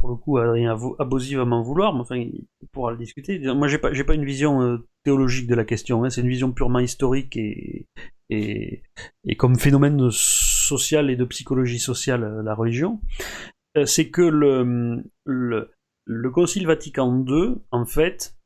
le 0.08 0.16
coup, 0.16 0.38
Adrien 0.38 0.76
Abosi 0.98 1.34
va 1.34 1.44
m'en 1.44 1.62
vouloir, 1.62 1.94
mais 1.94 2.00
enfin, 2.00 2.16
il 2.16 2.46
pourra 2.72 2.92
le 2.92 2.98
discuter. 2.98 3.38
Moi, 3.54 3.68
j'ai 3.68 3.78
pas, 3.78 3.90
pas 3.90 4.14
une 4.14 4.24
vision 4.24 4.62
euh, 4.62 4.78
théologique 5.04 5.46
de 5.46 5.54
la 5.54 5.64
question, 5.64 6.04
hein, 6.04 6.10
c'est 6.10 6.22
une 6.22 6.28
vision 6.28 6.52
purement 6.52 6.80
historique 6.80 7.36
et, 7.36 7.86
et, 8.30 8.82
et 9.24 9.36
comme 9.36 9.58
phénomène 9.58 10.08
social 10.10 11.10
et 11.10 11.16
de 11.16 11.24
psychologie 11.24 11.78
sociale, 11.78 12.24
euh, 12.24 12.42
la 12.42 12.54
religion. 12.54 13.00
Euh, 13.76 13.86
c'est 13.86 14.10
que 14.10 14.22
le, 14.22 15.02
le, 15.24 16.30
Concile 16.30 16.66
Vatican 16.66 17.24
II, 17.26 17.56
en 17.70 17.84
fait, 17.84 18.36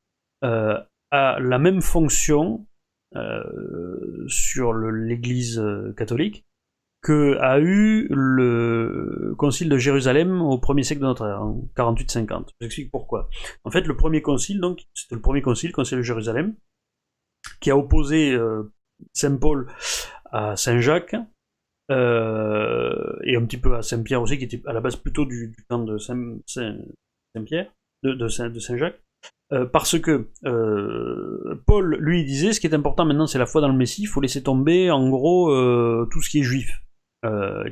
euh, 0.44 0.78
a 1.10 1.38
la 1.40 1.58
même 1.58 1.82
fonction 1.82 2.66
euh, 3.14 4.24
sur 4.28 4.72
l'Église 4.72 5.62
catholique 5.96 6.45
que 7.06 7.38
a 7.40 7.60
eu 7.60 8.08
le 8.10 9.34
Concile 9.38 9.68
de 9.68 9.78
Jérusalem 9.78 10.42
au 10.42 10.58
premier 10.58 10.82
siècle 10.82 11.02
de 11.02 11.06
notre 11.06 11.26
ère, 11.26 11.42
en 11.42 11.68
48-50. 11.76 12.48
J'explique 12.60 12.90
pourquoi. 12.90 13.28
En 13.64 13.70
fait, 13.70 13.82
le 13.82 13.96
premier 13.96 14.22
concile, 14.22 14.60
donc, 14.60 14.80
c'était 14.94 15.14
le 15.14 15.20
premier 15.20 15.42
concile, 15.42 15.70
le 15.70 15.74
Concile 15.74 15.98
de 15.98 16.02
Jérusalem, 16.02 16.54
qui 17.60 17.70
a 17.70 17.76
opposé 17.76 18.36
Saint 19.12 19.36
Paul 19.36 19.68
à 20.32 20.56
Saint 20.56 20.80
Jacques, 20.80 21.14
euh, 21.90 23.16
et 23.22 23.36
un 23.36 23.44
petit 23.44 23.58
peu 23.58 23.76
à 23.76 23.82
Saint-Pierre 23.82 24.22
aussi, 24.22 24.38
qui 24.38 24.44
était 24.44 24.62
à 24.66 24.72
la 24.72 24.80
base 24.80 24.96
plutôt 24.96 25.24
du, 25.24 25.54
camp 25.68 25.84
de 25.84 25.98
Saint-Pierre, 25.98 27.72
de, 28.02 28.12
de, 28.12 28.28
Saint-Jacques. 28.28 29.00
Euh, 29.52 29.64
parce 29.64 29.98
que 29.98 30.28
euh, 30.44 31.54
Paul, 31.66 31.96
lui, 32.00 32.24
disait 32.24 32.52
ce 32.52 32.60
qui 32.60 32.66
est 32.66 32.74
important 32.74 33.04
maintenant, 33.04 33.28
c'est 33.28 33.38
la 33.38 33.46
foi 33.46 33.60
dans 33.60 33.68
le 33.68 33.76
Messie. 33.76 34.02
Il 34.02 34.08
faut 34.08 34.20
laisser 34.20 34.42
tomber, 34.42 34.90
en 34.90 35.08
gros, 35.08 35.46
tout 36.06 36.20
ce 36.20 36.30
qui 36.30 36.40
est 36.40 36.44
juif, 36.44 36.82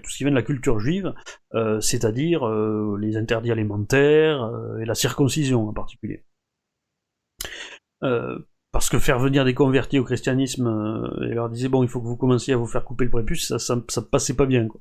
tout 0.02 0.10
ce 0.10 0.16
qui 0.16 0.24
vient 0.24 0.32
de 0.32 0.36
la 0.36 0.43
culture 0.43 0.78
juive, 0.81 1.14
c'est-à-dire 1.81 2.47
les 2.98 3.16
interdits 3.16 3.52
alimentaires 3.52 4.51
et 4.81 4.85
la 4.85 4.94
circoncision 4.94 5.68
en 5.68 5.72
particulier 5.72 6.24
parce 8.74 8.90
que 8.90 8.98
faire 8.98 9.20
venir 9.20 9.44
des 9.44 9.55
convertis 9.55 10.01
au 10.01 10.05
christianisme 10.05 10.66
euh, 10.66 11.31
et 11.31 11.35
leur 11.35 11.48
disait 11.48 11.68
bon 11.68 11.85
il 11.85 11.89
faut 11.89 12.01
que 12.01 12.09
vous 12.09 12.16
commenciez 12.16 12.55
à 12.55 12.56
vous 12.56 12.66
faire 12.66 12.85
couper 12.85 13.05
le 13.05 13.10
prépuce 13.10 13.56
ça 13.56 13.59
ça, 13.89 14.02
passait 14.02 14.35
pas 14.35 14.47
bien 14.47 14.66
quoi. 14.66 14.81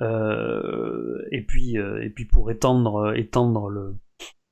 Euh, 0.00 1.16
et 1.30 1.46
puis 1.46 1.78
euh, 1.78 2.02
et 2.02 2.10
puis 2.10 2.24
pour 2.24 2.50
étendre 2.50 3.16
étendre 3.16 3.68
le, 3.68 3.94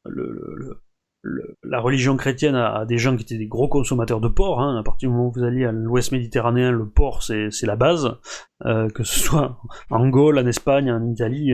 le, 0.07 0.55
le, 0.55 0.81
la 1.25 1.81
religion 1.81 2.17
chrétienne 2.17 2.55
à, 2.55 2.85
des 2.85 2.99
gens 2.99 3.17
qui 3.17 3.25
étaient 3.25 3.39
des 3.39 3.49
gros 3.49 3.69
consommateurs 3.69 4.21
de 4.21 4.29
porc 4.29 4.61
hein, 4.61 4.79
à 4.79 4.83
partir 4.83 5.09
du 5.09 5.15
moment 5.15 5.29
où 5.29 5.33
vous 5.33 5.43
alliez 5.43 5.65
à 5.65 5.73
l'ouest 5.73 6.13
méditerranéen 6.13 6.71
le 6.71 6.89
porc 6.89 7.25
c'est 7.25 7.67
la 7.67 7.77
base 7.77 8.17
que 8.65 9.03
ce 9.03 9.19
soit 9.19 9.61
en 9.91 10.09
Gaule 10.09 10.39
en 10.39 10.47
Espagne 10.47 10.93
en 10.93 11.11
Italie 11.11 11.53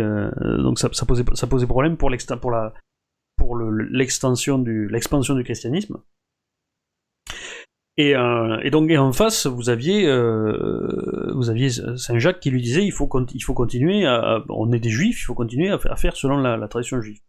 donc 0.58 0.78
ça, 0.78 0.90
posait 1.06 1.24
ça 1.32 1.46
posait 1.46 1.66
problème 1.66 1.96
pour 1.96 2.10
l'extension 2.10 4.58
du 4.58 5.44
christianisme 5.44 5.96
Et, 7.96 8.16
euh, 8.16 8.58
et, 8.64 8.70
donc 8.70 8.90
en 8.90 9.12
face, 9.12 9.46
vous 9.46 9.70
aviez, 9.70 10.04
euh, 10.06 11.30
vous 11.32 11.48
aviez 11.48 11.70
Saint-Jacques 11.96 12.40
qui 12.40 12.50
lui 12.50 12.60
disait 12.60 12.84
il 12.84 12.90
faut, 12.90 13.08
il 13.32 13.40
faut 13.40 13.54
continuer, 13.54 14.04
à, 14.04 14.42
on 14.48 14.72
est 14.72 14.80
des 14.80 14.90
juifs, 14.90 15.20
il 15.20 15.24
faut 15.24 15.34
continuer 15.34 15.70
à, 15.70 15.78
faire 15.96 16.16
selon 16.16 16.38
la, 16.38 16.66
tradition 16.66 17.00
juive. 17.00 17.20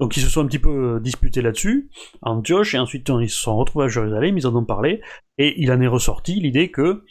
Donc 0.00 0.16
ils 0.18 0.20
se 0.20 0.28
sont 0.28 0.42
un 0.42 0.46
petit 0.46 0.58
peu 0.58 1.00
disputés 1.00 1.40
là-dessus, 1.40 1.88
Antioche, 2.20 2.74
et 2.74 2.78
ensuite 2.78 3.10
ils 3.20 3.30
se 3.30 3.40
sont 3.40 3.56
retrouvés 3.56 3.86
à 3.86 3.88
Jérusalem, 3.88 4.36
ils 4.36 4.46
en 4.46 4.54
ont 4.54 4.66
parlé, 4.66 5.00
et 5.38 5.54
il 5.62 5.72
en 5.72 5.80
est 5.80 5.86
ressorti 5.86 6.34
l'idée 6.40 6.70
que, 6.70 7.04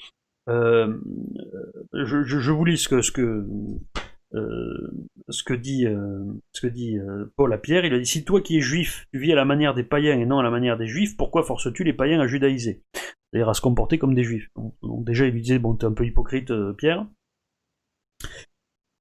euh, 0.50 0.98
je, 1.94 2.24
je, 2.24 2.52
vous 2.52 2.66
lis 2.66 2.78
ce 2.78 2.90
que, 2.90 3.02
ce 3.02 3.12
que 3.12 3.22
euh, 3.22 3.48
ce 4.34 5.44
que 5.44 5.54
dit, 5.54 5.86
euh, 5.86 6.24
ce 6.52 6.62
que 6.62 6.68
dit 6.68 6.98
euh, 6.98 7.32
Paul 7.36 7.54
à 7.54 7.58
Pierre. 7.58 7.86
Il 7.86 7.94
a 7.94 8.00
dit 8.00 8.06
Si 8.06 8.24
toi 8.24 8.42
qui 8.42 8.58
es 8.58 8.62
juif, 8.62 9.08
tu 9.12 9.20
vis 9.20 9.32
à 9.32 9.36
la 9.36 9.46
manière 9.46 9.74
des 9.74 9.84
païens 9.84 10.20
et 10.20 10.26
non 10.26 10.40
à 10.40 10.44
la 10.44 10.52
manière 10.52 10.78
des 10.78 10.88
juifs, 10.88 11.18
pourquoi 11.18 11.44
forces-tu 11.44 11.84
les 11.84 11.94
païens 11.94 12.20
à 12.20 12.28
judaïser? 12.28 12.84
C'est-à-dire 12.94 13.50
à 13.50 13.54
se 13.54 13.62
comporter 13.62 13.98
comme 13.98 14.14
des 14.14 14.24
juifs. 14.24 14.50
Donc, 14.56 15.06
déjà, 15.06 15.26
il 15.26 15.34
lui 15.34 15.42
disait 15.42 15.60
Bon, 15.60 15.76
t'es 15.76 15.86
un 15.86 15.94
peu 15.94 16.06
hypocrite, 16.06 16.52
Pierre. 16.78 17.06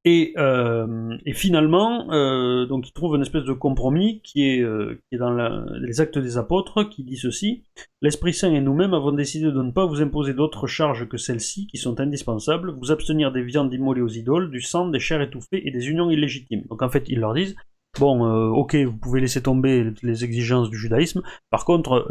Et, 0.06 0.32
euh, 0.38 1.18
et 1.26 1.34
finalement, 1.34 2.10
euh, 2.10 2.64
donc 2.64 2.90
trouve 2.94 3.16
une 3.16 3.22
espèce 3.22 3.44
de 3.44 3.52
compromis 3.52 4.22
qui 4.22 4.48
est, 4.48 4.62
euh, 4.62 4.98
dans 5.12 5.30
les 5.78 6.00
actes 6.00 6.18
des 6.18 6.38
apôtres, 6.38 6.84
qui 6.84 7.04
dit 7.04 7.18
ceci 7.18 7.64
L'Esprit 8.00 8.32
Saint 8.32 8.52
et 8.54 8.62
nous-mêmes 8.62 8.94
avons 8.94 9.12
décidé 9.12 9.46
de 9.46 9.62
ne 9.62 9.70
pas 9.72 9.84
vous 9.84 10.00
imposer 10.00 10.32
d'autres 10.32 10.66
charges 10.66 11.06
que 11.06 11.18
celles-ci, 11.18 11.66
qui 11.66 11.76
sont 11.76 12.00
indispensables, 12.00 12.74
vous 12.80 12.92
abstenir 12.92 13.30
des 13.30 13.42
viandes 13.42 13.72
immolées 13.74 14.00
aux 14.00 14.08
idoles, 14.08 14.50
du 14.50 14.62
sang, 14.62 14.88
des 14.88 15.00
chairs 15.00 15.20
étouffées 15.20 15.66
et 15.66 15.70
des 15.70 15.90
unions 15.90 16.10
illégitimes. 16.10 16.62
Donc 16.70 16.80
en 16.80 16.88
fait, 16.88 17.04
ils 17.08 17.20
leur 17.20 17.34
disent 17.34 17.54
Bon, 17.98 18.24
euh, 18.24 18.46
ok, 18.48 18.76
vous 18.76 18.96
pouvez 18.96 19.20
laisser 19.20 19.42
tomber 19.42 19.92
les 20.02 20.24
exigences 20.24 20.70
du 20.70 20.78
judaïsme. 20.78 21.22
Par 21.50 21.66
contre, 21.66 22.06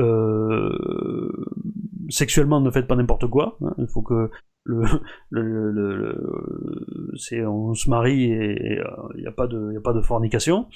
sexuellement, 2.10 2.60
ne 2.62 2.70
faites 2.70 2.88
pas 2.88 2.96
n'importe 2.96 3.28
quoi. 3.28 3.58
Hein. 3.62 3.74
Il 3.80 3.88
faut 3.88 4.02
que 4.02 4.30
on 7.46 7.74
se 7.74 7.90
marie 7.90 8.26
et 8.26 8.80
il 9.16 9.22
n'y 9.22 9.28
a 9.28 9.32
pas 9.32 9.48
de, 9.48 10.02
fornication. 10.02 10.68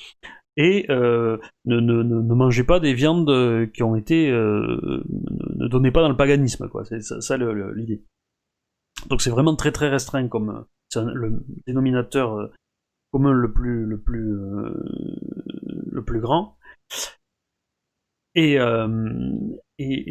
Et 0.55 0.85
euh, 0.89 1.37
ne, 1.65 2.33
mangez 2.33 2.63
pas 2.63 2.79
des 2.79 2.93
viandes 2.93 3.71
qui 3.71 3.83
ont 3.83 3.95
été, 3.95 4.29
ne 4.31 5.67
donnez 5.67 5.91
pas 5.91 6.01
dans 6.01 6.09
le 6.09 6.17
paganisme, 6.17 6.67
quoi. 6.69 6.85
C'est 6.85 7.01
ça, 7.01 7.37
l'idée. 7.37 8.03
Donc 9.09 9.21
c'est 9.21 9.31
vraiment 9.31 9.55
très 9.55 9.71
très 9.71 9.89
restreint 9.89 10.27
comme 10.27 10.65
le 10.95 11.43
dénominateur 11.65 12.51
commun 13.13 13.31
le 13.31 13.53
plus 13.53 13.85
le 13.85 14.01
plus 14.01 14.35
euh, 14.35 14.73
le 15.91 16.03
plus 16.03 16.19
grand. 16.19 16.57
Et, 18.35 18.59
euh, 18.59 18.87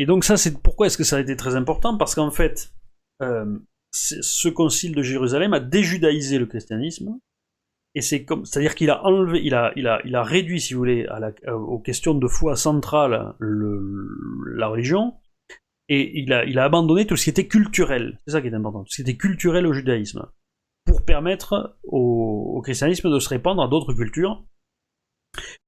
donc 0.07 0.25
ça 0.25 0.37
c'est 0.37 0.63
pourquoi 0.63 0.87
est-ce 0.87 0.97
que 0.97 1.05
ça 1.05 1.17
a 1.17 1.21
été 1.21 1.37
très 1.37 1.57
important? 1.57 1.99
Parce 1.99 2.15
qu'en 2.15 2.31
fait 2.31 2.73
euh, 3.21 3.59
ce 3.93 4.49
concile 4.49 4.95
de 4.95 5.03
Jérusalem 5.03 5.53
a 5.53 5.61
déjudaïsé 5.61 6.39
le 6.39 6.47
christianisme 6.47 7.19
et 7.95 8.01
c'est 8.01 8.25
comme 8.25 8.47
c'est 8.47 8.59
à 8.59 8.63
dire 8.63 8.75
qu'il 8.75 8.91
a 8.91 9.05
enlevé 9.05 9.41
il 9.45 9.55
a 9.55 9.73
il 9.77 9.87
a 9.87 10.01
il 10.05 10.17
a 10.17 10.23
réduit 10.23 10.61
si 10.61 10.73
vous 10.73 10.79
voulez 10.79 11.03
la, 11.05 11.33
aux 11.55 11.79
questions 11.79 12.15
de 12.15 12.27
foi 12.27 12.57
centrale 12.57 13.35
le, 13.39 14.09
la 14.57 14.69
religion 14.69 15.15
et 15.89 16.19
il 16.21 16.33
a 16.33 16.45
il 16.45 16.59
a 16.59 16.65
abandonné 16.65 17.07
tout 17.07 17.17
ce 17.17 17.25
qui 17.25 17.31
était 17.31 17.49
culturel. 17.49 18.19
C'est 18.25 18.33
ça 18.33 18.41
qui 18.41 18.49
est 18.49 18.55
important 18.55 18.85
tout 18.85 18.91
ce 18.91 18.97
qui 18.97 19.03
était 19.03 19.19
culturel 19.19 19.67
au 19.67 19.75
judaïsme 19.75 20.27
pour 20.85 21.05
permettre 21.05 21.77
au, 21.85 22.61
christianisme 22.65 23.11
de 23.11 23.19
se 23.19 23.29
répandre 23.29 23.63
à 23.63 23.69
d'autres 23.69 23.93
cultures 23.93 24.45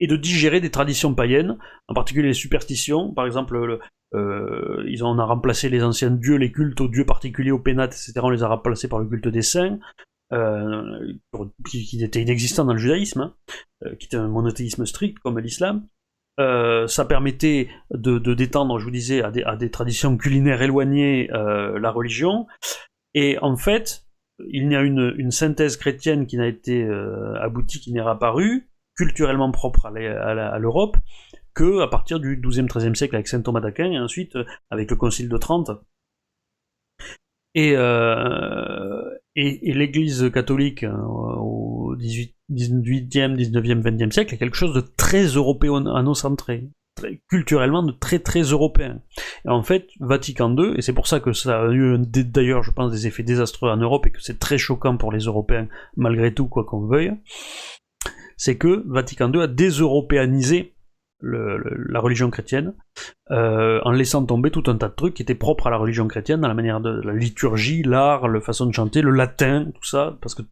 et 0.01 0.07
de 0.07 0.17
digérer 0.17 0.61
des 0.61 0.71
traditions 0.71 1.15
païennes, 1.15 1.59
en 1.89 1.95
particulier 1.95 2.29
les 2.29 2.35
superstitions. 2.35 3.13
Par 3.13 3.27
exemple, 3.27 3.81
euh, 4.15 4.85
ils 4.87 5.05
ont, 5.05 5.09
on 5.09 5.19
a 5.19 5.25
remplacé 5.25 5.69
les 5.69 5.83
anciens 5.83 6.11
dieux, 6.11 6.37
les 6.37 6.53
cultes 6.53 6.81
aux 6.81 6.89
dieux 6.89 7.07
particuliers, 7.07 7.51
aux 7.51 7.59
pénates, 7.59 7.95
etc. 7.95 8.13
On 8.23 8.31
les 8.31 8.43
a 8.43 8.49
remplacés 8.49 8.89
par 8.89 8.99
le 8.99 9.07
culte 9.07 9.29
des 9.29 9.43
saints, 9.43 9.79
euh, 10.33 11.13
qui, 11.69 12.03
était 12.03 12.23
inexistant 12.23 12.65
dans 12.65 12.75
le 12.75 12.79
judaïsme, 12.79 13.21
hein, 13.21 13.35
euh, 13.85 13.95
qui 13.97 14.07
était 14.07 14.17
un 14.17 14.29
monothéisme 14.29 14.87
strict 14.87 15.19
comme 15.21 15.39
l'islam. 15.39 15.87
ça 16.39 17.05
permettait 17.07 17.69
de, 17.91 18.19
détendre, 18.35 18.79
je 18.79 18.85
vous 18.85 18.91
disais, 18.91 19.23
à 19.23 19.31
des, 19.31 19.71
traditions 19.71 20.17
culinaires 20.17 20.63
éloignées 20.63 21.29
la 21.29 21.91
religion. 21.91 22.47
Et 23.15 23.39
en 23.41 23.57
fait, 23.57 24.05
il 24.49 24.71
y 24.71 24.75
a 24.75 24.83
une, 24.83 25.15
une 25.17 25.31
synthèse 25.31 25.77
chrétienne 25.77 26.27
qui 26.27 26.37
n'a 26.37 26.49
été 26.49 26.85
aboutie, 27.41 27.81
qui 27.81 27.93
n'est 27.93 28.01
apparue, 28.01 28.69
culturellement 28.97 29.51
propre 29.51 29.87
à 29.87 30.59
l'Europe, 30.59 30.97
que 31.55 31.81
à 31.81 31.89
partir 31.89 32.21
du 32.21 32.37
XIIe, 32.37 32.67
XIIIe 32.67 32.97
siècle 32.97 33.15
avec 33.15 33.29
saint 33.29 33.41
Thomas 33.41 33.61
d'Aquin 33.61 33.91
et 33.91 33.99
ensuite 33.99 34.37
euh, 34.37 34.45
avec 34.71 34.91
le 34.91 34.97
Concile 34.97 35.29
de 35.29 35.37
Trente. 35.37 35.71
Et, 37.57 37.75
euh, 37.77 39.11
et, 39.37 39.73
l'Église 39.73 40.29
catholique 40.33 40.83
hein, 40.83 41.05
au 41.07 41.95
XVIIIe, 41.97 42.33
XIXe, 42.49 43.51
XXe 43.51 44.13
siècle 44.13 44.35
est 44.35 44.39
quelque 44.39 44.57
chose 44.57 44.75
de 44.75 44.81
très 44.81 45.27
européano-centré 45.27 46.69
culturellement 47.29 47.83
de 47.83 47.93
très 47.93 48.19
très 48.19 48.43
européen. 48.43 49.01
Et 49.45 49.49
en 49.49 49.63
fait, 49.63 49.89
Vatican 50.01 50.55
II, 50.57 50.75
et 50.77 50.83
c'est 50.83 50.93
pour 50.93 51.07
ça 51.07 51.21
que 51.21 51.33
ça 51.33 51.63
a 51.63 51.73
eu 51.73 51.99
d'ailleurs, 51.99 52.63
je 52.63 52.71
pense, 52.71 52.93
des 52.93 53.07
effets 53.07 53.23
désastreux 53.23 53.71
en 53.71 53.77
Europe 53.77 54.07
et 54.07 54.11
que 54.11 54.23
c'est 54.23 54.39
très 54.39 54.59
choquant 54.59 54.97
pour 54.97 55.13
les 55.13 55.25
Européens, 55.25 55.69
malgré 55.97 56.33
tout, 56.33 56.49
quoi 56.49 56.65
qu'on 56.65 56.87
veuille, 56.87 57.13
c'est 58.37 58.57
que 58.57 58.83
Vatican 58.87 59.33
II 59.33 59.43
a 59.43 59.47
déseuropéanisé 59.47 60.75
la 61.23 62.01
religion 62.01 62.31
chrétienne, 62.31 62.75
euh, 63.31 63.81
en 63.85 63.93
laissant 63.93 64.25
tomber 64.25 64.51
tout 64.51 64.65
un 64.67 64.77
tas 64.77 64.89
de 64.89 64.95
trucs 64.95 65.15
qui 65.15 65.23
étaient 65.23 65.35
propres 65.35 65.67
à 65.69 65.71
la 65.71 65.77
religion 65.77 66.07
chrétienne, 66.07 66.41
dans 66.41 66.49
la 66.49 66.55
manière 66.55 66.81
de 66.81 67.01
la 67.03 67.15
liturgie, 67.15 67.83
l'art, 67.83 68.29
la 68.29 68.41
façon 68.41 68.67
de 68.67 68.73
chanter, 68.73 69.01
le 69.01 69.11
latin, 69.11 69.71
tout 69.75 69.85
ça, 69.85 70.19
parce 70.21 70.35
que, 70.35 70.43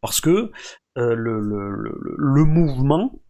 parce 0.00 0.20
que 0.20 0.50
euh, 0.98 1.14
le, 1.14 2.44
mouvement 2.44 3.20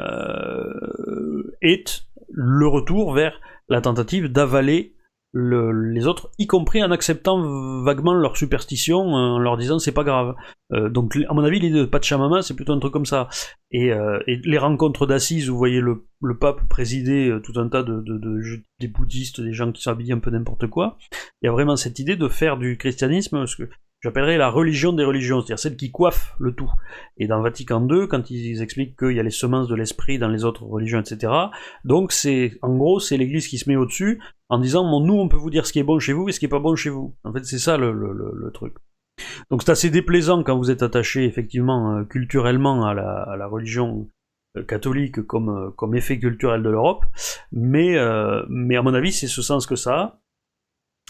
euh, 0.00 1.56
est 1.62 2.06
le 2.30 2.66
retour 2.66 3.14
vers 3.14 3.40
la 3.68 3.80
tentative 3.80 4.28
d'avaler 4.28 4.93
les 5.34 6.06
autres, 6.06 6.30
y 6.38 6.46
compris 6.46 6.82
en 6.82 6.92
acceptant 6.92 7.82
vaguement 7.82 8.14
leur 8.14 8.36
superstition, 8.36 9.00
en 9.00 9.38
leur 9.38 9.56
disant 9.56 9.78
c'est 9.78 9.92
pas 9.92 10.04
grave. 10.04 10.34
Euh, 10.72 10.88
donc 10.88 11.16
à 11.28 11.34
mon 11.34 11.42
avis 11.44 11.58
l'idée 11.58 11.80
de 11.80 11.84
Pachamama 11.84 12.42
c'est 12.42 12.54
plutôt 12.54 12.72
un 12.72 12.78
truc 12.78 12.92
comme 12.92 13.06
ça. 13.06 13.28
Et, 13.72 13.92
euh, 13.92 14.20
les 14.26 14.58
rencontres 14.58 15.06
d'assises, 15.06 15.48
vous 15.48 15.58
voyez 15.58 15.80
le, 15.80 16.04
pape 16.40 16.68
présider 16.68 17.36
tout 17.42 17.58
un 17.60 17.68
tas 17.68 17.82
de, 17.82 18.02
des 18.80 18.88
bouddhistes, 18.88 19.40
des 19.40 19.52
gens 19.52 19.72
qui 19.72 19.82
s'habillent 19.82 20.12
un 20.12 20.20
peu 20.20 20.30
n'importe 20.30 20.68
quoi. 20.68 20.96
Il 21.42 21.46
y 21.46 21.48
a 21.48 21.52
vraiment 21.52 21.76
cette 21.76 21.98
idée 21.98 22.16
de 22.16 22.28
faire 22.28 22.56
du 22.56 22.76
christianisme, 22.78 23.38
parce 23.38 23.56
que 23.56 23.68
j'appellerais 24.04 24.36
la 24.36 24.50
religion 24.50 24.92
des 24.92 25.04
religions, 25.04 25.40
c'est-à-dire 25.40 25.58
celle 25.58 25.76
qui 25.76 25.90
coiffe 25.90 26.34
le 26.38 26.54
tout. 26.54 26.70
Et 27.16 27.26
dans 27.26 27.40
Vatican 27.40 27.86
II, 27.88 28.06
quand 28.08 28.30
ils 28.30 28.62
expliquent 28.62 28.98
qu'il 28.98 29.12
y 29.12 29.20
a 29.20 29.22
les 29.22 29.30
semences 29.30 29.68
de 29.68 29.74
l'esprit 29.74 30.18
dans 30.18 30.28
les 30.28 30.44
autres 30.44 30.64
religions, 30.64 31.00
etc., 31.00 31.32
donc 31.84 32.12
c'est, 32.12 32.52
en 32.62 32.76
gros, 32.76 33.00
c'est 33.00 33.16
l'Église 33.16 33.48
qui 33.48 33.58
se 33.58 33.68
met 33.68 33.76
au-dessus 33.76 34.20
en 34.54 34.58
disant, 34.58 34.88
bon, 34.88 35.00
nous, 35.00 35.14
on 35.14 35.28
peut 35.28 35.36
vous 35.36 35.50
dire 35.50 35.66
ce 35.66 35.72
qui 35.72 35.80
est 35.80 35.84
bon 35.84 35.98
chez 35.98 36.12
vous 36.12 36.28
et 36.28 36.32
ce 36.32 36.38
qui 36.38 36.46
est 36.46 36.48
pas 36.48 36.60
bon 36.60 36.76
chez 36.76 36.90
vous. 36.90 37.16
En 37.24 37.32
fait, 37.32 37.44
c'est 37.44 37.58
ça 37.58 37.76
le, 37.76 38.50
truc. 38.54 38.74
Donc 39.50 39.62
c'est 39.62 39.70
assez 39.70 39.90
déplaisant 39.90 40.44
quand 40.44 40.56
vous 40.56 40.70
êtes 40.70 40.82
attaché, 40.82 41.24
effectivement, 41.24 41.96
euh, 41.96 42.04
culturellement 42.04 42.86
à 42.86 42.94
la, 42.94 43.46
religion 43.46 44.08
euh, 44.56 44.62
catholique 44.62 45.22
comme, 45.22 45.48
euh, 45.48 45.70
comme 45.70 45.96
effet 45.96 46.20
culturel 46.20 46.62
de 46.62 46.70
l'Europe, 46.70 47.04
mais, 47.50 47.98
à 47.98 48.46
mon 48.48 48.94
avis, 48.94 49.12
c'est 49.12 49.26
ce 49.26 49.42
sens 49.42 49.66
que 49.66 49.76
ça 49.76 49.94
a. 49.94 50.20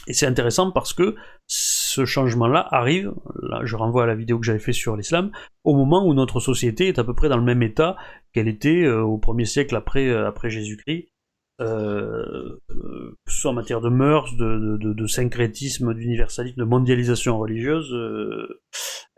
Et 0.07 0.15
c'est 0.15 0.27
intéressant 0.27 0.71
parce 0.71 0.93
que 0.93 1.15
ce 1.47 2.05
changement-là 2.05 2.67
arrive, 2.71 3.13
là, 3.43 3.61
je 3.65 3.77
renvoie 3.77 4.05
à 4.05 4.07
la 4.07 4.15
vidéo 4.15 4.39
que 4.39 4.45
j'avais 4.45 4.59
fait 4.59 4.73
sur 4.73 4.97
l'islam, 4.97 5.31
au 5.65 5.75
moment 5.75 6.07
où 6.07 6.15
notre 6.15 6.41
société 6.41 6.89
est 6.89 6.99
à 6.99 7.05
peu 7.05 7.15
près 7.15 7.29
dans 7.29 7.37
le 7.37 7.45
même 7.45 7.63
état 7.63 7.97
qu'elle 8.33 8.49
était 8.49 8.87
au 8.89 9.19
premier 9.19 9.45
siècle 9.45 9.77
après, 9.77 10.11
après 10.11 10.51
Jésus-Christ, 10.51 11.14
euh, 11.61 12.59
que 12.67 13.33
ce 13.33 13.41
soit 13.41 13.51
en 13.53 13.55
matière 13.55 13.81
de 13.81 13.89
mœurs, 13.89 14.37
de, 14.37 14.77
de, 14.77 14.93
de 14.93 15.07
syncrétisme, 15.07 15.95
d'universalisme, 15.95 16.59
de 16.59 16.65
mondialisation 16.65 17.39
religieuse, 17.39 17.93
euh, 17.93 18.61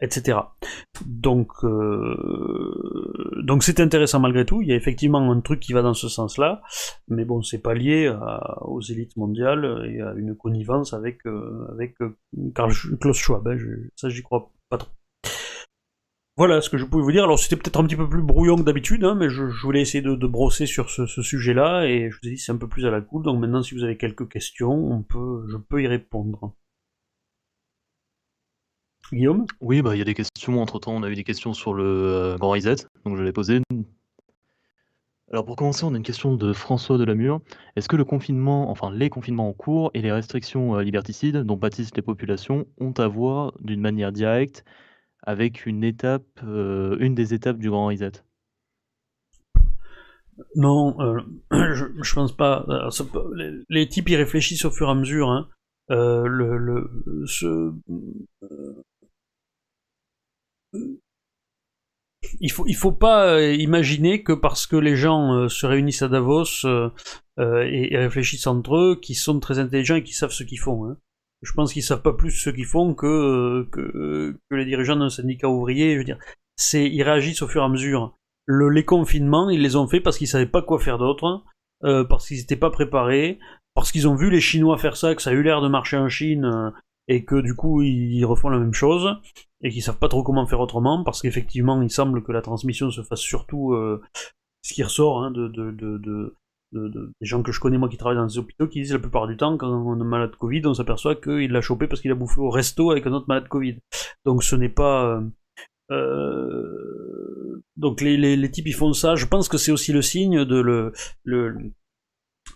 etc. 0.02 0.38
Donc, 1.06 1.50
euh, 1.64 3.42
donc 3.42 3.62
c'est 3.62 3.80
intéressant 3.80 4.20
malgré 4.20 4.44
tout. 4.44 4.60
Il 4.60 4.68
y 4.68 4.72
a 4.72 4.76
effectivement 4.76 5.30
un 5.30 5.40
truc 5.40 5.60
qui 5.60 5.72
va 5.72 5.82
dans 5.82 5.94
ce 5.94 6.08
sens-là, 6.08 6.60
mais 7.08 7.24
bon, 7.24 7.42
c'est 7.42 7.62
pas 7.62 7.74
lié 7.74 8.14
aux 8.62 8.82
élites 8.82 9.16
mondiales 9.16 9.86
et 9.88 10.00
à 10.02 10.12
une 10.14 10.36
connivence 10.36 10.92
avec 10.92 11.20
avec 11.72 11.96
Karl 12.54 12.72
Klaus 13.00 13.16
Schwab. 13.16 13.48
Hein, 13.48 13.56
ça, 13.94 14.08
j'y 14.08 14.22
crois 14.22 14.50
pas 14.68 14.78
trop. 14.78 14.90
Voilà 16.38 16.60
ce 16.60 16.68
que 16.68 16.76
je 16.76 16.84
pouvais 16.84 17.02
vous 17.02 17.12
dire. 17.12 17.24
Alors 17.24 17.38
c'était 17.38 17.56
peut-être 17.56 17.80
un 17.80 17.84
petit 17.86 17.96
peu 17.96 18.08
plus 18.08 18.22
brouillon 18.22 18.56
que 18.56 18.62
d'habitude, 18.62 19.04
hein, 19.04 19.14
mais 19.14 19.30
je, 19.30 19.44
voulais 19.62 19.80
essayer 19.80 20.02
de, 20.02 20.26
brosser 20.26 20.66
sur 20.66 20.90
ce, 20.90 21.06
sujet-là, 21.06 21.86
et 21.86 22.10
je 22.10 22.18
vous 22.20 22.28
ai 22.28 22.32
dit 22.32 22.38
c'est 22.38 22.52
un 22.52 22.58
peu 22.58 22.68
plus 22.68 22.84
à 22.84 22.90
la 22.90 23.00
cool, 23.00 23.22
donc 23.22 23.40
maintenant 23.40 23.62
si 23.62 23.74
vous 23.74 23.84
avez 23.84 23.96
quelques 23.96 24.28
questions, 24.28 25.02
je 25.10 25.56
peux 25.56 25.82
y 25.82 25.86
répondre. 25.86 26.52
Guillaume? 29.12 29.46
Oui, 29.60 29.82
bah 29.82 29.94
il 29.94 29.98
y 29.98 30.02
a 30.02 30.04
des 30.04 30.14
questions, 30.14 30.60
entre 30.60 30.78
temps 30.78 30.94
on 30.94 31.02
a 31.04 31.08
eu 31.08 31.14
des 31.14 31.24
questions 31.24 31.54
sur 31.54 31.72
le 31.72 31.84
euh, 31.84 32.36
Grand 32.36 32.50
Reset, 32.50 32.86
donc 33.04 33.16
je 33.16 33.22
l'ai 33.22 33.32
posé. 33.32 33.62
Alors 35.32 35.44
pour 35.44 35.56
commencer, 35.56 35.84
on 35.84 35.94
a 35.94 35.96
une 35.96 36.02
question 36.02 36.34
de 36.34 36.52
François 36.52 36.98
Delamure. 36.98 37.40
Est-ce 37.76 37.88
que 37.88 37.96
le 37.96 38.04
confinement, 38.04 38.70
enfin 38.70 38.90
les 38.92 39.08
confinements 39.08 39.48
en 39.48 39.52
cours 39.52 39.90
et 39.94 40.02
les 40.02 40.12
restrictions 40.12 40.76
euh, 40.76 40.82
liberticides 40.82 41.38
dont 41.38 41.56
pâtissent 41.56 41.96
les 41.96 42.02
populations 42.02 42.66
ont 42.78 42.92
à 42.92 43.08
voir 43.08 43.54
d'une 43.60 43.80
manière 43.80 44.12
directe 44.12 44.64
avec 45.26 45.66
une 45.66 45.82
étape, 45.84 46.40
euh, 46.44 46.96
une 47.00 47.14
des 47.14 47.34
étapes 47.34 47.58
du 47.58 47.68
Grand 47.68 47.88
Reset 47.88 48.12
Non, 50.54 50.96
euh, 51.00 51.20
je, 51.74 51.84
je 52.00 52.14
pense 52.14 52.34
pas. 52.34 52.64
Les, 53.68 53.88
types 53.88 54.08
y 54.08 54.16
réfléchissent 54.16 54.64
au 54.64 54.70
fur 54.70 54.88
et 54.88 54.92
à 54.92 54.94
mesure. 54.94 55.28
Hein. 55.28 55.48
Euh, 55.90 56.82
il 62.40 62.50
faut 62.50 62.66
il 62.66 62.74
faut 62.74 62.92
pas 62.92 63.40
imaginer 63.40 64.22
que 64.22 64.32
parce 64.32 64.66
que 64.66 64.76
les 64.76 64.96
gens 64.96 65.48
se 65.48 65.64
réunissent 65.66 66.02
à 66.02 66.08
Davos 66.08 66.66
et, 67.38 67.92
et 67.92 67.98
réfléchissent 67.98 68.46
entre 68.46 68.76
eux, 68.76 69.00
qu'ils 69.00 69.16
sont 69.16 69.38
très 69.40 69.58
intelligents 69.58 69.96
et 69.96 70.02
qu'ils 70.02 70.14
savent 70.14 70.32
ce 70.32 70.44
qu'ils 70.44 70.58
font. 70.58 70.86
Hein. 70.88 70.96
Je 71.46 71.52
pense 71.52 71.72
qu'ils 71.72 71.82
savent 71.82 72.02
pas 72.02 72.12
plus 72.12 72.32
ce 72.32 72.50
qu'ils 72.50 72.66
font 72.66 72.94
que, 72.94 73.68
que 73.70 74.34
les 74.50 74.64
dirigeants 74.64 74.96
d'un 74.96 75.10
syndicat 75.10 75.48
ouvrier. 75.48 75.92
Je 75.92 75.98
veux 75.98 76.04
dire, 76.04 76.18
c'est 76.56 76.84
ils 76.90 77.02
réagissent 77.02 77.42
au 77.42 77.48
fur 77.48 77.62
et 77.62 77.64
à 77.64 77.68
mesure. 77.68 78.14
Le, 78.46 78.68
les 78.68 78.84
confinements, 78.84 79.48
ils 79.48 79.62
les 79.62 79.76
ont 79.76 79.86
fait 79.86 80.00
parce 80.00 80.18
qu'ils 80.18 80.28
savaient 80.28 80.46
pas 80.46 80.62
quoi 80.62 80.78
faire 80.78 80.98
d'autre, 80.98 81.44
euh, 81.84 82.04
parce 82.04 82.26
qu'ils 82.26 82.40
étaient 82.40 82.56
pas 82.56 82.70
préparés, 82.70 83.38
parce 83.74 83.92
qu'ils 83.92 84.08
ont 84.08 84.14
vu 84.14 84.30
les 84.30 84.40
Chinois 84.40 84.78
faire 84.78 84.96
ça, 84.96 85.14
que 85.14 85.22
ça 85.22 85.30
a 85.30 85.34
eu 85.34 85.42
l'air 85.42 85.60
de 85.60 85.68
marcher 85.68 85.96
en 85.96 86.08
Chine, 86.08 86.44
euh, 86.44 86.70
et 87.08 87.24
que 87.24 87.40
du 87.40 87.54
coup 87.54 87.82
ils 87.82 88.24
refont 88.24 88.48
la 88.48 88.58
même 88.58 88.74
chose 88.74 89.16
et 89.62 89.70
qui 89.70 89.80
savent 89.80 89.98
pas 89.98 90.08
trop 90.08 90.22
comment 90.22 90.46
faire 90.46 90.60
autrement, 90.60 91.02
parce 91.04 91.22
qu'effectivement, 91.22 91.80
il 91.82 91.90
semble 91.90 92.22
que 92.22 92.32
la 92.32 92.42
transmission 92.42 92.90
se 92.90 93.02
fasse 93.02 93.20
surtout, 93.20 93.72
euh, 93.72 94.02
ce 94.62 94.74
qui 94.74 94.82
ressort 94.82 95.22
hein, 95.22 95.30
de, 95.30 96.34
de- 96.72 96.88
de- 96.88 97.12
des 97.20 97.26
gens 97.26 97.42
que 97.42 97.52
je 97.52 97.60
connais 97.60 97.78
moi 97.78 97.88
qui 97.88 97.96
travaillent 97.96 98.16
dans 98.18 98.26
les 98.26 98.38
hôpitaux, 98.38 98.66
qui 98.68 98.80
disent 98.80 98.92
la 98.92 98.98
plupart 98.98 99.26
du 99.26 99.36
temps, 99.36 99.56
quand 99.56 99.68
on 99.70 100.00
est 100.00 100.04
malade 100.04 100.34
Covid, 100.36 100.62
on 100.66 100.74
s'aperçoit 100.74 101.14
qu'il 101.16 101.50
l'a 101.52 101.60
chopé 101.60 101.86
parce 101.86 102.00
qu'il 102.00 102.10
a 102.10 102.14
bouffé 102.14 102.40
au 102.40 102.50
resto 102.50 102.90
avec 102.90 103.06
un 103.06 103.12
autre 103.12 103.26
malade 103.28 103.48
Covid. 103.48 103.78
Donc 104.24 104.42
ce 104.42 104.56
n'est 104.56 104.68
pas... 104.68 105.06
euh, 105.06 105.20
euh, 105.92 107.62
donc 107.76 108.00
les, 108.00 108.16
les, 108.16 108.50
types 108.50 108.66
ils 108.66 108.74
font 108.74 108.92
ça, 108.92 109.14
je 109.16 109.26
pense 109.26 109.48
que 109.48 109.58
c'est 109.58 109.72
aussi 109.72 109.92
le 109.92 110.02
signe 110.02 110.44
de 110.44 110.60
le, 110.60 110.92
le 111.24 111.54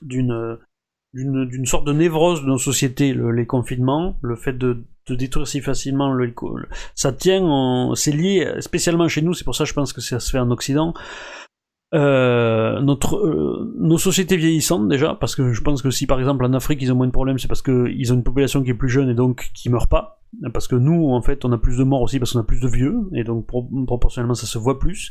d'une 0.03 0.57
d'une 1.12 1.66
sorte 1.66 1.87
de 1.87 1.93
névrose 1.93 2.43
de 2.43 2.47
nos 2.47 2.59
sociétés, 2.59 3.12
le- 3.12 3.32
les 3.32 3.47
confinements, 3.47 4.16
le 4.23 4.37
fait 4.37 4.53
de, 4.53 4.85
de 5.09 5.15
détruire 5.16 5.47
si 5.49 5.61
facilement 5.61 6.12
le, 6.12 6.32
ça 6.95 7.12
tient, 7.12 7.43
en- 7.43 7.95
c'est 7.97 8.12
lié 8.12 8.61
spécialement 8.61 9.09
chez 9.09 9.23
nous, 9.23 9.35
c'est 9.35 9.45
pour 9.45 9.57
ça 9.57 9.65
que 9.65 9.70
je 9.70 9.74
pense 9.74 9.93
que 9.93 10.01
ça 10.01 10.20
se 10.20 10.31
fait 10.31 10.39
en 10.39 10.51
Occident. 10.53 10.95
Euh, 11.93 12.81
notre, 12.81 13.17
euh, 13.17 13.75
nos 13.79 13.99
sociétés 13.99 14.37
vieillissantes 14.37 14.89
déjà, 14.89 15.17
parce 15.17 15.35
que 15.35 15.53
je 15.53 15.61
pense 15.61 15.83
que 15.83 15.91
si 15.91 16.07
par 16.07 16.21
exemple 16.21 16.45
en 16.45 16.53
Afrique 16.53 16.81
ils 16.83 16.93
ont 16.93 16.95
moins 16.95 17.09
de 17.09 17.12
problèmes, 17.12 17.39
c'est 17.39 17.49
parce 17.49 17.62
qu'ils 17.62 18.12
ont 18.12 18.15
une 18.15 18.23
population 18.23 18.62
qui 18.62 18.71
est 18.71 18.75
plus 18.75 18.89
jeune 18.89 19.09
et 19.09 19.15
donc 19.15 19.51
qui 19.55 19.71
meurt 19.71 19.91
pas. 19.91 20.19
Parce 20.55 20.69
que 20.69 20.77
nous, 20.77 21.11
en 21.11 21.23
fait, 21.23 21.45
on 21.45 21.51
a 21.51 21.59
plus 21.59 21.77
de 21.79 21.83
morts 21.83 22.03
aussi 22.03 22.21
parce 22.21 22.33
qu'on 22.33 22.39
a 22.39 22.45
plus 22.45 22.61
de 22.61 22.69
vieux, 22.69 22.95
et 23.15 23.25
donc 23.25 23.49
pro- 23.49 23.69
proportionnellement 23.85 24.35
ça 24.35 24.47
se 24.47 24.59
voit 24.59 24.79
plus. 24.79 25.11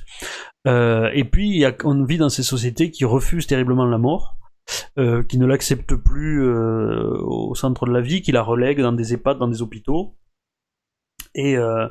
Euh, 0.66 1.10
et 1.14 1.26
puis, 1.26 1.66
on 1.84 2.06
vit 2.06 2.18
dans 2.18 2.30
ces 2.30 2.44
sociétés 2.44 2.90
qui 2.90 3.04
refusent 3.04 3.46
terriblement 3.46 3.84
la 3.84 3.98
mort, 3.98 4.38
euh, 4.98 5.22
qui 5.24 5.38
ne 5.38 5.46
l'acceptent 5.46 5.96
plus 5.96 6.42
euh, 6.46 7.20
au 7.26 7.54
centre 7.54 7.86
de 7.86 7.92
la 7.92 8.00
vie, 8.00 8.22
qui 8.22 8.32
la 8.32 8.42
relèguent 8.42 8.80
dans 8.80 8.94
des 8.94 9.14
EHPAD, 9.14 9.40
dans 9.40 9.50
des 9.50 9.62
hôpitaux. 9.62 10.16
Et, 11.36 11.58
euh, 11.58 11.90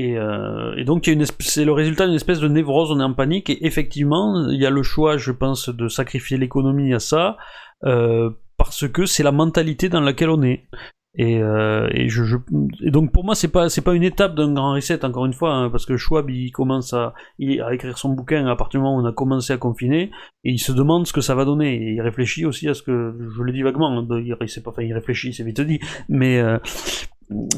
et, 0.00 0.16
euh, 0.16 0.74
et 0.76 0.84
donc, 0.84 1.10
c'est 1.40 1.64
le 1.64 1.72
résultat 1.72 2.06
d'une 2.06 2.14
espèce 2.14 2.40
de 2.40 2.48
névrose, 2.48 2.90
on 2.92 3.00
est 3.00 3.04
en 3.04 3.14
panique, 3.14 3.50
et 3.50 3.66
effectivement, 3.66 4.48
il 4.48 4.60
y 4.60 4.66
a 4.66 4.70
le 4.70 4.82
choix, 4.82 5.16
je 5.16 5.32
pense, 5.32 5.68
de 5.70 5.88
sacrifier 5.88 6.36
l'économie 6.36 6.94
à 6.94 7.00
ça, 7.00 7.36
euh, 7.84 8.30
parce 8.56 8.86
que 8.88 9.06
c'est 9.06 9.22
la 9.24 9.32
mentalité 9.32 9.88
dans 9.88 10.00
laquelle 10.00 10.30
on 10.30 10.42
est. 10.42 10.68
Et, 11.16 11.42
euh, 11.42 11.88
et, 11.92 12.08
je, 12.08 12.22
je- 12.22 12.36
et 12.84 12.90
donc 12.92 13.12
pour 13.12 13.24
moi 13.24 13.34
c'est 13.34 13.48
pas 13.48 13.70
c'est 13.70 13.80
pas 13.80 13.94
une 13.94 14.02
étape 14.04 14.34
d'un 14.36 14.52
grand 14.52 14.74
reset 14.74 15.04
encore 15.06 15.24
une 15.26 15.32
fois 15.32 15.52
hein, 15.54 15.70
parce 15.70 15.86
que 15.86 15.96
Schwab 15.96 16.28
il 16.30 16.52
commence 16.52 16.92
à, 16.92 17.14
il- 17.38 17.60
à 17.62 17.74
écrire 17.74 17.96
son 17.98 18.10
bouquin 18.10 18.46
à 18.46 18.54
partir 18.56 18.78
du 18.78 18.84
moment 18.84 18.98
où 18.98 19.00
on 19.02 19.06
a 19.06 19.12
commencé 19.12 19.52
à 19.52 19.56
confiner 19.56 20.10
et 20.44 20.50
il 20.52 20.58
se 20.58 20.70
demande 20.70 21.06
ce 21.08 21.14
que 21.14 21.22
ça 21.22 21.34
va 21.34 21.44
donner 21.46 21.74
et 21.74 21.92
il 21.94 22.00
réfléchit 22.02 22.44
aussi 22.44 22.68
à 22.68 22.74
ce 22.74 22.82
que 22.82 23.16
je 23.36 23.42
le 23.42 23.52
dis 23.52 23.62
vaguement 23.62 23.88
hein, 23.98 24.06
il, 24.10 24.26
il 24.28 24.62
pas 24.62 24.70
enfin 24.70 24.82
il 24.82 24.92
réfléchit 24.92 25.32
c'est 25.32 25.42
vite 25.44 25.62
dit 25.62 25.80
mais 26.10 26.38
euh, 26.38 26.58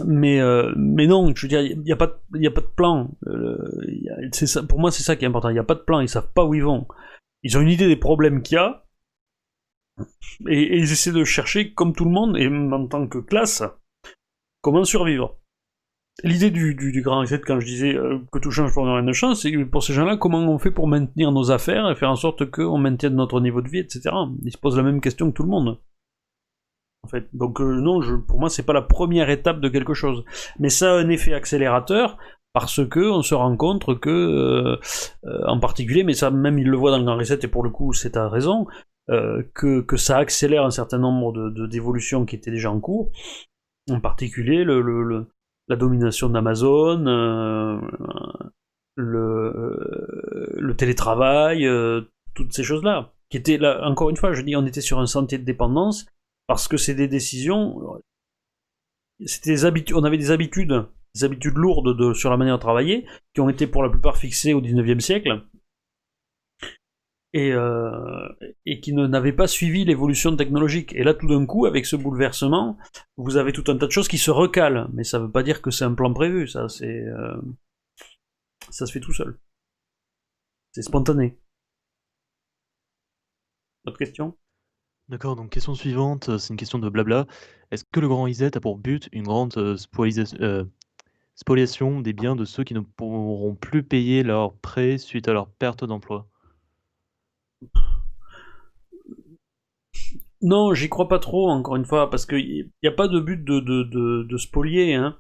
mais 0.05 0.41
euh, 0.41 0.73
mais 0.77 1.07
non 1.07 1.33
je 1.35 1.43
veux 1.43 1.49
dire 1.49 1.61
il 1.61 1.87
y 1.87 1.93
a 1.93 1.97
pas 1.97 2.07
de, 2.07 2.39
y 2.39 2.47
a 2.47 2.51
pas 2.51 2.61
de 2.61 2.67
plan. 2.67 3.11
Euh, 3.27 3.57
pour 4.69 4.81
moi 4.81 4.91
c'est 4.91 5.03
ça 5.03 5.17
qui 5.17 5.25
est 5.25 5.29
important. 5.29 5.51
Il 5.51 5.57
y 5.57 5.61
a 5.61 5.65
pas 5.65 5.75
de 5.75 5.81
plan. 5.81 6.01
Ils 6.01 6.09
savent 6.09 6.33
pas 6.33 6.45
où 6.45 6.55
ils 6.55 6.63
vont. 6.63 6.87
Ils 7.43 7.57
ont 7.57 7.61
une 7.61 7.69
idée 7.69 7.87
des 7.87 7.97
problèmes 7.97 8.43
qu'il 8.43 8.57
y 8.57 8.59
a. 8.59 8.85
Et, 10.49 10.79
ils 10.79 10.91
essaient 10.91 11.13
de 11.13 11.25
chercher 11.25 11.73
comme 11.73 11.95
tout 11.95 12.05
le 12.05 12.11
monde 12.11 12.37
et 12.37 12.49
en 12.49 12.87
tant 12.87 13.07
que 13.07 13.19
classe 13.19 13.63
comment 14.63 14.85
survivre. 14.85 15.37
L'idée 16.23 16.51
du, 16.51 17.01
grand 17.03 17.21
reset, 17.21 17.41
quand 17.41 17.61
je 17.61 17.67
disais 17.67 17.95
euh, 17.95 18.19
que 18.31 18.39
tout 18.39 18.51
change 18.51 18.75
pour 18.75 18.85
rien 18.85 19.01
ne 19.01 19.13
change, 19.13 19.37
c'est 19.37 19.57
pour 19.65 19.83
ces 19.83 19.95
gens-là, 19.95 20.17
comment 20.19 20.39
on 20.39 20.59
fait 20.59 20.71
pour 20.71 20.87
maintenir 20.87 21.33
nos 21.33 21.51
affaires 21.51 21.89
et 21.89 21.95
faire 21.95 22.11
en 22.11 22.17
sorte 22.17 22.51
qu'on 22.51 22.77
maintienne 22.77 23.15
notre 23.15 23.41
niveau 23.41 23.63
de 23.63 23.69
vie, 23.69 23.79
etc. 23.79 24.11
Ils 24.45 24.53
se 24.53 24.59
posent 24.59 24.77
la 24.77 24.83
même 24.83 25.01
question 25.01 25.31
que 25.31 25.37
tout 25.37 25.45
le 25.45 25.49
monde. 25.49 25.79
En 27.02 27.09
fait. 27.09 27.28
Donc 27.32 27.60
euh, 27.60 27.81
non, 27.81 28.01
pour 28.27 28.40
moi, 28.40 28.51
c'est 28.51 28.62
pas 28.64 28.72
la 28.72 28.82
première 28.82 29.31
étape 29.31 29.60
de 29.60 29.68
quelque 29.68 29.94
chose. 29.94 30.24
Mais 30.59 30.68
ça 30.68 30.93
a 30.93 30.97
un 30.97 31.09
effet 31.09 31.32
accélérateur 31.32 32.18
parce 32.52 32.86
que 32.86 33.01
on 33.01 33.22
se 33.22 33.35
rend 33.35 33.56
compte 33.56 33.98
que, 34.01 34.10
euh, 34.10 34.77
euh, 35.24 35.47
en 35.47 35.60
particulier, 35.60 36.02
mais 36.05 36.14
ça 36.14 36.31
même 36.31 36.59
il 36.59 36.68
le 36.68 36.77
voit 36.77 36.90
dans 36.90 36.98
le 36.98 37.05
grand 37.05 37.16
reset 37.16 37.39
et 37.43 37.48
pour 37.48 37.62
le 37.62 37.70
coup, 37.70 37.93
c'est 37.93 38.16
à 38.16 38.28
raison, 38.28 38.66
que, 39.55 39.81
que 39.81 39.97
ça 39.97 40.18
accélère 40.18 40.64
un 40.64 40.70
certain 40.70 40.98
nombre 40.98 41.32
de, 41.32 41.66
d'évolutions 41.66 42.24
qui 42.24 42.36
étaient 42.36 42.52
déjà 42.52 42.70
en 42.70 42.78
cours. 42.78 43.10
En 43.90 43.98
particulier, 43.98 44.62
le, 44.62 45.27
la 45.66 45.74
domination 45.74 46.28
d'Amazon, 46.28 47.02
le, 48.94 50.74
télétravail, 50.77 51.68
toutes 52.35 52.52
ces 52.52 52.62
choses-là. 52.62 53.10
Qui 53.31 53.39
étaient 53.39 53.59
là, 53.59 53.81
encore 53.82 54.10
une 54.10 54.16
fois, 54.16 54.32
je 54.32 54.43
dis, 54.43 54.55
on 54.55 54.64
était 54.64 54.81
sur 54.81 55.01
un 55.01 55.06
sentier 55.06 55.39
de 55.39 55.44
dépendance 55.44 56.06
parce 56.51 56.66
que 56.66 56.77
c'est 56.77 56.97
des 56.97 57.06
décisions. 57.06 58.02
On 59.20 60.02
avait 60.02 60.18
des 60.18 60.32
habitudes, 60.32 60.85
des 61.14 61.22
habitudes 61.22 61.55
lourdes 61.55 61.97
de, 61.97 62.12
sur 62.12 62.28
la 62.28 62.36
manière 62.36 62.56
de 62.56 62.60
travailler, 62.60 63.06
qui 63.32 63.40
ont 63.40 63.48
été 63.48 63.68
pour 63.68 63.85
la 63.85 63.89
plupart 63.89 64.16
fixées 64.16 64.52
au 64.52 64.60
19e 64.60 64.98
siècle 64.98 65.44
et, 67.32 67.52
euh, 67.52 68.28
qui 68.82 68.93
ne 68.93 69.06
n'avaient 69.06 69.32
pas 69.32 69.47
suivi 69.47 69.85
l'évolution 69.85 70.35
technologique. 70.35 70.93
Et 70.97 71.05
là, 71.05 71.14
tout 71.14 71.28
d'un 71.28 71.47
coup, 71.47 71.66
avec 71.66 71.86
ce 71.86 71.94
bouleversement, 71.94 72.77
vous 73.16 73.36
avez 73.36 73.52
tout 73.52 73.70
un 73.70 73.78
tas 73.78 73.86
de 73.86 73.93
choses 73.93 74.09
qui 74.09 74.18
se 74.18 74.32
recalent, 74.32 74.89
mais 74.93 75.05
ça 75.05 75.20
veut 75.20 75.31
pas 75.31 75.44
dire 75.44 75.62
que 75.62 75.70
c'est 75.70 75.85
un 75.85 75.94
plan 75.94 76.12
prévu, 76.12 76.48
ça, 76.48 76.68
c'est. 76.68 77.05
euh, 77.06 77.40
ça 78.70 78.86
se 78.86 78.93
fait 78.93 78.98
tout 78.98 79.12
seul. 79.14 79.39
C'est 80.72 80.82
spontané. 80.82 81.39
Autre 83.86 83.98
question 83.98 84.36
D'accord, 85.11 85.35
donc 85.35 85.51
question 85.51 85.74
suivante, 85.74 86.28
euh, 86.28 86.39
c'est 86.39 86.53
une 86.53 86.57
question 86.57 86.78
de 86.78 86.89
blabla. 86.89 87.27
Est-ce 87.73 87.82
que 87.82 87.99
le 87.99 88.07
grand 88.07 88.23
reset 88.23 88.57
a 88.57 88.61
pour 88.61 88.78
but 88.78 89.09
une 89.11 89.24
grande 89.24 89.53
euh, 89.57 89.77
euh, 90.41 90.65
spoliation 91.35 92.01
des 92.01 92.12
biens 92.12 92.37
de 92.37 92.45
ceux 92.45 92.62
qui 92.62 92.74
ne 92.74 92.81
pourront 92.81 93.57
plus 93.57 93.82
payer 93.82 94.23
leurs 94.23 94.55
prêts 94.55 94.99
suite 94.99 95.27
à 95.27 95.32
leur 95.32 95.49
perte 95.49 95.85
d'emploi? 95.85 96.28
Non, 100.43 100.74
j'y 100.74 100.89
crois 100.89 101.09
pas 101.09 101.19
trop, 101.19 101.51
encore 101.51 101.74
une 101.74 101.87
fois, 101.87 102.09
parce 102.09 102.24
qu'il 102.24 102.70
n'y 102.81 102.89
a 102.89 102.93
pas 102.93 103.09
de 103.09 103.19
but 103.19 103.43
de, 103.45 104.37
spolier. 104.37 104.95
Hein. 104.95 105.19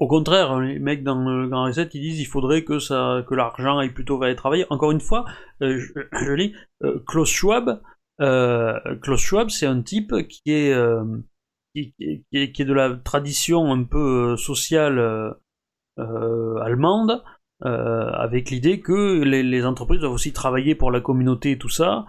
Au 0.00 0.08
contraire, 0.08 0.60
les 0.60 0.78
mecs 0.78 1.04
dans 1.04 1.28
le 1.28 1.48
Grand 1.48 1.64
Reset, 1.64 1.88
ils 1.94 2.00
disent 2.00 2.20
il 2.20 2.26
faudrait 2.26 2.64
que 2.64 2.78
que 3.22 3.34
l'argent 3.34 3.78
aille 3.78 3.92
plutôt 3.92 4.18
vers 4.18 4.28
les 4.28 4.36
travailleurs. 4.36 4.70
Encore 4.70 4.90
une 4.90 5.00
fois, 5.00 5.24
euh, 5.62 5.78
je, 5.78 6.32
lis, 6.34 6.54
euh, 6.82 6.98
Klaus 7.06 7.30
Schwab, 7.30 7.80
euh, 8.20 8.78
Schwab, 9.16 9.48
c'est 9.48 9.66
un 9.66 9.82
type 9.82 10.12
qui 10.28 10.52
est, 10.52 10.72
euh, 10.72 11.04
qui, 11.74 11.94
qui 11.98 12.26
est, 12.32 12.64
de 12.64 12.72
la 12.72 12.94
tradition 12.96 13.72
un 13.72 13.84
peu 13.84 14.32
euh, 14.32 14.36
sociale 14.36 14.98
euh, 14.98 15.30
euh, 15.98 16.56
allemande, 16.56 17.22
euh, 17.64 18.10
avec 18.10 18.50
l'idée 18.50 18.80
que 18.80 19.22
les, 19.22 19.42
les 19.42 19.64
entreprises 19.64 20.00
doivent 20.00 20.12
aussi 20.12 20.32
travailler 20.32 20.74
pour 20.74 20.90
la 20.90 21.00
communauté 21.00 21.52
et 21.52 21.58
tout 21.58 21.68
ça. 21.68 22.06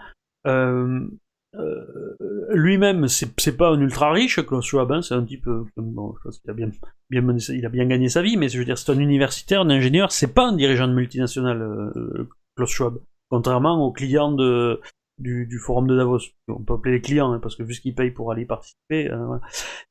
Euh, 2.47 2.51
euh, 2.51 2.55
lui-même, 2.55 3.07
c'est 3.07 3.57
pas 3.57 3.69
un 3.69 3.79
ultra 3.79 4.11
riche, 4.11 4.45
Klaus 4.45 4.65
Schwab, 4.65 4.91
hein, 4.91 5.01
c'est 5.01 5.13
un 5.13 5.23
type, 5.23 5.47
euh, 5.47 5.65
bon, 5.77 6.13
je 6.17 6.23
pense 6.23 6.39
qu'il 6.39 6.49
a 6.49 6.53
bien, 6.53 6.69
bien 7.09 7.21
mené 7.21 7.39
il 7.49 7.65
a 7.65 7.69
bien 7.69 7.85
gagné 7.85 8.09
sa 8.09 8.21
vie, 8.21 8.37
mais 8.37 8.49
je 8.49 8.59
veux 8.59 8.65
dire, 8.65 8.77
c'est 8.77 8.91
un 8.91 8.99
universitaire, 8.99 9.61
un 9.61 9.69
ingénieur, 9.69 10.11
c'est 10.11 10.33
pas 10.33 10.47
un 10.47 10.53
dirigeant 10.53 10.87
de 10.87 10.93
multinationale, 10.93 11.61
euh, 11.61 12.29
Klaus 12.55 12.69
Schwab. 12.69 12.99
Contrairement 13.29 13.85
aux 13.85 13.91
clients 13.91 14.31
de, 14.31 14.79
du, 15.19 15.59
forum 15.59 15.87
de 15.87 15.95
Davos. 15.95 16.19
On 16.47 16.63
peut 16.63 16.75
appeler 16.75 16.95
les 16.95 17.01
clients, 17.01 17.31
hein, 17.31 17.39
parce 17.39 17.55
que 17.55 17.63
vu 17.63 17.73
ce 17.73 17.81
qu'ils 17.81 17.95
payent 17.95 18.11
pour 18.11 18.31
aller 18.31 18.43
y 18.43 18.45
participer, 18.45 19.09
euh, 19.09 19.37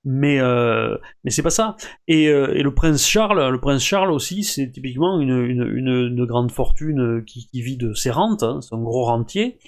mais 0.05 0.41
euh, 0.41 0.97
mais 1.25 1.31
c'est 1.31 1.43
pas 1.43 1.51
ça. 1.51 1.77
Et, 2.07 2.29
euh, 2.29 2.55
et, 2.55 2.63
le 2.63 2.73
prince 2.75 3.07
Charles, 3.07 3.51
le 3.51 3.61
prince 3.61 3.83
Charles 3.83 4.13
aussi, 4.13 4.45
c'est 4.45 4.71
typiquement 4.71 5.21
une, 5.21 5.45
une, 5.45 5.63
une, 5.63 6.25
grande 6.25 6.53
fortune 6.53 7.25
qui, 7.27 7.49
qui 7.49 7.63
vit 7.63 7.77
de 7.77 7.93
ses 7.95 8.11
rentes. 8.11 8.43
Hein, 8.43 8.61
c'est 8.63 8.75
un 8.75 8.83
gros 8.83 9.05
rentier. 9.05 9.59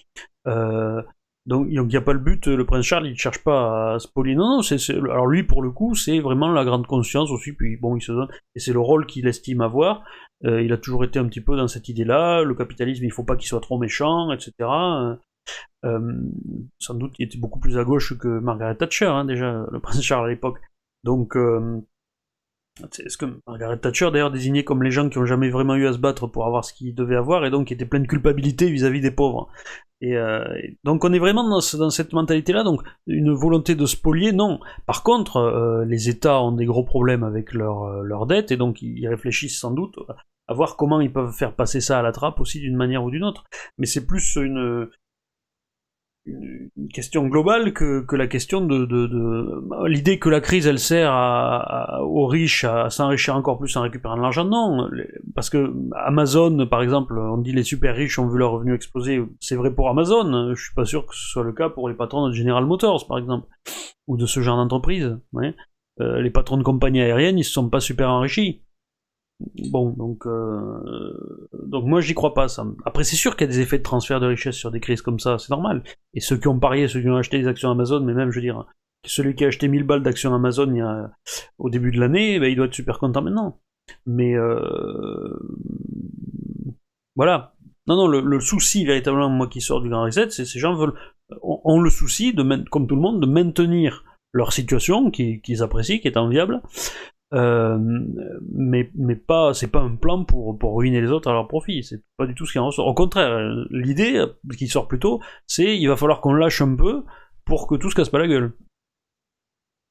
Donc 1.49 1.66
il 1.69 1.81
n'y 1.83 1.97
a 1.97 2.01
pas 2.01 2.12
le 2.12 2.20
but. 2.20 2.47
Le 2.47 2.65
prince 2.65 2.85
Charles, 2.85 3.07
il 3.07 3.12
ne 3.12 3.16
cherche 3.16 3.43
pas 3.43 3.95
à 3.95 3.99
spolier. 3.99 4.37
Non, 4.37 4.57
non. 4.57 4.62
C'est, 4.62 4.91
alors 4.91 5.27
lui, 5.27 5.43
pour 5.43 5.62
le 5.62 5.70
coup, 5.70 5.95
c'est 5.95 6.20
vraiment 6.20 6.53
la 6.53 6.65
grande 6.65 6.87
conscience 6.87 7.31
aussi. 7.31 7.53
Puis 7.53 7.77
bon, 7.77 7.97
il 7.97 8.03
se 8.03 8.12
donne, 8.12 8.29
et 8.55 8.61
c'est 8.61 8.73
le 8.73 8.81
rôle 8.81 9.07
qu'il 9.07 9.27
estime 9.27 9.62
avoir. 9.62 10.05
il 10.45 10.73
a 10.73 10.77
toujours 10.77 11.05
été 11.05 11.19
un 11.19 11.27
petit 11.27 11.41
peu 11.41 11.57
dans 11.57 11.66
cette 11.66 11.89
idée-là. 11.89 12.43
Le 12.43 12.55
capitalisme, 12.55 13.05
il 13.05 13.12
faut 13.12 13.25
pas 13.25 13.37
qu'il 13.37 13.49
soit 13.49 13.61
trop 13.61 13.79
méchant, 13.79 14.31
etc. 14.31 14.53
Euh, 15.85 16.23
sans 16.79 16.95
doute, 16.95 17.15
il 17.19 17.27
était 17.27 17.39
beaucoup 17.39 17.61
plus 17.61 17.79
à 17.79 17.85
gauche 17.85 18.16
que 18.19 18.29
Margaret 18.41 18.77
Thatcher, 18.77 19.07
hein, 19.07 19.25
déjà, 19.25 19.66
le 19.70 19.81
prince 19.81 20.01
Charles 20.03 20.27
à 20.27 20.29
l'époque. 20.29 20.61
Donc, 21.05 21.37
euh, 21.37 21.81
est-ce 22.99 23.17
que 23.17 23.27
Margaret 23.47 23.79
Thatcher, 23.79 24.11
d'ailleurs, 24.11 24.31
désignait 24.31 24.65
comme 24.65 24.83
les 24.83 24.91
gens 24.91 25.09
qui 25.09 25.19
ont 25.19 25.25
jamais 25.25 25.51
vraiment 25.51 25.75
eu 25.75 25.87
à 25.87 25.93
se 25.93 25.99
battre 25.99 26.27
pour 26.27 26.47
avoir 26.47 26.65
ce 26.65 26.73
qu'ils 26.73 26.95
devaient 26.95 27.17
avoir, 27.17 27.45
et 27.45 27.51
donc 27.51 27.69
qui 27.69 27.75
étaient 27.75 27.87
plein 27.87 28.01
de 28.01 28.07
culpabilité 28.07 28.71
vis-à-vis 28.71 29.01
des 29.01 29.11
pauvres. 29.11 29.49
Et, 30.01 30.17
euh, 30.17 30.45
donc 30.85 31.05
on 31.05 31.13
est 31.13 31.19
vraiment 31.19 31.49
dans, 31.49 31.61
cette 31.61 32.13
mentalité-là, 32.13 32.63
donc 32.63 32.83
une 33.07 33.33
volonté 33.33 33.75
de 33.75 33.87
spolier, 33.87 34.33
non. 34.33 34.61
Par 34.87 35.03
contre, 35.03 35.85
les 35.87 36.09
États 36.09 36.41
ont 36.41 36.53
des 36.53 36.67
gros 36.67 36.85
problèmes 36.85 37.25
avec 37.25 37.53
leurs 37.53 38.03
leur 38.03 38.27
dettes, 38.27 38.53
et 38.53 38.57
donc 38.57 38.83
ils 38.83 39.09
réfléchissent 39.09 39.59
sans 39.59 39.73
doute 39.73 39.99
à 40.49 40.55
voir 40.55 40.77
comment 40.77 41.01
ils 41.01 41.13
peuvent 41.13 41.33
faire 41.33 41.55
passer 41.55 41.81
ça 41.81 41.99
à 41.99 42.03
la 42.03 42.11
trappe 42.11 42.41
aussi 42.41 42.59
d'une 42.59 42.77
manière 42.77 43.05
ou 43.05 43.11
d'une 43.11 43.25
autre. 43.25 43.45
Mais 43.77 43.87
c'est 43.87 44.07
plus 44.07 44.37
une, 44.37 44.89
une 46.77 46.89
question 46.89 47.27
globale 47.27 47.73
que, 47.73 48.05
que 48.05 48.17
la 48.17 48.27
question 48.27 48.61
de, 48.61 48.85
de, 48.85 49.07
de... 49.07 49.87
l'idée 49.87 50.19
que 50.19 50.29
la 50.29 50.41
crise 50.41 50.67
elle 50.67 50.79
sert 50.79 51.13
aux 52.03 52.27
riches 52.27 52.65
à 52.65 52.91
s'enrichir 52.91 53.37
encore 53.37 53.59
plus 53.59 53.77
en 53.77 53.83
récupérant 53.83 54.17
de 54.17 54.23
l'argent 54.23 54.45
non. 54.45 54.89
Parce 55.35 55.51
que 55.51 55.73
Amazon 55.95 56.67
par 56.67 56.83
exemple 56.83 57.19
on 57.19 57.39
dit 57.39 57.53
les 57.53 57.63
super 57.63 57.95
riches 57.97 58.19
ont 58.19 58.29
vu 58.29 58.39
leur 58.39 58.53
revenu 58.53 58.75
exploser. 58.75 59.23
C'est 59.41 59.57
vrai 59.57 59.75
pour 59.75 59.89
Amazon. 59.89 60.55
Je 60.55 60.63
suis 60.63 60.75
pas 60.75 60.85
sûr 60.85 61.07
que 61.07 61.15
ce 61.15 61.29
soit 61.31 61.45
le 61.45 61.53
cas 61.53 61.69
pour 61.69 61.89
les 61.89 61.95
patrons 61.95 62.29
de 62.29 62.33
General 62.33 62.65
Motors 62.65 63.07
par 63.07 63.19
exemple 63.19 63.49
ou 64.07 64.17
de 64.17 64.27
ce 64.27 64.41
genre 64.41 64.57
d'entreprise 64.57 65.19
euh, 66.01 66.23
les 66.23 66.31
patrons 66.31 66.57
de 66.57 66.63
compagnies 66.63 67.01
aériennes 67.01 67.39
ils 67.39 67.45
se 67.45 67.53
sont 67.53 67.69
pas 67.69 67.81
super 67.81 68.11
enrichis 68.11 68.63
Bon, 69.70 69.90
donc, 69.90 70.27
euh, 70.27 71.48
donc 71.52 71.85
moi 71.85 72.01
j'y 72.01 72.15
crois 72.15 72.35
pas 72.35 72.48
ça. 72.48 72.66
Après 72.85 73.05
c'est 73.05 73.16
sûr 73.16 73.36
qu'il 73.36 73.47
y 73.47 73.51
a 73.51 73.52
des 73.52 73.60
effets 73.60 73.78
de 73.78 73.85
transfert 73.85 74.19
de 74.19 74.27
richesse 74.27 74.56
sur 74.56 74.73
des 74.73 74.81
crises 74.81 75.02
comme 75.02 75.20
ça, 75.20 75.39
c'est 75.39 75.51
normal. 75.51 75.85
Et 76.15 76.20
ceux 76.20 76.36
qui 76.36 76.48
ont 76.48 76.59
parié, 76.59 76.89
ceux 76.89 77.01
qui 77.01 77.09
ont 77.09 77.16
acheté 77.16 77.39
des 77.39 77.47
actions 77.47 77.70
Amazon, 77.70 78.01
mais 78.01 78.15
même 78.15 78.31
je 78.31 78.36
veux 78.36 78.43
dire, 78.43 78.66
celui 79.06 79.36
qui 79.36 79.44
a 79.44 79.48
acheté 79.48 79.69
1000 79.69 79.85
balles 79.85 80.02
d'actions 80.02 80.35
Amazon 80.35 80.70
il 80.70 80.78
y 80.78 80.81
a, 80.81 81.10
au 81.59 81.70
début 81.70 81.93
de 81.93 82.01
l'année, 82.01 82.40
ben, 82.40 82.51
il 82.51 82.56
doit 82.56 82.66
être 82.66 82.74
super 82.74 82.98
content 82.98 83.23
maintenant. 83.23 83.60
Mais 84.06 84.35
euh, 84.36 85.39
voilà. 87.16 87.55
Non, 87.86 87.97
non, 87.97 88.06
le, 88.06 88.40
souci 88.40 88.85
véritablement, 88.85 89.31
moi 89.31 89.47
qui 89.47 89.62
sors 89.62 89.81
du 89.81 89.89
Grand 89.89 90.02
Reset, 90.02 90.31
c'est 90.31 90.44
ces 90.44 90.59
gens 90.59 90.74
veulent, 90.74 90.93
ont, 91.40 91.81
le 91.81 91.89
souci, 91.89 92.35
de, 92.35 92.43
comme 92.69 92.86
tout 92.86 92.97
le 92.97 93.01
monde, 93.01 93.20
de 93.20 93.27
maintenir 93.27 94.05
leur 94.35 94.52
situation 94.52 95.10
qu'ils 95.10 95.62
apprécient, 95.62 95.98
qui 95.98 96.06
est 96.06 96.19
enviable, 96.19 96.60
euh, 97.35 97.79
mais 98.53 98.91
mais 98.95 99.17
pas 99.17 99.53
c'est 99.53 99.71
pas 99.71 99.81
un 99.81 99.97
plan 99.97 100.25
pour 100.25 100.59
pour 100.59 100.77
ruiner 100.79 101.01
les 101.01 101.11
autres 101.11 101.29
à 101.29 101.33
leur 101.33 101.47
profit. 101.49 101.83
C'est 101.83 102.03
pas 102.17 102.27
du 102.27 102.35
tout 102.35 102.47
ce 102.47 102.53
qui 102.53 102.59
en 102.59 102.67
ressort. 102.67 102.87
Au 102.87 102.95
contraire 102.95 103.39
l'idée 103.71 104.25
qui 104.57 104.69
sort 104.69 104.89
plutôt 104.89 105.21
c'est 105.47 105.77
il 105.77 105.87
va 105.89 105.97
falloir 105.97 106.21
qu'on 106.21 106.33
lâche 106.33 106.63
un 106.63 106.75
peu 106.75 107.05
pour 107.45 107.67
que 107.67 107.75
tout 107.75 107.91
se 107.91 107.95
casse 107.95 108.09
pas 108.09 108.19
la 108.19 108.29
gueule. 108.29 108.57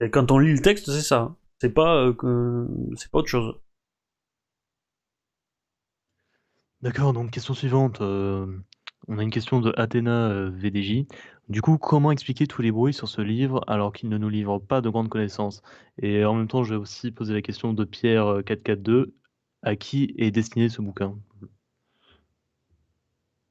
Et 0.02 0.10
quand 0.10 0.32
on 0.32 0.40
lit 0.40 0.54
le 0.54 0.62
texte 0.62 0.92
c'est 0.92 1.02
ça. 1.02 1.36
C'est 1.60 1.74
pas 1.74 2.08
euh, 2.24 2.68
c'est 2.96 3.12
pas 3.12 3.20
autre 3.20 3.30
chose. 3.30 3.56
D'accord 6.82 7.14
donc 7.14 7.32
question 7.32 7.54
suivante 7.54 8.02
euh, 8.02 8.48
on 9.08 9.20
a 9.20 9.24
une 9.24 9.32
question 9.32 9.60
de 9.62 9.74
Athéna 9.78 10.50
VDJ 10.50 11.06
du 11.50 11.62
coup, 11.62 11.78
comment 11.78 12.12
expliquer 12.12 12.46
tous 12.46 12.62
les 12.62 12.72
bruits 12.72 12.94
sur 12.94 13.08
ce 13.08 13.22
livre 13.22 13.64
alors 13.68 13.94
qu'il 13.94 14.10
ne 14.10 14.18
nous 14.18 14.28
livre 14.28 14.60
pas 14.60 14.82
de 14.82 14.90
grandes 14.90 15.08
connaissances? 15.08 15.62
Et 16.02 16.26
en 16.26 16.34
même 16.34 16.48
temps, 16.48 16.64
je 16.64 16.74
vais 16.74 16.80
aussi 16.80 17.12
poser 17.12 17.34
la 17.34 17.42
question 17.42 17.74
de 17.74 17.86
Pierre 17.86 18.42
442, 18.46 18.94
euh, 18.94 19.14
à 19.64 19.76
qui 19.78 20.14
est 20.18 20.32
destiné 20.32 20.68
ce 20.68 20.82
bouquin? 20.82 21.16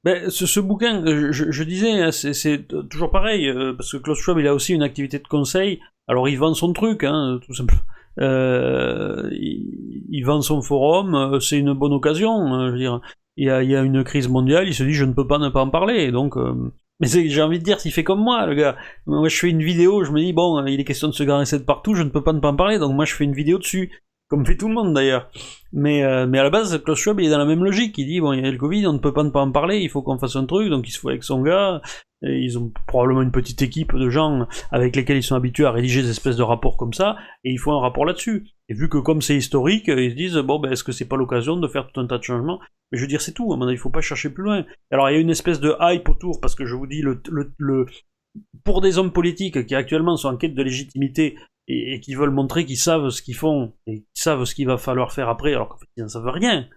Ben, 0.05 0.31
ce, 0.31 0.61
bouquin, 0.61 1.03
je, 1.33 1.63
disais, 1.65 2.03
hein, 2.03 2.13
c'est 2.13 2.69
toujours 2.91 3.11
pareil, 3.11 3.49
euh, 3.49 3.73
parce 3.73 3.91
que 3.93 3.97
Klaus 3.97 4.19
Schwab, 4.19 4.39
il 4.39 4.47
a 4.47 4.55
aussi 4.55 4.75
une 4.75 4.83
activité 4.83 5.19
de 5.19 5.27
conseil. 5.27 5.81
Alors, 6.07 6.29
il 6.29 6.37
vend 6.37 6.55
son 6.55 6.73
truc, 6.73 7.03
hein, 7.03 7.41
tout 7.45 7.55
simplement. 7.55 7.81
Euh, 8.21 9.29
il, 9.33 10.23
vend 10.25 10.43
son 10.43 10.63
forum, 10.63 11.41
c'est 11.41 11.59
une 11.59 11.73
bonne 11.73 11.93
occasion. 11.93 12.31
Hein, 12.31 12.69
je 12.69 12.73
veux 12.73 12.79
dire, 12.79 13.01
il 13.37 13.47
y 13.47 13.51
a 13.51 13.83
une 13.83 14.05
crise 14.05 14.29
mondiale, 14.29 14.69
il 14.69 14.75
se 14.75 14.85
dit, 14.85 14.93
je 14.93 15.05
ne 15.05 15.13
peux 15.13 15.27
pas 15.27 15.39
ne 15.39 15.49
pas 15.49 15.63
en 15.63 15.71
parler. 15.71 16.13
Donc, 16.13 16.37
mais 17.01 17.09
j'ai 17.09 17.43
envie 17.43 17.59
de 17.59 17.65
dire, 17.65 17.81
s'il 17.81 17.93
fait 17.93 18.05
comme 18.05 18.21
moi, 18.21 18.47
le 18.47 18.55
gars. 18.55 18.77
Moi, 19.07 19.29
je 19.29 19.37
fais 19.37 19.51
une 19.51 19.63
vidéo, 19.63 20.05
je 20.05 20.13
me 20.13 20.21
dis, 20.21 20.33
bon, 20.33 20.65
il 20.67 20.81
est 20.81 20.85
question 20.85 21.09
de 21.09 21.13
se 21.13 21.23
garer 21.23 21.45
de 21.45 21.59
partout, 21.59 21.95
je 21.95 22.03
ne 22.03 22.09
peux 22.09 22.23
pas 22.23 22.33
ne 22.33 22.41
pas 22.41 22.49
en 22.49 22.57
parler, 22.57 22.79
donc 22.79 22.95
moi, 22.95 23.05
je 23.05 23.15
fais 23.15 23.25
une 23.25 23.35
vidéo 23.35 23.59
dessus. 23.59 23.93
Comme 24.29 24.45
fait 24.45 24.57
tout 24.57 24.69
le 24.69 24.75
monde, 24.75 24.93
d'ailleurs. 24.93 25.31
Mais, 25.73 26.03
euh, 26.03 26.27
mais 26.27 26.39
à 26.39 26.43
la 26.43 26.51
base, 26.51 26.83
Klaus 26.83 26.99
Schwab, 26.99 27.21
il 27.21 27.27
est 27.27 27.31
dans 27.31 27.39
la 27.39 27.45
même 27.45 27.63
logique. 27.63 27.97
Il 27.99 28.07
dit, 28.07 28.21
bon, 28.21 28.33
il 28.33 28.45
y 28.45 28.49
a 28.49 28.51
le 28.51 28.59
Covid, 28.59 28.87
on 28.87 28.93
ne 28.93 28.99
peut 28.99 29.13
pas 29.13 29.23
ne 29.23 29.31
pas 29.31 29.41
en 29.41 29.53
parler, 29.53 29.79
il 29.79 29.89
faut 29.89 30.03
qu'on 30.03 30.19
fasse 30.19 30.37
un 30.37 30.47
truc, 30.47 30.69
donc 30.69 30.89
il 30.89 30.91
se 30.91 30.99
fout 30.99 31.11
avec 31.11 31.23
son 31.23 31.43
gars. 31.43 31.81
Et 32.23 32.39
ils 32.41 32.59
ont 32.59 32.73
probablement 32.87 33.23
une 33.23 33.31
petite 33.31 33.61
équipe 33.63 33.95
de 33.95 34.09
gens 34.09 34.49
avec 34.73 34.97
lesquels 34.97 35.19
ils 35.19 35.23
sont 35.23 35.37
habitués 35.37 35.67
à 35.67 35.71
rédiger 35.71 36.03
des 36.03 36.11
espèces 36.11 36.37
de 36.37 36.43
rapports 36.43 36.79
comme 36.79 36.95
ça, 36.95 37.17
et 37.45 37.53
il 37.53 37.59
faut 37.59 37.73
un 37.73 37.81
rapport 37.81 38.07
là-dessus. 38.07 38.49
Et 38.69 38.75
vu 38.75 38.89
que 38.89 38.99
comme 38.99 39.21
c'est 39.21 39.37
historique, 39.37 39.89
ils 39.89 40.11
se 40.11 40.17
disent, 40.17 40.37
bon, 40.39 40.59
ben, 40.59 40.73
est-ce 40.73 40.83
que 40.83 40.93
c'est 40.93 41.09
pas 41.09 41.17
l'occasion 41.17 41.57
de 41.57 41.69
faire 41.69 41.87
tout 41.87 42.01
un 42.01 42.07
tas 42.07 42.19
de 42.19 42.23
changements? 42.23 42.59
Mais 42.91 42.99
je 42.99 43.03
veux 43.03 43.09
dire, 43.09 43.21
c'est 43.21 43.33
tout, 43.33 43.53
à 43.53 43.57
mon 43.57 43.67
avis, 43.67 43.75
il 43.75 43.79
faut 43.79 43.91
pas 43.91 44.01
chercher 44.01 44.31
plus 44.31 44.45
loin. 44.45 44.65
Alors, 44.91 45.11
il 45.11 45.15
y 45.15 45.17
a 45.17 45.21
une 45.21 45.31
espèce 45.31 45.61
de 45.61 45.75
hype 45.79 46.09
autour, 46.09 46.41
parce 46.41 46.55
que 46.55 46.65
je 46.65 46.75
vous 46.75 46.87
dis, 46.87 47.03
le, 47.03 47.21
le, 47.59 47.87
pour 48.65 48.81
des 48.81 48.99
hommes 48.99 49.13
politiques 49.13 49.67
qui 49.67 49.75
actuellement 49.75 50.17
sont 50.17 50.29
en 50.29 50.37
quête 50.37 50.55
de 50.55 50.63
légitimité 50.63 51.39
et, 51.69 52.01
qui 52.01 52.15
veulent 52.15 52.31
montrer 52.31 52.65
qu'ils 52.65 52.77
savent 52.77 53.11
ce 53.11 53.23
qu'ils 53.23 53.35
font 53.35 53.73
et 53.87 54.01
qu'ils 54.01 54.23
savent 54.23 54.45
ce 54.45 54.55
qu'il 54.55 54.67
va 54.67 54.79
falloir 54.79 55.13
faire 55.13 55.29
après, 55.29 55.55
alors 55.55 55.69
qu'en 55.69 55.79
fait, 55.79 55.87
ils 55.97 56.05
ne 56.05 56.09
savent 56.09 56.29
rien 56.29 56.69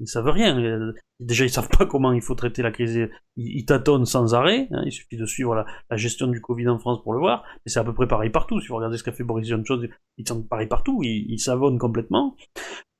ils 0.00 0.08
savent 0.08 0.28
rien. 0.28 0.58
Euh, 0.58 0.92
déjà, 1.20 1.44
ils 1.44 1.50
savent 1.50 1.68
pas 1.68 1.86
comment 1.86 2.12
il 2.12 2.22
faut 2.22 2.34
traiter 2.34 2.62
la 2.62 2.70
crise. 2.70 3.08
Ils, 3.36 3.64
tâtonnent 3.64 4.06
sans 4.06 4.34
arrêt. 4.34 4.68
Hein. 4.70 4.82
Il 4.86 4.92
suffit 4.92 5.16
de 5.16 5.26
suivre 5.26 5.54
la, 5.54 5.96
gestion 5.96 6.28
du 6.28 6.40
Covid 6.40 6.68
en 6.68 6.78
France 6.78 7.02
pour 7.02 7.12
le 7.12 7.18
voir. 7.18 7.44
Mais 7.64 7.70
c'est 7.70 7.80
à 7.80 7.84
peu 7.84 7.94
près 7.94 8.06
pareil 8.06 8.30
partout. 8.30 8.60
Si 8.60 8.68
vous 8.68 8.76
regardez 8.76 8.96
ce 8.96 9.04
qu'a 9.04 9.12
fait 9.12 9.24
Boris 9.24 9.48
Johnson, 9.48 9.86
ils 10.16 10.28
sont 10.28 10.42
pareil 10.42 10.68
partout. 10.68 11.00
Ils, 11.02 11.38
savonnent 11.38 11.78
complètement. 11.78 12.36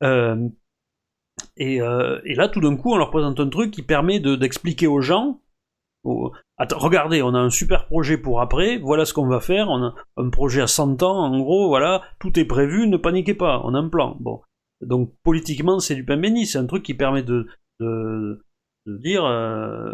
Euh, 0.02 0.48
et, 1.56 1.80
euh, 1.80 2.20
et, 2.24 2.34
là, 2.34 2.48
tout 2.48 2.60
d'un 2.60 2.76
coup, 2.76 2.92
on 2.92 2.96
leur 2.96 3.10
présente 3.10 3.38
un 3.40 3.48
truc 3.48 3.70
qui 3.70 3.82
permet 3.82 4.20
d'expliquer 4.20 4.86
aux 4.86 5.00
gens. 5.00 5.40
Regardez, 6.58 7.22
on 7.22 7.34
a 7.34 7.38
un 7.38 7.50
super 7.50 7.86
projet 7.86 8.18
pour 8.18 8.40
après. 8.40 8.78
Voilà 8.78 9.04
ce 9.04 9.14
qu'on 9.14 9.26
va 9.26 9.40
faire. 9.40 9.68
On 9.68 9.82
a 9.82 9.94
un 10.16 10.30
projet 10.30 10.60
à 10.60 10.66
100 10.66 11.02
ans. 11.02 11.24
En 11.24 11.38
gros, 11.38 11.68
voilà, 11.68 12.02
tout 12.18 12.38
est 12.38 12.44
prévu. 12.44 12.88
Ne 12.88 12.96
paniquez 12.96 13.34
pas. 13.34 13.60
On 13.64 13.74
a 13.74 13.78
un 13.78 13.88
plan. 13.88 14.16
Bon. 14.20 14.40
Donc 14.80 15.12
politiquement, 15.22 15.80
c'est 15.80 15.94
du 15.94 16.04
pain 16.04 16.16
béni, 16.16 16.46
c'est 16.46 16.58
un 16.58 16.66
truc 16.66 16.84
qui 16.84 16.94
permet 16.94 17.22
de, 17.22 17.46
de, 17.80 18.44
de 18.86 18.96
dire, 18.98 19.24
euh, 19.24 19.92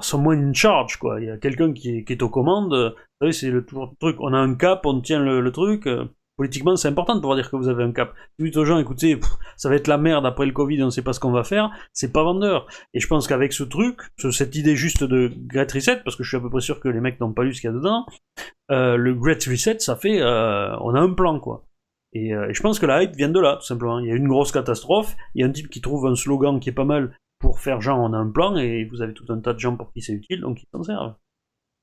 someone 0.00 0.50
in 0.50 0.52
charge, 0.52 0.98
quoi. 0.98 1.20
Il 1.20 1.26
y 1.26 1.30
a 1.30 1.38
quelqu'un 1.38 1.72
qui, 1.72 2.04
qui, 2.04 2.12
est 2.12 2.22
aux 2.22 2.28
commandes. 2.28 2.74
Vous 2.74 3.26
savez, 3.26 3.32
c'est 3.32 3.50
le, 3.50 3.64
truc. 3.64 4.16
On 4.20 4.32
a 4.32 4.38
un 4.38 4.54
cap, 4.54 4.84
on 4.84 5.00
tient 5.00 5.20
le, 5.20 5.50
truc. 5.52 5.88
Politiquement, 6.36 6.74
c'est 6.74 6.88
important 6.88 7.14
de 7.14 7.20
pouvoir 7.20 7.36
dire 7.36 7.48
que 7.48 7.56
vous 7.56 7.68
avez 7.68 7.84
un 7.84 7.92
cap. 7.92 8.12
Vous 8.38 8.46
dites 8.46 8.56
aux 8.56 8.64
gens, 8.64 8.78
écoutez, 8.78 9.20
ça 9.56 9.68
va 9.68 9.76
être 9.76 9.86
la 9.86 9.98
merde 9.98 10.26
après 10.26 10.46
le 10.46 10.52
Covid, 10.52 10.82
on 10.82 10.86
ne 10.86 10.90
sait 10.90 11.02
pas 11.02 11.12
ce 11.12 11.20
qu'on 11.20 11.30
va 11.30 11.44
faire. 11.44 11.70
C'est 11.92 12.12
pas 12.12 12.24
vendeur. 12.24 12.66
Et 12.92 13.00
je 13.00 13.06
pense 13.06 13.28
qu'avec 13.28 13.52
ce 13.52 13.62
truc, 13.62 14.00
cette 14.32 14.56
idée 14.56 14.74
juste 14.74 15.04
de 15.04 15.32
Great 15.46 15.70
Reset, 15.70 16.00
parce 16.02 16.16
que 16.16 16.24
je 16.24 16.28
suis 16.28 16.36
à 16.36 16.40
peu 16.40 16.50
près 16.50 16.60
sûr 16.60 16.80
que 16.80 16.88
les 16.88 17.00
mecs 17.00 17.20
n'ont 17.20 17.32
pas 17.32 17.44
lu 17.44 17.54
ce 17.54 17.60
qu'il 17.60 17.70
y 17.70 17.72
a 17.72 17.76
dedans, 17.76 18.04
euh, 18.70 18.96
le 18.96 19.14
Great 19.14 19.44
Reset, 19.44 19.78
ça 19.78 19.94
fait, 19.94 20.20
euh, 20.20 20.76
on 20.80 20.94
a 20.94 21.00
un 21.00 21.12
plan, 21.12 21.38
quoi. 21.38 21.66
Euh, 22.16 22.48
et, 22.48 22.54
je 22.54 22.62
pense 22.62 22.78
que 22.78 22.86
la 22.86 23.02
hype 23.02 23.16
vient 23.16 23.28
de 23.28 23.40
là, 23.40 23.56
tout 23.56 23.66
simplement. 23.66 23.98
Il 23.98 24.08
y 24.08 24.12
a 24.12 24.14
une 24.14 24.28
grosse 24.28 24.52
catastrophe, 24.52 25.16
il 25.34 25.42
y 25.42 25.44
a 25.44 25.46
un 25.46 25.52
type 25.52 25.68
qui 25.68 25.80
trouve 25.80 26.06
un 26.06 26.14
slogan 26.14 26.60
qui 26.60 26.68
est 26.68 26.72
pas 26.72 26.84
mal 26.84 27.16
pour 27.40 27.60
faire 27.60 27.80
genre 27.80 27.98
on 27.98 28.12
a 28.12 28.16
un 28.16 28.30
plan, 28.30 28.56
et 28.56 28.84
vous 28.84 29.02
avez 29.02 29.12
tout 29.12 29.26
un 29.28 29.40
tas 29.40 29.52
de 29.52 29.58
gens 29.58 29.76
pour 29.76 29.92
qui 29.92 30.00
c'est 30.00 30.12
utile, 30.12 30.40
donc 30.40 30.62
ils 30.62 30.68
s'en 30.72 30.82
servent. 30.82 31.14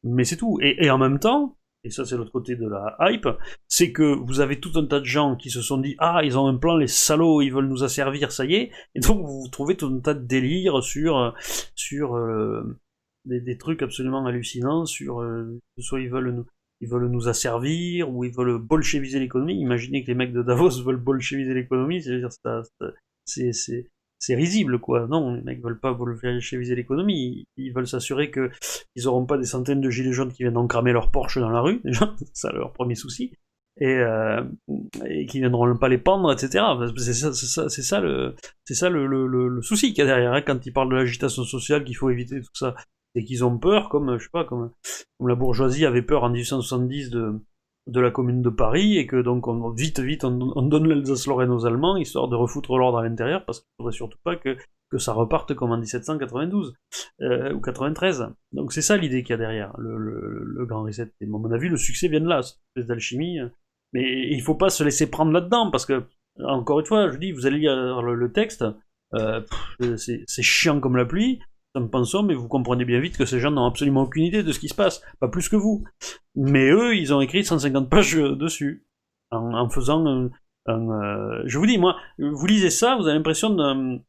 Mais 0.03 0.23
c'est 0.23 0.37
tout. 0.37 0.57
Et, 0.61 0.89
en 0.89 0.97
même 0.97 1.19
temps, 1.19 1.57
et 1.83 1.89
ça 1.89 2.05
c'est 2.05 2.17
l'autre 2.17 2.31
côté 2.31 2.55
de 2.55 2.67
la 2.67 2.95
hype, 2.99 3.27
c'est 3.67 3.91
que 3.91 4.03
vous 4.03 4.39
avez 4.39 4.59
tout 4.59 4.71
un 4.75 4.85
tas 4.85 4.99
de 4.99 5.05
gens 5.05 5.35
qui 5.35 5.49
se 5.49 5.61
sont 5.61 5.77
dit 5.77 5.95
ah 5.99 6.21
ils 6.23 6.37
ont 6.37 6.47
un 6.47 6.57
plan, 6.57 6.77
les 6.77 6.87
salauds, 6.87 7.41
ils 7.41 7.51
veulent 7.51 7.67
nous 7.67 7.83
asservir, 7.83 8.31
ça 8.31 8.45
y 8.45 8.55
est, 8.55 8.71
et 8.95 8.99
donc 8.99 9.25
vous 9.25 9.47
trouvez 9.51 9.75
tout 9.75 9.87
un 9.87 9.99
tas 9.99 10.13
de 10.13 10.25
délires 10.25 10.83
sur 10.83 11.33
sur 11.75 12.15
euh, 12.15 12.79
des, 13.25 13.57
trucs 13.57 13.81
absolument 13.81 14.25
hallucinants, 14.25 14.85
sur 14.85 15.21
euh, 15.21 15.59
soit 15.79 16.01
ils 16.01 16.09
veulent 16.09 16.31
nous 16.31 16.45
ils 16.81 16.89
veulent 16.89 17.09
nous 17.09 17.29
asservir, 17.29 18.09
ou 18.09 18.23
ils 18.25 18.33
veulent 18.33 18.57
bolcheviser 18.57 19.19
l'économie. 19.19 19.59
Imaginez 19.59 20.03
que 20.03 20.07
les 20.07 20.15
mecs 20.15 20.33
de 20.33 20.41
Davos 20.41 20.81
veulent 20.83 20.97
bolcheviser 20.97 21.53
l'économie, 21.53 22.01
c'est-à-dire 22.01 22.31
c'est 23.25 23.90
c'est 24.21 24.35
risible, 24.35 24.79
quoi. 24.79 25.07
Non, 25.07 25.33
les 25.33 25.41
mecs 25.41 25.63
veulent 25.63 25.79
pas 25.79 25.97
viser 26.53 26.75
l'économie. 26.75 27.47
Ils 27.57 27.73
veulent 27.73 27.87
s'assurer 27.87 28.29
que 28.29 28.51
ils 28.95 29.07
auront 29.07 29.25
pas 29.25 29.39
des 29.39 29.45
centaines 29.45 29.81
de 29.81 29.89
gilets 29.89 30.13
jaunes 30.13 30.31
qui 30.31 30.43
viennent 30.43 30.67
cramer 30.67 30.91
leur 30.93 31.09
Porsche 31.09 31.39
dans 31.39 31.49
la 31.49 31.59
rue, 31.59 31.81
déjà. 31.85 32.13
C'est 32.33 32.53
leur 32.53 32.71
premier 32.71 32.93
souci. 32.93 33.33
Et, 33.79 33.95
euh, 33.95 34.43
et 35.07 35.25
qui 35.25 35.39
viendront 35.39 35.75
pas 35.75 35.89
les 35.89 35.97
pendre, 35.97 36.31
etc. 36.31 36.63
C'est 36.97 37.13
ça, 37.13 37.33
ça, 37.33 37.69
ça 37.69 37.99
le, 37.99 38.35
c'est 38.63 38.75
ça 38.75 38.89
le, 38.89 39.07
le, 39.07 39.25
le, 39.25 39.61
souci 39.63 39.87
qu'il 39.93 39.99
y 39.99 40.01
a 40.01 40.05
derrière. 40.05 40.33
Hein, 40.33 40.43
quand 40.43 40.63
ils 40.67 40.73
parlent 40.73 40.91
de 40.91 40.97
l'agitation 40.97 41.43
sociale, 41.43 41.83
qu'il 41.83 41.95
faut 41.95 42.11
éviter 42.11 42.41
tout 42.41 42.53
ça, 42.53 42.75
c'est 43.15 43.23
qu'ils 43.23 43.43
ont 43.43 43.57
peur, 43.57 43.89
comme 43.89 44.19
je 44.19 44.25
sais 44.25 44.29
pas, 44.31 44.45
comme, 44.45 44.71
comme 45.17 45.29
la 45.29 45.35
bourgeoisie 45.35 45.87
avait 45.87 46.03
peur 46.03 46.23
en 46.23 46.29
1870 46.29 47.09
de 47.09 47.41
de 47.87 47.99
la 47.99 48.11
commune 48.11 48.41
de 48.41 48.49
Paris 48.49 48.97
et 48.97 49.07
que 49.07 49.21
donc 49.21 49.47
on, 49.47 49.69
vite 49.71 49.99
vite 49.99 50.23
on, 50.23 50.61
donne 50.61 50.87
l'Alsace-Lorraine 50.87 51.49
aux 51.49 51.65
Allemands 51.65 51.97
histoire 51.97 52.27
de 52.27 52.35
refoutre 52.35 52.77
l'ordre 52.77 52.99
à 52.99 53.03
l'intérieur 53.03 53.43
parce 53.45 53.61
qu'il 53.61 53.69
faudrait 53.77 53.93
surtout 53.93 54.19
pas 54.23 54.35
que, 54.35 54.55
que 54.91 54.97
ça 54.97 55.13
reparte 55.13 55.55
comme 55.55 55.71
en 55.71 55.77
1792 55.77 56.73
euh, 57.21 57.53
ou 57.53 57.61
93. 57.61 58.27
Donc 58.51 58.71
c'est 58.71 58.81
ça 58.81 58.97
l'idée 58.97 59.23
qu'il 59.23 59.31
y 59.31 59.33
a 59.33 59.37
derrière 59.37 59.73
le, 59.77 59.97
le, 59.97 60.65
grand 60.65 60.83
reset. 60.83 61.11
Et 61.21 61.25
à 61.25 61.27
mon 61.27 61.51
avis 61.51 61.69
le 61.69 61.77
succès 61.77 62.07
vient 62.07 62.21
de 62.21 62.27
là, 62.27 62.43
cette 62.43 62.59
espèce 62.75 62.87
d'alchimie. 62.87 63.39
Mais 63.93 64.29
il 64.29 64.41
faut 64.41 64.55
pas 64.55 64.69
se 64.69 64.83
laisser 64.83 65.09
prendre 65.09 65.31
là-dedans 65.31 65.71
parce 65.71 65.85
que 65.85 66.03
encore 66.43 66.79
une 66.79 66.85
fois 66.85 67.09
je 67.11 67.17
dis 67.17 67.31
vous 67.31 67.45
allez 67.45 67.59
lire 67.59 68.01
le, 68.01 68.31
texte 68.31 68.63
euh, 69.15 69.41
c'est 69.97 70.41
chiant 70.41 70.79
comme 70.79 70.95
la 70.95 71.05
pluie 71.05 71.39
me 71.79 71.87
pensons, 71.87 72.23
mais 72.23 72.33
vous 72.33 72.47
comprenez 72.47 72.85
bien 72.85 72.99
vite 72.99 73.17
que 73.17 73.25
ces 73.25 73.39
gens 73.39 73.51
n'ont 73.51 73.65
absolument 73.65 74.03
aucune 74.03 74.23
idée 74.23 74.43
de 74.43 74.51
ce 74.51 74.59
qui 74.59 74.67
se 74.67 74.75
passe, 74.75 75.01
pas 75.19 75.27
plus 75.27 75.49
que 75.49 75.55
vous. 75.55 75.83
Mais 76.35 76.69
eux, 76.69 76.95
ils 76.95 77.13
ont 77.13 77.21
écrit 77.21 77.45
150 77.45 77.89
pages 77.89 78.17
euh, 78.17 78.35
dessus, 78.35 78.85
en, 79.31 79.69
faisant 79.69 80.05
un... 80.05 80.29
Euh, 80.67 81.41
je 81.45 81.57
vous 81.57 81.65
dis, 81.65 81.77
moi, 81.77 81.95
vous 82.19 82.45
lisez 82.45 82.69
ça, 82.69 82.95
vous 82.95 83.07
avez 83.07 83.17
l'impression 83.17 83.49
de... 83.49 83.99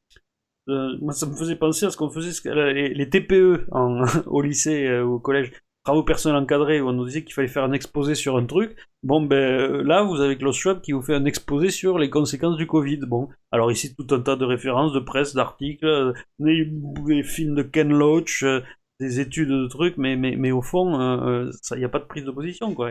moi, 1.01 1.13
ça 1.13 1.27
me 1.27 1.37
faisait 1.37 1.57
penser 1.57 1.87
à 1.87 1.91
ce 1.91 1.97
qu'on 1.97 2.11
faisait 2.11 2.33
les, 2.73 3.09
TPE 3.09 3.67
en, 3.71 4.05
au 4.27 4.43
lycée, 4.43 4.87
euh, 4.87 5.05
au 5.05 5.19
collège 5.19 5.53
travaux 5.85 6.05
personnels 6.05 6.41
encadrés 6.41 6.81
où 6.81 6.89
on 6.89 6.93
nous 6.93 7.07
disait 7.07 7.25
qu'il 7.25 7.35
fallait 7.35 7.49
faire 7.49 7.65
un 7.65 7.73
exposé 7.73 8.15
sur 8.15 8.37
un 8.37 8.47
truc. 8.47 8.77
Bon, 9.03 9.21
ben 9.21 9.83
là, 9.83 10.05
vous 10.05 10.21
avez 10.21 10.39
Klaus 10.39 10.57
Schwab 10.57 10.81
qui 10.81 10.93
vous 10.93 11.03
fait 11.03 11.15
un 11.15 11.25
exposé 11.25 11.71
sur 11.71 11.99
les 11.99 12.09
conséquences 12.09 12.57
du 12.57 12.69
Covid. 12.69 12.99
Bon, 12.99 13.29
alors 13.51 13.73
ici, 13.73 13.97
tout 13.97 14.07
un 14.15 14.21
tas 14.21 14.37
de 14.37 14.45
références, 14.45 14.93
de 14.93 15.01
presse, 15.01 15.35
d'articles, 15.35 15.85
euh, 15.85 16.13
des, 16.39 17.23
films 17.25 17.57
de 17.57 17.63
Ken 17.63 17.89
Loach, 17.89 18.45
euh, 18.45 18.61
des 19.01 19.19
études 19.19 19.49
de 19.49 19.67
trucs, 19.67 19.97
mais, 19.97 20.15
mais, 20.15 20.37
mais 20.37 20.53
au 20.53 20.63
fond, 20.63 20.95
il 20.95 21.49
euh, 21.75 21.77
n'y 21.77 21.85
a 21.85 21.89
pas 21.89 21.99
de 21.99 22.05
prise 22.05 22.25
de 22.25 22.31
position, 22.31 22.75
quoi. 22.75 22.91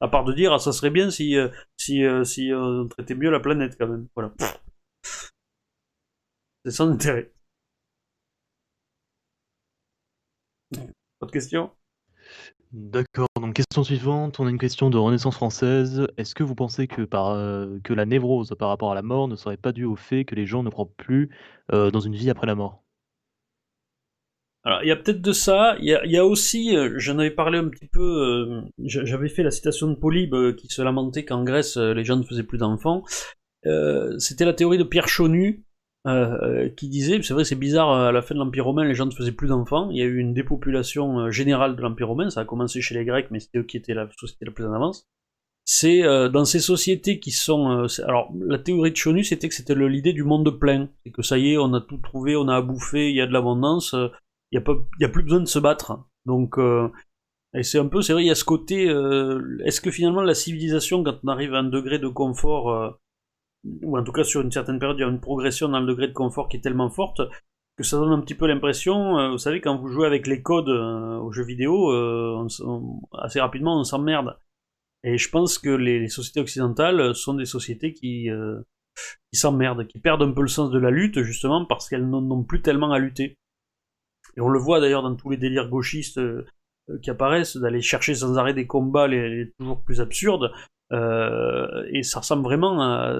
à 0.00 0.08
part 0.08 0.24
de 0.24 0.32
dire, 0.32 0.52
ah, 0.52 0.58
ça 0.58 0.72
serait 0.72 0.90
bien 0.90 1.10
si 1.10 1.36
on 1.36 2.88
traitait 2.88 3.14
mieux 3.14 3.30
la 3.30 3.40
planète, 3.40 3.76
quand 3.78 3.86
même. 3.86 4.08
Voilà. 4.16 4.32
C'est 6.64 6.70
sans 6.72 6.88
intérêt. 6.90 7.32
Pas 11.20 11.26
de 11.26 11.30
questions? 11.32 11.70
D'accord, 12.72 13.28
donc 13.40 13.54
question 13.54 13.82
suivante, 13.82 14.40
on 14.40 14.46
a 14.46 14.50
une 14.50 14.58
question 14.58 14.90
de 14.90 14.98
Renaissance 14.98 15.34
française. 15.34 16.06
Est-ce 16.18 16.34
que 16.34 16.42
vous 16.42 16.54
pensez 16.54 16.86
que, 16.86 17.00
par, 17.02 17.30
euh, 17.30 17.78
que 17.82 17.94
la 17.94 18.04
névrose 18.04 18.54
par 18.58 18.68
rapport 18.68 18.92
à 18.92 18.94
la 18.94 19.00
mort 19.00 19.26
ne 19.26 19.36
serait 19.36 19.56
pas 19.56 19.72
due 19.72 19.86
au 19.86 19.96
fait 19.96 20.26
que 20.26 20.34
les 20.34 20.44
gens 20.44 20.62
ne 20.62 20.68
croient 20.68 20.90
plus 20.98 21.30
euh, 21.72 21.90
dans 21.90 22.00
une 22.00 22.14
vie 22.14 22.28
après 22.28 22.46
la 22.46 22.54
mort? 22.54 22.82
Alors, 24.64 24.82
il 24.82 24.88
y 24.88 24.90
a 24.90 24.96
peut-être 24.96 25.22
de 25.22 25.32
ça. 25.32 25.76
Il 25.80 25.86
y 25.86 26.16
a, 26.18 26.26
aussi, 26.26 26.76
euh, 26.76 26.92
j'en 26.98 27.18
avais 27.18 27.30
parlé 27.30 27.56
un 27.56 27.68
petit 27.68 27.86
peu, 27.86 28.62
j'avais 28.84 29.30
fait 29.30 29.42
la 29.42 29.50
citation 29.50 29.88
de 29.88 29.94
Polybe 29.94 30.54
qui 30.56 30.68
se 30.68 30.82
lamentait 30.82 31.24
qu'en 31.24 31.44
Grèce, 31.44 31.78
les 31.78 32.04
gens 32.04 32.16
ne 32.16 32.22
faisaient 32.22 32.42
plus 32.42 32.58
d'enfants. 32.58 33.02
C'était 34.18 34.44
la 34.44 34.52
théorie 34.52 34.76
de 34.76 34.84
Pierre 34.84 35.08
Chaunu, 35.08 35.64
euh, 36.08 36.68
qui 36.70 36.88
disait, 36.88 37.20
c'est 37.22 37.34
vrai 37.34 37.44
c'est 37.44 37.54
bizarre, 37.54 37.90
à 37.90 38.12
la 38.12 38.22
fin 38.22 38.34
de 38.34 38.40
l'Empire 38.40 38.64
romain, 38.64 38.84
les 38.84 38.94
gens 38.94 39.06
ne 39.06 39.10
faisaient 39.10 39.32
plus 39.32 39.48
d'enfants, 39.48 39.90
il 39.90 39.98
y 39.98 40.02
a 40.02 40.04
eu 40.04 40.18
une 40.18 40.34
dépopulation 40.34 41.20
euh, 41.20 41.30
générale 41.30 41.76
de 41.76 41.82
l'Empire 41.82 42.08
romain, 42.08 42.30
ça 42.30 42.40
a 42.40 42.44
commencé 42.44 42.80
chez 42.80 42.94
les 42.94 43.04
Grecs, 43.04 43.28
mais 43.30 43.40
c'était 43.40 43.58
eux 43.58 43.64
qui 43.64 43.76
étaient 43.76 43.94
la 43.94 44.08
société 44.18 44.44
la 44.44 44.52
plus 44.52 44.64
en 44.64 44.72
avance. 44.72 45.06
C'est 45.64 46.02
euh, 46.02 46.28
dans 46.28 46.44
ces 46.44 46.60
sociétés 46.60 47.20
qui 47.20 47.30
sont... 47.30 47.86
alors, 48.04 48.32
la 48.40 48.58
théorie 48.58 48.90
de 48.90 48.96
Chonu, 48.96 49.22
c'était 49.22 49.48
que 49.48 49.54
c'était 49.54 49.74
l'idée 49.74 50.12
du 50.12 50.24
monde 50.24 50.50
plein, 50.58 50.88
c'est 51.04 51.10
que 51.10 51.22
ça 51.22 51.36
y 51.38 51.52
est, 51.52 51.58
on 51.58 51.74
a 51.74 51.80
tout 51.80 51.98
trouvé, 51.98 52.36
on 52.36 52.48
a 52.48 52.56
à 52.56 52.62
bouffer, 52.62 53.10
il 53.10 53.16
y 53.16 53.20
a 53.20 53.26
de 53.26 53.32
l'abondance, 53.32 53.94
il 53.94 54.58
n'y 54.58 54.64
a, 54.64 55.06
a 55.06 55.08
plus 55.10 55.22
besoin 55.22 55.40
de 55.40 55.46
se 55.46 55.58
battre. 55.58 55.98
Donc, 56.24 56.56
et 57.54 57.62
c'est 57.62 57.78
un 57.78 57.86
peu, 57.86 58.00
c'est 58.00 58.14
vrai, 58.14 58.24
il 58.24 58.28
y 58.28 58.30
a 58.30 58.34
ce 58.34 58.44
côté, 58.44 58.84
est-ce 59.64 59.80
que 59.82 59.90
finalement 59.90 60.22
la 60.22 60.34
civilisation, 60.34 61.04
quand 61.04 61.18
on 61.22 61.28
arrive 61.28 61.54
à 61.54 61.58
un 61.58 61.64
degré 61.64 61.98
de 61.98 62.08
confort 62.08 62.98
ou 63.64 63.98
en 63.98 64.04
tout 64.04 64.12
cas 64.12 64.24
sur 64.24 64.40
une 64.40 64.52
certaine 64.52 64.78
période, 64.78 64.98
il 64.98 65.02
y 65.02 65.04
a 65.04 65.08
une 65.08 65.20
progression 65.20 65.68
dans 65.68 65.80
le 65.80 65.86
degré 65.86 66.08
de 66.08 66.12
confort 66.12 66.48
qui 66.48 66.56
est 66.56 66.60
tellement 66.60 66.90
forte 66.90 67.20
que 67.78 67.84
ça 67.84 67.96
donne 67.96 68.12
un 68.12 68.20
petit 68.20 68.34
peu 68.34 68.48
l'impression, 68.48 69.18
euh, 69.18 69.30
vous 69.30 69.38
savez, 69.38 69.60
quand 69.60 69.78
vous 69.78 69.86
jouez 69.86 70.06
avec 70.06 70.26
les 70.26 70.42
codes 70.42 70.68
euh, 70.68 71.16
aux 71.18 71.30
jeux 71.30 71.44
vidéo, 71.44 71.92
euh, 71.92 72.46
assez 73.12 73.40
rapidement 73.40 73.78
on 73.78 73.84
s'emmerde. 73.84 74.36
Et 75.04 75.16
je 75.16 75.30
pense 75.30 75.58
que 75.58 75.70
les, 75.70 76.08
sociétés 76.08 76.40
occidentales 76.40 77.14
sont 77.14 77.34
des 77.34 77.44
sociétés 77.44 77.92
qui, 77.92 78.28
s'emmerdent, 79.32 79.86
qui 79.86 80.00
perdent 80.00 80.22
un 80.22 80.32
peu 80.32 80.42
le 80.42 80.48
sens 80.48 80.72
de 80.72 80.78
la 80.78 80.90
lutte, 80.90 81.22
justement 81.22 81.64
parce 81.64 81.88
qu'elles 81.88 82.08
n'ont 82.08 82.42
plus 82.42 82.62
tellement 82.62 82.90
à 82.90 82.98
lutter. 82.98 83.38
Et 84.36 84.40
on 84.40 84.48
le 84.48 84.58
voit 84.58 84.80
d'ailleurs 84.80 85.04
dans 85.04 85.14
tous 85.14 85.30
les 85.30 85.36
délires 85.36 85.68
gauchistes 85.68 86.20
qui 87.00 87.10
apparaissent, 87.10 87.56
d'aller 87.56 87.80
chercher 87.80 88.16
sans 88.16 88.36
arrêt 88.38 88.54
des 88.54 88.66
combats 88.66 89.06
les 89.06 89.52
toujours 89.56 89.84
plus 89.84 90.00
absurdes, 90.00 90.50
et 90.90 92.02
ça 92.02 92.20
ressemble 92.20 92.42
vraiment 92.42 92.82
à 92.82 93.12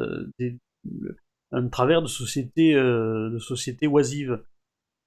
un 1.52 1.68
travers 1.68 2.02
de 2.02 2.06
société, 2.06 2.74
euh, 2.74 3.30
de 3.30 3.38
société 3.38 3.86
oisive, 3.86 4.40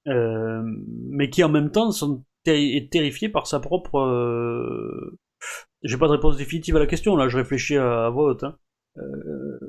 euh, 0.08 0.62
mais 1.08 1.30
qui 1.30 1.44
en 1.44 1.48
même 1.48 1.70
temps 1.70 1.90
sont 1.90 2.24
est 2.44 2.90
terrifié 2.90 3.28
par 3.28 3.46
sa 3.46 3.60
propre. 3.60 4.00
J'ai 5.84 5.96
pas 5.96 6.08
de 6.08 6.12
réponse 6.12 6.36
définitive 6.36 6.74
à 6.74 6.80
la 6.80 6.86
question 6.86 7.14
là, 7.14 7.28
je 7.28 7.36
réfléchis 7.36 7.76
à, 7.76 8.08
voix 8.10 8.30
haute. 8.30 8.42
Hein. 8.42 8.58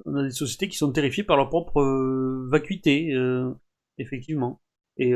on 0.06 0.16
a 0.16 0.24
des 0.24 0.32
sociétés 0.32 0.68
qui 0.70 0.78
sont 0.78 0.92
terrifiées 0.92 1.24
par 1.24 1.38
leur 1.38 1.50
propre 1.50 1.84
vacuité, 2.50 3.16
effectivement. 4.00 4.60
Et 4.98 5.14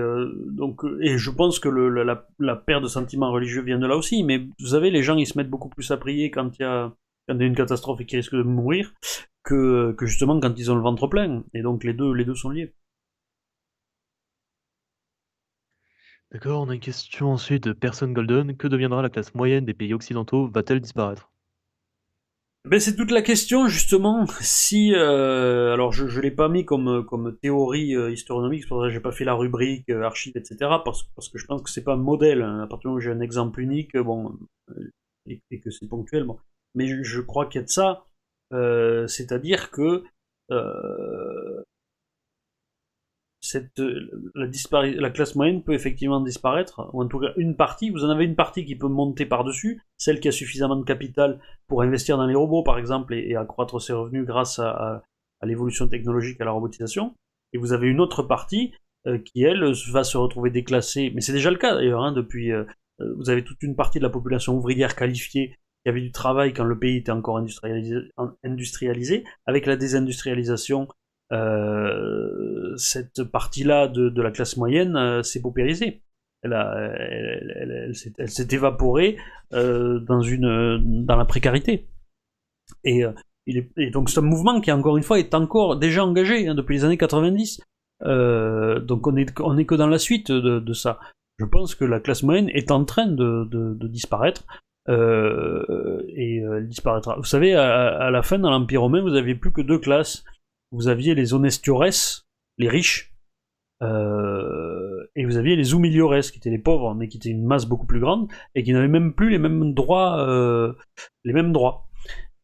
donc, 0.52 0.82
et 1.02 1.18
je 1.18 1.32
pense 1.32 1.60
que 1.60 1.70
le, 1.70 1.90
la, 2.04 2.28
la, 2.38 2.56
perte 2.56 2.84
de 2.84 2.88
sentiments 2.88 3.32
religieux 3.32 3.64
vient 3.64 3.80
de 3.80 3.88
là 3.88 3.98
aussi. 3.98 4.24
Mais 4.24 4.38
vous 4.60 4.68
savez, 4.68 4.91
les 4.91 5.02
gens 5.02 5.18
ils 5.18 5.26
se 5.26 5.36
mettent 5.36 5.49
beaucoup 5.49 5.70
plus 5.70 5.90
à 5.90 5.98
prier 5.98 6.30
quand 6.30 6.60
il 6.60 6.62
y 6.62 6.66
a 6.66 6.94
quand 7.28 7.36
il 7.36 7.41
y 7.41 7.44
a 7.44 7.48
une 7.48 7.56
catastrophe 7.56 8.02
et 8.02 8.06
qu'ils 8.06 8.20
risquent 8.20 8.36
de 8.36 8.44
mourir, 8.44 8.94
que, 9.44 9.94
que 9.94 10.06
justement 10.06 10.40
quand 10.40 10.54
ils 10.58 10.72
ont 10.72 10.76
le 10.76 10.82
ventre 10.82 11.08
plein. 11.08 11.44
Et 11.54 11.62
donc 11.62 11.84
les 11.84 11.94
deux, 11.94 12.14
les 12.14 12.26
deux 12.26 12.36
sont 12.36 12.49
liés. 12.49 12.74
D'accord, 16.32 16.62
on 16.62 16.70
a 16.70 16.74
une 16.76 16.82
question 16.82 17.32
ensuite 17.32 17.64
de 17.64 17.74
Person 17.74 18.10
Golden. 18.10 18.58
Que 18.58 18.68
deviendra 18.68 19.02
la 19.02 19.10
classe 19.10 19.34
moyenne 19.34 19.66
des 19.66 19.74
pays 19.74 19.94
occidentaux? 19.94 20.49
Va-t-elle 20.49 20.82
disparaître? 20.82 21.32
Ben, 22.66 22.82
c'est 22.82 22.98
toute 22.98 23.12
la 23.12 23.22
question 23.22 23.70
justement. 23.70 24.26
Si 24.41 24.94
euh, 24.94 25.72
alors 25.72 25.94
je 25.94 26.04
ne 26.04 26.22
l'ai 26.22 26.32
pas 26.32 26.49
mis 26.49 26.66
comme 26.66 27.06
comme 27.06 27.38
théorie 27.38 27.95
euh, 27.95 28.14
c'est 28.14 28.28
pour 28.28 28.41
ça 28.41 28.90
que 28.90 28.94
j'ai 28.94 28.99
pas 28.99 29.14
fait 29.14 29.24
la 29.24 29.36
rubrique 29.36 29.90
euh, 29.90 30.04
archive, 30.04 30.36
etc. 30.36 30.58
Parce, 30.84 31.04
parce 31.16 31.30
que 31.30 31.38
je 31.38 31.45
pense 31.45 31.62
que 31.62 31.70
c'est 31.70 31.84
pas 31.84 31.94
un 31.94 31.98
modèle. 31.98 32.41
Hein. 32.41 32.60
À 32.60 32.68
partir 32.68 32.82
du 32.82 32.88
moment 32.88 32.98
où 32.98 32.99
j'ai 32.99 33.12
un 33.12 33.22
exemple 33.22 33.62
unique, 33.62 33.95
bon, 33.95 34.38
et, 35.28 35.41
et 35.49 35.62
que 35.62 35.70
c'est 35.70 35.88
ponctuel, 35.88 36.26
bon, 36.26 36.38
mais 36.78 36.88
je, 37.04 37.22
crois 37.22 37.48
qu'il 37.48 37.60
y 37.60 37.64
a 37.64 37.66
de 37.66 37.72
ça. 37.72 38.06
Euh, 38.54 39.08
c'est-à-dire 39.08 39.72
que 39.72 40.04
euh, 40.52 41.64
cette, 43.41 43.82
la, 44.36 44.48
la, 44.86 45.10
classe 45.10 45.36
moyenne 45.36 45.64
peut 45.64 45.74
effectivement 45.74 46.22
disparaître, 46.22 46.90
ou 46.94 47.02
en 47.02 47.08
tout 47.08 47.20
cas 47.20 47.34
une 47.36 47.56
partie. 47.56 47.90
Vous 47.90 48.06
en 48.06 48.10
avez 48.10 48.26
une 48.26 48.36
partie 48.36 48.64
qui 48.64 48.76
peut 48.76 48.88
monter 48.88 49.26
par-dessus, 49.26 49.82
celle 49.98 50.20
qui 50.20 50.28
a 50.28 50.32
suffisamment 50.32 50.76
de 50.76 50.86
capital 50.86 51.41
pour 51.68 51.82
investir 51.82 52.16
dans 52.18 52.28
les 52.28 52.36
robots, 52.36 52.64
par 52.64 52.78
exemple, 52.78 53.16
et, 53.16 53.36
accroître 53.36 53.82
ses 53.82 53.94
revenus 53.94 54.26
grâce 54.26 54.60
à, 54.60 55.02
l'évolution 55.44 55.88
technologique, 55.88 56.40
à 56.41 56.45
la 56.45 56.52
robotisation. 56.52 57.16
Et 57.54 57.58
vous 57.58 57.74
avez 57.74 57.88
une 57.88 57.99
autre 57.99 58.22
partie 58.22 58.74
euh, 59.08 59.18
qui, 59.18 59.44
elle, 59.44 59.74
va 59.91 60.04
se 60.04 60.18
retrouver 60.18 60.52
déclassée. 60.52 61.12
Mais 61.16 61.22
c'est 61.22 61.34
déjà 61.34 61.49
le 61.49 61.58
cas 61.58 61.74
d'ailleurs, 61.74 62.04
hein, 62.04 62.12
depuis. 62.12 62.52
vous 62.99 63.30
avez 63.32 63.44
toute 63.44 63.64
une 63.64 63.76
partie 63.76 63.98
de 63.98 64.04
la 64.04 64.12
population 64.12 64.56
ouvrière 64.56 64.95
qualifiée 64.95 65.58
il 65.88 65.91
y 65.91 65.93
avait 65.95 66.01
du 66.01 66.11
travail 66.11 66.51
quand 66.51 66.65
le 66.65 66.77
pays 66.77 66.97
était 66.97 67.14
encore 67.14 67.38
industrialisé. 67.38 69.23
Avec 69.45 69.65
la 69.65 69.77
désindustrialisation, 69.77 70.89
euh, 71.31 72.76
cette 72.76 73.23
partie-là 73.23 73.88
de, 73.88 74.22
la 74.22 74.31
classe 74.31 74.57
moyenne 74.57 74.97
euh, 74.97 75.23
s'est 75.23 75.41
paupérisée. 75.41 76.01
Elle, 76.43 77.93
s'est 77.93 78.47
évaporée 78.51 79.15
euh, 79.53 79.99
dans, 80.01 80.19
une, 80.19 81.05
dans 81.05 81.15
la 81.15 81.23
précarité. 81.23 81.88
Et, 82.84 83.05
donc 83.93 84.09
c'est 84.09 84.19
un 84.19 84.23
mouvement 84.23 84.59
qui, 84.59 84.73
encore 84.73 84.97
une 84.97 85.03
fois, 85.03 85.19
est 85.19 85.34
encore 85.34 85.77
déjà 85.77 86.03
engagé 86.03 86.49
hein, 86.49 86.55
depuis 86.55 86.76
les 86.76 86.84
années 86.84 86.97
90. 86.97 87.61
donc 88.01 89.07
on 89.07 89.15
est, 89.15 89.39
on 89.39 89.57
est 89.57 89.65
que 89.65 89.76
dans 89.76 89.88
la 89.88 89.99
suite 89.99 90.34
de, 90.34 90.73
ça. 90.73 90.99
Je 91.39 91.45
pense 91.45 91.76
que 91.76 91.85
la 91.85 92.01
classe 92.01 92.23
moyenne 92.23 92.49
est 92.49 92.72
en 92.72 92.84
train 92.84 93.07
de 93.07 93.88
disparaître. 93.88 94.43
Euh, 94.89 96.01
et 96.07 96.39
euh, 96.41 96.61
disparaîtra. 96.61 97.18
Vous 97.18 97.26
savez, 97.26 97.53
à, 97.55 98.09
la 98.09 98.22
fin, 98.22 98.39
dans 98.39 98.49
l'Empire 98.49 98.81
romain, 98.81 99.01
vous 99.01 99.15
aviez 99.15 99.35
plus 99.35 99.51
que 99.51 99.61
deux 99.61 99.80
classes. 99.80 100.23
Vous 100.72 100.88
aviez 100.88 101.15
les 101.15 101.34
honestiores, 101.34 102.23
les 102.57 102.69
riches, 102.69 103.14
et 103.81 105.26
vous 105.26 105.38
aviez 105.38 105.55
les 105.55 105.72
humiliores, 105.72 106.19
qui 106.19 106.38
étaient 106.38 106.49
les 106.49 106.57
pauvres, 106.57 106.93
mais 106.93 107.07
qui 107.07 107.18
étaient 107.18 107.30
une 107.30 107.45
masse 107.45 107.65
beaucoup 107.65 107.85
plus 107.85 107.99
grande, 107.99 108.30
et 108.55 108.64
qui 108.64 108.73
n'avaient 108.73 108.88
même 108.88 109.14
plus 109.14 109.30
les 109.30 109.39
mêmes 109.39 109.73
droits, 109.73 110.76
les 111.23 111.34
mêmes 111.34 111.53
droits. 111.53 111.86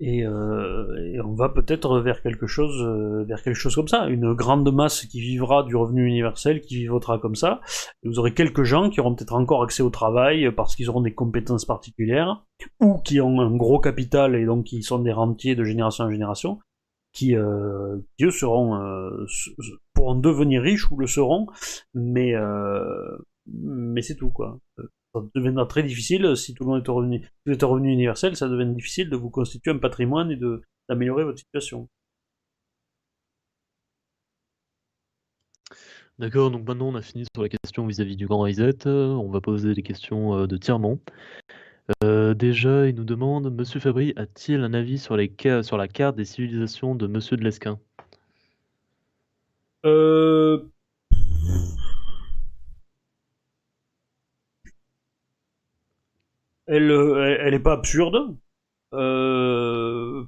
Euh, 0.03 1.13
et, 1.13 1.21
on 1.21 1.34
va 1.34 1.49
peut-être 1.49 1.99
vers 1.99 2.21
quelque 2.21 2.47
chose, 2.47 2.81
euh, 2.81 3.23
vers 3.23 3.41
quelque 3.41 3.55
chose 3.55 3.75
comme 3.75 3.88
ça, 3.88 4.07
une 4.07 4.34
grande 4.34 4.69
masse 4.73 5.05
qui 5.05 5.21
vivra 5.21 5.63
du 5.63 5.75
revenu 5.75 6.05
universel, 6.05 6.61
qui 6.61 6.75
vivra 6.77 7.19
comme 7.19 7.35
ça. 7.35 7.61
Et 8.03 8.09
vous 8.09 8.19
aurez 8.19 8.34
quelques 8.34 8.63
gens 8.63 8.89
qui 8.89 8.99
auront 8.99 9.15
peut-être 9.15 9.34
encore 9.34 9.63
accès 9.63 9.84
au 9.84 9.89
travail 9.89 10.51
parce 10.51 10.75
qu'ils 10.75 10.89
auront 10.89 11.01
des 11.01 11.13
compétences 11.13 11.65
particulières, 11.65 12.43
ou 12.80 12.97
qui 12.99 13.21
ont 13.21 13.39
un 13.39 13.55
gros 13.55 13.80
capital 13.80 14.35
et 14.35 14.45
donc 14.45 14.65
qui 14.65 14.84
sont 14.84 14.99
des 14.99 15.13
rentiers 15.13 15.55
de 15.55 15.63
génération 15.63 16.05
en 16.05 16.09
génération, 16.09 16.59
qui, 17.13 17.35
euh, 17.35 17.97
eux 18.21 18.31
seront 18.31 18.80
pourront 19.93 20.15
devenir 20.15 20.63
riches 20.63 20.89
ou 20.91 20.97
le 20.97 21.07
seront, 21.07 21.47
mais 21.93 22.34
mais 23.45 24.01
c'est 24.01 24.15
tout 24.15 24.31
quoi 24.31 24.57
ça 25.14 25.22
deviendra 25.35 25.65
très 25.65 25.84
difficile, 25.84 26.35
si 26.35 26.53
tout 26.53 26.64
le 26.64 26.69
monde 26.72 26.84
est 26.84 26.90
au 26.90 26.95
revenu, 26.95 27.27
si 27.48 27.65
revenu 27.65 27.91
universel, 27.91 28.35
ça 28.35 28.48
devient 28.48 28.73
difficile 28.73 29.10
de 29.10 29.15
vous 29.15 29.30
constituer 29.30 29.72
un 29.72 29.77
patrimoine 29.77 30.31
et 30.31 30.40
d'améliorer 30.90 31.23
votre 31.23 31.40
situation. 31.40 31.88
D'accord, 36.19 36.52
donc 36.52 36.68
maintenant 36.68 36.90
on 36.90 36.95
a 36.95 37.02
fini 37.02 37.26
sur 37.34 37.41
la 37.41 37.49
question 37.49 37.88
vis-à-vis 37.88 38.15
du 38.15 38.27
grand 38.27 38.40
reset. 38.40 38.88
On 38.88 39.30
va 39.30 39.41
poser 39.41 39.73
des 39.73 39.81
questions 39.81 40.38
euh, 40.38 40.48
de 40.48 40.57
tirement. 40.57 40.99
Euh, 42.03 42.34
déjà, 42.34 42.88
il 42.88 42.95
nous 42.95 43.03
demande 43.03 43.52
Monsieur 43.52 43.80
Fabry 43.80 44.14
a-t-il 44.15 44.61
un 44.61 44.73
avis 44.73 44.99
sur, 44.99 45.18
les 45.18 45.34
sur 45.64 45.77
la 45.77 45.88
carte 45.88 46.15
des 46.15 46.26
civilisations 46.26 46.95
de 46.95 47.07
Monsieur 47.07 47.35
de 47.35 47.44
Lesquin? 47.44 47.80
Euh, 49.85 50.64
elle, 56.68 56.91
elle, 57.40 57.53
est 57.53 57.60
pas 57.60 57.73
absurde. 57.73 58.35
Euh, 58.94 60.23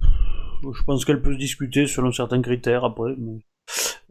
je 0.64 0.84
pense 0.84 1.06
qu'elle 1.06 1.22
peut 1.22 1.34
se 1.34 1.38
discuter 1.38 1.88
selon 1.88 2.12
certains 2.12 2.42
critères 2.42 2.84
après. 2.84 3.16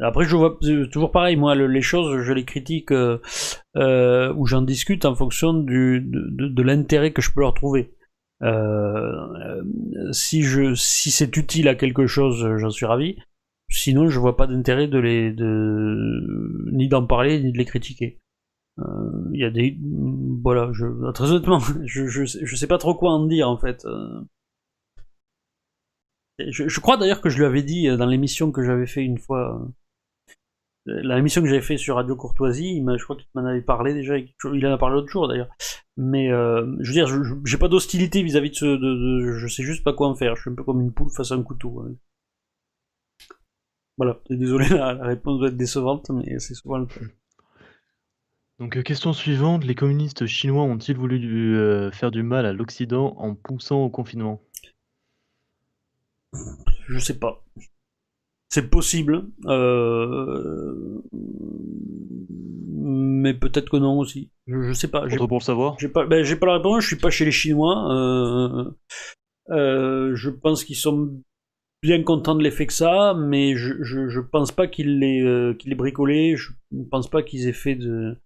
Après, 0.00 0.24
je 0.24 0.36
vois 0.36 0.58
toujours 0.92 1.12
pareil. 1.12 1.36
Moi, 1.36 1.54
les 1.54 1.82
choses, 1.82 2.22
je 2.22 2.32
les 2.32 2.44
critique 2.44 2.90
euh, 2.90 3.18
euh, 3.76 4.32
ou 4.34 4.46
j'en 4.46 4.62
discute 4.62 5.04
en 5.04 5.14
fonction 5.14 5.54
du, 5.54 6.00
de, 6.00 6.48
de 6.48 6.62
l'intérêt 6.62 7.12
que 7.12 7.22
je 7.22 7.30
peux 7.32 7.40
leur 7.40 7.54
trouver. 7.54 7.94
Euh, 8.42 9.62
si 10.12 10.42
je, 10.42 10.74
si 10.74 11.10
c'est 11.10 11.36
utile 11.36 11.68
à 11.68 11.74
quelque 11.74 12.06
chose, 12.06 12.56
j'en 12.58 12.70
suis 12.70 12.86
ravi. 12.86 13.16
Sinon, 13.70 14.08
je 14.08 14.18
vois 14.18 14.36
pas 14.36 14.46
d'intérêt 14.46 14.88
de 14.88 14.98
les, 14.98 15.32
de, 15.32 16.70
ni 16.72 16.88
d'en 16.88 17.06
parler 17.06 17.40
ni 17.40 17.52
de 17.52 17.58
les 17.58 17.64
critiquer. 17.64 18.18
Euh, 18.80 19.30
il 19.32 19.40
y 19.40 19.44
a 19.44 19.50
des 19.50 19.78
voilà 20.42 20.70
je 20.72 21.12
très 21.12 21.30
honnêtement 21.30 21.60
je, 21.84 22.08
je, 22.08 22.24
je 22.24 22.56
sais 22.56 22.66
pas 22.66 22.78
trop 22.78 22.96
quoi 22.96 23.12
en 23.12 23.24
dire 23.24 23.48
en 23.48 23.56
fait 23.56 23.84
euh. 23.84 24.20
je, 26.40 26.66
je 26.66 26.80
crois 26.80 26.96
d'ailleurs 26.96 27.20
que 27.20 27.28
je 27.28 27.38
lui 27.38 27.44
avais 27.44 27.62
dit 27.62 27.86
euh, 27.88 27.96
dans 27.96 28.06
l'émission 28.06 28.50
que 28.50 28.64
j'avais 28.64 28.86
fait 28.86 29.04
une 29.04 29.18
fois 29.18 29.64
l'émission 30.86 31.40
que 31.40 31.46
j'avais 31.46 31.62
fait 31.62 31.76
sur 31.76 31.94
Radio 31.94 32.16
Courtoisie 32.16 32.78
il 32.78 32.96
je 32.98 33.04
crois 33.04 33.14
qu'il 33.14 33.28
m'en 33.36 33.44
avait 33.44 33.62
parlé 33.62 33.94
déjà 33.94 34.16
il 34.18 34.66
en 34.66 34.72
a 34.72 34.78
parlé 34.78 34.96
l'autre 34.96 35.08
jour 35.08 35.28
d'ailleurs. 35.28 35.54
Mais 35.96 36.32
euh, 36.32 36.66
je 36.80 36.88
veux 36.88 36.94
dire 36.94 37.08
j'ai 37.44 37.58
pas 37.58 37.68
d'hostilité 37.68 38.24
vis-à-vis 38.24 38.50
de 38.50 38.56
ce 38.56 38.64
de, 38.64 38.76
de, 38.76 39.32
je 39.34 39.46
sais 39.46 39.62
juste 39.62 39.84
pas 39.84 39.92
quoi 39.92 40.08
en 40.08 40.16
faire 40.16 40.34
je 40.34 40.42
suis 40.42 40.50
un 40.50 40.54
peu 40.56 40.64
comme 40.64 40.80
une 40.80 40.92
poule 40.92 41.10
face 41.10 41.30
à 41.30 41.36
un 41.36 41.42
couteau 41.44 41.86
voilà. 43.96 44.20
Désolé 44.28 44.68
la, 44.70 44.94
la 44.94 45.06
réponse 45.06 45.38
doit 45.38 45.48
être 45.48 45.56
décevante 45.56 46.10
mais 46.10 46.40
c'est 46.40 46.54
souvent 46.54 46.78
le 46.78 46.86
cas 46.86 47.00
donc, 48.60 48.76
euh, 48.76 48.82
question 48.82 49.12
suivante, 49.12 49.64
les 49.64 49.74
communistes 49.74 50.26
chinois 50.26 50.62
ont-ils 50.62 50.96
voulu 50.96 51.56
euh, 51.56 51.90
faire 51.90 52.12
du 52.12 52.22
mal 52.22 52.46
à 52.46 52.52
l'Occident 52.52 53.16
en 53.18 53.34
poussant 53.34 53.82
au 53.82 53.90
confinement? 53.90 54.40
Je 56.86 56.98
sais 56.98 57.18
pas. 57.18 57.44
C'est 58.48 58.70
possible, 58.70 59.26
euh, 59.46 61.02
mais 62.70 63.34
peut-être 63.34 63.70
que 63.70 63.76
non 63.76 63.98
aussi. 63.98 64.30
Je, 64.46 64.72
sais 64.72 64.88
pas. 64.88 65.08
J'ai 65.08 65.16
pour 65.16 65.38
le 65.38 65.42
savoir? 65.42 65.76
j'ai 65.80 65.88
pas, 65.88 66.06
ben, 66.06 66.22
j'ai 66.22 66.36
pas 66.36 66.46
la 66.46 66.54
réponse. 66.54 66.82
Je 66.82 66.86
suis 66.88 66.96
pas 66.96 67.10
chez 67.10 67.24
les 67.24 67.32
Chinois. 67.32 68.72
je 69.48 70.30
pense 70.30 70.62
qu'ils 70.62 70.76
sont 70.76 71.20
bien 71.82 72.04
contents 72.04 72.36
de 72.36 72.44
l'effet 72.44 72.68
que 72.68 72.72
ça, 72.72 73.14
mais 73.14 73.56
je, 73.56 73.82
je, 73.82 74.20
pense 74.20 74.52
pas 74.52 74.68
qu'ils 74.68 75.00
l'aient 75.00 75.56
qu'ils 75.56 75.74
bricolé. 75.74 76.36
Je 76.36 76.52
pense 76.88 77.10
pas 77.10 77.24
qu'ils 77.24 77.48
aient 77.48 77.52
fait 77.52 77.74
de 77.74 78.16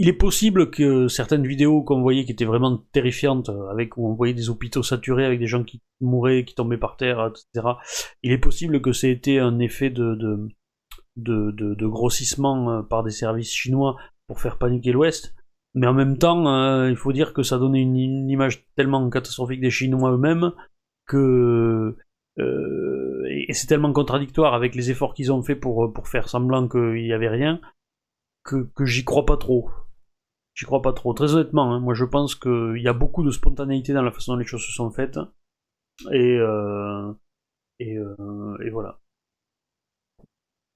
il 0.00 0.08
est 0.08 0.12
possible 0.12 0.70
que 0.70 1.08
certaines 1.08 1.44
vidéos 1.44 1.82
qu'on 1.82 2.00
voyait 2.00 2.24
qui 2.24 2.30
étaient 2.30 2.44
vraiment 2.44 2.78
terrifiantes, 2.92 3.48
euh, 3.48 3.68
avec 3.68 3.96
où 3.96 4.08
on 4.08 4.14
voyait 4.14 4.32
des 4.32 4.48
hôpitaux 4.48 4.84
saturés 4.84 5.24
avec 5.24 5.40
des 5.40 5.48
gens 5.48 5.64
qui 5.64 5.82
mouraient, 6.00 6.44
qui 6.44 6.54
tombaient 6.54 6.78
par 6.78 6.96
terre, 6.96 7.26
etc. 7.26 7.66
Il 8.22 8.30
est 8.30 8.38
possible 8.38 8.80
que 8.80 8.92
ça 8.92 9.08
ait 9.08 9.12
été 9.12 9.40
un 9.40 9.58
effet 9.58 9.90
de, 9.90 10.14
de, 10.14 11.50
de, 11.50 11.86
grossissement 11.88 12.70
euh, 12.70 12.82
par 12.82 13.02
des 13.02 13.10
services 13.10 13.50
chinois 13.50 13.96
pour 14.28 14.40
faire 14.40 14.56
paniquer 14.56 14.92
l'Ouest. 14.92 15.34
Mais 15.74 15.88
en 15.88 15.94
même 15.94 16.16
temps, 16.16 16.46
euh, 16.46 16.88
il 16.88 16.96
faut 16.96 17.12
dire 17.12 17.32
que 17.34 17.42
ça 17.42 17.58
donnait 17.58 17.82
une, 17.82 18.30
image 18.30 18.66
tellement 18.76 19.10
catastrophique 19.10 19.60
des 19.60 19.70
Chinois 19.70 20.12
eux-mêmes 20.12 20.52
que 21.06 21.96
et 22.40 23.52
c'est 23.52 23.66
tellement 23.66 23.92
contradictoire 23.92 24.54
avec 24.54 24.76
les 24.76 24.92
efforts 24.92 25.12
qu'ils 25.12 25.32
ont 25.32 25.42
fait 25.42 25.56
pour, 25.56 25.92
pour 25.92 26.06
faire 26.06 26.28
semblant 26.28 26.68
qu'il 26.68 27.02
n'y 27.02 27.12
avait 27.12 27.28
rien 27.28 27.60
que, 28.44 28.70
que 28.76 28.84
j'y 28.84 29.04
crois 29.04 29.26
pas 29.26 29.36
trop. 29.36 29.68
J'y 30.58 30.64
crois 30.64 30.82
pas 30.82 30.92
trop. 30.92 31.14
Très 31.14 31.34
honnêtement, 31.34 31.72
hein, 31.72 31.78
moi 31.78 31.94
je 31.94 32.04
pense 32.04 32.34
qu'il 32.34 32.82
y 32.82 32.88
a 32.88 32.92
beaucoup 32.92 33.22
de 33.22 33.30
spontanéité 33.30 33.92
dans 33.92 34.02
la 34.02 34.10
façon 34.10 34.32
dont 34.32 34.38
les 34.38 34.44
choses 34.44 34.66
se 34.66 34.72
sont 34.72 34.90
faites. 34.90 35.16
Et, 36.10 36.36
euh, 36.36 37.12
et, 37.78 37.96
euh, 37.96 38.58
et, 38.66 38.70
voilà. 38.70 38.98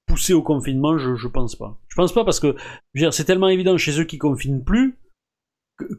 Pousser 0.06 0.34
au 0.34 0.42
confinement, 0.42 0.98
je, 0.98 1.16
je 1.16 1.26
pense 1.26 1.56
pas. 1.56 1.80
Je 1.88 1.96
pense 1.96 2.14
pas 2.14 2.24
parce 2.24 2.38
que 2.38 2.54
c'est 3.10 3.24
tellement 3.24 3.48
évident 3.48 3.76
chez 3.76 4.00
eux 4.00 4.04
qui 4.04 4.18
confinent 4.18 4.62
plus 4.62 5.00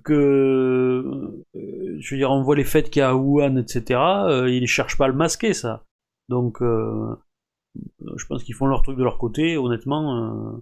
que, 0.06 0.14
euh, 0.14 1.46
je 2.00 2.16
veux 2.16 2.18
dire, 2.18 2.32
on 2.32 2.42
voit 2.42 2.56
les 2.56 2.64
fêtes 2.64 2.90
qu'il 2.90 3.02
y 3.02 3.04
a 3.04 3.10
à 3.10 3.16
Wuhan, 3.16 3.58
etc. 3.58 4.00
Euh, 4.00 4.50
ils 4.50 4.66
cherchent 4.66 4.98
pas 4.98 5.06
à 5.06 5.10
le 5.10 5.14
masquer, 5.14 5.54
ça. 5.54 5.84
Donc, 6.30 6.62
euh, 6.62 7.18
je 8.16 8.26
pense 8.28 8.46
qu'ils 8.46 8.56
font 8.56 8.68
leur 8.68 8.82
truc 8.82 8.98
de 8.98 9.04
leur 9.04 9.18
côté. 9.18 9.58
Honnêtement, 9.58 10.62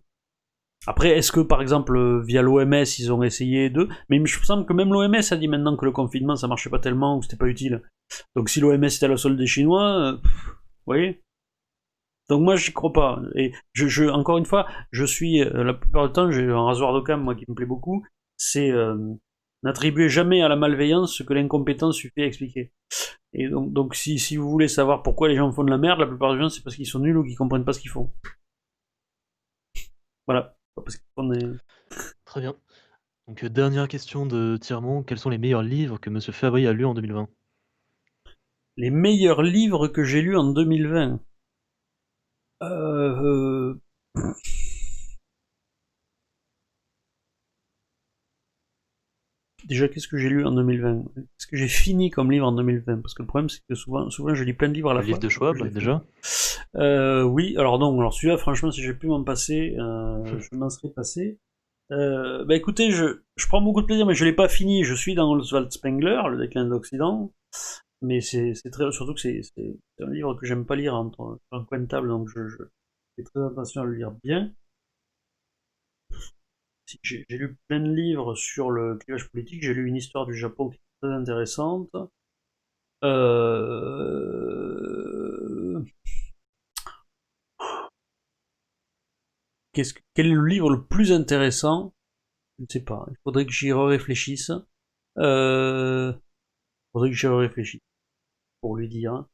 après, 0.87 1.09
est-ce 1.09 1.31
que 1.31 1.41
par 1.41 1.61
exemple 1.61 1.95
euh, 1.95 2.21
via 2.21 2.41
l'OMS 2.41 2.85
ils 2.97 3.13
ont 3.13 3.21
essayé 3.21 3.69
de. 3.69 3.87
Mais 4.09 4.17
il 4.17 4.21
me 4.21 4.25
semble 4.25 4.65
que 4.65 4.73
même 4.73 4.91
l'OMS 4.91 5.15
a 5.29 5.35
dit 5.35 5.47
maintenant 5.47 5.77
que 5.77 5.85
le 5.85 5.91
confinement 5.91 6.35
ça 6.35 6.47
marchait 6.47 6.71
pas 6.71 6.79
tellement 6.79 7.17
ou 7.17 7.21
c'était 7.21 7.37
pas 7.37 7.47
utile. 7.47 7.83
Donc 8.35 8.49
si 8.49 8.59
l'OMS 8.59 8.83
était 8.83 9.05
à 9.05 9.09
la 9.09 9.17
solde 9.17 9.37
des 9.37 9.45
Chinois, 9.45 9.95
euh, 9.99 10.11
vous 10.13 10.87
voyez 10.87 11.21
Donc 12.29 12.41
moi 12.41 12.55
j'y 12.55 12.73
crois 12.73 12.93
pas. 12.93 13.21
Et 13.35 13.51
je, 13.73 14.05
encore 14.05 14.39
une 14.39 14.45
fois, 14.45 14.67
je 14.91 15.05
suis 15.05 15.41
euh, 15.43 15.63
la 15.63 15.73
plupart 15.75 16.07
du 16.07 16.13
temps 16.13 16.31
j'ai 16.31 16.49
un 16.49 16.63
rasoir 16.63 16.93
de 16.93 17.01
cam 17.01 17.21
moi 17.21 17.35
qui 17.35 17.45
me 17.47 17.53
plaît 17.53 17.65
beaucoup. 17.67 18.03
C'est 18.37 18.71
n'attribuer 19.61 20.09
jamais 20.09 20.41
à 20.41 20.47
la 20.47 20.55
malveillance 20.55 21.15
ce 21.15 21.21
que 21.21 21.33
l'incompétence 21.33 21.95
suffit 21.95 22.23
à 22.23 22.25
expliquer. 22.25 22.71
Et 23.33 23.47
donc, 23.47 23.71
donc 23.71 23.93
si, 23.95 24.17
si 24.17 24.35
vous 24.35 24.49
voulez 24.49 24.67
savoir 24.67 25.03
pourquoi 25.03 25.29
les 25.29 25.35
gens 25.35 25.51
font 25.51 25.63
de 25.63 25.69
la 25.69 25.77
merde, 25.77 25.99
la 25.99 26.07
plupart 26.07 26.33
du 26.33 26.39
temps 26.39 26.49
c'est 26.49 26.63
parce 26.63 26.75
qu'ils 26.75 26.87
sont 26.87 26.99
nuls 26.99 27.17
ou 27.17 27.23
qu'ils 27.23 27.37
comprennent 27.37 27.65
pas 27.65 27.73
ce 27.73 27.79
qu'ils 27.79 27.91
font. 27.91 28.11
Voilà. 30.25 30.55
Très 32.25 32.41
bien. 32.41 32.55
Donc, 33.27 33.43
euh, 33.43 33.49
dernière 33.49 33.87
question 33.87 34.25
de 34.25 34.57
Tiremont. 34.57 35.03
Quels 35.03 35.19
sont 35.19 35.29
les 35.29 35.37
meilleurs 35.37 35.63
livres 35.63 35.99
que 35.99 36.09
Monsieur 36.09 36.31
Fabry 36.31 36.67
a 36.67 36.73
lus 36.73 36.85
en 36.85 36.93
2020 36.93 37.29
Les 38.77 38.89
meilleurs 38.89 39.41
livres 39.41 39.87
que 39.87 40.03
j'ai 40.03 40.21
lus 40.21 40.37
en 40.37 40.51
2020 40.51 41.19
euh... 42.63 43.75
Déjà, 49.65 49.87
qu'est-ce 49.87 50.07
que 50.07 50.17
j'ai 50.17 50.29
lu 50.29 50.45
en 50.45 50.51
2020 50.51 51.03
Qu'est-ce 51.15 51.47
que 51.47 51.57
j'ai 51.57 51.67
fini 51.67 52.09
comme 52.09 52.31
livre 52.31 52.47
en 52.47 52.51
2020 52.51 53.01
Parce 53.01 53.13
que 53.13 53.21
le 53.21 53.27
problème, 53.27 53.49
c'est 53.49 53.61
que 53.67 53.75
souvent, 53.75 54.09
souvent, 54.09 54.33
je 54.33 54.43
lis 54.43 54.53
plein 54.53 54.69
de 54.69 54.73
livres 54.73 54.91
à 54.91 54.93
la 54.93 55.01
le 55.01 55.05
fois. 55.05 55.09
livre 55.09 55.19
de 55.19 55.29
Schwab, 55.29 55.67
déjà 55.73 56.03
euh, 56.75 57.23
Oui, 57.23 57.55
alors 57.57 57.79
non, 57.79 57.97
alors 57.99 58.13
celui-là, 58.13 58.37
franchement, 58.37 58.71
si 58.71 58.81
j'ai 58.81 58.93
pu 58.93 59.07
m'en 59.07 59.23
passer, 59.23 59.75
euh, 59.77 60.39
je 60.39 60.57
m'en 60.57 60.69
serais 60.69 60.89
passé. 60.89 61.37
Euh, 61.91 62.45
bah 62.45 62.55
écoutez, 62.55 62.91
je, 62.91 63.21
je 63.35 63.47
prends 63.47 63.61
beaucoup 63.61 63.81
de 63.81 63.85
plaisir, 63.85 64.05
mais 64.05 64.15
je 64.15 64.23
l'ai 64.23 64.33
pas 64.33 64.47
fini. 64.47 64.83
Je 64.83 64.93
suis 64.95 65.13
dans 65.13 65.31
Oswald 65.33 65.71
Spengler, 65.71 66.21
Le 66.29 66.37
déclin 66.37 66.63
de 66.63 66.69
l'Occident. 66.69 67.31
Mais 68.01 68.21
c'est 68.21 68.53
très, 68.71 68.91
surtout 68.91 69.13
que 69.13 69.19
c'est 69.19 69.41
un 69.99 70.09
livre 70.09 70.33
que 70.35 70.45
j'aime 70.45 70.65
pas 70.65 70.75
lire 70.75 70.95
entre 70.95 71.39
un 71.51 71.63
coin 71.65 71.79
de 71.79 71.85
table, 71.85 72.07
donc 72.07 72.29
je, 72.29 72.47
je 72.47 72.57
fais 73.15 73.23
très 73.23 73.43
attention 73.45 73.81
à 73.81 73.85
le 73.85 73.93
lire 73.93 74.11
bien 74.23 74.51
j'ai 77.03 77.25
lu 77.29 77.57
plein 77.67 77.79
de 77.79 77.93
livres 77.93 78.35
sur 78.35 78.69
le 78.71 78.97
clivage 78.97 79.29
politique, 79.29 79.63
j'ai 79.63 79.73
lu 79.73 79.87
une 79.87 79.95
histoire 79.95 80.25
du 80.25 80.35
Japon 80.35 80.69
qui 80.69 80.77
est 80.77 80.81
très 81.01 81.13
intéressante. 81.13 81.89
Euh... 83.03 83.81
quel 89.73 90.27
est 90.27 90.33
le 90.33 90.45
livre 90.45 90.69
le 90.69 90.83
plus 90.85 91.11
intéressant? 91.11 91.93
Je 92.59 92.63
ne 92.63 92.67
sais 92.69 92.83
pas. 92.83 93.05
Il 93.09 93.17
faudrait 93.23 93.45
que 93.45 93.51
j'y 93.51 93.71
réfléchisse. 93.71 94.51
Euh, 95.17 96.13
il 96.13 96.91
faudrait 96.93 97.09
que 97.09 97.15
j'y 97.15 97.27
réfléchisse 97.27 97.81
pour 98.61 98.75
lui 98.75 98.87
dire. 98.89 99.25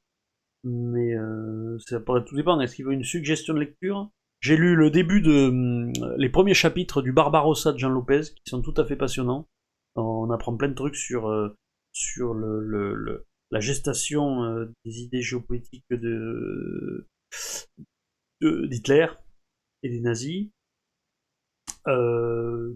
Mais 0.64 1.16
euh, 1.16 1.78
ça 1.80 2.00
pourrait 2.00 2.24
tout 2.26 2.36
dépendre. 2.36 2.62
Est-ce 2.62 2.76
qu'il 2.76 2.86
veut 2.86 2.94
une 2.94 3.04
suggestion 3.04 3.54
de 3.54 3.60
lecture? 3.60 4.10
J'ai 4.40 4.56
lu 4.56 4.76
le 4.76 4.92
début 4.92 5.22
de 5.22 5.48
hum, 5.48 5.92
les 6.18 6.30
premiers 6.30 6.54
chapitres 6.54 7.02
du 7.02 7.12
Barbarossa 7.12 7.74
de 7.74 7.78
Jean 7.78 7.90
Lopez, 7.90 8.22
qui 8.36 8.50
sont 8.50 8.62
tout 8.62 8.74
à 8.78 8.86
fait 8.86 8.96
passionnants. 8.96 9.48
On 9.96 10.30
apprend 10.30 10.56
plein 10.56 10.70
de 10.70 10.76
trucs 10.76 10.96
sur 10.96 11.28
euh, 11.28 11.56
sur 11.92 12.34
le, 12.34 12.62
le, 12.62 13.26
la 13.52 13.60
gestation 13.60 14.44
euh, 14.44 14.72
des 14.86 15.00
idées 15.00 15.22
géopolitiques 15.22 15.86
de 15.90 17.08
d'Hitler 18.42 19.08
et 19.84 19.90
des 19.90 20.02
nazis. 20.02 20.50
Euh, 21.88 22.76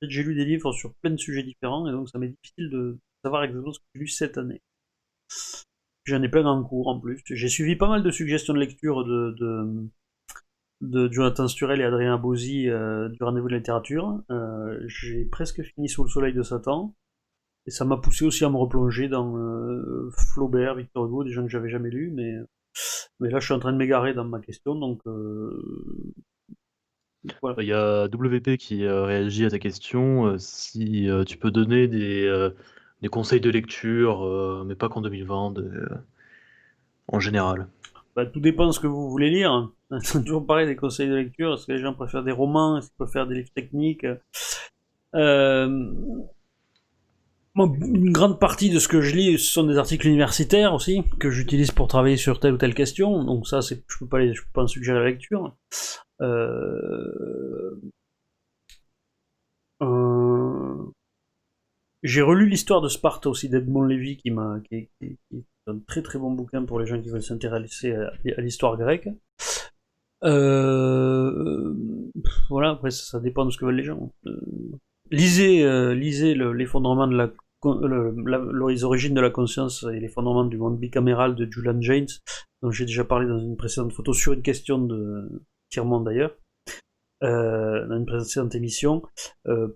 j'ai 0.00 0.22
lu 0.22 0.34
des 0.34 0.44
livres 0.44 0.72
sur 0.72 0.94
plein 0.94 1.10
de 1.10 1.16
sujets 1.16 1.42
différents 1.42 1.86
et 1.86 1.92
donc 1.92 2.08
ça 2.08 2.18
m'est 2.18 2.34
difficile 2.42 2.70
de 2.70 2.98
savoir 3.22 3.44
exactement 3.44 3.72
ce 3.72 3.80
que 3.80 3.84
j'ai 3.94 4.00
lu 4.00 4.08
cette 4.08 4.38
année. 4.38 4.62
J'en 6.04 6.22
ai 6.22 6.28
plein 6.28 6.44
en 6.46 6.64
cours 6.64 6.88
en 6.88 6.98
plus. 6.98 7.22
J'ai 7.26 7.48
suivi 7.48 7.76
pas 7.76 7.88
mal 7.88 8.02
de 8.02 8.10
suggestions 8.10 8.54
de 8.54 8.58
lecture 8.58 9.04
de, 9.04 9.36
de, 9.38 9.88
de 10.82 11.08
Jonathan 11.10 11.46
Sturel 11.46 11.80
et 11.80 11.84
Adrien 11.84 12.18
Bozzi 12.18 12.68
euh, 12.68 13.08
du 13.08 13.22
rendez-vous 13.22 13.46
de 13.46 13.52
la 13.52 13.58
littérature. 13.58 14.20
Euh, 14.30 14.78
j'ai 14.88 15.24
presque 15.24 15.62
fini 15.62 15.88
Sous 15.88 16.02
le 16.02 16.10
soleil 16.10 16.34
de 16.34 16.42
Satan. 16.42 16.94
Et 17.66 17.70
ça 17.70 17.84
m'a 17.84 17.96
poussé 17.96 18.24
aussi 18.24 18.44
à 18.44 18.50
me 18.50 18.56
replonger 18.56 19.08
dans 19.08 19.36
euh, 19.36 20.10
Flaubert, 20.34 20.74
Victor 20.74 21.06
Hugo, 21.06 21.22
des 21.22 21.30
gens 21.30 21.42
que 21.42 21.48
j'avais 21.48 21.70
jamais 21.70 21.90
lus, 21.90 22.10
mais, 22.12 22.34
mais 23.20 23.30
là 23.30 23.38
je 23.38 23.44
suis 23.44 23.54
en 23.54 23.60
train 23.60 23.72
de 23.72 23.78
m'égarer 23.78 24.14
dans 24.14 24.24
ma 24.24 24.40
question, 24.40 24.74
donc 24.74 25.00
il 27.24 27.64
y 27.64 27.72
a 27.72 28.06
WP 28.06 28.56
qui 28.56 28.84
réagit 28.84 29.44
à 29.44 29.50
ta 29.50 29.60
question. 29.60 30.36
si 30.38 31.08
tu 31.24 31.36
peux 31.38 31.52
donner 31.52 31.86
des, 31.86 32.50
des 33.00 33.08
conseils 33.08 33.40
de 33.40 33.48
lecture, 33.48 34.64
mais 34.66 34.74
pas 34.74 34.88
qu'en 34.88 35.00
2020, 35.00 35.54
en 37.06 37.20
général. 37.20 37.68
Bah, 38.14 38.26
tout 38.26 38.40
dépend 38.40 38.66
de 38.66 38.72
ce 38.72 38.80
que 38.80 38.86
vous 38.86 39.08
voulez 39.08 39.30
lire. 39.30 39.70
C'est 40.02 40.24
toujours 40.24 40.46
pareil 40.46 40.66
des 40.66 40.76
conseils 40.76 41.08
de 41.08 41.14
lecture. 41.14 41.54
Est-ce 41.54 41.66
que 41.66 41.72
les 41.72 41.78
gens 41.78 41.94
préfèrent 41.94 42.24
des 42.24 42.32
romans 42.32 42.78
Est-ce 42.78 42.88
qu'ils 42.88 42.96
préfèrent 42.96 43.26
des 43.26 43.36
livres 43.36 43.52
techniques 43.54 44.06
euh... 45.14 45.92
Une 47.54 48.12
grande 48.12 48.40
partie 48.40 48.70
de 48.70 48.78
ce 48.78 48.88
que 48.88 49.02
je 49.02 49.14
lis, 49.14 49.38
ce 49.38 49.52
sont 49.52 49.64
des 49.64 49.76
articles 49.76 50.06
universitaires 50.06 50.72
aussi, 50.72 51.02
que 51.20 51.30
j'utilise 51.30 51.70
pour 51.70 51.86
travailler 51.86 52.16
sur 52.16 52.40
telle 52.40 52.54
ou 52.54 52.56
telle 52.56 52.74
question. 52.74 53.24
Donc 53.24 53.46
ça, 53.46 53.60
je 53.60 53.74
peux 53.98 54.06
pas, 54.06 54.26
je 54.26 54.40
peux 54.40 54.48
pas 54.54 54.62
en 54.62 54.66
suggérer 54.66 54.98
la 55.00 55.04
lecture. 55.04 55.54
Euh... 56.22 57.78
Euh... 59.82 60.92
J'ai 62.02 62.22
relu 62.22 62.48
l'histoire 62.48 62.80
de 62.80 62.88
Sparte 62.88 63.26
aussi 63.26 63.50
d'Edmond 63.50 63.84
Lévy 63.84 64.16
qui 64.16 64.30
m'a 64.30 64.58
qui, 64.68 64.88
qui, 64.98 65.18
un 65.66 65.78
très 65.86 66.02
très 66.02 66.18
bon 66.18 66.32
bouquin 66.32 66.64
pour 66.64 66.80
les 66.80 66.86
gens 66.86 67.00
qui 67.00 67.08
veulent 67.08 67.22
s'intéresser 67.22 67.92
à, 67.92 68.40
l'histoire 68.40 68.76
grecque. 68.76 69.08
Euh, 70.24 71.74
voilà, 72.48 72.70
après 72.70 72.90
ça, 72.90 73.20
dépend 73.20 73.44
de 73.44 73.50
ce 73.50 73.58
que 73.58 73.64
veulent 73.64 73.76
les 73.76 73.84
gens. 73.84 74.12
Euh, 74.26 74.40
lisez, 75.10 75.64
euh, 75.64 75.94
lisez 75.94 76.34
l'effondrement 76.34 77.06
de 77.06 77.16
la 77.16 77.30
les 77.64 78.82
origines 78.82 79.14
de 79.14 79.20
la 79.20 79.30
conscience 79.30 79.84
et 79.84 80.00
l'effondrement 80.00 80.44
du 80.44 80.58
monde 80.58 80.80
bicaméral 80.80 81.36
de 81.36 81.48
Julian 81.48 81.80
James, 81.80 82.08
dont 82.60 82.72
j'ai 82.72 82.86
déjà 82.86 83.04
parlé 83.04 83.28
dans 83.28 83.38
une 83.38 83.56
précédente 83.56 83.92
photo 83.92 84.12
sur 84.12 84.32
une 84.32 84.42
question 84.42 84.78
de 84.78 85.44
Tiers-Monde 85.70 86.06
d'ailleurs, 86.06 86.34
euh, 87.22 87.86
dans 87.86 87.98
une 87.98 88.04
précédente 88.04 88.56
émission, 88.56 89.04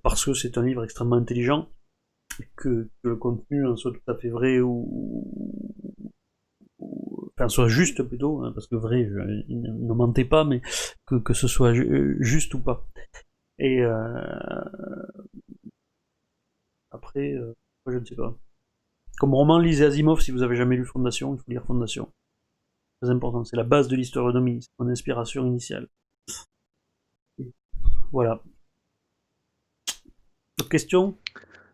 parce 0.03 0.25
que 0.25 0.35
c'est 0.35 0.59
un 0.59 0.65
livre 0.65 0.83
extrêmement 0.83 1.15
intelligent 1.15 1.69
que, 2.57 2.89
le 3.03 3.17
contenu 3.17 3.65
soit 3.77 3.93
tout 3.93 4.11
à 4.11 4.17
fait 4.17 4.29
vrai 4.29 4.61
ou, 4.61 5.31
enfin 7.37 7.49
soit 7.49 7.69
juste 7.69 8.03
plutôt, 8.03 8.43
hein, 8.43 8.53
parce 8.53 8.67
que 8.67 8.77
vrai, 8.77 9.05
ne 9.05 9.95
mentez 9.95 10.25
pas, 10.25 10.45
mais 10.45 10.61
que, 11.07 11.17
que 11.17 11.35
ce 11.35 11.49
soit 11.49 11.73
juste 12.21 12.55
ou 12.55 12.61
pas. 12.61 12.87
Et 13.59 13.81
euh, 13.81 14.65
après, 16.91 17.33
euh, 17.33 17.55
je 17.87 17.99
ne 17.99 18.05
sais 18.05 18.17
pas. 18.17 18.37
Comme 19.19 19.35
roman, 19.35 19.59
lisez 19.59 19.85
Asimov 19.85 20.21
si 20.21 20.31
vous 20.31 20.43
avez 20.43 20.57
jamais 20.57 20.77
lu 20.77 20.85
Fondation, 20.85 21.35
il 21.35 21.39
faut 21.39 21.51
lire 21.51 21.65
Fondation. 21.65 22.13
Très 23.01 23.11
important, 23.11 23.45
c'est 23.45 23.57
la 23.57 23.65
base 23.65 23.89
de 23.89 23.97
l'historionomie, 23.97 24.63
c'est 24.63 24.71
mon 24.79 24.89
inspiration 24.89 25.47
initiale. 25.47 25.89
Voilà. 28.13 28.43
D'autres 30.59 30.71
questions? 30.71 31.19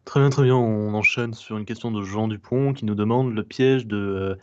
Très 0.05 0.21
bien, 0.21 0.31
très 0.31 0.43
bien. 0.43 0.57
On 0.57 0.95
enchaîne 0.95 1.33
sur 1.35 1.57
une 1.57 1.65
question 1.65 1.91
de 1.91 2.03
Jean 2.03 2.29
Dupont 2.29 2.73
qui 2.73 2.85
nous 2.85 2.95
demande 2.95 3.33
le 3.33 3.45
piège 3.45 3.87
de 3.87 4.37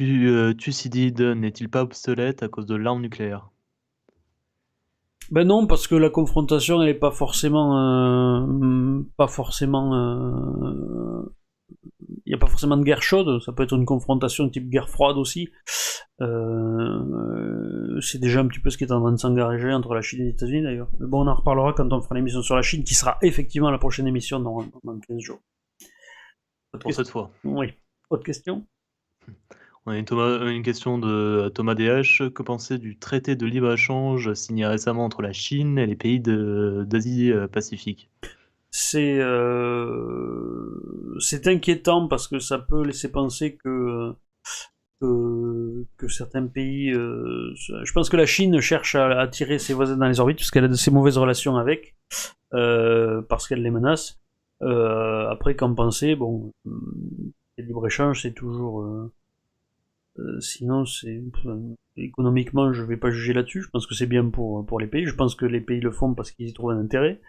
euh, 0.00 0.54
Thucydide 0.54 1.20
n'est-il 1.20 1.68
pas 1.68 1.82
obsolète 1.82 2.42
à 2.42 2.48
cause 2.48 2.66
de 2.66 2.74
l'arme 2.74 3.00
nucléaire? 3.00 3.50
Ben 5.30 5.46
non, 5.46 5.66
parce 5.66 5.86
que 5.86 5.94
la 5.94 6.10
confrontation, 6.10 6.82
elle 6.82 6.88
n'est 6.88 6.94
pas 6.94 7.10
forcément, 7.10 7.78
euh, 7.78 9.02
pas 9.16 9.28
forcément 9.28 9.94
euh, 9.94 11.22
il 12.26 12.30
n'y 12.30 12.34
a 12.34 12.38
pas 12.38 12.46
forcément 12.46 12.76
de 12.76 12.82
guerre 12.82 13.02
chaude, 13.02 13.42
ça 13.42 13.52
peut 13.52 13.62
être 13.62 13.74
une 13.74 13.84
confrontation 13.84 14.48
type 14.48 14.68
guerre 14.68 14.88
froide 14.88 15.16
aussi. 15.16 15.50
Euh, 16.20 18.00
c'est 18.00 18.18
déjà 18.18 18.40
un 18.40 18.46
petit 18.46 18.60
peu 18.60 18.70
ce 18.70 18.78
qui 18.78 18.84
est 18.84 18.92
en 18.92 19.00
train 19.00 19.12
de 19.12 19.16
s'engager 19.16 19.72
entre 19.72 19.94
la 19.94 20.00
Chine 20.00 20.20
et 20.20 20.24
les 20.24 20.30
États-Unis 20.30 20.62
d'ailleurs. 20.62 20.88
Mais 21.00 21.06
bon, 21.06 21.22
on 21.24 21.26
en 21.26 21.34
reparlera 21.34 21.72
quand 21.72 21.92
on 21.92 22.00
fera 22.00 22.14
l'émission 22.14 22.42
sur 22.42 22.56
la 22.56 22.62
Chine, 22.62 22.84
qui 22.84 22.94
sera 22.94 23.18
effectivement 23.22 23.70
la 23.70 23.78
prochaine 23.78 24.06
émission 24.06 24.40
dans, 24.40 24.64
15 25.08 25.18
jours. 25.18 25.40
Pour 26.80 26.92
cette 26.92 27.08
fois. 27.08 27.30
Oui. 27.44 27.72
Autre 28.10 28.24
question? 28.24 28.66
On 29.86 29.92
a 29.92 29.98
une, 29.98 30.62
question 30.62 30.98
de 30.98 31.52
Thomas 31.54 31.74
DH. 31.74 32.30
Que 32.32 32.42
penser 32.42 32.78
du 32.78 32.98
traité 32.98 33.36
de 33.36 33.44
libre-échange 33.44 34.32
signé 34.32 34.66
récemment 34.66 35.04
entre 35.04 35.20
la 35.20 35.32
Chine 35.32 35.78
et 35.78 35.86
les 35.86 35.94
pays 35.94 36.20
d'Asie-Pacifique 36.20 38.10
c'est 38.76 39.20
euh, 39.20 41.16
c'est 41.20 41.46
inquiétant 41.46 42.08
parce 42.08 42.26
que 42.26 42.40
ça 42.40 42.58
peut 42.58 42.82
laisser 42.82 43.08
penser 43.08 43.54
que 43.54 44.12
que, 45.00 46.08
certains 46.08 46.46
pays 46.46 46.90
euh, 46.90 47.54
je 47.54 47.92
pense 47.92 48.08
que 48.08 48.16
la 48.16 48.26
Chine 48.26 48.58
cherche 48.60 48.96
à 48.96 49.20
attirer 49.20 49.60
ses 49.60 49.74
voisins 49.74 49.96
dans 49.96 50.08
les 50.08 50.18
orbites 50.18 50.38
parce 50.38 50.50
qu'elle 50.50 50.64
a 50.64 50.68
de 50.68 50.74
ces 50.74 50.90
mauvaises 50.90 51.18
relations 51.18 51.56
avec 51.56 51.94
euh, 52.52 53.22
parce 53.22 53.46
qu'elle 53.46 53.62
les 53.62 53.70
menace. 53.70 54.20
Après 54.60 55.54
qu'en 55.54 55.72
penser? 55.74 56.16
Bon 56.16 56.50
le 56.64 57.64
libre 57.64 57.86
échange 57.86 58.22
c'est 58.22 58.34
toujours 58.34 58.84
sinon 60.40 60.84
c'est 60.84 61.22
économiquement 61.96 62.72
je 62.72 62.82
vais 62.82 62.96
pas 62.96 63.10
juger 63.10 63.34
là-dessus. 63.34 63.62
Je 63.62 63.68
pense 63.68 63.86
que 63.86 63.94
c'est 63.94 64.06
bien 64.06 64.28
pour 64.30 64.66
pour 64.66 64.80
les 64.80 64.88
pays. 64.88 65.06
Je 65.06 65.14
pense 65.14 65.36
que 65.36 65.46
les 65.46 65.60
pays 65.60 65.80
le 65.80 65.92
font 65.92 66.12
parce 66.14 66.32
qu'ils 66.32 66.48
y 66.48 66.52
trouvent 66.52 66.72
un 66.72 66.80
intérêt 66.80 67.20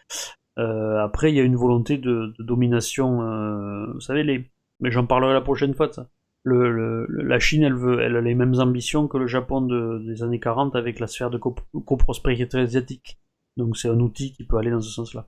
euh, 0.57 1.03
après, 1.03 1.31
il 1.31 1.35
y 1.35 1.39
a 1.39 1.43
une 1.43 1.55
volonté 1.55 1.97
de, 1.97 2.33
domination. 2.39 3.21
Euh, 3.23 3.91
vous 3.93 4.01
savez, 4.01 4.49
mais 4.79 4.91
j'en 4.91 5.05
parlerai 5.05 5.33
la 5.33 5.41
prochaine 5.41 5.73
fois 5.73 5.91
ça. 5.91 6.09
La 6.45 7.39
Chine, 7.39 7.63
elle, 7.63 7.73
veut, 7.73 7.99
elle 8.01 8.15
a 8.15 8.21
les 8.21 8.35
mêmes 8.35 8.59
ambitions 8.59 9.07
que 9.07 9.17
le 9.17 9.25
Japon 9.25 9.61
des 9.61 10.21
années 10.21 10.39
40 10.39 10.75
avec 10.75 10.99
la 10.99 11.07
sphère 11.07 11.31
de 11.31 11.39
coprospérité 11.39 12.59
asiatique. 12.59 13.19
Donc 13.57 13.77
c'est 13.77 13.89
un 13.89 13.99
outil 13.99 14.31
qui 14.31 14.45
peut 14.45 14.57
aller 14.57 14.69
dans 14.69 14.81
ce 14.81 14.91
sens-là. 14.91 15.27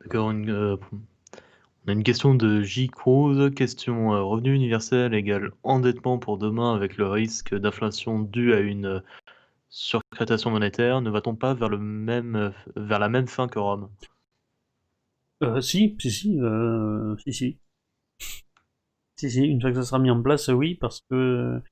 D'accord. 0.00 0.30
Euh, 0.30 0.76
on 1.86 1.88
a 1.88 1.92
une 1.92 2.02
question 2.02 2.34
de 2.34 2.62
J. 2.62 2.88
Cruz. 2.88 3.52
Question 3.54 4.10
revenu 4.28 4.54
universel 4.54 5.14
égale 5.14 5.52
endettement 5.62 6.18
pour 6.18 6.36
demain 6.36 6.74
avec 6.74 6.96
le 6.96 7.06
risque 7.06 7.54
d'inflation 7.54 8.18
dû 8.18 8.52
à 8.54 8.58
une 8.58 9.02
surcrétation 9.70 10.50
monétaire, 10.50 11.00
ne 11.00 11.10
va-t-on 11.10 11.36
pas 11.36 11.54
vers, 11.54 11.68
le 11.68 11.78
même, 11.78 12.36
euh, 12.36 12.50
vers 12.76 12.98
la 12.98 13.08
même 13.08 13.28
fin 13.28 13.48
que 13.48 13.58
Rome? 13.58 13.88
Euh, 15.42 15.60
Si, 15.60 15.96
si, 15.98 16.10
si, 16.10 16.38
euh, 16.40 17.16
si, 17.18 17.32
si. 17.32 17.58
Si, 19.16 19.30
si, 19.30 19.44
une 19.44 19.60
fois 19.60 19.70
que 19.70 19.76
ça 19.76 19.84
sera 19.84 19.98
mis 19.98 20.10
en 20.10 20.20
place, 20.22 20.48
oui, 20.48 20.74
parce 20.74 21.02
que 21.08 21.62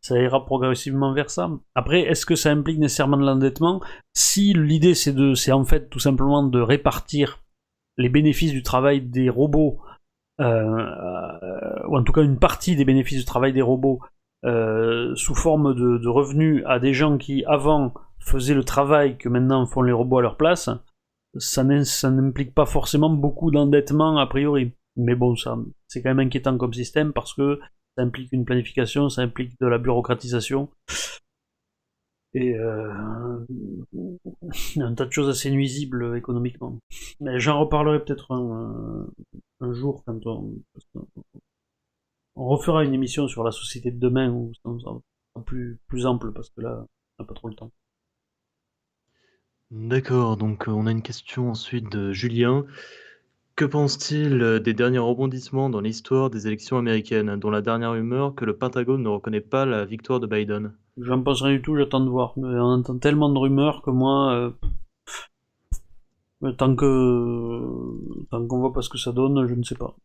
ça 0.00 0.20
ira 0.20 0.44
progressivement 0.44 1.12
vers 1.12 1.30
ça. 1.30 1.50
Après, 1.74 2.02
est-ce 2.02 2.26
que 2.26 2.34
ça 2.34 2.50
implique 2.50 2.78
nécessairement 2.78 3.16
de 3.16 3.24
l'endettement? 3.24 3.80
Si 4.14 4.52
l'idée 4.52 4.94
c'est 4.94 5.12
de, 5.12 5.34
c'est 5.34 5.52
en 5.52 5.64
fait 5.64 5.88
tout 5.90 6.00
simplement 6.00 6.42
de 6.42 6.60
répartir 6.60 7.42
les 7.96 8.08
bénéfices 8.08 8.52
du 8.52 8.62
travail 8.62 9.00
des 9.00 9.30
robots, 9.30 9.80
ou 10.40 10.44
en 11.96 12.02
tout 12.04 12.12
cas 12.12 12.22
une 12.22 12.38
partie 12.38 12.76
des 12.76 12.84
bénéfices 12.84 13.18
du 13.18 13.24
travail 13.24 13.52
des 13.52 13.62
robots 13.62 14.00
euh, 14.44 15.14
sous 15.16 15.34
forme 15.34 15.74
de, 15.74 16.08
revenus 16.08 16.62
à 16.66 16.78
des 16.78 16.94
gens 16.94 17.18
qui 17.18 17.44
avant 17.44 17.92
faisaient 18.20 18.54
le 18.54 18.64
travail 18.64 19.18
que 19.18 19.28
maintenant 19.28 19.66
font 19.66 19.82
les 19.82 19.92
robots 19.92 20.18
à 20.18 20.22
leur 20.22 20.36
place, 20.36 20.70
ça 21.36 21.64
n'implique 21.64 22.54
pas 22.54 22.66
forcément 22.66 23.10
beaucoup 23.10 23.50
d'endettement 23.50 24.18
a 24.18 24.26
priori. 24.26 24.72
Mais 24.96 25.14
bon, 25.14 25.36
ça, 25.36 25.56
c'est 25.86 26.02
quand 26.02 26.10
même 26.10 26.26
inquiétant 26.26 26.56
comme 26.58 26.74
système 26.74 27.12
parce 27.12 27.34
que 27.34 27.60
ça 27.96 28.02
implique 28.02 28.32
une 28.32 28.44
planification, 28.44 29.08
ça 29.08 29.22
implique 29.22 29.58
de 29.60 29.66
la 29.66 29.78
bureaucratisation. 29.78 30.68
et 32.34 32.54
euh, 32.54 32.92
un 34.76 34.94
tas 34.94 35.06
de 35.06 35.12
choses 35.12 35.28
assez 35.28 35.50
nuisibles 35.50 36.16
économiquement. 36.16 36.78
Mais 37.20 37.40
j'en 37.40 37.60
reparlerai 37.60 38.04
peut-être 38.04 38.32
un, 38.32 39.08
un, 39.60 39.72
jour 39.72 40.02
quand 40.06 40.26
on, 40.26 40.54
on 42.38 42.46
refera 42.46 42.84
une 42.84 42.94
émission 42.94 43.26
sur 43.26 43.42
la 43.42 43.50
société 43.50 43.90
de 43.90 43.98
demain 43.98 44.32
sera 44.62 45.00
plus, 45.44 45.80
plus 45.88 46.06
ample 46.06 46.32
parce 46.32 46.50
que 46.50 46.60
là, 46.60 46.86
on 47.18 47.22
n'a 47.22 47.26
pas 47.26 47.34
trop 47.34 47.48
le 47.48 47.54
temps. 47.54 47.72
D'accord, 49.70 50.36
donc 50.36 50.66
on 50.68 50.86
a 50.86 50.92
une 50.92 51.02
question 51.02 51.50
ensuite 51.50 51.90
de 51.90 52.12
Julien. 52.12 52.64
Que 53.56 53.64
pense-t-il 53.64 54.60
des 54.60 54.72
derniers 54.72 55.00
rebondissements 55.00 55.68
dans 55.68 55.80
l'histoire 55.80 56.30
des 56.30 56.46
élections 56.46 56.78
américaines, 56.78 57.36
dont 57.36 57.50
la 57.50 57.60
dernière 57.60 57.90
rumeur 57.90 58.36
que 58.36 58.44
le 58.44 58.56
Pentagone 58.56 59.02
ne 59.02 59.08
reconnaît 59.08 59.40
pas 59.40 59.66
la 59.66 59.84
victoire 59.84 60.20
de 60.20 60.28
Biden? 60.28 60.74
J'en 60.96 61.22
pense 61.22 61.42
rien 61.42 61.56
du 61.56 61.62
tout, 61.62 61.76
j'attends 61.76 62.04
de 62.04 62.08
voir. 62.08 62.34
On 62.36 62.44
entend 62.44 62.98
tellement 62.98 63.30
de 63.30 63.38
rumeurs 63.38 63.82
que 63.82 63.90
moi, 63.90 64.54
euh, 66.42 66.52
tant 66.52 66.76
que 66.76 68.26
tant 68.30 68.46
qu'on 68.46 68.60
voit 68.60 68.72
pas 68.72 68.82
ce 68.82 68.88
que 68.88 68.98
ça 68.98 69.10
donne, 69.10 69.44
je 69.48 69.54
ne 69.54 69.64
sais 69.64 69.74
pas. 69.74 69.96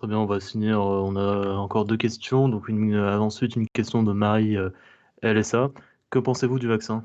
Très 0.00 0.08
bien, 0.08 0.16
on 0.16 0.24
va 0.24 0.40
finir. 0.40 0.80
Euh, 0.80 1.02
on 1.02 1.14
a 1.14 1.56
encore 1.56 1.84
deux 1.84 1.98
questions. 1.98 2.48
Donc 2.48 2.68
une, 2.68 2.94
euh, 2.94 3.20
ensuite 3.20 3.54
une 3.54 3.68
question 3.68 4.02
de 4.02 4.14
Marie 4.14 4.56
LSA. 5.22 5.72
Que 6.08 6.18
pensez-vous 6.18 6.58
du 6.58 6.68
vaccin? 6.68 7.04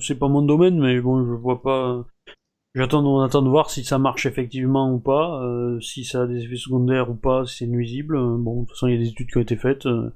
C'est 0.00 0.18
pas 0.18 0.28
mon 0.28 0.42
domaine, 0.42 0.78
mais 0.78 1.00
bon, 1.00 1.24
je 1.24 1.32
vois 1.32 1.62
pas. 1.62 2.04
J'attends, 2.74 3.02
on 3.06 3.20
attend 3.20 3.40
de 3.42 3.48
voir 3.48 3.70
si 3.70 3.84
ça 3.84 3.98
marche 3.98 4.26
effectivement 4.26 4.92
ou 4.92 4.98
pas, 5.00 5.42
euh, 5.42 5.80
si 5.80 6.04
ça 6.04 6.24
a 6.24 6.26
des 6.26 6.44
effets 6.44 6.56
secondaires 6.56 7.10
ou 7.10 7.14
pas, 7.14 7.46
si 7.46 7.58
c'est 7.58 7.66
nuisible. 7.66 8.16
Euh, 8.16 8.36
bon, 8.38 8.62
de 8.62 8.66
toute 8.66 8.72
façon, 8.72 8.88
il 8.88 8.94
y 8.94 8.96
a 8.96 9.00
des 9.00 9.08
études 9.08 9.30
qui 9.30 9.38
ont 9.38 9.42
été 9.42 9.56
faites. 9.56 9.86
Euh, 9.86 10.12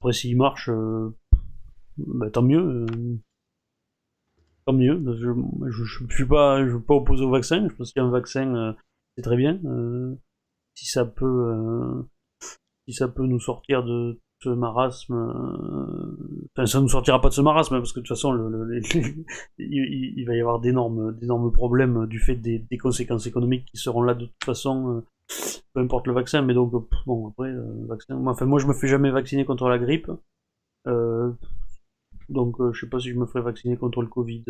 après, 0.00 0.12
s'il 0.12 0.36
marche, 0.36 0.70
bah, 1.98 2.30
tant 2.30 2.42
mieux. 2.42 2.86
Mieux. 4.72 5.02
Je, 5.20 6.24
pas, 6.24 6.64
je 6.64 6.70
suis 6.70 6.82
pas 6.84 6.94
opposé 6.94 7.24
au 7.24 7.30
vaccin. 7.30 7.68
Je 7.68 7.74
pense 7.74 7.92
qu'un 7.92 8.10
vaccin, 8.10 8.74
c'est 9.16 9.22
très 9.22 9.36
bien. 9.36 9.60
si 10.74 10.86
ça 10.86 11.04
peut, 11.04 12.04
si 12.86 12.94
ça 12.94 13.08
peut 13.08 13.26
nous 13.26 13.40
sortir 13.40 13.84
de 13.84 14.20
ce 14.42 14.48
marasme. 14.50 15.14
Euh, 15.14 16.46
enfin, 16.56 16.66
ça 16.66 16.80
ne 16.80 16.88
sortira 16.88 17.20
pas 17.20 17.28
de 17.28 17.34
ce 17.34 17.40
marasme, 17.40 17.78
parce 17.78 17.92
que 17.92 18.00
de 18.00 18.04
toute 18.04 18.16
façon, 18.16 18.34
il, 19.58 20.24
va 20.26 20.36
y 20.36 20.40
avoir 20.40 20.60
d'énormes, 20.60 21.52
problèmes 21.52 22.06
du 22.06 22.20
fait 22.20 22.36
des, 22.36 22.64
conséquences 22.80 23.26
économiques 23.26 23.66
qui 23.66 23.76
seront 23.76 24.02
là 24.02 24.14
de 24.14 24.26
toute 24.26 24.44
façon, 24.44 24.96
euh, 24.96 25.00
peu 25.74 25.80
importe 25.80 26.06
le 26.06 26.12
vaccin. 26.12 26.42
Mais 26.42 26.54
donc, 26.54 26.72
bon, 27.06 27.28
après, 27.28 27.48
euh, 27.48 27.86
vaccin. 27.88 28.16
Enfin, 28.26 28.46
moi, 28.46 28.58
je 28.58 28.66
me 28.66 28.74
fais 28.74 28.88
jamais 28.88 29.10
vacciner 29.10 29.44
contre 29.44 29.68
la 29.68 29.78
grippe. 29.78 30.10
Donc, 32.28 32.56
je 32.72 32.80
sais 32.80 32.88
pas 32.88 33.00
si 33.00 33.10
je 33.10 33.18
me 33.18 33.26
ferai 33.26 33.42
vacciner 33.42 33.76
contre 33.76 34.02
le 34.02 34.08
Covid. 34.08 34.44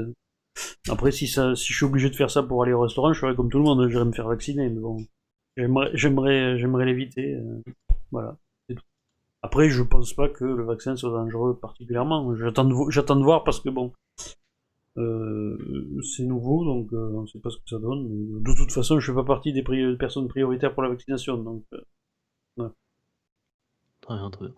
Après, 0.89 1.13
si 1.13 1.27
je 1.27 1.55
suis 1.55 1.85
obligé 1.85 2.11
de 2.11 2.17
faire 2.17 2.31
ça 2.31 2.43
pour 2.43 2.63
aller 2.63 2.73
au 2.73 2.81
restaurant, 2.81 3.13
je 3.13 3.21
ferai 3.21 3.35
comme 3.35 3.51
tout 3.51 3.59
le 3.59 3.65
monde, 3.65 3.89
j'irai 3.89 4.05
me 4.05 4.13
faire 4.13 4.29
vacciner. 4.29 4.69
Mais 4.69 4.81
bon, 4.81 5.07
j'aimerais, 5.95 6.85
l'éviter. 6.85 7.39
voilà. 8.11 8.37
Après, 9.43 9.71
je 9.71 9.83
pense 9.83 10.13
pas 10.15 10.29
que 10.29 10.45
le 10.45 10.65
vaccin 10.65 10.97
soit 10.97 11.11
dangereux 11.11 11.59
particulièrement. 11.59 12.35
J'attends 12.35 12.65
de, 12.65 13.23
voir 13.23 13.45
parce 13.45 13.61
que 13.61 13.69
bon, 13.69 13.93
euh, 14.97 15.57
c'est 16.03 16.25
nouveau, 16.25 16.65
donc 16.65 16.93
euh, 16.93 17.13
on 17.15 17.23
ne 17.23 17.27
sait 17.27 17.39
pas 17.39 17.51
ce 17.51 17.57
que 17.57 17.69
ça 17.69 17.79
donne. 17.79 18.43
De 18.43 18.55
toute 18.55 18.73
façon, 18.73 18.99
je 18.99 19.13
fais 19.13 19.17
pas 19.17 19.25
partie 19.25 19.53
des 19.53 19.63
personnes 19.97 20.29
prioritaires 20.29 20.75
pour 20.75 20.83
la 20.83 20.89
vaccination, 20.89 21.39
donc. 21.39 21.65
Euh, 22.59 22.69
très 24.01 24.17
bien, 24.17 24.31
très 24.31 24.47
bien. 24.47 24.55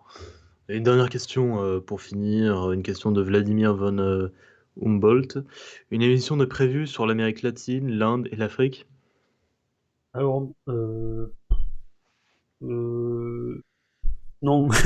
Une 0.71 0.83
dernière 0.83 1.09
question 1.09 1.81
pour 1.81 2.01
finir, 2.01 2.71
une 2.71 2.81
question 2.81 3.11
de 3.11 3.21
Vladimir 3.21 3.75
von 3.75 4.29
Humboldt. 4.81 5.43
Une 5.91 6.01
émission 6.01 6.37
de 6.37 6.45
prévue 6.45 6.87
sur 6.87 7.05
l'Amérique 7.05 7.41
latine, 7.41 7.89
l'Inde 7.89 8.29
et 8.31 8.35
l'Afrique? 8.35 8.87
Alors, 10.13 10.49
euh, 10.67 11.33
euh, 12.63 13.61
non. 14.41 14.69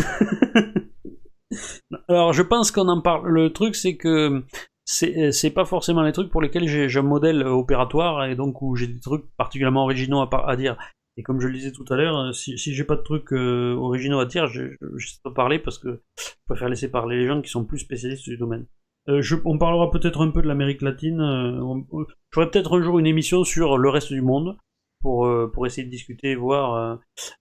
Alors, 2.08 2.34
je 2.34 2.42
pense 2.42 2.72
qu'on 2.72 2.88
en 2.88 3.02
parle. 3.02 3.30
Le 3.30 3.52
truc, 3.52 3.76
c'est 3.76 3.98
que 3.98 4.44
c'est 4.84 5.52
pas 5.52 5.66
forcément 5.66 6.04
les 6.04 6.12
trucs 6.12 6.30
pour 6.30 6.42
lesquels 6.42 6.68
j'ai 6.68 7.00
un 7.00 7.02
modèle 7.02 7.44
opératoire 7.44 8.26
et 8.26 8.36
donc 8.36 8.62
où 8.62 8.76
j'ai 8.76 8.88
des 8.88 9.00
trucs 9.00 9.26
particulièrement 9.36 9.84
originaux 9.84 10.22
à, 10.32 10.56
dire. 10.56 10.78
Et 11.18 11.24
comme 11.24 11.40
je 11.40 11.48
le 11.48 11.54
disais 11.54 11.72
tout 11.72 11.86
à 11.90 11.96
l'heure, 11.96 12.36
si, 12.36 12.58
si 12.58 12.74
j'ai 12.74 12.84
pas 12.84 12.98
de 12.98 13.02
trucs 13.02 13.32
euh, 13.32 13.74
originaux 13.76 14.20
à 14.20 14.26
dire, 14.26 14.48
je, 14.48 14.76
sais 14.98 15.20
pas 15.24 15.32
parler 15.32 15.60
parce 15.60 15.78
que 15.78 16.02
je 16.18 16.32
préfère 16.46 16.68
laisser 16.68 16.92
parler 16.92 17.18
les 17.18 17.28
gens 17.28 17.42
qui 17.42 17.50
sont 17.50 17.64
plus 17.64 17.80
spécialistes 17.80 18.28
du 18.28 18.38
domaine. 18.38 18.66
Euh, 19.08 19.22
je, 19.22 19.36
on 19.46 19.58
parlera 19.58 19.92
peut-être 19.92 20.22
un 20.22 20.32
peu 20.32 20.42
de 20.42 20.48
l'Amérique 20.48 20.82
latine. 20.82 21.22
Euh, 21.22 22.06
J'aurai 22.32 22.50
peut-être 22.50 22.78
un 22.78 22.82
jour 22.82 23.00
une 23.00 23.08
émission 23.08 23.44
sur 23.44 23.78
le 23.78 23.90
reste 23.90 24.12
du 24.12 24.22
monde 24.22 24.58
pour, 25.06 25.28
euh, 25.28 25.52
pour 25.54 25.68
essayer 25.68 25.86
de 25.86 25.92
discuter 25.92 26.32
et 26.32 26.36
voir. 26.36 26.74
Euh, 26.74 26.96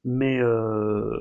mais, 0.05 0.39
euh, 0.39 1.19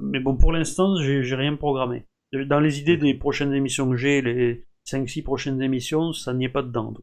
mais 0.00 0.20
bon, 0.20 0.38
pour 0.38 0.50
l'instant, 0.50 0.96
j'ai 0.96 1.34
rien 1.34 1.54
programmé. 1.54 2.06
Dans 2.46 2.60
les 2.60 2.80
idées 2.80 2.96
des 2.96 3.12
prochaines 3.12 3.52
émissions 3.52 3.90
que 3.90 3.96
j'ai, 3.96 4.22
les 4.22 4.64
5-6 4.86 5.22
prochaines 5.22 5.60
émissions, 5.60 6.14
ça 6.14 6.32
n'y 6.32 6.46
est 6.46 6.48
pas 6.48 6.62
dedans. 6.62 6.94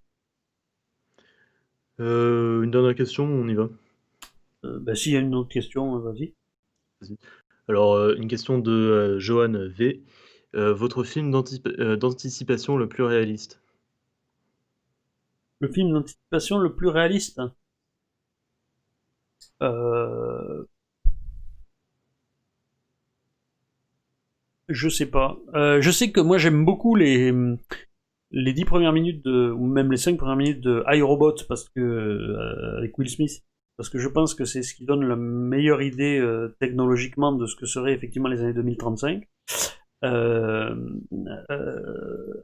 une 2.00 2.72
dernière 2.72 2.96
question, 2.96 3.26
on 3.26 3.48
y 3.48 3.54
va 3.54 3.70
bah, 4.64 4.96
S'il 4.96 5.14
y 5.14 5.18
a 5.18 5.20
une 5.20 5.36
autre 5.36 5.50
question, 5.50 6.00
vas-y. 6.00 6.34
Alors, 7.68 8.10
une 8.12 8.28
question 8.28 8.58
de 8.60 9.18
Johan 9.20 9.54
V. 9.54 10.04
votre 10.54 11.04
film 11.04 11.32
d'anticipation 11.32 12.78
le 12.78 12.88
plus 12.88 13.04
réaliste? 13.04 13.62
Le 15.62 15.68
film 15.70 15.92
d'anticipation 15.94 16.58
le 16.58 16.74
plus 16.74 16.88
réaliste? 16.88 17.42
Euh, 19.62 20.66
je 24.70 24.90
sais 24.90 25.06
pas. 25.06 25.38
Euh, 25.56 25.82
je 25.82 25.92
sais 25.92 26.12
que 26.12 26.20
moi 26.22 26.38
j'aime 26.38 26.66
beaucoup 26.66 26.96
les 26.96 27.34
les 28.32 28.54
dix 28.54 28.66
premières 28.66 28.94
minutes 28.94 29.24
de 29.26 29.52
ou 29.52 29.66
même 29.66 29.92
les 29.92 29.98
cinq 29.98 30.18
premières 30.18 30.36
minutes 30.36 30.62
de 30.62 30.84
iRobot 30.88 31.36
parce 31.48 31.70
que 31.70 31.80
euh, 31.82 32.78
avec 32.78 32.98
Will 32.98 33.10
Smith 33.10 33.44
parce 33.80 33.88
que 33.90 33.98
je 33.98 34.10
pense 34.10 34.36
que 34.36 34.44
c'est 34.44 34.62
ce 34.62 34.74
qui 34.74 34.84
donne 34.86 35.06
la 35.06 35.16
meilleure 35.16 35.82
idée 35.82 36.22
technologiquement 36.60 37.32
de 37.32 37.46
ce 37.46 37.56
que 37.56 37.66
seraient 37.66 37.94
effectivement 37.94 38.28
les 38.28 38.42
années 38.42 38.54
2035. 38.54 39.26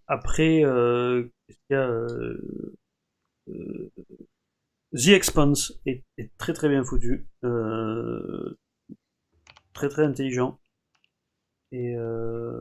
après, 0.07 0.63
qu'est-ce 0.63 1.57
qu'il 1.67 1.71
y 1.71 1.75
a 1.75 2.07
The 4.95 5.09
Expanse 5.09 5.73
est, 5.85 6.03
très 6.37 6.53
très 6.53 6.69
bien 6.69 6.83
foutu, 6.83 7.27
euh, 7.43 8.57
très 9.73 9.89
très 9.89 10.03
intelligent, 10.05 10.57
et, 11.71 11.95
euh, 11.97 12.59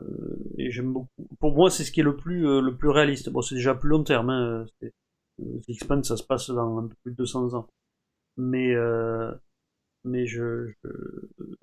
et 0.57 0.69
j'aime 0.69 0.91
beaucoup. 0.91 1.07
Pour 1.39 1.55
moi, 1.55 1.69
c'est 1.69 1.85
ce 1.85 1.91
qui 1.91 2.01
est 2.01 2.03
le 2.03 2.17
plus 2.17 2.45
euh, 2.47 2.59
le 2.59 2.75
plus 2.75 2.89
réaliste. 2.89 3.29
Bon, 3.29 3.41
c'est 3.41 3.55
déjà 3.55 3.73
plus 3.73 3.89
long 3.89 4.03
terme. 4.03 4.29
Hein, 4.29 4.65
The 5.39 5.69
Expanse, 5.69 6.09
ça 6.09 6.17
se 6.17 6.23
passe 6.23 6.49
dans 6.49 6.87
plus 6.87 7.11
de 7.11 7.15
200 7.17 7.53
ans, 7.53 7.67
mais 8.37 8.75
mais 10.03 10.27
je 10.27 10.71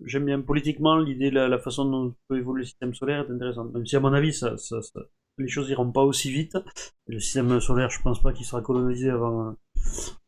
j'aime 0.04 0.26
bien 0.26 0.40
politiquement 0.40 0.98
l'idée, 0.98 1.30
la, 1.30 1.48
la 1.48 1.58
façon 1.58 1.84
dont 1.84 2.14
peut 2.28 2.38
évoluer 2.38 2.62
le 2.62 2.66
système 2.66 2.94
solaire 2.94 3.24
est 3.26 3.32
intéressante. 3.32 3.72
Même 3.72 3.86
si 3.86 3.96
à 3.96 4.00
mon 4.00 4.12
avis, 4.12 4.32
ça, 4.32 4.56
ça, 4.56 4.80
les 5.38 5.48
choses 5.48 5.70
iront 5.70 5.90
pas 5.90 6.02
aussi 6.02 6.30
vite. 6.30 6.56
Le 7.06 7.18
système 7.20 7.60
solaire, 7.60 7.90
je 7.90 8.02
pense 8.02 8.20
pas 8.20 8.32
qu'il 8.32 8.46
sera 8.46 8.62
colonisé 8.62 9.10
avant 9.10 9.56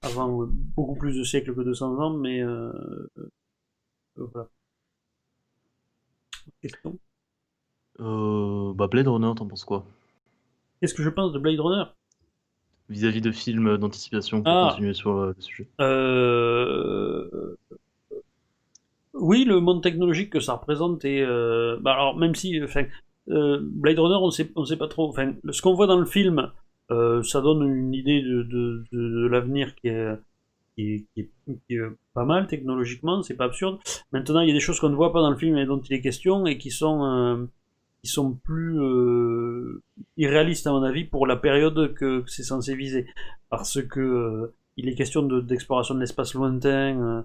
avant 0.02 0.46
beaucoup 0.76 0.96
plus 0.96 1.16
de 1.16 1.24
siècles 1.24 1.54
que 1.54 1.60
200 1.62 1.98
ans, 1.98 2.10
mais 2.10 2.42
euh, 2.42 2.72
euh, 3.18 3.30
voilà. 4.16 4.48
Question? 6.60 6.98
Euh, 8.00 8.74
bah 8.74 8.88
Blade 8.88 9.08
Runner, 9.08 9.32
t'en 9.36 9.46
penses 9.46 9.64
quoi? 9.64 9.86
Qu'est-ce 10.80 10.94
que 10.94 11.02
je 11.02 11.10
pense 11.10 11.32
de 11.32 11.38
Blade 11.38 11.60
Runner? 11.60 11.84
Vis-à-vis 12.90 13.20
de 13.20 13.32
films 13.32 13.78
d'anticipation, 13.78 14.42
pour 14.42 14.52
ah. 14.52 14.68
continuer 14.70 14.94
sur 14.94 15.26
le 15.26 15.36
sujet. 15.38 15.66
Oui, 19.14 19.44
le 19.44 19.60
monde 19.60 19.82
technologique 19.82 20.30
que 20.30 20.40
ça 20.40 20.54
représente 20.54 21.04
est... 21.04 21.24
Bah 21.80 21.92
alors, 21.92 22.16
même 22.16 22.34
si... 22.34 22.62
Enfin, 22.62 22.84
Blade 23.26 23.98
Runner, 23.98 24.18
on 24.20 24.30
sait, 24.30 24.50
on 24.56 24.64
sait 24.64 24.76
pas 24.76 24.88
trop... 24.88 25.08
Enfin, 25.08 25.34
ce 25.50 25.62
qu'on 25.62 25.74
voit 25.74 25.86
dans 25.86 25.98
le 25.98 26.04
film, 26.04 26.50
euh, 26.90 27.22
ça 27.22 27.40
donne 27.40 27.62
une 27.62 27.94
idée 27.94 28.20
de, 28.20 28.42
de, 28.42 28.84
de, 28.92 29.26
l'avenir 29.26 29.74
qui 29.74 29.88
est, 29.88 30.16
qui, 30.76 31.06
est, 31.16 31.30
qui, 31.66 31.74
est, 31.74 31.80
pas 32.12 32.24
mal 32.24 32.46
technologiquement, 32.46 33.22
c'est 33.22 33.36
pas 33.36 33.46
absurde. 33.46 33.78
Maintenant, 34.12 34.40
il 34.40 34.48
y 34.48 34.50
a 34.50 34.54
des 34.54 34.60
choses 34.60 34.80
qu'on 34.80 34.90
ne 34.90 34.94
voit 34.94 35.12
pas 35.12 35.22
dans 35.22 35.30
le 35.30 35.36
film 35.36 35.56
et 35.56 35.64
dont 35.64 35.80
il 35.80 35.94
est 35.94 36.02
question 36.02 36.44
et 36.46 36.58
qui 36.58 36.70
sont, 36.70 37.48
euh, 38.04 38.06
qui 38.06 38.08
sont 38.08 38.34
plus 38.34 38.78
euh, 38.80 39.82
irréalistes 40.16 40.66
à 40.66 40.72
mon 40.72 40.82
avis 40.82 41.04
pour 41.04 41.26
la 41.26 41.36
période 41.36 41.94
que, 41.94 42.20
que 42.20 42.30
c'est 42.30 42.42
censé 42.42 42.74
viser. 42.74 43.06
Parce 43.50 43.82
que 43.82 44.00
euh, 44.00 44.54
il 44.76 44.88
est 44.88 44.94
question 44.94 45.22
d'exploration 45.22 45.94
de, 45.94 46.00
l'espace 46.00 46.34
lointain, 46.34 47.24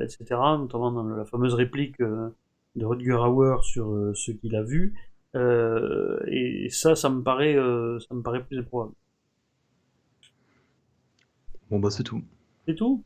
etc., 0.00 0.24
notamment 0.30 0.92
dans 0.92 1.04
la 1.04 1.26
fameuse 1.26 1.52
réplique 1.52 2.00
de 2.00 2.84
Rutger 2.84 3.12
Hauer 3.12 3.58
sur 3.62 4.12
ce 4.14 4.32
qu'il 4.32 4.56
a 4.56 4.62
vu. 4.62 4.94
et 5.34 6.68
ça, 6.70 6.94
ça 6.94 7.10
me 7.10 7.22
paraît, 7.22 7.54
ça 7.54 8.14
me 8.14 8.22
paraît 8.22 8.42
plus 8.42 8.58
improbable. 8.58 8.94
Bon 11.70 11.78
bah 11.78 11.90
c'est 11.90 12.02
tout. 12.02 12.22
C'est 12.64 12.76
tout? 12.76 13.04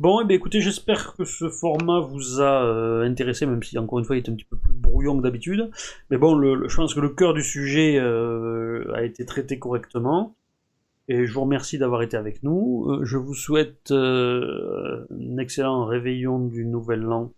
Bon, 0.00 0.18
et 0.18 0.22
eh 0.22 0.26
bien 0.26 0.36
écoutez, 0.38 0.62
j'espère 0.62 1.14
que 1.14 1.26
ce 1.26 1.50
format 1.50 2.00
vous 2.00 2.40
a 2.40 2.64
euh, 2.64 3.02
intéressé, 3.02 3.44
même 3.44 3.62
si 3.62 3.76
encore 3.76 3.98
une 3.98 4.06
fois 4.06 4.16
il 4.16 4.24
est 4.24 4.30
un 4.30 4.34
petit 4.34 4.46
peu 4.46 4.56
plus 4.56 4.72
brouillon 4.72 5.18
que 5.18 5.22
d'habitude. 5.22 5.70
Mais 6.08 6.16
bon, 6.16 6.34
le, 6.34 6.66
je 6.68 6.74
pense 6.74 6.94
que 6.94 7.00
le 7.00 7.10
cœur 7.10 7.34
du 7.34 7.42
sujet 7.42 7.98
euh, 7.98 8.90
a 8.94 9.02
été 9.02 9.26
traité 9.26 9.58
correctement. 9.58 10.34
Et 11.08 11.26
je 11.26 11.32
vous 11.34 11.42
remercie 11.42 11.76
d'avoir 11.76 12.00
été 12.00 12.16
avec 12.16 12.42
nous. 12.42 12.86
Euh, 12.88 13.04
je 13.04 13.18
vous 13.18 13.34
souhaite 13.34 13.90
un 13.90 15.36
excellent 15.36 15.84
réveillon 15.84 16.46
du 16.46 16.64
Nouvel 16.64 17.04
An. 17.12 17.34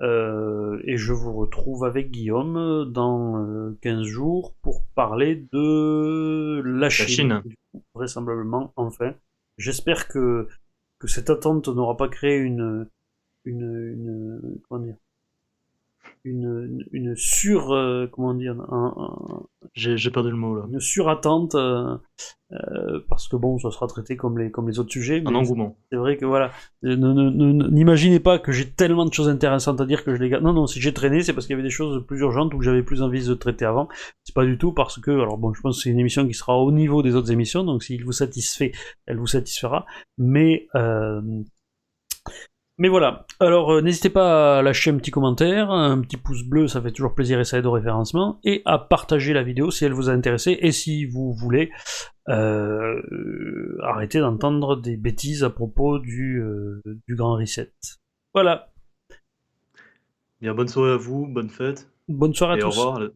et 0.00 0.96
je 0.96 1.12
vous 1.12 1.32
retrouve 1.32 1.84
avec 1.84 2.12
Guillaume 2.12 2.88
dans 2.92 3.74
15 3.80 4.04
jours 4.04 4.54
pour 4.62 4.84
parler 4.94 5.44
de 5.52 6.62
la 6.64 6.88
Chine. 6.88 7.30
La 7.30 7.42
Chine. 7.42 7.54
vraisemblablement, 7.96 8.72
enfin. 8.76 9.14
J'espère 9.56 10.08
que, 10.08 10.48
que 11.04 11.10
cette 11.10 11.30
attente 11.30 11.68
n'aura 11.68 11.96
pas 11.96 12.08
créé 12.08 12.38
une, 12.38 12.88
une, 13.44 13.60
une 13.62 14.60
comment 14.68 14.84
dire, 14.84 14.96
une, 16.24 16.84
une 16.92 17.14
sur 17.16 17.72
euh, 17.72 18.06
comment 18.10 18.34
dire 18.34 18.56
un, 18.70 19.42
j'ai 19.74 20.10
perdu 20.10 20.30
le 20.30 20.36
mot 20.36 20.56
là. 20.56 20.64
une 20.70 20.80
surattente 20.80 21.54
euh, 21.54 21.96
euh, 22.52 23.00
parce 23.08 23.28
que 23.28 23.36
bon 23.36 23.58
ça 23.58 23.70
sera 23.70 23.86
traité 23.86 24.16
comme 24.16 24.38
les 24.38 24.50
comme 24.50 24.68
les 24.68 24.78
autres 24.78 24.90
sujets 24.90 25.22
un 25.26 25.34
engouement. 25.34 25.76
c'est 25.90 25.96
vrai 25.96 26.16
que 26.16 26.24
voilà 26.24 26.50
n'imaginez 26.82 28.20
pas 28.20 28.38
que 28.38 28.52
j'ai 28.52 28.70
tellement 28.70 29.04
de 29.04 29.12
choses 29.12 29.28
intéressantes 29.28 29.80
à 29.80 29.86
dire 29.86 30.02
que 30.02 30.14
je 30.14 30.20
les 30.22 30.30
garde. 30.30 30.44
Non 30.44 30.54
non 30.54 30.66
si 30.66 30.80
j'ai 30.80 30.94
traîné 30.94 31.22
c'est 31.22 31.34
parce 31.34 31.46
qu'il 31.46 31.54
y 31.54 31.58
avait 31.58 31.68
des 31.68 31.74
choses 31.74 32.04
plus 32.06 32.20
urgentes 32.20 32.54
ou 32.54 32.58
que 32.58 32.64
j'avais 32.64 32.82
plus 32.82 33.02
envie 33.02 33.26
de 33.26 33.34
traiter 33.34 33.66
avant. 33.66 33.88
C'est 34.24 34.34
pas 34.34 34.46
du 34.46 34.56
tout 34.56 34.72
parce 34.72 34.98
que 34.98 35.10
alors 35.10 35.36
bon 35.36 35.52
je 35.52 35.60
pense 35.60 35.76
que 35.76 35.82
c'est 35.82 35.90
une 35.90 36.00
émission 36.00 36.26
qui 36.26 36.34
sera 36.34 36.56
au 36.58 36.72
niveau 36.72 37.02
des 37.02 37.16
autres 37.16 37.32
émissions 37.32 37.64
donc 37.64 37.82
s'il 37.82 38.02
vous 38.02 38.12
satisfait 38.12 38.72
elle 39.06 39.18
vous 39.18 39.26
satisfera. 39.26 39.84
Mais 40.16 40.68
euh, 40.74 41.20
mais 42.78 42.88
voilà, 42.88 43.26
alors 43.38 43.72
euh, 43.72 43.80
n'hésitez 43.82 44.10
pas 44.10 44.58
à 44.58 44.62
lâcher 44.62 44.90
un 44.90 44.96
petit 44.96 45.12
commentaire, 45.12 45.70
un 45.70 46.00
petit 46.00 46.16
pouce 46.16 46.42
bleu, 46.42 46.66
ça 46.66 46.82
fait 46.82 46.90
toujours 46.90 47.14
plaisir 47.14 47.38
et 47.38 47.44
ça 47.44 47.58
aide 47.58 47.66
au 47.66 47.72
référencement, 47.72 48.40
et 48.42 48.62
à 48.64 48.78
partager 48.78 49.32
la 49.32 49.42
vidéo 49.44 49.70
si 49.70 49.84
elle 49.84 49.92
vous 49.92 50.10
a 50.10 50.12
intéressé, 50.12 50.58
et 50.60 50.72
si 50.72 51.06
vous 51.06 51.32
voulez 51.32 51.70
euh, 52.28 53.00
arrêter 53.82 54.18
d'entendre 54.18 54.76
des 54.76 54.96
bêtises 54.96 55.44
à 55.44 55.50
propos 55.50 55.98
du, 56.00 56.40
euh, 56.42 56.82
du 57.06 57.14
Grand 57.14 57.36
Reset. 57.36 57.72
Voilà. 58.32 58.72
Bien, 60.40 60.54
bonne 60.54 60.68
soirée 60.68 60.92
à 60.92 60.96
vous, 60.96 61.26
bonne 61.28 61.50
fête. 61.50 61.88
Bonne 62.08 62.34
soirée 62.34 62.54
à 62.54 62.56
et 62.56 62.60
tous. 62.60 62.66
Au 62.66 62.90
revoir. 62.90 63.10